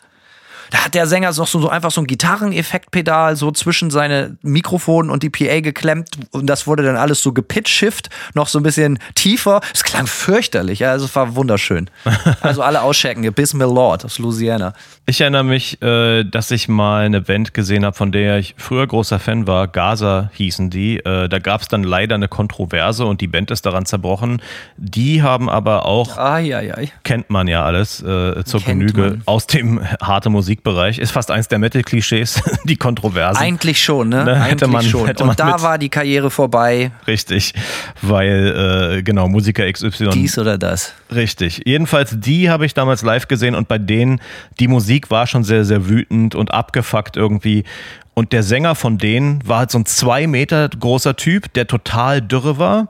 Da 0.76 0.84
hat 0.84 0.94
der 0.94 1.08
Sänger 1.08 1.30
noch 1.30 1.48
so, 1.48 1.62
so 1.62 1.70
einfach 1.70 1.90
so 1.90 2.02
ein 2.02 2.08
Gitarreneffektpedal 2.08 3.38
so 3.38 3.50
zwischen 3.52 3.92
seine 3.92 4.36
Mikrofon 4.42 5.10
und 5.10 5.24
die 5.24 5.30
PA 5.30 5.62
geklemmt 5.62 6.10
und 6.32 6.48
das 6.48 6.68
wurde 6.68 6.84
dann 6.84 6.98
alles 6.98 7.22
so 7.22 7.32
gepitchshift, 7.32 8.10
noch 8.34 8.50
so 8.50 8.60
ein 8.60 8.64
bisschen 8.64 9.00
tiefer. 9.16 9.62
Es 9.74 9.86
klang 9.86 10.06
fürchterlich, 10.06 10.86
also 10.86 11.06
es 11.06 11.16
war 11.16 11.38
wunderschön. 11.38 11.90
Also 12.42 12.62
alle 12.62 12.82
auschecken, 12.82 13.32
Bis 13.34 13.54
Lord 13.54 14.04
aus 14.04 14.20
Louisiana. 14.20 14.74
Ich 15.08 15.22
erinnere 15.22 15.44
mich, 15.44 15.80
äh, 15.84 16.24
dass 16.24 16.50
ich 16.50 16.68
mal 16.68 17.06
eine 17.06 17.22
Band 17.22 17.54
gesehen 17.54 17.86
habe, 17.86 17.96
von 17.96 18.12
der 18.12 18.40
ich 18.40 18.56
früher 18.58 18.88
großer 18.88 19.20
Fan 19.20 19.46
war. 19.46 19.68
Gaza 19.68 20.32
hießen 20.34 20.72
die. 20.72 20.98
Äh, 20.98 21.30
da 21.30 21.38
gab 21.38 21.62
es 21.62 21.68
dann 21.68 21.84
leider 21.84 22.16
eine 22.16 22.28
Kontroverse 22.28 23.06
und 23.06 23.22
die 23.22 23.28
Band 23.28 23.52
ist 23.52 23.68
daran 23.68 23.86
zerbrochen. 23.86 24.42
Die 24.78 25.22
haben 25.22 25.48
aber 25.48 25.86
auch, 25.86 26.18
ai, 26.18 26.56
ai, 26.56 26.74
ai. 26.76 26.92
kennt 27.04 27.30
man 27.30 27.48
ja 27.48 27.64
alles 27.64 28.02
äh, 28.02 28.44
zur 28.46 28.62
kennt 28.62 28.80
Genüge, 28.80 29.02
man. 29.02 29.22
aus 29.26 29.46
dem 29.46 29.80
harte 30.02 30.32
Musikbereich. 30.32 30.98
Ist 30.98 31.12
fast 31.12 31.30
eins 31.30 31.50
der 31.50 31.60
Metal-Klischees, 31.60 32.42
die 32.64 32.78
Kontroverse. 32.78 33.40
Eigentlich 33.40 33.84
schon, 33.84 34.10
ne? 34.10 34.26
ne? 34.26 34.44
Hätte 34.44 34.66
man, 34.68 34.84
schon. 34.84 35.06
Hätte 35.06 35.24
und 35.24 35.40
da 35.40 35.62
war 35.62 35.78
die 35.78 35.90
Karriere 35.90 36.32
vorbei. 36.32 36.90
Richtig, 37.06 37.54
weil, 38.02 38.96
äh, 38.98 39.04
genau, 39.04 39.28
Musiker 39.28 39.72
XY. 39.72 40.10
Dies 40.14 40.40
oder 40.40 40.58
das. 40.58 40.96
Richtig. 41.14 41.62
Jedenfalls, 41.66 42.20
die 42.20 42.50
habe 42.50 42.66
ich 42.66 42.74
damals 42.74 43.04
live 43.04 43.28
gesehen 43.28 43.54
und 43.54 43.68
bei 43.68 43.78
denen 43.78 44.20
die 44.60 44.68
Musik 44.68 44.95
Musik 44.96 45.12
war 45.12 45.28
schon 45.28 45.44
sehr, 45.44 45.66
sehr 45.66 45.90
wütend 45.90 46.36
und 46.36 46.54
abgefuckt 46.54 47.18
irgendwie. 47.18 47.66
Und 48.14 48.32
der 48.32 48.44
Sänger 48.44 48.76
von 48.76 48.98
denen 48.98 49.46
war 49.46 49.60
halt 49.60 49.72
so 49.72 49.80
ein 49.80 49.86
zwei 49.86 50.26
Meter 50.26 50.70
großer 50.70 51.18
Typ, 51.18 51.52
der 51.52 51.68
total 51.68 52.22
dürre 52.22 52.58
war. 52.58 52.88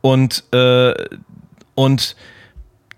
Und, 0.00 0.44
äh, 0.54 0.94
und 1.74 2.16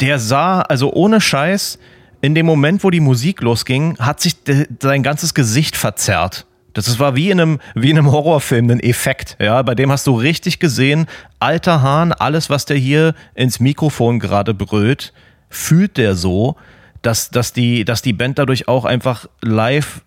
der 0.01 0.21
sah, 0.21 0.61
also 0.61 0.93
ohne 0.93 1.21
Scheiß, 1.21 1.81
in 2.21 2.37
dem 2.37 2.47
Moment, 2.47 2.85
wo 2.85 2.91
die 2.91 3.01
Musik 3.01 3.41
losging, 3.41 3.99
hat 3.99 4.21
sich 4.21 4.37
sein 4.81 5.03
ganzes 5.03 5.35
Gesicht 5.35 5.77
verzerrt. 5.77 6.47
Das 6.75 7.01
war 7.01 7.17
wie 7.17 7.31
in 7.31 7.41
einem, 7.41 7.59
wie 7.75 7.91
in 7.91 7.99
einem 7.99 8.13
Horrorfilm, 8.13 8.71
ein 8.71 8.79
Effekt. 8.79 9.37
Ja, 9.41 9.61
bei 9.63 9.75
dem 9.75 9.91
hast 9.91 10.07
du 10.07 10.15
richtig 10.15 10.61
gesehen, 10.61 11.07
alter 11.41 11.83
Hahn, 11.83 12.13
alles, 12.13 12.51
was 12.51 12.67
der 12.67 12.77
hier 12.77 13.15
ins 13.35 13.59
Mikrofon 13.59 14.21
gerade 14.21 14.55
brüllt, 14.55 15.13
fühlt 15.51 15.97
der 15.97 16.15
so 16.15 16.55
dass, 17.03 17.31
dass, 17.31 17.53
die, 17.53 17.85
dass 17.85 18.03
die 18.03 18.13
Band 18.13 18.39
dadurch 18.39 18.69
auch 18.69 18.85
einfach 18.85 19.27
live 19.41 20.03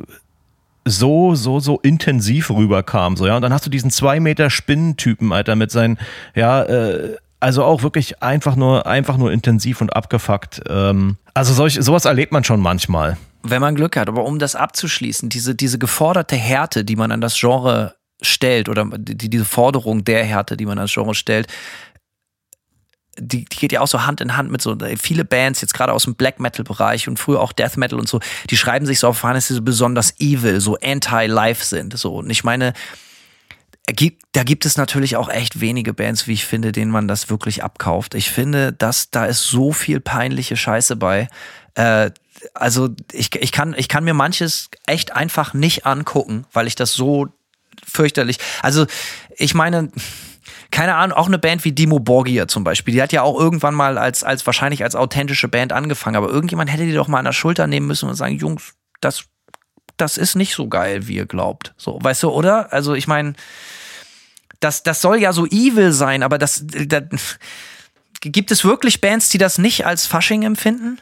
so, 0.86 1.36
so, 1.36 1.60
so 1.60 1.80
intensiv 1.80 2.50
rüberkam. 2.50 3.16
So, 3.16 3.28
ja. 3.28 3.36
Und 3.36 3.42
dann 3.42 3.54
hast 3.54 3.66
du 3.66 3.70
diesen 3.70 3.92
zwei 3.92 4.20
Meter 4.20 4.50
Spinnentypen, 4.50 5.32
Alter, 5.32 5.56
mit 5.56 5.72
seinen, 5.72 6.00
ja, 6.36 6.64
äh, 6.64 7.18
also 7.40 7.64
auch 7.64 7.84
wirklich 7.84 8.22
einfach 8.22 8.56
nur, 8.56 8.86
einfach 8.86 9.18
nur 9.18 9.32
intensiv 9.32 9.82
und 9.82 9.96
abgefuckt. 9.96 10.62
Ähm, 10.70 11.18
also 11.34 11.54
solch, 11.54 11.76
sowas 11.80 12.06
erlebt 12.06 12.32
man 12.32 12.44
schon 12.44 12.60
manchmal. 12.60 13.18
Wenn 13.44 13.62
man 13.62 13.76
Glück 13.76 13.98
hat, 13.98 14.08
aber 14.08 14.24
um 14.24 14.38
das 14.38 14.56
abzuschließen, 14.56 15.30
diese, 15.30 15.56
diese 15.56 15.80
geforderte 15.80 16.36
Härte, 16.36 16.86
die 16.86 16.96
man 16.96 17.12
an 17.12 17.22
das 17.22 17.40
Genre 17.40 17.96
stellt, 18.22 18.70
oder 18.70 18.86
die, 18.96 19.30
diese 19.30 19.46
Forderung 19.46 20.04
der 20.04 20.24
Härte, 20.24 20.56
die 20.58 20.66
man 20.66 20.78
an 20.78 20.84
das 20.84 20.94
Genre 20.94 21.16
stellt, 21.16 21.48
die, 23.22 23.46
die 23.46 23.56
geht 23.58 23.72
ja 23.72 23.82
auch 23.82 23.88
so 23.88 24.06
Hand 24.06 24.22
in 24.22 24.36
Hand 24.36 24.52
mit 24.52 24.62
so 24.62 24.76
viele 25.00 25.26
Bands, 25.26 25.62
jetzt 25.62 25.74
gerade 25.74 25.94
aus 25.94 26.04
dem 26.04 26.16
Black 26.16 26.40
Metal-Bereich 26.40 27.08
und 27.08 27.18
früher 27.18 27.40
auch 27.40 27.54
Death 27.54 27.78
Metal 27.78 28.00
und 28.00 28.10
so, 28.10 28.20
die 28.50 28.58
schreiben 28.58 28.86
sich 28.86 29.00
so 29.00 29.08
auf 29.08 29.20
Fahnen, 29.20 29.36
dass 29.36 29.48
sie 29.48 29.54
so 29.54 29.62
besonders 29.62 30.20
evil, 30.20 30.60
so 30.60 30.78
anti-life 30.78 31.64
sind. 31.64 31.98
So. 31.98 32.16
Und 32.16 32.30
ich 32.30 32.44
meine, 32.44 32.74
da 34.32 34.44
gibt 34.44 34.66
es 34.66 34.78
natürlich 34.78 35.16
auch 35.18 35.30
echt 35.30 35.60
wenige 35.60 35.94
Bands, 35.94 36.28
wie 36.28 36.34
ich 36.34 36.46
finde, 36.46 36.72
denen 36.72 36.92
man 36.92 37.08
das 37.08 37.30
wirklich 37.30 37.64
abkauft. 37.64 38.16
Ich 38.16 38.30
finde, 38.32 38.74
dass 38.74 39.12
da 39.12 39.26
ist 39.26 39.48
so 39.48 39.72
viel 39.74 40.00
peinliche 40.00 40.56
Scheiße 40.56 40.96
bei. 40.96 41.28
Äh, 41.76 42.12
also 42.54 42.90
ich, 43.12 43.36
ich, 43.36 43.52
kann, 43.52 43.76
ich 43.78 43.88
kann 43.88 44.04
mir 44.04 44.14
manches 44.14 44.70
echt 44.88 45.16
einfach 45.16 45.54
nicht 45.54 45.86
angucken, 45.86 46.46
weil 46.54 46.68
ich 46.68 46.76
das 46.76 46.94
so 46.94 47.28
fürchterlich. 47.86 48.38
Also 48.62 48.86
ich 49.36 49.54
meine, 49.54 49.92
keine 50.72 50.96
Ahnung, 50.96 51.18
auch 51.18 51.28
eine 51.28 51.38
Band 51.38 51.66
wie 51.66 51.74
Dimo 51.74 52.00
Borgia 52.00 52.48
zum 52.48 52.64
Beispiel, 52.64 52.94
die 52.94 53.02
hat 53.02 53.12
ja 53.12 53.22
auch 53.22 53.40
irgendwann 53.40 53.76
mal 53.76 53.98
als, 53.98 54.24
als 54.24 54.46
wahrscheinlich 54.46 54.84
als 54.84 54.96
authentische 54.96 55.48
Band 55.48 55.74
angefangen, 55.74 56.16
aber 56.16 56.30
irgendjemand 56.30 56.72
hätte 56.72 56.86
die 56.86 56.94
doch 56.94 57.08
mal 57.08 57.20
an 57.20 57.26
der 57.26 57.34
Schulter 57.34 57.68
nehmen 57.68 57.88
müssen 57.88 58.10
und 58.10 58.16
sagen, 58.16 58.38
Jungs, 58.38 58.74
das, 59.02 59.26
das 59.98 60.18
ist 60.18 60.36
nicht 60.36 60.56
so 60.56 60.68
geil, 60.68 61.08
wie 61.08 61.16
ihr 61.16 61.26
glaubt. 61.26 61.74
So, 61.78 62.00
weißt 62.02 62.24
du, 62.24 62.30
oder? 62.30 62.72
Also 62.72 62.94
ich 62.94 63.08
meine, 63.08 63.34
das, 64.60 64.84
das 64.84 65.02
soll 65.02 65.20
ja 65.20 65.34
so 65.34 65.46
evil 65.46 65.92
sein, 65.92 66.24
aber 66.24 66.38
das, 66.38 66.64
das 66.66 67.04
gibt 68.22 68.52
es 68.52 68.64
wirklich 68.64 69.02
Bands, 69.02 69.30
die 69.30 69.38
das 69.38 69.58
nicht 69.58 69.86
als 69.86 70.06
Fasching 70.06 70.44
empfinden? 70.44 71.00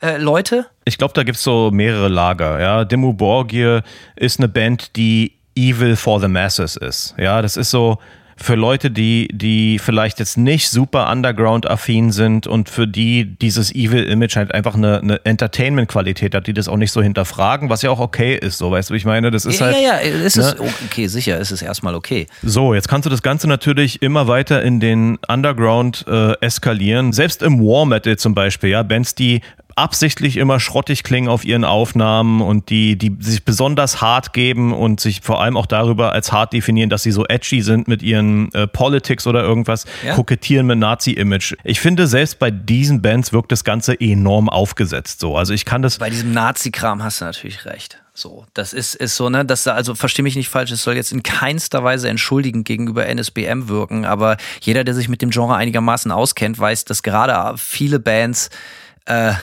Äh, 0.00 0.18
Leute? 0.18 0.66
Ich 0.84 0.98
glaube, 0.98 1.14
da 1.14 1.24
gibt 1.24 1.38
es 1.38 1.42
so 1.42 1.70
mehrere 1.72 2.08
Lager. 2.08 2.60
Ja, 2.60 2.84
Demo 2.84 3.12
Borgir 3.12 3.82
ist 4.14 4.38
eine 4.38 4.48
Band, 4.48 4.94
die 4.94 5.38
evil 5.56 5.96
for 5.96 6.20
the 6.20 6.28
masses 6.28 6.76
ist. 6.76 7.14
Ja, 7.18 7.42
das 7.42 7.56
ist 7.56 7.70
so, 7.70 7.98
für 8.40 8.54
Leute, 8.54 8.90
die, 8.90 9.28
die 9.32 9.78
vielleicht 9.78 10.18
jetzt 10.18 10.38
nicht 10.38 10.70
super 10.70 11.10
underground-affin 11.10 12.12
sind 12.12 12.46
und 12.46 12.68
für 12.68 12.86
die 12.86 13.24
dieses 13.24 13.74
Evil-Image 13.74 14.36
halt 14.36 14.54
einfach 14.54 14.74
eine, 14.74 15.00
eine 15.00 15.24
Entertainment-Qualität 15.24 16.34
hat, 16.34 16.46
die 16.46 16.52
das 16.52 16.68
auch 16.68 16.76
nicht 16.76 16.92
so 16.92 17.02
hinterfragen, 17.02 17.68
was 17.68 17.82
ja 17.82 17.90
auch 17.90 18.00
okay 18.00 18.36
ist, 18.36 18.58
so 18.58 18.70
weißt 18.70 18.90
du, 18.90 18.94
ich 18.94 19.04
meine, 19.04 19.30
das 19.30 19.44
ist 19.44 19.60
ja, 19.60 19.66
halt. 19.66 19.76
Ja, 19.76 20.00
ja, 20.00 20.24
ist 20.24 20.36
ne? 20.36 20.54
okay, 20.86 21.08
sicher, 21.08 21.38
ist 21.38 21.50
es 21.50 21.62
erstmal 21.62 21.94
okay. 21.94 22.26
So, 22.42 22.74
jetzt 22.74 22.88
kannst 22.88 23.06
du 23.06 23.10
das 23.10 23.22
Ganze 23.22 23.48
natürlich 23.48 24.02
immer 24.02 24.28
weiter 24.28 24.62
in 24.62 24.80
den 24.80 25.18
Underground 25.28 26.04
äh, 26.08 26.32
eskalieren. 26.40 27.12
Selbst 27.12 27.42
im 27.42 27.60
War 27.60 27.86
Metal 27.86 28.16
zum 28.16 28.34
Beispiel, 28.34 28.70
ja, 28.70 28.82
Bands, 28.82 29.14
die 29.14 29.40
absichtlich 29.78 30.36
immer 30.36 30.60
schrottig 30.60 31.02
klingen 31.04 31.28
auf 31.28 31.44
ihren 31.44 31.64
Aufnahmen 31.64 32.42
und 32.42 32.68
die, 32.68 32.96
die 32.96 33.16
sich 33.20 33.44
besonders 33.44 34.00
hart 34.00 34.32
geben 34.32 34.72
und 34.72 35.00
sich 35.00 35.20
vor 35.22 35.40
allem 35.40 35.56
auch 35.56 35.66
darüber 35.66 36.12
als 36.12 36.32
hart 36.32 36.52
definieren, 36.52 36.90
dass 36.90 37.02
sie 37.02 37.12
so 37.12 37.24
edgy 37.26 37.62
sind 37.62 37.88
mit 37.88 38.02
ihren 38.02 38.52
äh, 38.54 38.66
Politics 38.66 39.26
oder 39.26 39.42
irgendwas, 39.42 39.86
ja? 40.04 40.14
kokettieren 40.14 40.66
mit 40.66 40.78
Nazi-Image. 40.78 41.54
Ich 41.64 41.80
finde, 41.80 42.06
selbst 42.06 42.38
bei 42.38 42.50
diesen 42.50 43.02
Bands 43.02 43.32
wirkt 43.32 43.52
das 43.52 43.64
Ganze 43.64 43.98
enorm 44.00 44.48
aufgesetzt 44.48 45.20
so. 45.20 45.36
Also 45.36 45.54
ich 45.54 45.64
kann 45.64 45.82
das. 45.82 45.98
Bei 45.98 46.10
diesem 46.10 46.32
Nazi-Kram 46.32 47.02
hast 47.02 47.20
du 47.20 47.24
natürlich 47.24 47.64
recht. 47.64 48.00
So, 48.14 48.46
das 48.52 48.72
ist, 48.72 48.96
ist 48.96 49.14
so, 49.14 49.30
ne, 49.30 49.44
das 49.44 49.68
also 49.68 49.94
verstehe 49.94 50.24
mich 50.24 50.34
nicht 50.34 50.48
falsch, 50.48 50.72
es 50.72 50.82
soll 50.82 50.96
jetzt 50.96 51.12
in 51.12 51.22
keinster 51.22 51.84
Weise 51.84 52.08
entschuldigend 52.08 52.66
gegenüber 52.66 53.06
NSBM 53.06 53.68
wirken, 53.68 54.04
aber 54.04 54.38
jeder, 54.60 54.82
der 54.82 54.94
sich 54.94 55.08
mit 55.08 55.22
dem 55.22 55.30
Genre 55.30 55.54
einigermaßen 55.54 56.10
auskennt, 56.10 56.58
weiß, 56.58 56.84
dass 56.84 57.04
gerade 57.04 57.56
viele 57.56 58.00
Bands 58.00 58.50
äh, 59.04 59.34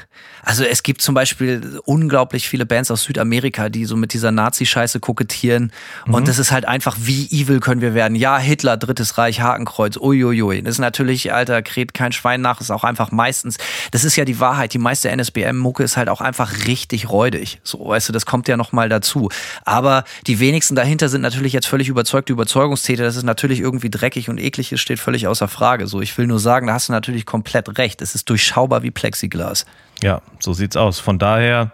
Also 0.45 0.63
es 0.63 0.83
gibt 0.83 1.01
zum 1.01 1.15
Beispiel 1.15 1.79
unglaublich 1.85 2.47
viele 2.47 2.65
Bands 2.65 2.91
aus 2.91 3.03
Südamerika, 3.03 3.69
die 3.69 3.85
so 3.85 3.95
mit 3.95 4.13
dieser 4.13 4.31
Nazi-Scheiße 4.31 4.99
kokettieren. 4.99 5.71
Mhm. 6.05 6.13
Und 6.13 6.27
das 6.27 6.37
ist 6.37 6.51
halt 6.51 6.65
einfach, 6.65 6.95
wie 6.99 7.25
evil 7.31 7.59
können 7.59 7.81
wir 7.81 7.95
werden? 7.95 8.15
Ja, 8.15 8.37
Hitler, 8.37 8.77
Drittes 8.77 9.17
Reich, 9.17 9.41
Hakenkreuz, 9.41 9.97
uiuiui. 9.97 10.61
Das 10.61 10.75
ist 10.75 10.79
natürlich, 10.79 11.33
Alter, 11.33 11.63
kräht 11.63 11.95
kein 11.95 12.11
Schwein 12.11 12.41
nach, 12.41 12.61
ist 12.61 12.71
auch 12.71 12.83
einfach 12.83 13.11
meistens, 13.11 13.57
das 13.89 14.03
ist 14.03 14.15
ja 14.15 14.23
die 14.23 14.39
Wahrheit, 14.39 14.73
die 14.73 14.77
meiste 14.77 15.09
NSBM-Mucke 15.09 15.83
ist 15.83 15.97
halt 15.97 16.09
auch 16.09 16.21
einfach 16.21 16.67
richtig 16.67 17.09
räudig. 17.09 17.59
So, 17.63 17.87
weißt 17.87 18.09
du, 18.09 18.13
das 18.13 18.27
kommt 18.27 18.47
ja 18.47 18.55
nochmal 18.55 18.87
dazu. 18.87 19.29
Aber 19.63 20.03
die 20.27 20.39
wenigsten 20.39 20.75
dahinter 20.75 21.09
sind 21.09 21.21
natürlich 21.21 21.53
jetzt 21.53 21.67
völlig 21.67 21.89
überzeugte 21.89 22.33
Überzeugungstäter. 22.33 23.03
Das 23.03 23.15
ist 23.15 23.23
natürlich 23.23 23.61
irgendwie 23.61 23.89
dreckig 23.89 24.29
und 24.29 24.39
eklig, 24.39 24.71
es 24.71 24.79
steht 24.79 24.99
völlig 24.99 25.27
außer 25.27 25.47
Frage. 25.47 25.87
So, 25.87 26.01
ich 26.01 26.15
will 26.19 26.27
nur 26.27 26.39
sagen, 26.39 26.67
da 26.67 26.73
hast 26.73 26.89
du 26.89 26.93
natürlich 26.93 27.25
komplett 27.25 27.79
recht. 27.79 28.03
Es 28.03 28.13
ist 28.13 28.29
durchschaubar 28.29 28.83
wie 28.83 28.91
Plexiglas. 28.91 29.65
Ja, 30.03 30.21
so 30.39 30.53
sieht's 30.53 30.75
aus. 30.75 30.99
Von 30.99 31.19
daher, 31.19 31.71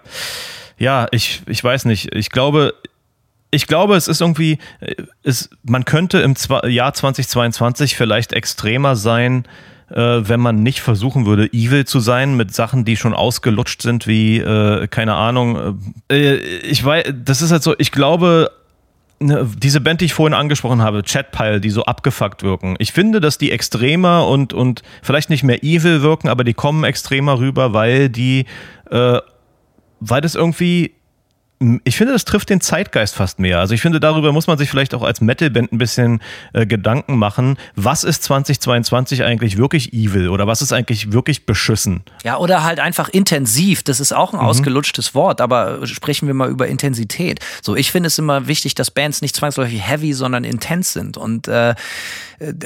ja, 0.78 1.08
ich, 1.12 1.42
ich 1.48 1.64
weiß 1.64 1.86
nicht. 1.86 2.14
Ich 2.16 2.30
glaube, 2.30 2.74
ich 3.52 3.68
glaube, 3.68 3.96
es 3.96 4.08
ist 4.08 4.22
irgendwie, 4.22 4.58
es, 5.24 5.50
man 5.64 5.86
könnte 5.86 6.20
im 6.22 6.36
Jahr 6.68 6.94
2022 6.94 7.96
vielleicht 7.96 8.34
extremer 8.34 8.96
sein, 8.96 9.46
äh, 9.90 9.96
wenn 9.96 10.40
man 10.40 10.64
nicht 10.64 10.80
versuchen 10.80 11.26
würde, 11.26 11.52
evil 11.52 11.86
zu 11.86 12.00
sein 12.00 12.38
mit 12.38 12.54
Sachen, 12.56 12.86
die 12.86 12.96
schon 12.96 13.14
ausgelutscht 13.14 13.82
sind, 13.82 14.08
wie, 14.08 14.38
äh, 14.38 14.88
keine 14.88 15.16
Ahnung. 15.16 15.80
Äh, 16.10 16.36
ich 16.36 16.84
weiß, 16.84 17.14
das 17.14 17.42
ist 17.42 17.52
halt 17.52 17.64
so, 17.64 17.76
ich 17.78 17.92
glaube, 17.92 18.52
diese 19.22 19.82
Band, 19.82 20.02
die 20.02 20.06
ich 20.06 20.14
vorhin 20.14 20.34
angesprochen 20.34 20.82
habe, 20.82 21.04
Chatpile, 21.04 21.62
die 21.62 21.70
so 21.70 21.84
abgefuckt 21.84 22.44
wirken. 22.44 22.76
Ich 22.80 22.92
finde, 22.92 23.20
dass 23.20 23.38
die 23.38 23.52
extremer 23.52 24.28
und, 24.28 24.54
und 24.54 24.82
vielleicht 25.04 25.30
nicht 25.30 25.44
mehr 25.44 25.64
evil 25.64 26.02
wirken, 26.02 26.28
aber 26.28 26.44
die 26.44 26.54
kommen 26.54 26.84
extremer 26.84 27.40
rüber, 27.40 27.74
weil 27.74 28.10
die, 28.10 28.46
äh, 28.90 29.20
weil 30.00 30.22
das 30.22 30.36
irgendwie 30.36 30.96
ich 31.84 31.96
finde, 31.96 32.14
das 32.14 32.26
trifft 32.26 32.50
den 32.50 32.60
Zeitgeist 32.60 33.16
fast 33.16 33.38
mehr. 33.38 33.60
Also 33.60 33.76
ich 33.76 33.82
finde, 33.82 34.00
darüber 34.00 34.32
muss 34.32 34.48
man 34.48 34.58
sich 34.58 34.70
vielleicht 34.70 34.96
auch 34.96 35.04
als 35.04 35.22
Metalband 35.22 35.72
ein 35.72 35.78
bisschen 35.78 36.22
äh, 36.54 36.66
Gedanken 36.66 37.18
machen. 37.18 37.58
Was 37.76 38.04
ist 38.04 38.24
2022 38.24 39.24
eigentlich 39.24 39.58
wirklich 39.58 39.94
evil 39.94 40.30
oder 40.30 40.48
was 40.48 40.64
ist 40.64 40.74
eigentlich 40.74 41.12
wirklich 41.12 41.46
beschissen? 41.46 42.02
Ja, 42.24 42.38
oder 42.38 42.64
halt 42.64 42.80
einfach 42.80 43.10
intensiv. 43.10 43.84
Das 43.84 44.00
ist 44.00 44.12
auch 44.12 44.34
ein 44.34 44.40
mhm. 44.40 44.46
ausgelutschtes 44.46 45.14
Wort, 45.14 45.40
aber 45.40 45.86
sprechen 45.86 46.26
wir 46.26 46.34
mal 46.34 46.50
über 46.50 46.68
Intensität. 46.68 47.40
So, 47.62 47.76
ich 47.76 47.92
finde 47.92 48.08
es 48.08 48.18
immer 48.18 48.48
wichtig, 48.48 48.74
dass 48.74 48.90
Bands 48.90 49.22
nicht 49.22 49.36
zwangsläufig 49.36 49.88
heavy, 49.88 50.14
sondern 50.14 50.44
intens 50.44 50.94
sind. 50.94 51.16
Und 51.16 51.48
äh, 51.48 51.76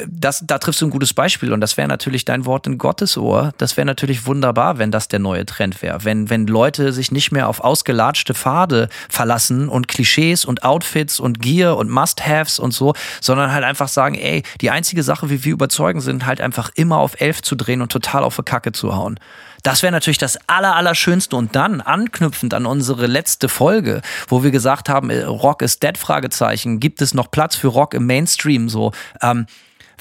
das, 0.08 0.44
da 0.48 0.58
triffst 0.58 0.82
du 0.82 0.88
ein 0.88 0.92
gutes 0.92 1.14
Beispiel 1.14 1.52
und 1.52 1.60
das 1.60 1.76
wäre 1.76 1.90
natürlich 1.90 2.24
dein 2.24 2.46
Wort 2.46 2.66
in 2.66 2.78
Gottes 2.78 3.18
Ohr. 3.18 3.52
Das 3.58 3.76
wäre 3.76 3.86
natürlich 3.86 4.26
wunderbar, 4.26 4.78
wenn 4.78 4.90
das 4.90 5.10
der 5.10 5.20
neue 5.20 5.46
Trend 5.46 5.82
wäre. 5.82 6.06
Wenn, 6.06 6.30
wenn 6.30 6.48
Leute 6.48 6.94
sich 6.94 7.12
nicht 7.12 7.34
mehr 7.34 7.50
auf 7.50 7.60
ausgelatschte 7.60 8.34
Pfade 8.34 8.85
verlassen 9.10 9.70
und 9.70 9.88
Klischees 9.88 10.46
und 10.46 10.64
Outfits 10.64 11.20
und 11.20 11.42
Gear 11.42 11.78
und 11.78 11.90
Must-Haves 11.90 12.60
und 12.60 12.74
so, 12.74 12.94
sondern 13.22 13.52
halt 13.52 13.64
einfach 13.64 13.88
sagen, 13.88 14.16
ey, 14.16 14.44
die 14.62 14.70
einzige 14.70 15.04
Sache, 15.04 15.30
wie 15.30 15.44
wir 15.44 15.54
überzeugen 15.54 16.02
sind, 16.02 16.26
halt 16.26 16.42
einfach 16.42 16.72
immer 16.76 16.98
auf 16.98 17.20
elf 17.20 17.42
zu 17.42 17.56
drehen 17.56 17.82
und 17.82 17.92
total 17.92 18.24
auf 18.24 18.36
die 18.36 18.44
Kacke 18.44 18.72
zu 18.72 18.96
hauen. 18.96 19.20
Das 19.66 19.82
wäre 19.82 19.92
natürlich 19.92 20.20
das 20.20 20.38
aller, 20.46 20.76
Allerschönste. 20.76 21.36
Und 21.36 21.56
dann 21.56 21.82
anknüpfend 21.82 22.54
an 22.54 22.68
unsere 22.68 23.08
letzte 23.08 23.50
Folge, 23.50 24.02
wo 24.28 24.44
wir 24.44 24.52
gesagt 24.52 24.90
haben, 24.90 25.10
äh, 25.10 25.24
Rock 25.24 25.64
ist 25.64 25.82
dead, 25.82 25.98
Fragezeichen, 25.98 26.80
gibt 26.80 27.02
es 27.02 27.16
noch 27.16 27.32
Platz 27.32 27.56
für 27.56 27.70
Rock 27.70 27.96
im 27.96 28.06
Mainstream 28.06 28.70
so? 28.70 28.92
Ähm, 29.24 29.48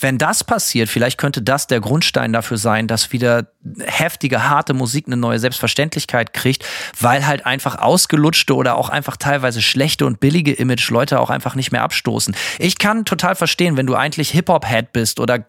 wenn 0.01 0.19
das 0.19 0.45
passiert, 0.45 0.89
vielleicht 0.89 1.19
könnte 1.19 1.43
das 1.43 1.67
der 1.67 1.81
Grundstein 1.81 2.33
dafür 2.33 2.59
sein, 2.59 2.89
dass 2.89 3.13
wieder 3.13 3.47
heftige, 3.85 4.49
harte 4.49 4.75
Musik 4.75 5.07
eine 5.07 5.17
neue 5.17 5.39
Selbstverständlichkeit 5.39 6.33
kriegt, 6.33 6.65
weil 7.01 7.27
halt 7.27 7.47
einfach 7.47 7.79
ausgelutschte 7.79 8.55
oder 8.55 8.77
auch 8.77 8.89
einfach 8.89 9.17
teilweise 9.17 9.63
schlechte 9.63 10.07
und 10.07 10.21
billige 10.21 10.53
Image 10.53 10.91
Leute 10.91 11.21
auch 11.21 11.31
einfach 11.31 11.55
nicht 11.55 11.73
mehr 11.73 11.83
abstoßen. 11.83 12.37
Ich 12.59 12.79
kann 12.79 13.05
total 13.05 13.35
verstehen, 13.35 13.77
wenn 13.77 13.87
du 13.87 13.95
eigentlich 13.95 14.31
Hip-Hop-Head 14.31 14.93
bist 14.93 15.19
oder 15.19 15.47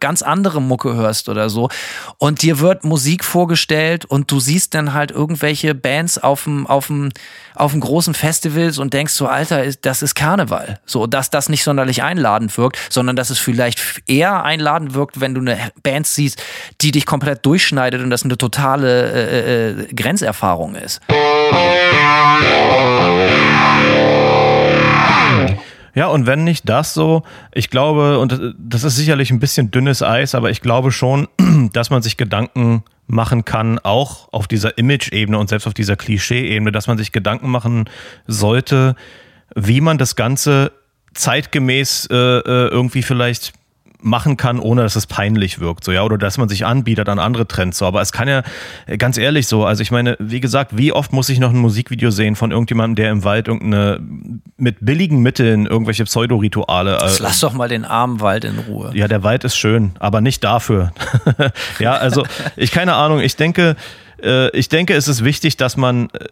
ganz 0.00 0.22
andere 0.22 0.60
Mucke 0.60 0.94
hörst 0.94 1.28
oder 1.28 1.50
so 1.50 1.68
und 2.18 2.42
dir 2.42 2.58
wird 2.58 2.84
Musik 2.84 3.24
vorgestellt 3.24 4.04
und 4.04 4.30
du 4.30 4.40
siehst 4.40 4.74
dann 4.74 4.92
halt 4.92 5.10
irgendwelche 5.10 5.74
Bands 5.74 6.18
auf 6.18 6.44
dem, 6.44 6.66
auf 6.66 6.88
dem, 6.88 7.10
auf 7.54 7.72
dem 7.72 7.80
großen 7.80 8.14
Festivals 8.14 8.78
und 8.78 8.92
denkst 8.92 9.12
so, 9.12 9.26
Alter, 9.26 9.70
das 9.82 10.02
ist 10.02 10.14
Karneval. 10.14 10.80
So, 10.84 11.06
dass 11.06 11.30
das 11.30 11.48
nicht 11.48 11.62
sonderlich 11.62 12.02
einladend 12.02 12.56
wirkt, 12.58 12.78
sondern 12.90 13.16
dass 13.16 13.30
es 13.30 13.38
vielleicht 13.38 13.78
eher 14.06 14.44
einladend 14.44 14.94
wirkt, 14.94 15.20
wenn 15.20 15.34
du 15.34 15.40
eine 15.40 15.58
Band 15.82 16.06
siehst, 16.06 16.42
die 16.80 16.90
dich 16.90 17.06
komplett 17.06 17.44
durchschneidet 17.44 18.02
und 18.02 18.10
das 18.10 18.24
eine 18.24 18.38
totale 18.38 19.12
äh, 19.12 19.70
äh, 19.70 19.94
Grenzerfahrung 19.94 20.74
ist. 20.74 21.00
Ja, 25.94 26.06
und 26.06 26.26
wenn 26.26 26.44
nicht 26.44 26.68
das 26.68 26.94
so, 26.94 27.22
ich 27.52 27.68
glaube, 27.68 28.18
und 28.18 28.54
das 28.58 28.82
ist 28.82 28.96
sicherlich 28.96 29.30
ein 29.30 29.40
bisschen 29.40 29.70
dünnes 29.70 30.02
Eis, 30.02 30.34
aber 30.34 30.50
ich 30.50 30.62
glaube 30.62 30.90
schon, 30.90 31.28
dass 31.72 31.90
man 31.90 32.00
sich 32.00 32.16
Gedanken 32.16 32.82
machen 33.06 33.44
kann, 33.44 33.78
auch 33.78 34.32
auf 34.32 34.48
dieser 34.48 34.78
Image-Ebene 34.78 35.38
und 35.38 35.48
selbst 35.48 35.66
auf 35.66 35.74
dieser 35.74 35.96
Klischee-Ebene, 35.96 36.72
dass 36.72 36.86
man 36.86 36.96
sich 36.96 37.12
Gedanken 37.12 37.50
machen 37.50 37.90
sollte, 38.26 38.96
wie 39.54 39.82
man 39.82 39.98
das 39.98 40.16
Ganze 40.16 40.72
zeitgemäß 41.12 42.08
äh, 42.10 42.16
äh 42.16 42.68
irgendwie 42.68 43.02
vielleicht 43.02 43.52
machen 44.02 44.36
kann, 44.36 44.58
ohne 44.58 44.82
dass 44.82 44.96
es 44.96 45.06
peinlich 45.06 45.60
wirkt, 45.60 45.84
so 45.84 45.92
ja, 45.92 46.02
oder 46.02 46.18
dass 46.18 46.38
man 46.38 46.48
sich 46.48 46.66
anbietet 46.66 47.08
an 47.08 47.18
andere 47.18 47.46
Trends, 47.46 47.78
so. 47.78 47.86
Aber 47.86 48.00
es 48.00 48.12
kann 48.12 48.28
ja 48.28 48.42
ganz 48.98 49.16
ehrlich 49.16 49.46
so, 49.46 49.64
also 49.64 49.82
ich 49.82 49.90
meine, 49.90 50.16
wie 50.18 50.40
gesagt, 50.40 50.76
wie 50.76 50.92
oft 50.92 51.12
muss 51.12 51.28
ich 51.28 51.38
noch 51.38 51.50
ein 51.50 51.58
Musikvideo 51.58 52.10
sehen 52.10 52.36
von 52.36 52.50
irgendjemandem, 52.50 52.96
der 52.96 53.10
im 53.10 53.24
Wald 53.24 53.48
irgendeine 53.48 54.00
mit 54.56 54.76
billigen 54.80 55.20
Mitteln 55.20 55.66
irgendwelche 55.66 56.04
Pseudorituale. 56.04 56.96
Äh, 56.96 57.10
Lass 57.20 57.40
doch 57.40 57.52
mal 57.52 57.68
den 57.68 57.84
armen 57.84 58.20
Wald 58.20 58.44
in 58.44 58.58
Ruhe. 58.58 58.90
Ja, 58.94 59.08
der 59.08 59.22
Wald 59.22 59.44
ist 59.44 59.56
schön, 59.56 59.92
aber 59.98 60.20
nicht 60.20 60.44
dafür. 60.44 60.92
ja, 61.78 61.94
also 61.94 62.24
ich 62.56 62.70
keine 62.70 62.94
Ahnung. 62.94 63.20
Ich 63.20 63.36
denke, 63.36 63.76
äh, 64.22 64.56
ich 64.56 64.68
denke, 64.68 64.94
es 64.94 65.08
ist 65.08 65.24
wichtig, 65.24 65.56
dass 65.56 65.76
man 65.76 66.08
äh, 66.10 66.26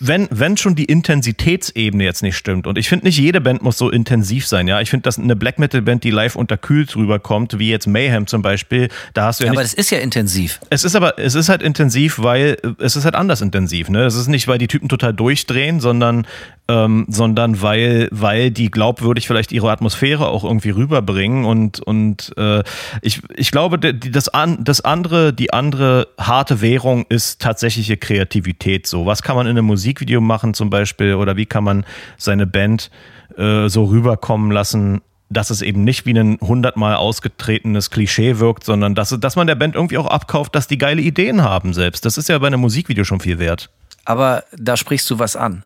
wenn, 0.00 0.28
wenn 0.30 0.56
schon 0.56 0.74
die 0.74 0.84
Intensitätsebene 0.84 2.04
jetzt 2.04 2.22
nicht 2.22 2.36
stimmt, 2.36 2.66
und 2.66 2.78
ich 2.78 2.88
finde 2.88 3.06
nicht 3.06 3.18
jede 3.18 3.40
Band 3.40 3.62
muss 3.62 3.78
so 3.78 3.90
intensiv 3.90 4.46
sein, 4.46 4.68
ja. 4.68 4.80
Ich 4.80 4.90
finde, 4.90 5.02
dass 5.02 5.18
eine 5.18 5.36
Black 5.36 5.58
Metal 5.58 5.82
Band, 5.82 6.04
die 6.04 6.10
live 6.10 6.36
unterkühlt 6.36 6.94
rüberkommt, 6.96 7.58
wie 7.58 7.70
jetzt 7.70 7.86
Mayhem 7.86 8.26
zum 8.26 8.42
Beispiel, 8.42 8.88
da 9.12 9.26
hast 9.26 9.40
du 9.40 9.44
ja, 9.44 9.46
ja 9.46 9.50
nicht, 9.52 9.58
aber 9.58 9.62
das 9.62 9.74
ist 9.74 9.90
ja 9.90 9.98
intensiv. 9.98 10.60
Es 10.70 10.84
ist 10.84 10.96
aber, 10.96 11.18
es 11.18 11.34
ist 11.34 11.48
halt 11.48 11.62
intensiv, 11.62 12.18
weil 12.18 12.56
es 12.78 12.96
ist 12.96 13.04
halt 13.04 13.14
anders 13.14 13.40
intensiv, 13.40 13.88
ne? 13.88 14.04
Es 14.04 14.14
ist 14.14 14.28
nicht, 14.28 14.48
weil 14.48 14.58
die 14.58 14.68
Typen 14.68 14.88
total 14.88 15.12
durchdrehen, 15.12 15.80
sondern 15.80 16.26
ähm, 16.66 17.04
sondern 17.08 17.60
weil, 17.60 18.08
weil 18.10 18.50
die 18.50 18.70
glaubwürdig 18.70 19.26
vielleicht 19.26 19.52
ihre 19.52 19.70
Atmosphäre 19.70 20.28
auch 20.28 20.44
irgendwie 20.44 20.70
rüberbringen 20.70 21.44
und, 21.44 21.80
und 21.80 22.32
äh, 22.38 22.62
ich, 23.02 23.20
ich 23.36 23.50
glaube, 23.50 23.78
die, 23.78 24.10
das, 24.10 24.28
an, 24.30 24.64
das 24.64 24.80
andere, 24.80 25.34
die 25.34 25.52
andere 25.52 26.08
harte 26.18 26.62
Währung 26.62 27.04
ist 27.10 27.42
tatsächliche 27.42 27.98
Kreativität. 27.98 28.86
So, 28.86 29.04
was 29.04 29.22
kann 29.22 29.36
man 29.36 29.46
in 29.46 29.50
einem 29.50 29.66
Musikvideo 29.84 30.22
machen 30.22 30.54
zum 30.54 30.70
Beispiel 30.70 31.14
oder 31.14 31.36
wie 31.36 31.44
kann 31.44 31.62
man 31.62 31.84
seine 32.16 32.46
Band 32.46 32.90
äh, 33.36 33.68
so 33.68 33.84
rüberkommen 33.84 34.50
lassen, 34.50 35.02
dass 35.28 35.50
es 35.50 35.60
eben 35.60 35.84
nicht 35.84 36.06
wie 36.06 36.18
ein 36.18 36.38
hundertmal 36.40 36.94
ausgetretenes 36.96 37.90
Klischee 37.90 38.38
wirkt, 38.38 38.64
sondern 38.64 38.94
dass, 38.94 39.10
dass 39.10 39.36
man 39.36 39.46
der 39.46 39.56
Band 39.56 39.74
irgendwie 39.74 39.98
auch 39.98 40.06
abkauft, 40.06 40.54
dass 40.54 40.68
die 40.68 40.78
geile 40.78 41.02
Ideen 41.02 41.42
haben 41.42 41.74
selbst. 41.74 42.06
Das 42.06 42.16
ist 42.16 42.30
ja 42.30 42.38
bei 42.38 42.46
einem 42.46 42.60
Musikvideo 42.60 43.04
schon 43.04 43.20
viel 43.20 43.38
wert. 43.38 43.70
Aber 44.06 44.44
da 44.56 44.76
sprichst 44.78 45.10
du 45.10 45.18
was 45.18 45.36
an. 45.36 45.64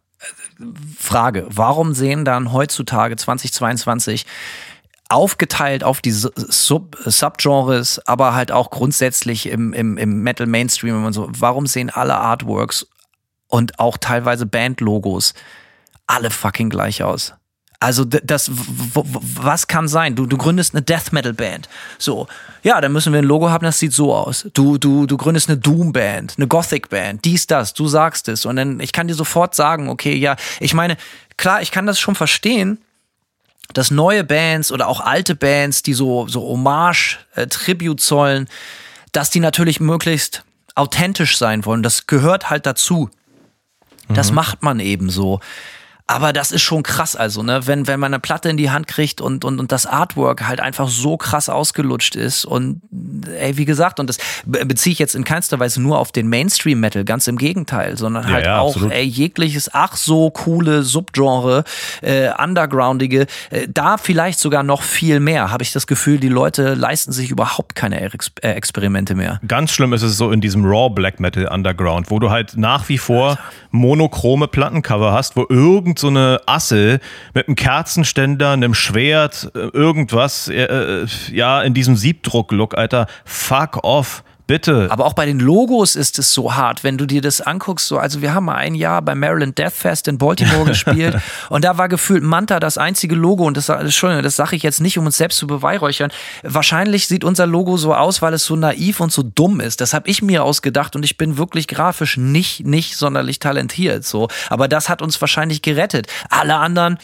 Frage, 0.99 1.47
warum 1.49 1.95
sehen 1.95 2.25
dann 2.25 2.53
heutzutage 2.53 3.15
2022 3.15 4.27
aufgeteilt 5.09 5.85
auf 5.85 6.01
die 6.01 6.11
Sub 6.11 6.97
Subgenres, 7.05 8.01
aber 8.07 8.35
halt 8.35 8.51
auch 8.51 8.71
grundsätzlich 8.71 9.47
im, 9.47 9.73
im, 9.73 9.97
im 9.97 10.23
Metal 10.23 10.47
Mainstream 10.49 11.05
und 11.05 11.13
so, 11.13 11.29
warum 11.31 11.67
sehen 11.67 11.89
alle 11.91 12.17
Artworks 12.17 12.89
und 13.49 13.79
auch 13.79 13.97
teilweise 13.97 14.47
Bandlogos 14.47 15.35
alle 16.07 16.31
fucking 16.31 16.71
gleich 16.71 17.03
aus? 17.03 17.35
Also 17.81 18.05
das, 18.05 18.51
was 18.53 19.69
kann 19.69 19.87
sein? 19.87 20.17
Du, 20.17 20.27
du 20.27 20.37
gründest 20.37 20.75
eine 20.75 20.83
Death 20.83 21.13
Metal 21.13 21.33
Band. 21.33 21.69
So, 21.97 22.27
ja, 22.65 22.81
dann 22.81 22.93
müssen 22.93 23.13
wir 23.13 23.21
ein 23.21 23.25
Logo 23.25 23.51
haben, 23.51 23.65
das 23.65 23.79
sieht 23.79 23.93
so 23.93 24.13
aus. 24.13 24.49
Du, 24.53 24.79
du, 24.79 25.07
du 25.07 25.17
gründest 25.17 25.49
eine 25.49 25.59
Doom 25.59 25.93
Band, 25.93 26.35
eine 26.37 26.49
Gothic 26.49 26.89
Band, 26.89 27.25
dies, 27.25 27.47
das, 27.47 27.75
du 27.75 27.87
sagst 27.87 28.29
es. 28.29 28.47
Und 28.47 28.57
dann, 28.57 28.81
ich 28.81 28.93
kann 28.93 29.07
dir 29.07 29.15
sofort 29.15 29.55
sagen, 29.55 29.89
okay, 29.89 30.17
ja, 30.17 30.35
ich 30.59 30.75
meine, 30.75 30.97
klar, 31.37 31.63
ich 31.63 31.71
kann 31.71 31.87
das 31.87 32.01
schon 32.01 32.17
verstehen, 32.17 32.79
dass 33.75 33.93
neue 33.93 34.25
Bands 34.25 34.73
oder 34.73 34.89
auch 34.89 35.01
alte 35.01 35.37
Bands, 35.37 35.83
die 35.83 35.95
so, 35.95 36.27
so 36.27 36.41
Hommage, 36.41 37.19
äh, 37.37 37.47
Tribute 37.47 38.01
zollen, 38.01 38.49
dass 39.13 39.31
die 39.31 39.41
natürlich 39.41 39.79
möglichst 39.79 40.43
authentisch 40.75 41.39
sein 41.39 41.65
wollen. 41.65 41.85
Das 41.85 42.09
gehört 42.09 42.51
halt 42.51 42.67
dazu. 42.67 43.09
Das 44.09 44.31
mhm. 44.31 44.37
macht 44.37 44.63
man 44.63 44.81
eben 44.81 45.11
so. 45.11 45.41
Aber 46.11 46.33
das 46.33 46.53
ist 46.53 46.63
schon 46.63 46.83
krass, 46.83 47.17
also, 47.17 47.43
ne, 47.43 47.67
wenn, 47.67 47.87
wenn 47.87 48.01
man 48.01 48.15
eine 48.15 48.19
Platte 48.19 48.49
in 48.49 48.57
die 48.57 48.71
Hand 48.71 48.89
kriegt 48.89 49.21
und, 49.21 49.45
und, 49.45 49.61
und 49.61 49.73
das 49.73 49.85
Artwork 49.85 50.49
halt 50.49 50.59
einfach 50.59 50.89
so 50.89 51.19
krass 51.19 51.51
ausgelutscht 51.51 52.17
ist 52.17 52.47
und 52.47 52.81
ey, 53.39 53.59
wie 53.59 53.67
gesagt, 53.67 54.01
und 54.01 54.09
das 54.09 54.17
beziehe 54.47 54.95
ich 54.95 54.99
jetzt 54.99 55.15
in 55.15 55.25
keinster 55.25 55.61
Weise 55.61 55.83
nur 55.83 55.99
auf 55.99 56.11
den 56.11 56.29
Mainstream-Metal, 56.29 57.05
ganz 57.05 57.27
im 57.27 57.37
Gegenteil, 57.37 57.99
sondern 57.99 58.27
halt 58.27 58.47
ja, 58.47 58.59
auch 58.59 58.91
ey, 58.91 59.05
jegliches 59.05 59.75
ach 59.75 59.97
so 59.97 60.31
coole 60.31 60.83
Subgenre, 60.83 61.65
äh, 62.01 62.31
Undergroundige, 62.43 63.27
äh, 63.51 63.69
da 63.69 63.99
vielleicht 63.99 64.39
sogar 64.39 64.63
noch 64.63 64.81
viel 64.81 65.21
mehr, 65.21 65.51
habe 65.51 65.63
ich 65.63 65.73
das 65.73 65.87
Gefühl, 65.87 66.19
die 66.19 66.31
Leute 66.31 66.73
leisten 66.73 67.13
sich 67.13 67.31
überhaupt 67.31 67.75
keine 67.75 68.01
Ex 68.01 68.33
äh, 68.41 68.53
Experimente 68.53 69.15
mehr. 69.15 69.41
Ganz 69.47 69.73
schlimm 69.73 69.93
ist 69.93 70.03
es 70.03 70.17
so 70.17 70.33
in 70.33 70.41
diesem 70.41 70.65
Raw 70.65 70.89
Black 70.89 71.21
Metal 71.21 71.47
Underground, 71.49 72.11
wo 72.11 72.19
du 72.19 72.31
halt 72.31 72.57
nach 72.57 72.89
wie 72.89 72.97
vor 72.97 73.39
monochrome 73.71 74.49
Plattencover 74.49 75.13
hast, 75.13 75.37
wo 75.37 75.43
irgend 75.99 76.01
so 76.01 76.09
eine 76.09 76.41
Assel 76.47 77.01
mit 77.35 77.49
einem 77.49 77.57
Kerzenständer, 77.57 78.53
einem 78.53 78.75
Schwert, 78.75 79.51
äh, 79.55 79.59
irgendwas, 79.59 80.49
äh, 80.49 80.65
äh, 80.65 81.07
ja, 81.33 81.63
in 81.63 81.75
diesem 81.75 81.97
Siebdruck-Look, 81.97 82.77
Alter, 82.77 83.07
fuck 83.25 83.85
off. 83.85 84.23
Bitte. 84.49 84.89
Aber 84.91 85.05
auch 85.05 85.13
bei 85.13 85.27
den 85.27 85.41
Logos 85.41 85.95
ist 85.95 86.19
es 86.19 86.33
so 86.33 86.55
hart, 86.55 86.83
wenn 86.83 86.97
du 86.97 87.05
dir 87.05 87.21
das 87.21 87.43
anguckst. 87.43 87.87
So, 87.87 87.99
also 87.99 88.23
wir 88.23 88.33
haben 88.33 88.47
mal 88.47 88.55
ein 88.55 88.75
Jahr 88.75 89.03
beim 89.03 89.21
Maryland 89.21 89.59
Death 89.59 89.75
Fest 89.75 90.09
in 90.09 90.17
Baltimore 90.17 90.65
gespielt 90.67 91.17
und 91.51 91.67
da 91.67 91.77
war 91.77 91.91
gefühlt 91.91 92.23
Manta 92.23 92.59
das 92.59 92.79
einzige 92.79 93.15
Logo 93.15 93.45
und 93.45 93.59
das, 93.59 93.69
Entschuldigung, 93.69 94.23
das 94.23 94.37
sage 94.37 94.57
ich 94.57 94.63
jetzt 94.63 94.81
nicht, 94.81 94.97
um 94.97 95.05
uns 95.05 95.19
selbst 95.19 95.37
zu 95.37 95.47
beweihräuchern. 95.47 96.11
Wahrscheinlich 96.43 97.09
sieht 97.09 97.25
unser 97.25 97.47
Logo 97.47 97.77
so 97.77 97.95
aus, 97.95 98.23
weil 98.23 98.33
es 98.33 98.47
so 98.47 98.57
naiv 98.57 99.01
und 99.01 99.13
so 99.13 99.23
dumm 99.23 99.61
ist. 99.61 99.83
Das 99.83 99.93
habe 99.93 100.09
ich 100.09 100.23
mir 100.23 100.43
ausgedacht 100.45 100.97
und 100.97 101.05
ich 101.05 101.19
bin 101.19 101.37
wirklich 101.37 101.69
grafisch 101.69 102.17
nicht, 102.17 102.65
nicht 102.65 102.97
sonderlich 102.97 103.41
talentiert. 103.41 104.07
So, 104.07 104.29
aber 104.49 104.67
das 104.67 104.89
hat 104.89 105.03
uns 105.03 105.21
wahrscheinlich 105.21 105.61
gerettet. 105.61 106.07
Alle 106.31 106.57
anderen 106.57 106.97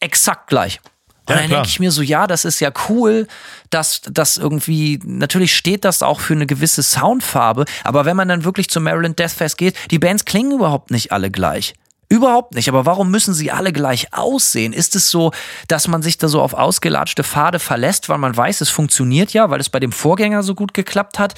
exakt 0.00 0.48
gleich. 0.48 0.80
Und 1.26 1.34
ja, 1.34 1.40
dann 1.40 1.50
denke 1.50 1.68
ich 1.68 1.80
mir 1.80 1.90
so, 1.90 2.02
ja, 2.02 2.26
das 2.26 2.44
ist 2.44 2.60
ja 2.60 2.70
cool, 2.88 3.26
dass 3.70 4.02
das 4.02 4.36
irgendwie, 4.36 5.00
natürlich 5.04 5.56
steht 5.56 5.84
das 5.84 6.02
auch 6.02 6.20
für 6.20 6.34
eine 6.34 6.46
gewisse 6.46 6.82
Soundfarbe, 6.82 7.64
aber 7.82 8.04
wenn 8.04 8.16
man 8.16 8.28
dann 8.28 8.44
wirklich 8.44 8.68
zum 8.68 8.82
Maryland 8.84 9.18
Deathfest 9.18 9.56
geht, 9.56 9.74
die 9.90 9.98
Bands 9.98 10.26
klingen 10.26 10.52
überhaupt 10.52 10.90
nicht 10.90 11.12
alle 11.12 11.30
gleich. 11.30 11.74
Überhaupt 12.10 12.54
nicht. 12.54 12.68
Aber 12.68 12.86
warum 12.86 13.10
müssen 13.10 13.34
sie 13.34 13.50
alle 13.50 13.72
gleich 13.72 14.12
aussehen? 14.12 14.72
Ist 14.72 14.94
es 14.94 15.10
so, 15.10 15.32
dass 15.68 15.88
man 15.88 16.02
sich 16.02 16.18
da 16.18 16.28
so 16.28 16.42
auf 16.42 16.54
ausgelatschte 16.54 17.24
Pfade 17.24 17.58
verlässt, 17.58 18.08
weil 18.08 18.18
man 18.18 18.36
weiß, 18.36 18.60
es 18.60 18.68
funktioniert 18.68 19.32
ja, 19.32 19.50
weil 19.50 19.58
es 19.58 19.70
bei 19.70 19.80
dem 19.80 19.90
Vorgänger 19.90 20.42
so 20.42 20.54
gut 20.54 20.74
geklappt 20.74 21.18
hat? 21.18 21.34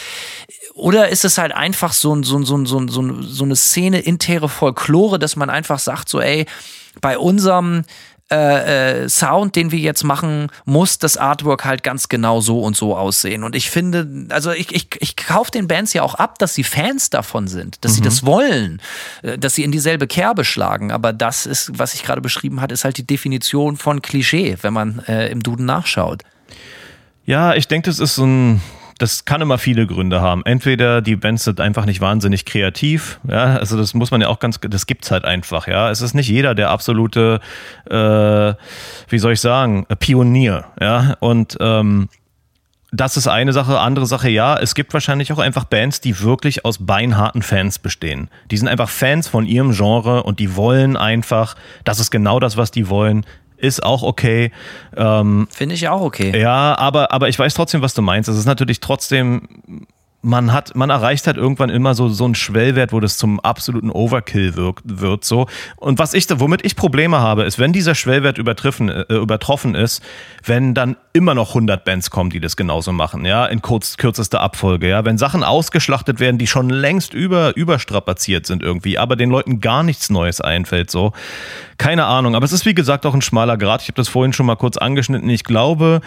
Oder 0.74 1.08
ist 1.08 1.24
es 1.24 1.38
halt 1.38 1.52
einfach 1.52 1.92
so, 1.92 2.22
so, 2.22 2.42
so, 2.42 2.64
so, 2.66 2.88
so, 2.88 3.22
so 3.22 3.44
eine 3.44 3.56
Szene 3.56 4.00
intere 4.00 4.48
Folklore, 4.48 5.18
dass 5.18 5.36
man 5.36 5.48
einfach 5.48 5.78
sagt, 5.78 6.08
so, 6.08 6.20
ey, 6.20 6.46
bei 7.00 7.16
unserem 7.16 7.84
äh, 8.30 9.04
äh, 9.04 9.08
Sound, 9.08 9.54
den 9.54 9.70
wir 9.70 9.78
jetzt 9.78 10.02
machen, 10.02 10.48
muss 10.64 10.98
das 10.98 11.16
Artwork 11.16 11.64
halt 11.64 11.84
ganz 11.84 12.08
genau 12.08 12.40
so 12.40 12.60
und 12.60 12.76
so 12.76 12.96
aussehen. 12.96 13.44
Und 13.44 13.54
ich 13.54 13.70
finde, 13.70 14.26
also 14.30 14.50
ich, 14.50 14.74
ich, 14.74 14.88
ich 14.98 15.16
kaufe 15.16 15.52
den 15.52 15.68
Bands 15.68 15.92
ja 15.92 16.02
auch 16.02 16.16
ab, 16.16 16.40
dass 16.40 16.54
sie 16.54 16.64
Fans 16.64 17.08
davon 17.08 17.46
sind, 17.46 17.84
dass 17.84 17.92
mhm. 17.92 17.96
sie 17.96 18.02
das 18.02 18.26
wollen, 18.26 18.82
äh, 19.22 19.38
dass 19.38 19.54
sie 19.54 19.62
in 19.62 19.70
dieselbe 19.70 20.08
Kerbe 20.08 20.44
schlagen. 20.44 20.90
Aber 20.90 21.12
das 21.12 21.46
ist, 21.46 21.78
was 21.78 21.94
ich 21.94 22.02
gerade 22.02 22.20
beschrieben 22.20 22.60
habe, 22.60 22.74
ist 22.74 22.84
halt 22.84 22.98
die 22.98 23.06
Definition 23.06 23.76
von 23.76 24.02
Klischee, 24.02 24.56
wenn 24.60 24.72
man 24.72 24.98
äh, 25.06 25.28
im 25.28 25.40
Duden 25.42 25.64
nachschaut. 25.64 26.22
Ja, 27.26 27.54
ich 27.54 27.68
denke, 27.68 27.90
das 27.90 28.00
ist 28.00 28.16
so 28.16 28.26
ein 28.26 28.60
das 28.98 29.24
kann 29.24 29.40
immer 29.42 29.58
viele 29.58 29.86
Gründe 29.86 30.20
haben. 30.20 30.44
Entweder 30.44 31.02
die 31.02 31.16
Bands 31.16 31.44
sind 31.44 31.60
einfach 31.60 31.84
nicht 31.84 32.00
wahnsinnig 32.00 32.44
kreativ, 32.44 33.20
ja, 33.28 33.56
also 33.56 33.76
das 33.76 33.94
muss 33.94 34.10
man 34.10 34.20
ja 34.20 34.28
auch 34.28 34.38
ganz, 34.38 34.58
das 34.60 34.86
gibt's 34.86 35.10
halt 35.10 35.24
einfach, 35.24 35.66
ja. 35.66 35.90
Es 35.90 36.00
ist 36.00 36.14
nicht 36.14 36.28
jeder 36.28 36.54
der 36.54 36.70
absolute, 36.70 37.40
äh, 37.90 37.94
wie 39.08 39.18
soll 39.18 39.32
ich 39.32 39.40
sagen, 39.40 39.86
Pionier, 39.98 40.64
ja. 40.80 41.16
Und 41.20 41.56
ähm, 41.60 42.08
das 42.92 43.16
ist 43.16 43.26
eine 43.26 43.52
Sache. 43.52 43.78
Andere 43.78 44.06
Sache, 44.06 44.30
ja, 44.30 44.56
es 44.56 44.74
gibt 44.74 44.94
wahrscheinlich 44.94 45.32
auch 45.32 45.38
einfach 45.38 45.64
Bands, 45.64 46.00
die 46.00 46.20
wirklich 46.20 46.64
aus 46.64 46.78
beinharten 46.86 47.42
Fans 47.42 47.78
bestehen. 47.78 48.30
Die 48.50 48.56
sind 48.56 48.68
einfach 48.68 48.88
Fans 48.88 49.28
von 49.28 49.44
ihrem 49.44 49.72
Genre 49.72 50.22
und 50.22 50.38
die 50.38 50.56
wollen 50.56 50.96
einfach, 50.96 51.56
das 51.84 52.00
ist 52.00 52.10
genau 52.10 52.40
das, 52.40 52.56
was 52.56 52.70
die 52.70 52.88
wollen 52.88 53.26
ist 53.56 53.82
auch 53.82 54.02
okay. 54.02 54.52
Ähm, 54.96 55.48
Finde 55.50 55.74
ich 55.74 55.88
auch 55.88 56.00
okay. 56.00 56.38
Ja, 56.38 56.76
aber, 56.78 57.12
aber 57.12 57.28
ich 57.28 57.38
weiß 57.38 57.54
trotzdem, 57.54 57.82
was 57.82 57.94
du 57.94 58.02
meinst. 58.02 58.28
Es 58.28 58.36
ist 58.36 58.46
natürlich 58.46 58.80
trotzdem 58.80 59.86
man 60.22 60.52
hat, 60.52 60.74
man 60.74 60.90
erreicht 60.90 61.26
halt 61.26 61.36
irgendwann 61.36 61.70
immer 61.70 61.94
so, 61.94 62.08
so 62.08 62.24
einen 62.24 62.34
Schwellwert, 62.34 62.92
wo 62.92 62.98
das 62.98 63.16
zum 63.16 63.38
absoluten 63.38 63.90
Overkill 63.90 64.56
wirkt, 64.56 64.82
wird, 64.84 65.24
so. 65.24 65.46
Und 65.76 65.98
was 65.98 66.14
ich, 66.14 66.26
womit 66.28 66.64
ich 66.64 66.74
Probleme 66.74 67.20
habe, 67.20 67.44
ist, 67.44 67.58
wenn 67.58 67.72
dieser 67.72 67.94
Schwellwert 67.94 68.36
übertroffen, 68.36 68.88
äh, 68.88 69.04
übertroffen 69.14 69.74
ist, 69.74 70.02
wenn 70.44 70.74
dann 70.74 70.96
immer 71.12 71.34
noch 71.34 71.50
100 71.50 71.84
Bands 71.84 72.10
kommen, 72.10 72.30
die 72.30 72.40
das 72.40 72.56
genauso 72.56 72.92
machen, 72.92 73.24
ja, 73.24 73.46
in 73.46 73.62
kurz, 73.62 73.96
kürzester 73.98 74.40
Abfolge, 74.40 74.88
ja. 74.88 75.04
Wenn 75.04 75.16
Sachen 75.16 75.44
ausgeschlachtet 75.44 76.18
werden, 76.18 76.38
die 76.38 76.48
schon 76.48 76.70
längst 76.70 77.14
über, 77.14 77.56
überstrapaziert 77.56 78.46
sind 78.46 78.62
irgendwie, 78.62 78.98
aber 78.98 79.14
den 79.16 79.30
Leuten 79.30 79.60
gar 79.60 79.84
nichts 79.84 80.10
Neues 80.10 80.40
einfällt, 80.40 80.90
so. 80.90 81.12
Keine 81.78 82.06
Ahnung. 82.06 82.34
Aber 82.34 82.44
es 82.44 82.52
ist, 82.52 82.66
wie 82.66 82.74
gesagt, 82.74 83.06
auch 83.06 83.14
ein 83.14 83.22
schmaler 83.22 83.56
Grad. 83.56 83.82
Ich 83.82 83.88
habe 83.88 83.96
das 83.96 84.08
vorhin 84.08 84.32
schon 84.32 84.46
mal 84.46 84.56
kurz 84.56 84.76
angeschnitten. 84.76 85.28
Ich 85.28 85.44
glaube, 85.44 86.00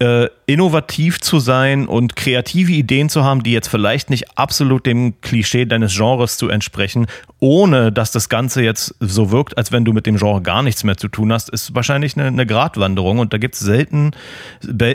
äh, 0.00 0.28
innovativ 0.46 1.20
zu 1.20 1.38
sein 1.38 1.86
und 1.86 2.16
kreative 2.16 2.72
Ideen 2.72 3.08
zu 3.08 3.22
haben, 3.22 3.42
die 3.42 3.52
jetzt 3.52 3.68
vielleicht 3.68 4.10
nicht 4.10 4.36
absolut 4.36 4.86
dem 4.86 5.20
Klischee 5.20 5.66
deines 5.66 5.96
Genres 5.96 6.36
zu 6.36 6.48
entsprechen, 6.48 7.06
ohne 7.38 7.92
dass 7.92 8.10
das 8.10 8.28
Ganze 8.28 8.62
jetzt 8.62 8.94
so 8.98 9.30
wirkt, 9.30 9.56
als 9.56 9.70
wenn 9.70 9.84
du 9.84 9.92
mit 9.92 10.06
dem 10.06 10.16
Genre 10.16 10.42
gar 10.42 10.62
nichts 10.62 10.82
mehr 10.82 10.96
zu 10.96 11.08
tun 11.08 11.32
hast, 11.32 11.48
ist 11.48 11.74
wahrscheinlich 11.74 12.16
eine, 12.16 12.26
eine 12.26 12.44
Gratwanderung. 12.44 13.18
Und 13.18 13.32
da 13.32 13.38
gibt 13.38 13.54
es 13.54 13.60
selten 13.60 14.10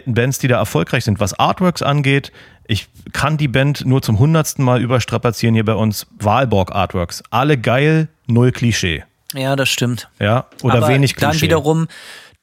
Bands, 0.05 0.39
die 0.39 0.47
da 0.47 0.57
erfolgreich 0.57 1.05
sind. 1.05 1.19
Was 1.19 1.34
Artworks 1.34 1.81
angeht, 1.81 2.31
ich 2.67 2.88
kann 3.13 3.38
die 3.38 3.47
Band 3.47 3.85
nur 3.85 4.01
zum 4.01 4.19
hundertsten 4.19 4.63
Mal 4.63 4.81
überstrapazieren 4.81 5.55
hier 5.55 5.65
bei 5.65 5.76
uns. 5.76 6.07
Wahlborg 6.19 6.71
Artworks. 6.76 7.23
Alle 7.31 7.57
geil, 7.57 8.09
null 8.27 8.51
Klischee. 8.51 9.03
Ja, 9.34 9.55
das 9.55 9.69
stimmt. 9.69 10.09
Ja, 10.19 10.45
oder 10.61 10.76
Aber 10.76 10.88
wenig 10.89 11.15
Klischee. 11.15 11.31
Dann 11.31 11.41
wiederum 11.41 11.88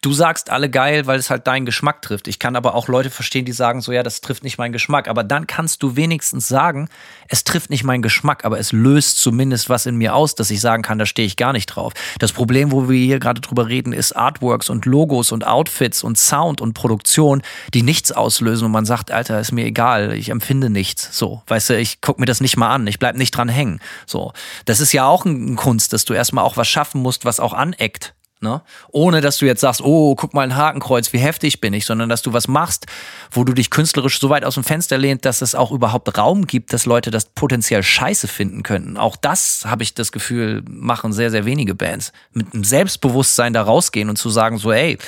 du 0.02 0.12
sagst 0.12 0.50
alle 0.50 0.70
geil, 0.70 1.06
weil 1.06 1.18
es 1.18 1.30
halt 1.30 1.46
deinen 1.46 1.66
Geschmack 1.66 2.02
trifft. 2.02 2.28
Ich 2.28 2.38
kann 2.38 2.54
aber 2.54 2.74
auch 2.74 2.88
Leute 2.88 3.10
verstehen, 3.10 3.44
die 3.44 3.52
sagen 3.52 3.80
so, 3.80 3.92
ja, 3.92 4.02
das 4.02 4.20
trifft 4.20 4.44
nicht 4.44 4.58
meinen 4.58 4.72
Geschmack. 4.72 5.08
Aber 5.08 5.24
dann 5.24 5.46
kannst 5.46 5.82
du 5.82 5.96
wenigstens 5.96 6.46
sagen, 6.48 6.88
es 7.28 7.44
trifft 7.44 7.70
nicht 7.70 7.82
meinen 7.82 8.02
Geschmack, 8.02 8.44
aber 8.44 8.58
es 8.58 8.72
löst 8.72 9.18
zumindest 9.18 9.68
was 9.68 9.86
in 9.86 9.96
mir 9.96 10.14
aus, 10.14 10.34
dass 10.34 10.50
ich 10.50 10.60
sagen 10.60 10.82
kann, 10.82 10.98
da 10.98 11.06
stehe 11.06 11.26
ich 11.26 11.36
gar 11.36 11.52
nicht 11.52 11.66
drauf. 11.66 11.92
Das 12.18 12.32
Problem, 12.32 12.70
wo 12.72 12.88
wir 12.88 13.04
hier 13.04 13.18
gerade 13.18 13.40
drüber 13.40 13.68
reden, 13.68 13.92
ist 13.92 14.12
Artworks 14.12 14.70
und 14.70 14.86
Logos 14.86 15.32
und 15.32 15.46
Outfits 15.46 16.04
und 16.04 16.18
Sound 16.18 16.60
und 16.60 16.74
Produktion, 16.74 17.42
die 17.74 17.82
nichts 17.82 18.12
auslösen 18.12 18.66
und 18.66 18.72
man 18.72 18.84
sagt, 18.84 19.10
Alter, 19.10 19.40
ist 19.40 19.52
mir 19.52 19.64
egal, 19.64 20.12
ich 20.12 20.28
empfinde 20.28 20.70
nichts. 20.70 21.16
So, 21.16 21.42
weißt 21.48 21.70
du, 21.70 21.78
ich 21.78 22.00
gucke 22.00 22.20
mir 22.20 22.26
das 22.26 22.40
nicht 22.40 22.56
mal 22.56 22.72
an, 22.72 22.86
ich 22.86 22.98
bleib 22.98 23.16
nicht 23.16 23.32
dran 23.32 23.48
hängen. 23.48 23.80
So, 24.06 24.32
das 24.66 24.80
ist 24.80 24.92
ja 24.92 25.06
auch 25.06 25.24
ein 25.24 25.56
Kunst, 25.56 25.92
dass 25.92 26.04
du 26.04 26.14
erstmal 26.14 26.44
auch 26.44 26.56
was 26.56 26.68
schaffen 26.68 27.02
musst, 27.02 27.24
was 27.24 27.40
auch 27.40 27.52
aneckt. 27.52 28.14
Ne? 28.40 28.60
Ohne 28.92 29.22
dass 29.22 29.38
du 29.38 29.46
jetzt 29.46 29.62
sagst, 29.62 29.80
oh, 29.80 30.14
guck 30.14 30.34
mal 30.34 30.42
ein 30.42 30.56
Hakenkreuz, 30.56 31.14
wie 31.14 31.18
heftig 31.18 31.62
bin 31.62 31.72
ich, 31.72 31.86
sondern 31.86 32.10
dass 32.10 32.20
du 32.20 32.34
was 32.34 32.48
machst, 32.48 32.84
wo 33.30 33.44
du 33.44 33.54
dich 33.54 33.70
künstlerisch 33.70 34.20
so 34.20 34.28
weit 34.28 34.44
aus 34.44 34.54
dem 34.54 34.64
Fenster 34.64 34.98
lehnt, 34.98 35.24
dass 35.24 35.40
es 35.40 35.54
auch 35.54 35.72
überhaupt 35.72 36.18
Raum 36.18 36.46
gibt, 36.46 36.74
dass 36.74 36.84
Leute 36.84 37.10
das 37.10 37.30
potenziell 37.30 37.82
scheiße 37.82 38.28
finden 38.28 38.62
könnten. 38.62 38.98
Auch 38.98 39.16
das 39.16 39.64
habe 39.64 39.82
ich 39.82 39.94
das 39.94 40.12
Gefühl, 40.12 40.62
machen 40.68 41.14
sehr, 41.14 41.30
sehr 41.30 41.46
wenige 41.46 41.74
Bands. 41.74 42.12
Mit 42.32 42.52
einem 42.52 42.62
Selbstbewusstsein 42.62 43.54
da 43.54 43.62
rausgehen 43.62 44.10
und 44.10 44.16
zu 44.16 44.28
sagen, 44.28 44.58
so, 44.58 44.70
ey, 44.70 44.98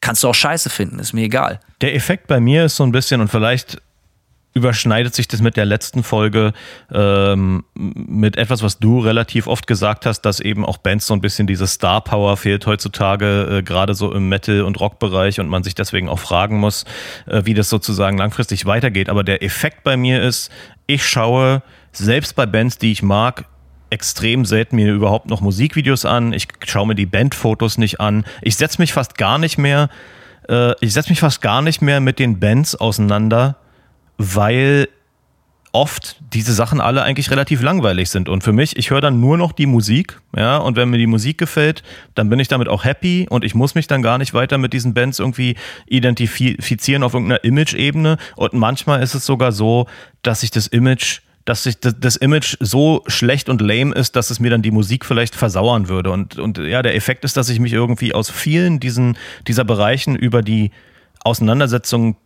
kannst 0.00 0.22
du 0.22 0.28
auch 0.28 0.34
scheiße 0.34 0.70
finden, 0.70 1.00
ist 1.00 1.12
mir 1.12 1.24
egal. 1.24 1.58
Der 1.80 1.96
Effekt 1.96 2.28
bei 2.28 2.38
mir 2.38 2.66
ist 2.66 2.76
so 2.76 2.84
ein 2.84 2.92
bisschen, 2.92 3.20
und 3.20 3.28
vielleicht 3.28 3.82
überschneidet 4.54 5.14
sich 5.14 5.28
das 5.28 5.40
mit 5.40 5.56
der 5.56 5.64
letzten 5.64 6.02
Folge 6.02 6.52
ähm, 6.92 7.64
mit 7.74 8.36
etwas, 8.36 8.62
was 8.62 8.78
du 8.78 8.98
relativ 9.00 9.46
oft 9.46 9.66
gesagt 9.66 10.06
hast, 10.06 10.22
dass 10.22 10.40
eben 10.40 10.64
auch 10.64 10.78
Bands 10.78 11.06
so 11.06 11.14
ein 11.14 11.20
bisschen 11.20 11.46
diese 11.46 11.66
Star 11.66 12.00
Power 12.00 12.36
fehlt 12.36 12.66
heutzutage, 12.66 13.58
äh, 13.58 13.62
gerade 13.62 13.94
so 13.94 14.12
im 14.12 14.28
Metal- 14.28 14.62
und 14.62 14.80
Rockbereich 14.80 15.40
und 15.40 15.48
man 15.48 15.62
sich 15.62 15.74
deswegen 15.74 16.08
auch 16.08 16.18
fragen 16.18 16.58
muss, 16.58 16.84
äh, 17.26 17.42
wie 17.44 17.54
das 17.54 17.68
sozusagen 17.68 18.18
langfristig 18.18 18.66
weitergeht. 18.66 19.08
Aber 19.08 19.22
der 19.22 19.42
Effekt 19.42 19.84
bei 19.84 19.96
mir 19.96 20.22
ist, 20.22 20.50
ich 20.86 21.06
schaue 21.06 21.62
selbst 21.92 22.34
bei 22.34 22.46
Bands, 22.46 22.78
die 22.78 22.92
ich 22.92 23.02
mag, 23.02 23.44
extrem 23.90 24.44
selten 24.44 24.76
mir 24.76 24.92
überhaupt 24.92 25.26
noch 25.26 25.40
Musikvideos 25.40 26.04
an. 26.04 26.32
Ich 26.32 26.48
schaue 26.66 26.88
mir 26.88 26.94
die 26.94 27.06
Bandfotos 27.06 27.78
nicht 27.78 28.00
an. 28.00 28.24
Ich 28.42 28.56
setze 28.56 28.80
mich 28.80 28.92
fast 28.92 29.16
gar 29.16 29.38
nicht 29.38 29.58
mehr, 29.58 29.88
äh, 30.48 30.72
ich 30.80 30.92
setze 30.92 31.10
mich 31.10 31.20
fast 31.20 31.40
gar 31.40 31.62
nicht 31.62 31.80
mehr 31.80 32.00
mit 32.00 32.18
den 32.18 32.40
Bands 32.40 32.74
auseinander 32.74 33.56
weil 34.18 34.88
oft 35.72 36.16
diese 36.32 36.52
Sachen 36.52 36.80
alle 36.80 37.02
eigentlich 37.02 37.30
relativ 37.30 37.62
langweilig 37.62 38.10
sind. 38.10 38.28
Und 38.28 38.42
für 38.42 38.52
mich, 38.52 38.76
ich 38.76 38.90
höre 38.90 39.00
dann 39.00 39.20
nur 39.20 39.36
noch 39.36 39.52
die 39.52 39.66
Musik, 39.66 40.20
ja, 40.36 40.56
und 40.56 40.76
wenn 40.76 40.88
mir 40.88 40.98
die 40.98 41.06
Musik 41.06 41.38
gefällt, 41.38 41.82
dann 42.14 42.28
bin 42.28 42.40
ich 42.40 42.48
damit 42.48 42.68
auch 42.68 42.84
happy 42.84 43.26
und 43.28 43.44
ich 43.44 43.54
muss 43.54 43.74
mich 43.74 43.86
dann 43.86 44.02
gar 44.02 44.18
nicht 44.18 44.34
weiter 44.34 44.58
mit 44.58 44.72
diesen 44.72 44.94
Bands 44.94 45.18
irgendwie 45.18 45.56
identifizieren 45.86 47.02
auf 47.02 47.14
irgendeiner 47.14 47.44
Image-Ebene. 47.44 48.16
Und 48.36 48.54
manchmal 48.54 49.02
ist 49.02 49.14
es 49.14 49.26
sogar 49.26 49.52
so, 49.52 49.86
dass 50.22 50.40
sich 50.40 50.50
das 50.50 50.66
Image 50.66 51.20
dass 51.44 51.62
sich 51.62 51.80
das 51.80 52.16
Image 52.16 52.58
so 52.60 53.02
schlecht 53.06 53.48
und 53.48 53.62
lame 53.62 53.94
ist, 53.94 54.16
dass 54.16 54.28
es 54.28 54.38
mir 54.38 54.50
dann 54.50 54.60
die 54.60 54.70
Musik 54.70 55.06
vielleicht 55.06 55.34
versauern 55.34 55.88
würde. 55.88 56.10
Und, 56.10 56.38
und 56.38 56.58
ja, 56.58 56.82
der 56.82 56.94
Effekt 56.94 57.24
ist, 57.24 57.38
dass 57.38 57.48
ich 57.48 57.58
mich 57.58 57.72
irgendwie 57.72 58.12
aus 58.12 58.28
vielen 58.28 58.80
diesen, 58.80 59.16
dieser 59.46 59.64
Bereichen 59.64 60.14
über 60.14 60.42
die 60.42 60.72
Auseinandersetzung 61.24 62.18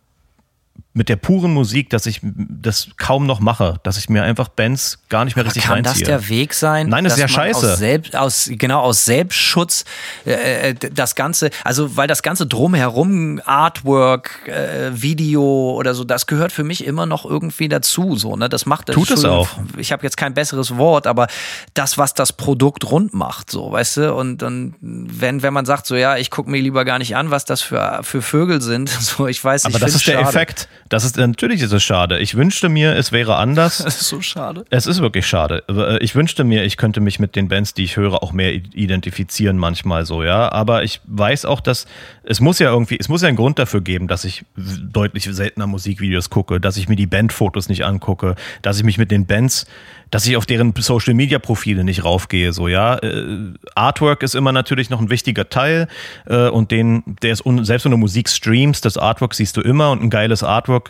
mit 0.95 1.09
der 1.09 1.15
puren 1.15 1.51
Musik, 1.53 1.89
dass 1.89 2.05
ich 2.05 2.19
das 2.23 2.89
kaum 2.97 3.25
noch 3.25 3.39
mache, 3.39 3.79
dass 3.83 3.97
ich 3.97 4.09
mir 4.09 4.23
einfach 4.23 4.47
Bands 4.47 4.99
gar 5.09 5.25
nicht 5.25 5.35
mehr 5.35 5.45
richtig 5.45 5.63
Kann 5.63 5.85
reinziehe. 5.85 6.05
das 6.05 6.07
der 6.07 6.29
Weg 6.29 6.53
sein? 6.53 6.87
Nein, 6.87 7.03
das 7.03 7.13
ist 7.13 7.19
ja 7.19 7.27
scheiße. 7.27 7.73
Aus 7.73 7.79
Selbst, 7.79 8.15
aus, 8.15 8.49
genau, 8.51 8.81
aus 8.81 9.05
Selbstschutz 9.05 9.85
äh, 10.25 10.69
äh, 10.69 10.75
das 10.75 11.15
Ganze, 11.15 11.49
also 11.63 11.97
weil 11.97 12.07
das 12.07 12.21
Ganze 12.21 12.45
drumherum, 12.45 13.41
Artwork, 13.43 14.47
äh, 14.47 14.91
Video 14.93 15.73
oder 15.75 15.95
so, 15.95 16.03
das 16.03 16.27
gehört 16.27 16.51
für 16.51 16.63
mich 16.63 16.85
immer 16.85 17.07
noch 17.07 17.25
irgendwie 17.25 17.69
dazu. 17.69 18.15
So, 18.15 18.35
ne? 18.35 18.47
Das 18.47 18.67
macht 18.67 18.87
Tut 18.87 19.09
es 19.09 19.25
auch. 19.25 19.49
Ich 19.77 19.91
habe 19.91 20.03
jetzt 20.03 20.17
kein 20.17 20.35
besseres 20.35 20.77
Wort, 20.77 21.07
aber 21.07 21.27
das, 21.73 21.97
was 21.97 22.13
das 22.13 22.33
Produkt 22.33 22.89
rund 22.91 23.15
macht, 23.15 23.49
so, 23.49 23.71
weißt 23.71 23.97
du? 23.97 24.13
Und 24.13 24.43
dann, 24.43 24.75
wenn, 24.79 25.41
wenn 25.41 25.53
man 25.53 25.65
sagt, 25.65 25.87
so 25.87 25.95
ja, 25.95 26.17
ich 26.17 26.29
gucke 26.29 26.51
mir 26.51 26.61
lieber 26.61 26.85
gar 26.85 26.99
nicht 26.99 27.15
an, 27.15 27.31
was 27.31 27.45
das 27.45 27.61
für, 27.61 28.01
für 28.03 28.21
Vögel 28.21 28.61
sind, 28.61 28.89
so 28.99 29.27
ich 29.27 29.43
weiß, 29.43 29.65
Aber 29.65 29.75
ich 29.75 29.81
das 29.81 29.95
ist 29.95 30.05
der 30.07 30.13
schade. 30.13 30.27
Effekt. 30.27 30.67
Das 30.93 31.05
ist 31.05 31.17
natürlich 31.17 31.63
ist 31.63 31.71
es 31.71 31.81
schade. 31.81 32.19
Ich 32.19 32.35
wünschte 32.35 32.69
mir, 32.69 32.95
es 32.95 33.11
wäre 33.11 33.37
anders. 33.37 33.79
Das 33.83 33.99
ist 33.99 34.09
so 34.09 34.21
schade. 34.21 34.63
Es 34.69 34.85
ist 34.85 35.01
wirklich 35.01 35.25
schade. 35.25 35.63
Äh, 35.67 35.97
Ich 36.03 36.13
wünschte 36.13 36.43
mir, 36.43 36.63
ich 36.65 36.77
könnte 36.77 37.01
mich 37.01 37.17
mit 37.19 37.35
den 37.35 37.47
Bands, 37.47 37.73
die 37.73 37.83
ich 37.83 37.97
höre, 37.97 38.21
auch 38.21 38.31
mehr 38.31 38.53
identifizieren 38.53 39.57
manchmal 39.57 40.05
so, 40.05 40.21
ja. 40.23 40.51
Aber 40.51 40.83
ich 40.83 41.01
weiß 41.05 41.45
auch, 41.45 41.61
dass 41.61 41.87
es 42.23 42.39
muss 42.39 42.59
ja 42.59 42.69
irgendwie, 42.69 42.97
es 42.99 43.09
muss 43.09 43.23
ja 43.23 43.27
einen 43.27 43.37
Grund 43.37 43.57
dafür 43.57 43.81
geben, 43.81 44.07
dass 44.07 44.23
ich 44.23 44.45
deutlich 44.55 45.23
seltener 45.23 45.65
Musikvideos 45.65 46.29
gucke, 46.29 46.59
dass 46.59 46.77
ich 46.77 46.87
mir 46.87 46.95
die 46.95 47.07
Bandfotos 47.07 47.69
nicht 47.69 47.83
angucke, 47.85 48.35
dass 48.61 48.77
ich 48.77 48.83
mich 48.83 48.99
mit 48.99 49.09
den 49.09 49.25
Bands, 49.25 49.65
dass 50.11 50.27
ich 50.27 50.37
auf 50.37 50.45
deren 50.45 50.73
Social 50.77 51.15
Media 51.15 51.39
Profile 51.39 51.83
nicht 51.83 52.03
raufgehe, 52.03 52.53
so, 52.53 52.67
ja. 52.67 52.97
Äh, 52.97 53.53
Artwork 53.73 54.21
ist 54.21 54.35
immer 54.35 54.51
natürlich 54.51 54.91
noch 54.91 55.01
ein 55.01 55.09
wichtiger 55.09 55.49
Teil 55.49 55.87
äh, 56.27 56.49
und 56.49 56.69
den, 56.69 57.03
der 57.23 57.33
ist, 57.33 57.43
selbst 57.61 57.85
wenn 57.85 57.91
du 57.91 57.97
Musik 57.97 58.29
streamst, 58.29 58.85
das 58.85 58.97
Artwork 58.97 59.33
siehst 59.33 59.57
du 59.57 59.61
immer 59.61 59.89
und 59.89 60.03
ein 60.03 60.09
geiles 60.11 60.43
Artwork 60.43 60.82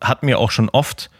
hat 0.00 0.22
mir 0.22 0.38
auch 0.38 0.50
schon 0.50 0.68
oft 0.68 1.10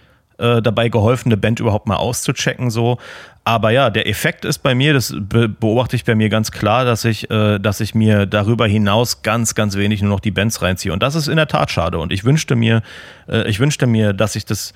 äh, 0.40 0.62
dabei 0.62 0.88
geholfen, 0.88 1.28
eine 1.28 1.36
Band 1.36 1.60
überhaupt 1.60 1.86
mal 1.86 1.96
auszuchecken, 1.96 2.70
so. 2.70 2.98
Aber 3.44 3.70
ja, 3.70 3.90
der 3.90 4.06
Effekt 4.08 4.44
ist 4.44 4.58
bei 4.58 4.74
mir, 4.74 4.92
das 4.92 5.14
be 5.18 5.48
beobachte 5.48 5.96
ich 5.96 6.04
bei 6.04 6.14
mir 6.14 6.28
ganz 6.28 6.50
klar, 6.50 6.84
dass 6.84 7.04
ich, 7.04 7.30
äh, 7.30 7.58
dass 7.58 7.80
ich 7.80 7.94
mir 7.94 8.26
darüber 8.26 8.66
hinaus 8.66 9.22
ganz, 9.22 9.54
ganz 9.54 9.76
wenig 9.76 10.02
nur 10.02 10.10
noch 10.10 10.20
die 10.20 10.30
Bands 10.30 10.62
reinziehe. 10.62 10.92
Und 10.92 11.02
das 11.02 11.14
ist 11.14 11.28
in 11.28 11.36
der 11.36 11.48
Tat 11.48 11.70
schade. 11.70 11.98
Und 11.98 12.12
ich 12.12 12.24
wünschte 12.24 12.56
mir, 12.56 12.82
äh, 13.28 13.48
ich 13.48 13.60
wünschte 13.60 13.86
mir, 13.86 14.12
dass 14.12 14.36
ich 14.36 14.44
das, 14.44 14.72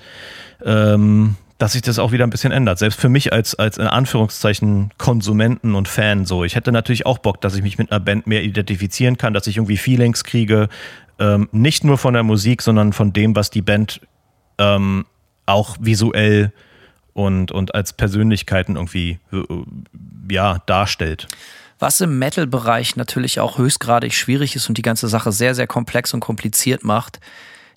ähm, 0.63 1.35
dass 1.57 1.73
sich 1.73 1.83
das 1.83 1.99
auch 1.99 2.11
wieder 2.11 2.25
ein 2.25 2.31
bisschen 2.31 2.51
ändert. 2.51 2.79
Selbst 2.79 2.99
für 2.99 3.07
mich 3.07 3.31
als, 3.31 3.55
als 3.55 3.77
in 3.77 3.87
Anführungszeichen 3.87 4.91
Konsumenten 4.97 5.75
und 5.75 5.87
Fan 5.87 6.25
so. 6.25 6.43
Ich 6.43 6.55
hätte 6.55 6.71
natürlich 6.71 7.05
auch 7.05 7.19
Bock, 7.19 7.41
dass 7.41 7.55
ich 7.55 7.61
mich 7.61 7.77
mit 7.77 7.91
einer 7.91 7.99
Band 7.99 8.27
mehr 8.27 8.43
identifizieren 8.43 9.17
kann, 9.17 9.33
dass 9.33 9.47
ich 9.47 9.57
irgendwie 9.57 9.77
Feelings 9.77 10.23
kriege, 10.23 10.69
ähm, 11.19 11.49
nicht 11.51 11.83
nur 11.83 11.97
von 11.97 12.13
der 12.13 12.23
Musik, 12.23 12.61
sondern 12.61 12.93
von 12.93 13.13
dem, 13.13 13.35
was 13.35 13.49
die 13.49 13.61
Band 13.61 14.01
ähm, 14.57 15.05
auch 15.45 15.77
visuell 15.79 16.51
und, 17.13 17.51
und 17.51 17.73
als 17.75 17.93
Persönlichkeiten 17.93 18.75
irgendwie 18.75 19.19
äh, 19.31 19.43
ja, 20.29 20.59
darstellt. 20.65 21.27
Was 21.79 21.99
im 22.01 22.19
Metal-Bereich 22.19 22.95
natürlich 22.95 23.39
auch 23.39 23.57
höchstgradig 23.57 24.13
schwierig 24.13 24.55
ist 24.55 24.69
und 24.69 24.77
die 24.77 24.81
ganze 24.81 25.07
Sache 25.07 25.31
sehr, 25.31 25.55
sehr 25.55 25.67
komplex 25.67 26.13
und 26.13 26.21
kompliziert 26.21 26.83
macht, 26.83 27.19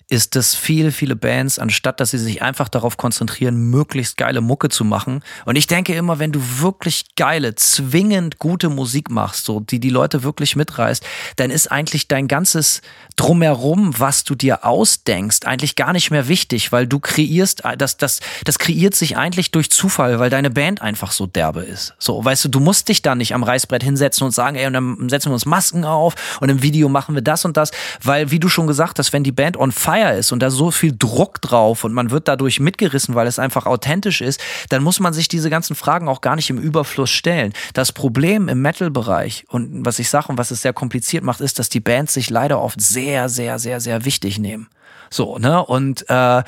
ist, 0.09 0.35
dass 0.35 0.55
viele, 0.55 0.91
viele 0.91 1.15
Bands, 1.15 1.59
anstatt 1.59 1.99
dass 1.99 2.11
sie 2.11 2.17
sich 2.17 2.41
einfach 2.41 2.67
darauf 2.67 2.97
konzentrieren, 2.97 3.69
möglichst 3.69 4.17
geile 4.17 4.41
Mucke 4.41 4.69
zu 4.69 4.83
machen. 4.83 5.23
Und 5.45 5.55
ich 5.55 5.67
denke 5.67 5.93
immer, 5.93 6.17
wenn 6.17 6.31
du 6.31 6.41
wirklich 6.59 7.15
geile, 7.15 7.53
zwingend 7.53 8.39
gute 8.39 8.69
Musik 8.69 9.11
machst, 9.11 9.45
so, 9.45 9.59
die 9.59 9.79
die 9.79 9.91
Leute 9.91 10.23
wirklich 10.23 10.55
mitreißt, 10.55 11.05
dann 11.35 11.51
ist 11.51 11.71
eigentlich 11.71 12.07
dein 12.07 12.27
ganzes 12.27 12.81
Drumherum, 13.15 13.99
was 13.99 14.23
du 14.23 14.33
dir 14.33 14.65
ausdenkst, 14.65 15.45
eigentlich 15.45 15.75
gar 15.75 15.93
nicht 15.93 16.09
mehr 16.09 16.27
wichtig, 16.27 16.71
weil 16.71 16.87
du 16.87 16.99
kreierst, 16.99 17.61
das, 17.77 17.97
das, 17.97 18.19
das 18.45 18.57
kreiert 18.57 18.95
sich 18.95 19.15
eigentlich 19.15 19.51
durch 19.51 19.69
Zufall, 19.69 20.19
weil 20.19 20.31
deine 20.31 20.49
Band 20.49 20.81
einfach 20.81 21.11
so 21.11 21.27
derbe 21.27 21.61
ist. 21.61 21.93
So, 21.99 22.23
weißt 22.23 22.45
du, 22.45 22.49
du 22.49 22.59
musst 22.59 22.89
dich 22.89 23.03
da 23.03 23.13
nicht 23.13 23.35
am 23.35 23.43
Reißbrett 23.43 23.83
hinsetzen 23.83 24.25
und 24.25 24.31
sagen, 24.31 24.55
ey, 24.55 24.65
und 24.65 24.73
dann 24.73 25.09
setzen 25.09 25.29
wir 25.29 25.33
uns 25.33 25.45
Masken 25.45 25.85
auf 25.85 26.15
und 26.39 26.49
im 26.49 26.63
Video 26.63 26.89
machen 26.89 27.13
wir 27.13 27.21
das 27.21 27.45
und 27.45 27.57
das, 27.57 27.71
weil, 28.01 28.31
wie 28.31 28.39
du 28.39 28.49
schon 28.49 28.65
gesagt 28.65 28.97
hast, 28.97 29.13
wenn 29.13 29.23
die 29.23 29.31
Band 29.31 29.55
on 29.55 29.71
fire 29.71 29.98
ist 30.07 30.31
und 30.31 30.39
da 30.39 30.49
so 30.49 30.71
viel 30.71 30.95
Druck 30.97 31.41
drauf 31.41 31.83
und 31.83 31.93
man 31.93 32.11
wird 32.11 32.27
dadurch 32.27 32.59
mitgerissen, 32.59 33.15
weil 33.15 33.27
es 33.27 33.39
einfach 33.39 33.65
authentisch 33.65 34.21
ist, 34.21 34.41
dann 34.69 34.83
muss 34.83 34.99
man 34.99 35.13
sich 35.13 35.27
diese 35.27 35.49
ganzen 35.49 35.75
Fragen 35.75 36.07
auch 36.07 36.21
gar 36.21 36.35
nicht 36.35 36.49
im 36.49 36.57
Überfluss 36.57 37.11
stellen. 37.11 37.53
Das 37.73 37.91
Problem 37.91 38.47
im 38.47 38.61
Metal-Bereich 38.61 39.45
und 39.49 39.85
was 39.85 39.99
ich 39.99 40.09
sage 40.09 40.29
und 40.29 40.37
was 40.37 40.51
es 40.51 40.61
sehr 40.61 40.73
kompliziert 40.73 41.23
macht, 41.23 41.41
ist, 41.41 41.59
dass 41.59 41.69
die 41.69 41.79
Bands 41.79 42.13
sich 42.13 42.29
leider 42.29 42.61
oft 42.61 42.81
sehr, 42.81 43.29
sehr, 43.29 43.59
sehr, 43.59 43.79
sehr 43.79 44.05
wichtig 44.05 44.39
nehmen. 44.39 44.69
So, 45.09 45.37
ne? 45.37 45.63
Und 45.65 46.09
äh, 46.09 46.43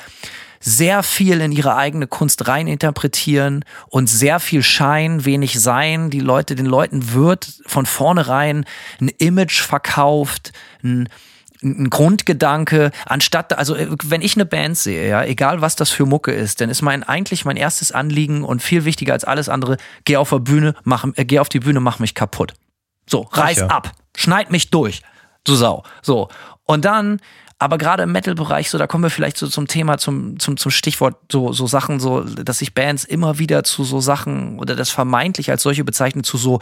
sehr 0.62 1.02
viel 1.02 1.40
in 1.40 1.50
ihre 1.52 1.76
eigene 1.76 2.06
Kunst 2.06 2.46
rein 2.46 2.68
interpretieren 2.68 3.64
und 3.88 4.08
sehr 4.08 4.38
viel 4.38 4.62
Schein, 4.62 5.24
wenig 5.24 5.60
Sein. 5.60 6.08
Die 6.10 6.20
Leute, 6.20 6.54
den 6.54 6.66
Leuten 6.66 7.12
wird 7.12 7.48
von 7.66 7.84
vornherein 7.84 8.64
ein 9.00 9.08
Image 9.18 9.60
verkauft, 9.60 10.52
ein 10.84 11.08
ein 11.62 11.90
Grundgedanke, 11.90 12.90
anstatt, 13.06 13.56
also 13.56 13.76
wenn 14.04 14.22
ich 14.22 14.36
eine 14.36 14.46
Band 14.46 14.76
sehe, 14.76 15.08
ja, 15.08 15.24
egal 15.24 15.60
was 15.60 15.76
das 15.76 15.90
für 15.90 16.06
Mucke 16.06 16.32
ist, 16.32 16.60
dann 16.60 16.70
ist 16.70 16.82
mein 16.82 17.02
eigentlich 17.02 17.44
mein 17.44 17.56
erstes 17.56 17.92
Anliegen 17.92 18.44
und 18.44 18.62
viel 18.62 18.84
wichtiger 18.84 19.12
als 19.12 19.24
alles 19.24 19.48
andere, 19.48 19.76
geh 20.04 20.16
auf 20.16 20.30
der 20.30 20.40
Bühne, 20.40 20.74
mach, 20.84 21.06
äh, 21.16 21.24
geh 21.24 21.38
auf 21.38 21.48
die 21.48 21.60
Bühne, 21.60 21.80
mach 21.80 21.98
mich 21.98 22.14
kaputt. 22.14 22.54
So, 23.08 23.28
reiß 23.32 23.58
ja. 23.58 23.66
ab, 23.66 23.92
schneid 24.16 24.50
mich 24.50 24.70
durch, 24.70 25.02
du 25.44 25.54
Sau. 25.54 25.84
So. 26.02 26.28
Und 26.64 26.84
dann, 26.84 27.20
aber 27.58 27.78
gerade 27.78 28.04
im 28.04 28.12
Metal-Bereich, 28.12 28.70
so, 28.70 28.78
da 28.78 28.86
kommen 28.86 29.04
wir 29.04 29.10
vielleicht 29.10 29.36
so 29.36 29.46
zum 29.46 29.68
Thema, 29.68 29.98
zum, 29.98 30.38
zum, 30.38 30.56
zum 30.56 30.70
Stichwort, 30.70 31.16
so, 31.30 31.52
so 31.52 31.66
Sachen, 31.66 32.00
so, 32.00 32.22
dass 32.22 32.58
sich 32.58 32.74
Bands 32.74 33.04
immer 33.04 33.38
wieder 33.38 33.64
zu 33.64 33.84
so 33.84 34.00
Sachen 34.00 34.58
oder 34.58 34.74
das 34.74 34.90
vermeintlich 34.90 35.50
als 35.50 35.62
solche 35.62 35.84
bezeichnen, 35.84 36.24
zu 36.24 36.38
so, 36.38 36.60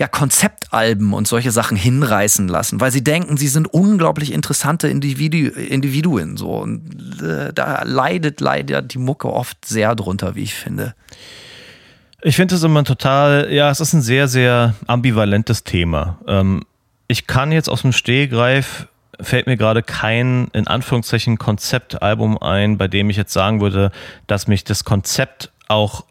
ja, 0.00 0.08
Konzeptalben 0.08 1.12
und 1.12 1.28
solche 1.28 1.50
Sachen 1.50 1.76
hinreißen 1.76 2.48
lassen, 2.48 2.80
weil 2.80 2.90
sie 2.90 3.04
denken, 3.04 3.36
sie 3.36 3.48
sind 3.48 3.66
unglaublich 3.66 4.32
interessante 4.32 4.88
Individu 4.88 5.50
Individuen. 5.50 6.38
So. 6.38 6.52
Und 6.52 7.20
äh, 7.20 7.52
da 7.52 7.82
leidet 7.84 8.40
leider 8.40 8.80
die 8.80 8.96
Mucke 8.96 9.30
oft 9.30 9.62
sehr 9.66 9.94
drunter, 9.94 10.34
wie 10.36 10.42
ich 10.44 10.54
finde. 10.54 10.94
Ich 12.22 12.36
finde 12.36 12.54
es 12.54 12.62
immer 12.62 12.82
total, 12.82 13.52
ja, 13.52 13.70
es 13.70 13.80
ist 13.80 13.92
ein 13.92 14.00
sehr, 14.00 14.26
sehr 14.26 14.74
ambivalentes 14.86 15.64
Thema. 15.64 16.18
Ähm, 16.26 16.64
ich 17.06 17.26
kann 17.26 17.52
jetzt 17.52 17.68
aus 17.68 17.82
dem 17.82 17.92
Stehgreif, 17.92 18.88
fällt 19.20 19.46
mir 19.46 19.58
gerade 19.58 19.82
kein, 19.82 20.48
in 20.54 20.66
Anführungszeichen, 20.66 21.36
Konzeptalbum 21.36 22.38
ein, 22.38 22.78
bei 22.78 22.88
dem 22.88 23.10
ich 23.10 23.18
jetzt 23.18 23.34
sagen 23.34 23.60
würde, 23.60 23.92
dass 24.26 24.48
mich 24.48 24.64
das 24.64 24.84
Konzept 24.84 25.52
auch 25.68 26.06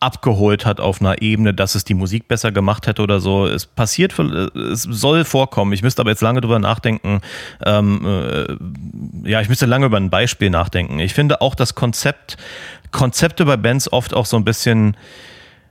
abgeholt 0.00 0.64
hat 0.64 0.80
auf 0.80 1.00
einer 1.00 1.20
Ebene, 1.22 1.54
dass 1.54 1.74
es 1.74 1.84
die 1.84 1.94
Musik 1.94 2.28
besser 2.28 2.52
gemacht 2.52 2.86
hätte 2.86 3.02
oder 3.02 3.20
so. 3.20 3.46
Es 3.46 3.66
passiert, 3.66 4.16
es 4.18 4.82
soll 4.82 5.24
vorkommen. 5.24 5.72
Ich 5.72 5.82
müsste 5.82 6.02
aber 6.02 6.10
jetzt 6.10 6.22
lange 6.22 6.40
drüber 6.40 6.58
nachdenken. 6.58 7.20
Ähm, 7.64 8.06
äh, 8.06 9.28
ja, 9.28 9.40
ich 9.40 9.48
müsste 9.48 9.66
lange 9.66 9.86
über 9.86 9.96
ein 9.96 10.10
Beispiel 10.10 10.50
nachdenken. 10.50 10.98
Ich 11.00 11.14
finde 11.14 11.40
auch 11.40 11.54
das 11.54 11.74
Konzept, 11.74 12.36
Konzepte 12.92 13.44
bei 13.44 13.56
Bands 13.56 13.92
oft 13.92 14.14
auch 14.14 14.26
so 14.26 14.36
ein 14.36 14.44
bisschen, 14.44 14.96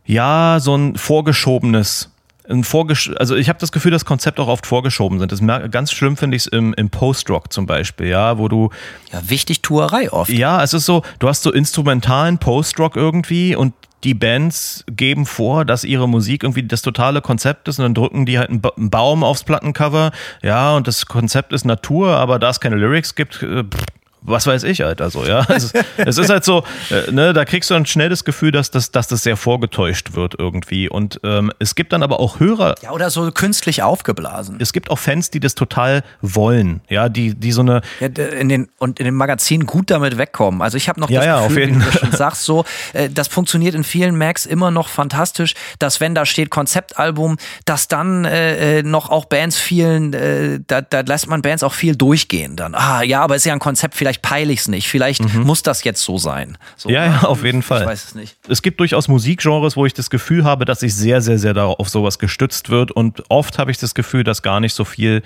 ja, 0.06 0.58
so 0.60 0.76
ein 0.76 0.96
vorgeschobenes 0.96 2.12
ein 2.50 2.64
Vorgesch 2.64 3.12
also 3.18 3.36
ich 3.36 3.50
habe 3.50 3.60
das 3.60 3.74
Gefühl, 3.74 3.92
dass 3.92 4.06
Konzepte 4.06 4.42
auch 4.42 4.48
oft 4.48 4.66
vorgeschoben 4.66 5.20
sind. 5.20 5.32
Das 5.34 5.42
ganz 5.70 5.92
schlimm 5.92 6.16
finde 6.16 6.38
ich 6.38 6.44
es 6.44 6.48
im, 6.48 6.74
im 6.76 6.90
Post-Rock 6.90 7.52
zum 7.52 7.66
Beispiel, 7.66 8.08
ja, 8.08 8.38
wo 8.38 8.48
du 8.48 8.70
ja 9.12 9.22
wichtig 9.30 9.62
Tuerei 9.62 10.12
oft. 10.12 10.32
Ja, 10.32 10.64
es 10.64 10.74
ist 10.74 10.86
so, 10.86 11.02
du 11.20 11.28
hast 11.28 11.44
so 11.44 11.52
instrumentalen 11.52 12.38
Post-Rock 12.38 12.96
irgendwie 12.96 13.54
und 13.56 13.74
die 14.04 14.14
Bands 14.14 14.86
geben 14.90 15.26
vor, 15.26 15.66
dass 15.66 15.84
ihre 15.84 16.08
Musik 16.08 16.44
irgendwie 16.44 16.64
das 16.64 16.82
totale 16.82 17.22
Konzept 17.22 17.68
ist 17.68 17.80
und 17.80 17.84
dann 17.84 17.94
drücken 17.96 18.26
die 18.26 18.38
halt 18.38 18.50
einen, 18.50 18.62
ba 18.62 18.72
einen 18.78 18.90
Baum 18.90 19.24
aufs 19.24 19.44
Plattencover. 19.44 20.12
Ja, 20.44 20.76
und 20.76 20.88
das 20.88 21.08
Konzept 21.08 21.52
ist 21.52 21.66
Natur, 21.66 22.10
aber 22.12 22.40
da 22.40 22.50
es 22.50 22.60
keine 22.60 22.76
Lyrics 22.76 23.16
gibt, 23.16 23.42
äh, 23.42 23.64
pff, 23.64 23.84
was 24.22 24.48
weiß 24.48 24.64
ich, 24.64 24.84
Alter, 24.84 25.10
so, 25.10 25.26
ja. 25.26 25.46
Es, 25.50 25.74
es 25.98 26.18
ist 26.18 26.30
halt 26.30 26.44
so, 26.44 26.64
äh, 26.90 27.12
ne, 27.12 27.34
da 27.34 27.46
kriegst 27.46 27.70
du 27.70 27.74
dann 27.74 27.86
schnell 27.86 28.10
das 28.10 28.26
Gefühl, 28.26 28.52
dass 28.52 28.72
das, 28.72 28.92
dass 28.92 29.08
das 29.08 29.24
sehr 29.24 29.38
vorgetäuscht 29.38 30.14
wird 30.14 30.36
irgendwie. 30.38 30.90
Und 30.90 31.20
ähm, 31.24 31.52
es 31.60 31.76
gibt 31.76 31.94
dann 31.94 32.04
aber 32.04 32.20
auch 32.20 32.40
Hörer. 32.40 32.76
Ja, 32.82 32.92
oder 32.92 33.10
so 33.10 33.32
künstlich 33.32 33.84
aufgeblasen. 33.84 34.58
Es 34.60 34.74
gibt 34.74 34.90
auch 34.90 35.00
Fans, 35.00 35.30
die 35.30 35.40
das 35.40 35.56
total 35.56 36.04
wollen, 36.22 36.82
ja, 36.90 37.10
die, 37.10 37.36
die 37.36 37.52
so 37.52 37.62
eine. 37.62 37.82
Ja, 38.00 38.08
in 38.08 38.50
den, 38.50 38.70
und 38.78 39.00
in 39.00 39.06
den 39.06 39.16
Magazinen 39.16 39.66
gut 39.66 39.90
damit 39.92 40.18
wegkommen. 40.18 40.62
Also 40.62 40.78
ich 40.78 40.90
habe 40.90 41.00
noch 41.00 41.10
Ja, 41.10 41.20
das 41.20 41.26
ja, 41.26 41.38
auf 41.40 41.48
Gefühl, 41.50 41.62
jeden 41.62 41.82
wie 41.82 41.86
du 41.86 41.92
schon 41.92 42.12
sagst, 42.12 42.44
so, 42.44 42.66
äh, 42.94 43.10
das 43.10 43.28
funktioniert 43.28 43.76
in 43.76 43.84
vielen 43.84 44.18
Macs 44.18 44.46
immer 44.46 44.72
noch 44.72 44.90
fantastisch, 44.90 45.54
dass 45.80 46.00
wenn 46.00 46.16
da 46.16 46.26
steht 46.26 46.50
Konzeptalbum, 46.50 47.38
dass 47.66 47.88
dann 47.88 48.26
äh, 48.26 48.80
äh, 48.80 48.84
noch 48.84 49.10
auch 49.10 49.26
Bands 49.26 49.58
vielen, 49.58 50.14
äh, 50.14 50.60
da, 50.66 50.82
da 50.82 51.02
lässt 51.02 51.28
man 51.28 51.42
Bands 51.42 51.64
auch 51.64 51.74
viel 51.74 51.96
durchgehen 51.96 52.56
dann. 52.56 52.76
Ah, 52.76 53.02
ja, 53.04 53.22
aber 53.22 53.36
ist 53.36 53.46
ja 53.46 53.54
ein 53.54 53.60
Konzept, 53.60 53.96
vielleicht 53.96 54.07
vielleicht 54.08 54.22
peile 54.22 54.54
ich 54.54 54.62
es 54.62 54.68
nicht, 54.70 54.88
vielleicht 54.88 55.22
mhm. 55.22 55.42
muss 55.42 55.64
das 55.64 55.84
jetzt 55.84 56.02
so 56.02 56.18
sein. 56.18 56.58
So, 56.78 56.90
ja, 56.90 57.06
ja, 57.06 57.20
auf 57.24 57.44
jeden 57.44 57.62
Fall. 57.62 57.82
Ich 57.82 57.88
weiß 57.88 58.06
es 58.06 58.16
nicht. 58.16 58.38
Es 58.48 58.62
gibt 58.62 58.80
durchaus 58.80 59.10
Musikgenres, 59.10 59.76
wo 59.76 59.86
ich 59.86 59.94
das 59.94 60.10
Gefühl 60.10 60.46
habe, 60.46 60.64
dass 60.64 60.80
sich 60.80 60.96
sehr, 60.96 61.22
sehr, 61.22 61.38
sehr 61.38 61.54
darauf 61.54 61.90
sowas 61.90 62.18
gestützt 62.18 62.70
wird 62.70 62.92
und 62.92 63.24
oft 63.30 63.60
habe 63.60 63.72
ich 63.72 63.78
das 63.78 63.94
Gefühl, 63.94 64.24
dass 64.24 64.42
gar 64.42 64.62
nicht 64.62 64.74
so 64.74 64.86
viel 64.86 65.24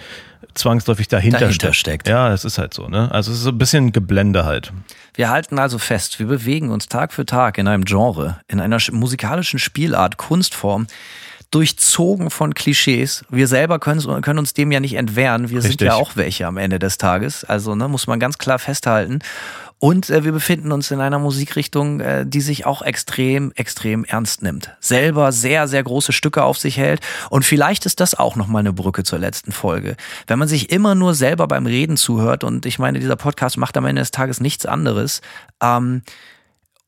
zwangsläufig 0.56 1.08
dahinter, 1.08 1.42
dahinter 1.42 1.74
steckt. 1.74 2.08
Ja, 2.08 2.34
es 2.34 2.44
ist 2.44 2.58
halt 2.58 2.74
so, 2.74 2.88
ne? 2.88 3.10
Also 3.12 3.32
es 3.32 3.38
ist 3.38 3.44
so 3.44 3.52
ein 3.52 3.58
bisschen 3.58 3.92
Geblende 3.92 4.46
halt. 4.46 4.74
Wir 5.14 5.30
halten 5.30 5.60
also 5.60 5.78
fest, 5.78 6.18
wir 6.20 6.26
bewegen 6.26 6.72
uns 6.72 6.88
Tag 6.88 7.14
für 7.14 7.26
Tag 7.26 7.60
in 7.60 7.68
einem 7.68 7.86
Genre, 7.86 8.40
in 8.48 8.60
einer 8.60 8.80
musikalischen 8.92 9.60
Spielart, 9.60 10.18
Kunstform, 10.18 10.88
durchzogen 11.52 12.30
von 12.30 12.54
Klischees. 12.54 13.26
Wir 13.30 13.48
selber 13.48 13.78
können, 13.78 14.22
können 14.22 14.40
uns 14.40 14.54
dem 14.54 14.72
ja 14.72 14.80
nicht 14.80 14.96
entwehren. 14.96 15.50
Wir 15.50 15.58
Richtig. 15.58 15.80
sind 15.80 15.82
ja 15.82 15.96
auch 15.96 16.16
welche 16.16 16.48
am 16.48 16.58
Ende 16.58 16.80
des 16.80 16.98
Tages. 16.98 17.44
Also 17.44 17.76
ne, 17.76 17.88
muss 17.88 18.08
man 18.08 18.20
ganz 18.20 18.38
klar 18.38 18.58
festhalten. 18.58 19.20
Und 19.78 20.12
äh, 20.12 20.24
wir 20.24 20.32
befinden 20.32 20.72
uns 20.72 20.92
in 20.92 21.02
einer 21.02 21.18
Musikrichtung, 21.18 22.02
äh, 22.02 22.24
die 22.26 22.40
sich 22.40 22.68
auch 22.68 22.84
extrem, 22.84 23.52
extrem 23.56 24.06
ernst 24.06 24.44
nimmt. 24.44 24.70
Selber 24.80 25.32
sehr, 25.32 25.68
sehr 25.68 25.84
große 25.84 26.14
Stücke 26.14 26.44
auf 26.44 26.60
sich 26.60 26.78
hält. 26.78 27.02
Und 27.32 27.46
vielleicht 27.46 27.88
ist 27.88 28.00
das 28.00 28.14
auch 28.14 28.36
nochmal 28.36 28.60
eine 28.60 28.74
Brücke 28.74 29.04
zur 29.04 29.18
letzten 29.18 29.52
Folge. 29.52 29.98
Wenn 30.28 30.38
man 30.38 30.48
sich 30.48 30.72
immer 30.72 30.94
nur 30.94 31.16
selber 31.16 31.48
beim 31.48 31.66
Reden 31.66 31.98
zuhört, 31.98 32.44
und 32.44 32.68
ich 32.68 32.78
meine, 32.78 33.00
dieser 33.00 33.16
Podcast 33.16 33.58
macht 33.58 33.76
am 33.76 33.86
Ende 33.86 34.04
des 34.04 34.12
Tages 34.12 34.40
nichts 34.40 34.68
anderes, 34.68 35.22
ähm, 35.64 36.04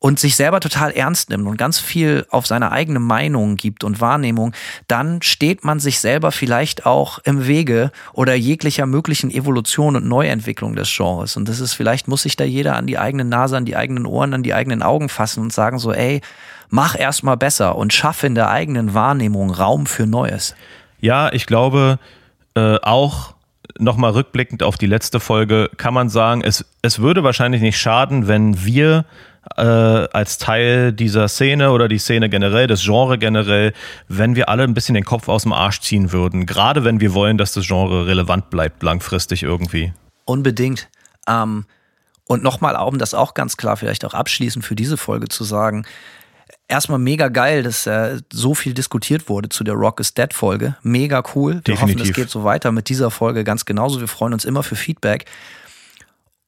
und 0.03 0.19
sich 0.19 0.35
selber 0.35 0.59
total 0.59 0.91
ernst 0.91 1.29
nimmt 1.29 1.47
und 1.47 1.55
ganz 1.55 1.79
viel 1.79 2.25
auf 2.29 2.45
seine 2.45 2.73
eigene 2.73 2.99
Meinung 2.99 3.55
gibt 3.55 3.85
und 3.85 4.01
Wahrnehmung, 4.01 4.51
dann 4.89 5.21
steht 5.21 5.63
man 5.63 5.79
sich 5.79 6.01
selber 6.01 6.33
vielleicht 6.33 6.85
auch 6.85 7.19
im 7.19 7.47
Wege 7.47 7.89
oder 8.11 8.35
jeglicher 8.35 8.85
möglichen 8.85 9.31
Evolution 9.31 9.95
und 9.95 10.05
Neuentwicklung 10.05 10.75
des 10.75 10.93
Genres. 10.93 11.37
Und 11.37 11.47
das 11.47 11.61
ist 11.61 11.71
vielleicht, 11.71 12.09
muss 12.09 12.23
sich 12.23 12.35
da 12.35 12.43
jeder 12.43 12.75
an 12.75 12.85
die 12.85 12.97
eigene 12.97 13.23
Nase, 13.23 13.55
an 13.55 13.63
die 13.63 13.77
eigenen 13.77 14.05
Ohren, 14.05 14.33
an 14.33 14.43
die 14.43 14.53
eigenen 14.53 14.83
Augen 14.83 15.07
fassen 15.07 15.41
und 15.41 15.53
sagen 15.53 15.79
so, 15.79 15.93
ey, 15.93 16.19
mach 16.69 16.99
erstmal 16.99 17.37
besser 17.37 17.77
und 17.77 17.93
schaffe 17.93 18.27
in 18.27 18.35
der 18.35 18.49
eigenen 18.49 18.93
Wahrnehmung 18.93 19.51
Raum 19.51 19.85
für 19.85 20.05
Neues. 20.05 20.53
Ja, 20.99 21.31
ich 21.31 21.45
glaube, 21.45 21.97
äh, 22.55 22.75
auch 22.81 23.35
nochmal 23.79 24.11
rückblickend 24.11 24.63
auf 24.63 24.77
die 24.77 24.85
letzte 24.85 25.21
Folge 25.21 25.69
kann 25.77 25.93
man 25.93 26.09
sagen, 26.09 26.41
es, 26.41 26.65
es 26.81 26.99
würde 26.99 27.23
wahrscheinlich 27.23 27.61
nicht 27.61 27.77
schaden, 27.77 28.27
wenn 28.27 28.65
wir 28.65 29.05
äh, 29.57 29.61
als 29.61 30.37
Teil 30.37 30.93
dieser 30.93 31.27
Szene 31.27 31.71
oder 31.71 31.87
die 31.87 31.97
Szene 31.97 32.29
generell, 32.29 32.67
das 32.67 32.81
Genre 32.81 33.17
generell, 33.17 33.73
wenn 34.07 34.35
wir 34.35 34.49
alle 34.49 34.63
ein 34.63 34.73
bisschen 34.73 34.95
den 34.95 35.05
Kopf 35.05 35.27
aus 35.27 35.43
dem 35.43 35.53
Arsch 35.53 35.81
ziehen 35.81 36.11
würden. 36.11 36.45
Gerade 36.45 36.83
wenn 36.83 36.99
wir 36.99 37.13
wollen, 37.13 37.37
dass 37.37 37.53
das 37.53 37.67
Genre 37.67 38.07
relevant 38.07 38.49
bleibt, 38.49 38.83
langfristig 38.83 39.43
irgendwie. 39.43 39.93
Unbedingt. 40.25 40.89
Ähm, 41.27 41.65
und 42.25 42.43
nochmal, 42.43 42.75
um 42.75 42.97
das 42.97 43.13
auch 43.13 43.33
ganz 43.33 43.57
klar 43.57 43.77
vielleicht 43.77 44.05
auch 44.05 44.13
abschließend 44.13 44.63
für 44.63 44.75
diese 44.75 44.97
Folge 44.97 45.27
zu 45.27 45.43
sagen, 45.43 45.85
erstmal 46.67 46.99
mega 46.99 47.27
geil, 47.27 47.63
dass 47.63 47.85
äh, 47.85 48.21
so 48.31 48.55
viel 48.55 48.73
diskutiert 48.73 49.29
wurde 49.29 49.49
zu 49.49 49.63
der 49.63 49.75
Rock 49.75 49.99
is 49.99 50.13
Dead 50.13 50.33
Folge. 50.33 50.75
Mega 50.81 51.23
cool. 51.35 51.55
Wir 51.55 51.75
Definitiv. 51.75 51.99
hoffen, 51.99 52.09
es 52.09 52.15
geht 52.15 52.29
so 52.29 52.43
weiter 52.43 52.71
mit 52.71 52.89
dieser 52.89 53.11
Folge 53.11 53.43
ganz 53.43 53.65
genauso. 53.65 53.99
Wir 53.99 54.07
freuen 54.07 54.33
uns 54.33 54.45
immer 54.45 54.63
für 54.63 54.75
Feedback. 54.75 55.25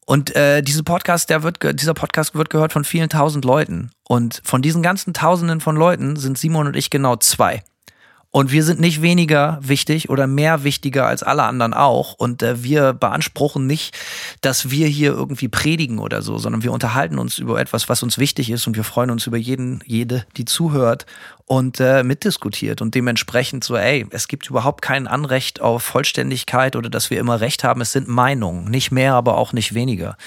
Und 0.06 0.36
äh, 0.36 0.61
diese 0.61 0.84
Podcast, 0.84 1.30
der 1.30 1.44
wird, 1.44 1.80
dieser 1.80 1.95
Podcast 1.95 2.36
wird 2.36 2.49
gehört 2.49 2.73
von 2.73 2.84
vielen 2.84 3.10
tausend 3.10 3.44
Leuten. 3.44 3.91
Und 4.07 4.41
von 4.44 4.61
diesen 4.61 4.84
ganzen 4.84 5.14
Tausenden 5.14 5.61
von 5.61 5.76
Leuten 5.76 6.15
sind 6.15 6.38
Simon 6.38 6.68
und 6.68 6.76
ich 6.76 6.91
genau 6.91 7.15
zwei. 7.15 7.64
Und 8.36 8.52
wir 8.52 8.66
sind 8.66 8.82
nicht 8.82 9.02
weniger 9.02 9.60
wichtig 9.62 10.10
oder 10.10 10.28
mehr 10.28 10.66
wichtiger 10.66 11.07
als 11.07 11.24
alle 11.24 11.44
anderen 11.44 11.74
auch. 11.74 12.16
Und 12.16 12.44
äh, 12.44 12.62
wir 12.62 12.91
beanspruchen 12.91 13.66
nicht, 13.66 13.98
dass 14.41 14.70
wir 14.70 14.88
hier 14.90 15.14
irgendwie 15.14 15.48
predigen 15.48 15.99
oder 15.99 16.22
so, 16.22 16.38
sondern 16.38 16.62
wir 16.62 16.74
unterhalten 16.74 17.18
uns 17.18 17.38
über 17.38 17.62
etwas, 17.62 17.88
was 17.88 18.03
uns 18.03 18.18
wichtig 18.18 18.49
ist. 18.49 18.68
Und 18.68 18.76
wir 18.76 18.84
freuen 18.84 19.10
uns 19.10 19.26
über 19.26 19.38
jeden, 19.38 19.82
jede, 19.86 20.26
die 20.36 20.44
zuhört 20.44 21.06
und 21.45 21.80
äh, 21.80 22.03
mitdiskutiert. 22.03 22.82
Und 22.82 22.94
dementsprechend 22.94 23.64
so, 23.64 23.78
ey, 23.78 24.06
es 24.10 24.28
gibt 24.28 24.49
überhaupt 24.49 24.82
kein 24.82 25.07
Anrecht 25.07 25.62
auf 25.62 25.84
Vollständigkeit 25.84 26.76
oder 26.76 26.90
dass 26.90 27.10
wir 27.10 27.22
immer 27.22 27.40
Recht 27.40 27.64
haben. 27.64 27.80
Es 27.80 27.94
sind 27.94 28.10
Meinungen. 28.10 28.70
Nicht 28.70 28.91
mehr, 28.91 29.14
aber 29.14 29.38
auch 29.38 29.53
nicht 29.53 29.76
weniger. 29.76 30.18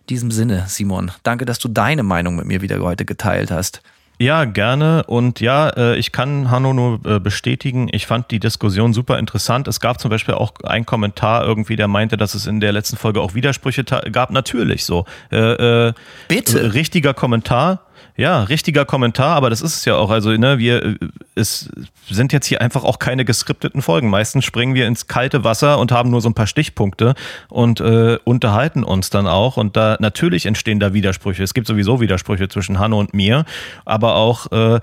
In 0.00 0.06
diesem 0.08 0.32
Sinne, 0.32 0.64
Simon, 0.66 1.12
danke, 1.22 1.44
dass 1.44 1.60
du 1.60 1.68
deine 1.68 2.02
Meinung 2.02 2.34
mit 2.34 2.46
mir 2.46 2.62
wieder 2.62 2.80
heute 2.80 3.04
geteilt 3.04 3.52
hast. 3.52 3.80
Ja, 4.18 4.44
gerne. 4.44 5.04
Und 5.06 5.40
ja, 5.40 5.68
äh, 5.70 5.96
ich 5.96 6.12
kann 6.12 6.50
Hanno 6.50 6.72
nur 6.72 7.00
äh, 7.04 7.18
bestätigen, 7.18 7.88
ich 7.90 8.06
fand 8.06 8.30
die 8.30 8.38
Diskussion 8.38 8.92
super 8.92 9.18
interessant. 9.18 9.66
Es 9.66 9.80
gab 9.80 10.00
zum 10.00 10.10
Beispiel 10.10 10.34
auch 10.34 10.52
einen 10.62 10.86
Kommentar 10.86 11.44
irgendwie, 11.44 11.76
der 11.76 11.88
meinte, 11.88 12.16
dass 12.16 12.34
es 12.34 12.46
in 12.46 12.60
der 12.60 12.72
letzten 12.72 12.96
Folge 12.96 13.20
auch 13.20 13.34
Widersprüche 13.34 13.84
gab. 13.84 14.30
Natürlich 14.30 14.84
so. 14.84 15.04
Äh, 15.30 15.92
Bitte. 16.28 16.74
Richtiger 16.74 17.12
Kommentar. 17.12 17.83
Ja, 18.16 18.44
richtiger 18.44 18.84
Kommentar, 18.84 19.34
aber 19.34 19.50
das 19.50 19.60
ist 19.60 19.74
es 19.74 19.84
ja 19.84 19.96
auch. 19.96 20.10
Also, 20.10 20.30
ne, 20.30 20.58
wir 20.58 20.96
es 21.34 21.68
sind 22.08 22.32
jetzt 22.32 22.46
hier 22.46 22.60
einfach 22.60 22.84
auch 22.84 22.98
keine 22.98 23.24
geskripteten 23.24 23.82
Folgen. 23.82 24.08
Meistens 24.08 24.44
springen 24.44 24.74
wir 24.74 24.86
ins 24.86 25.08
kalte 25.08 25.42
Wasser 25.42 25.78
und 25.78 25.90
haben 25.90 26.10
nur 26.10 26.20
so 26.20 26.28
ein 26.28 26.34
paar 26.34 26.46
Stichpunkte 26.46 27.14
und 27.48 27.80
äh, 27.80 28.18
unterhalten 28.24 28.84
uns 28.84 29.10
dann 29.10 29.26
auch. 29.26 29.56
Und 29.56 29.76
da 29.76 29.96
natürlich 29.98 30.46
entstehen 30.46 30.78
da 30.78 30.94
Widersprüche. 30.94 31.42
Es 31.42 31.54
gibt 31.54 31.66
sowieso 31.66 32.00
Widersprüche 32.00 32.48
zwischen 32.48 32.78
Hanno 32.78 33.00
und 33.00 33.14
mir, 33.14 33.44
aber 33.84 34.14
auch 34.14 34.52
äh, 34.52 34.80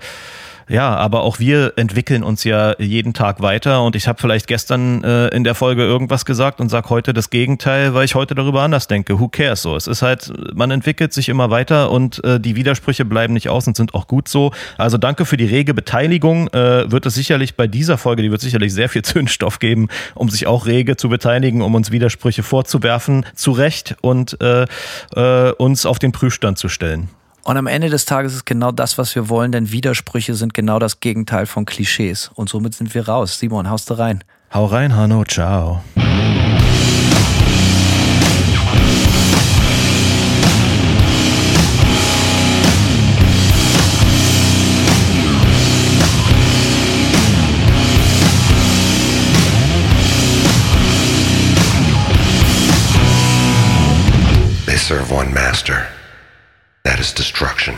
ja, 0.68 0.94
aber 0.94 1.22
auch 1.22 1.38
wir 1.38 1.74
entwickeln 1.76 2.22
uns 2.22 2.44
ja 2.44 2.74
jeden 2.78 3.14
Tag 3.14 3.42
weiter 3.42 3.82
und 3.82 3.96
ich 3.96 4.08
habe 4.08 4.20
vielleicht 4.20 4.46
gestern 4.46 5.02
äh, 5.04 5.28
in 5.28 5.44
der 5.44 5.54
Folge 5.54 5.82
irgendwas 5.82 6.24
gesagt 6.24 6.60
und 6.60 6.68
sag 6.68 6.90
heute 6.90 7.12
das 7.12 7.30
Gegenteil, 7.30 7.94
weil 7.94 8.04
ich 8.04 8.14
heute 8.14 8.34
darüber 8.34 8.62
anders 8.62 8.86
denke. 8.86 9.18
Who 9.18 9.28
cares 9.28 9.62
so? 9.62 9.76
Es 9.76 9.86
ist 9.86 10.02
halt, 10.02 10.32
man 10.54 10.70
entwickelt 10.70 11.12
sich 11.12 11.28
immer 11.28 11.50
weiter 11.50 11.90
und 11.90 12.22
äh, 12.24 12.40
die 12.40 12.56
Widersprüche 12.56 13.04
bleiben 13.04 13.34
nicht 13.34 13.48
aus 13.48 13.66
und 13.66 13.76
sind 13.76 13.94
auch 13.94 14.06
gut 14.06 14.28
so. 14.28 14.52
Also 14.78 14.98
danke 14.98 15.24
für 15.24 15.36
die 15.36 15.46
rege 15.46 15.74
Beteiligung. 15.74 16.48
Äh, 16.48 16.90
wird 16.90 17.06
es 17.06 17.14
sicherlich 17.14 17.56
bei 17.56 17.66
dieser 17.66 17.98
Folge, 17.98 18.22
die 18.22 18.30
wird 18.30 18.40
sicherlich 18.40 18.72
sehr 18.72 18.88
viel 18.88 19.02
Zündstoff 19.12 19.58
geben, 19.58 19.88
um 20.14 20.28
sich 20.28 20.46
auch 20.46 20.66
rege 20.66 20.96
zu 20.96 21.08
beteiligen, 21.08 21.62
um 21.62 21.74
uns 21.74 21.90
Widersprüche 21.90 22.42
vorzuwerfen, 22.42 23.26
zu 23.34 23.52
Recht 23.52 23.96
und 24.00 24.40
äh, 24.40 24.66
äh, 25.14 25.52
uns 25.52 25.86
auf 25.86 25.98
den 25.98 26.12
Prüfstand 26.12 26.58
zu 26.58 26.68
stellen. 26.68 27.08
Und 27.44 27.56
am 27.56 27.66
Ende 27.66 27.90
des 27.90 28.04
Tages 28.04 28.34
ist 28.34 28.46
genau 28.46 28.70
das, 28.70 28.98
was 28.98 29.14
wir 29.16 29.28
wollen, 29.28 29.50
denn 29.50 29.72
Widersprüche 29.72 30.34
sind 30.34 30.54
genau 30.54 30.78
das 30.78 31.00
Gegenteil 31.00 31.46
von 31.46 31.64
Klischees. 31.64 32.30
Und 32.34 32.48
somit 32.48 32.74
sind 32.74 32.94
wir 32.94 33.08
raus. 33.08 33.38
Simon, 33.38 33.68
haust 33.68 33.90
du 33.90 33.94
rein. 33.94 34.22
Hau 34.54 34.66
rein, 34.66 34.94
Hanno, 34.94 35.24
ciao. 35.24 35.82
They 54.66 54.76
serve 54.76 55.10
one 55.10 55.34
master. 55.34 55.88
That 56.84 56.98
is 56.98 57.12
destruction. 57.12 57.76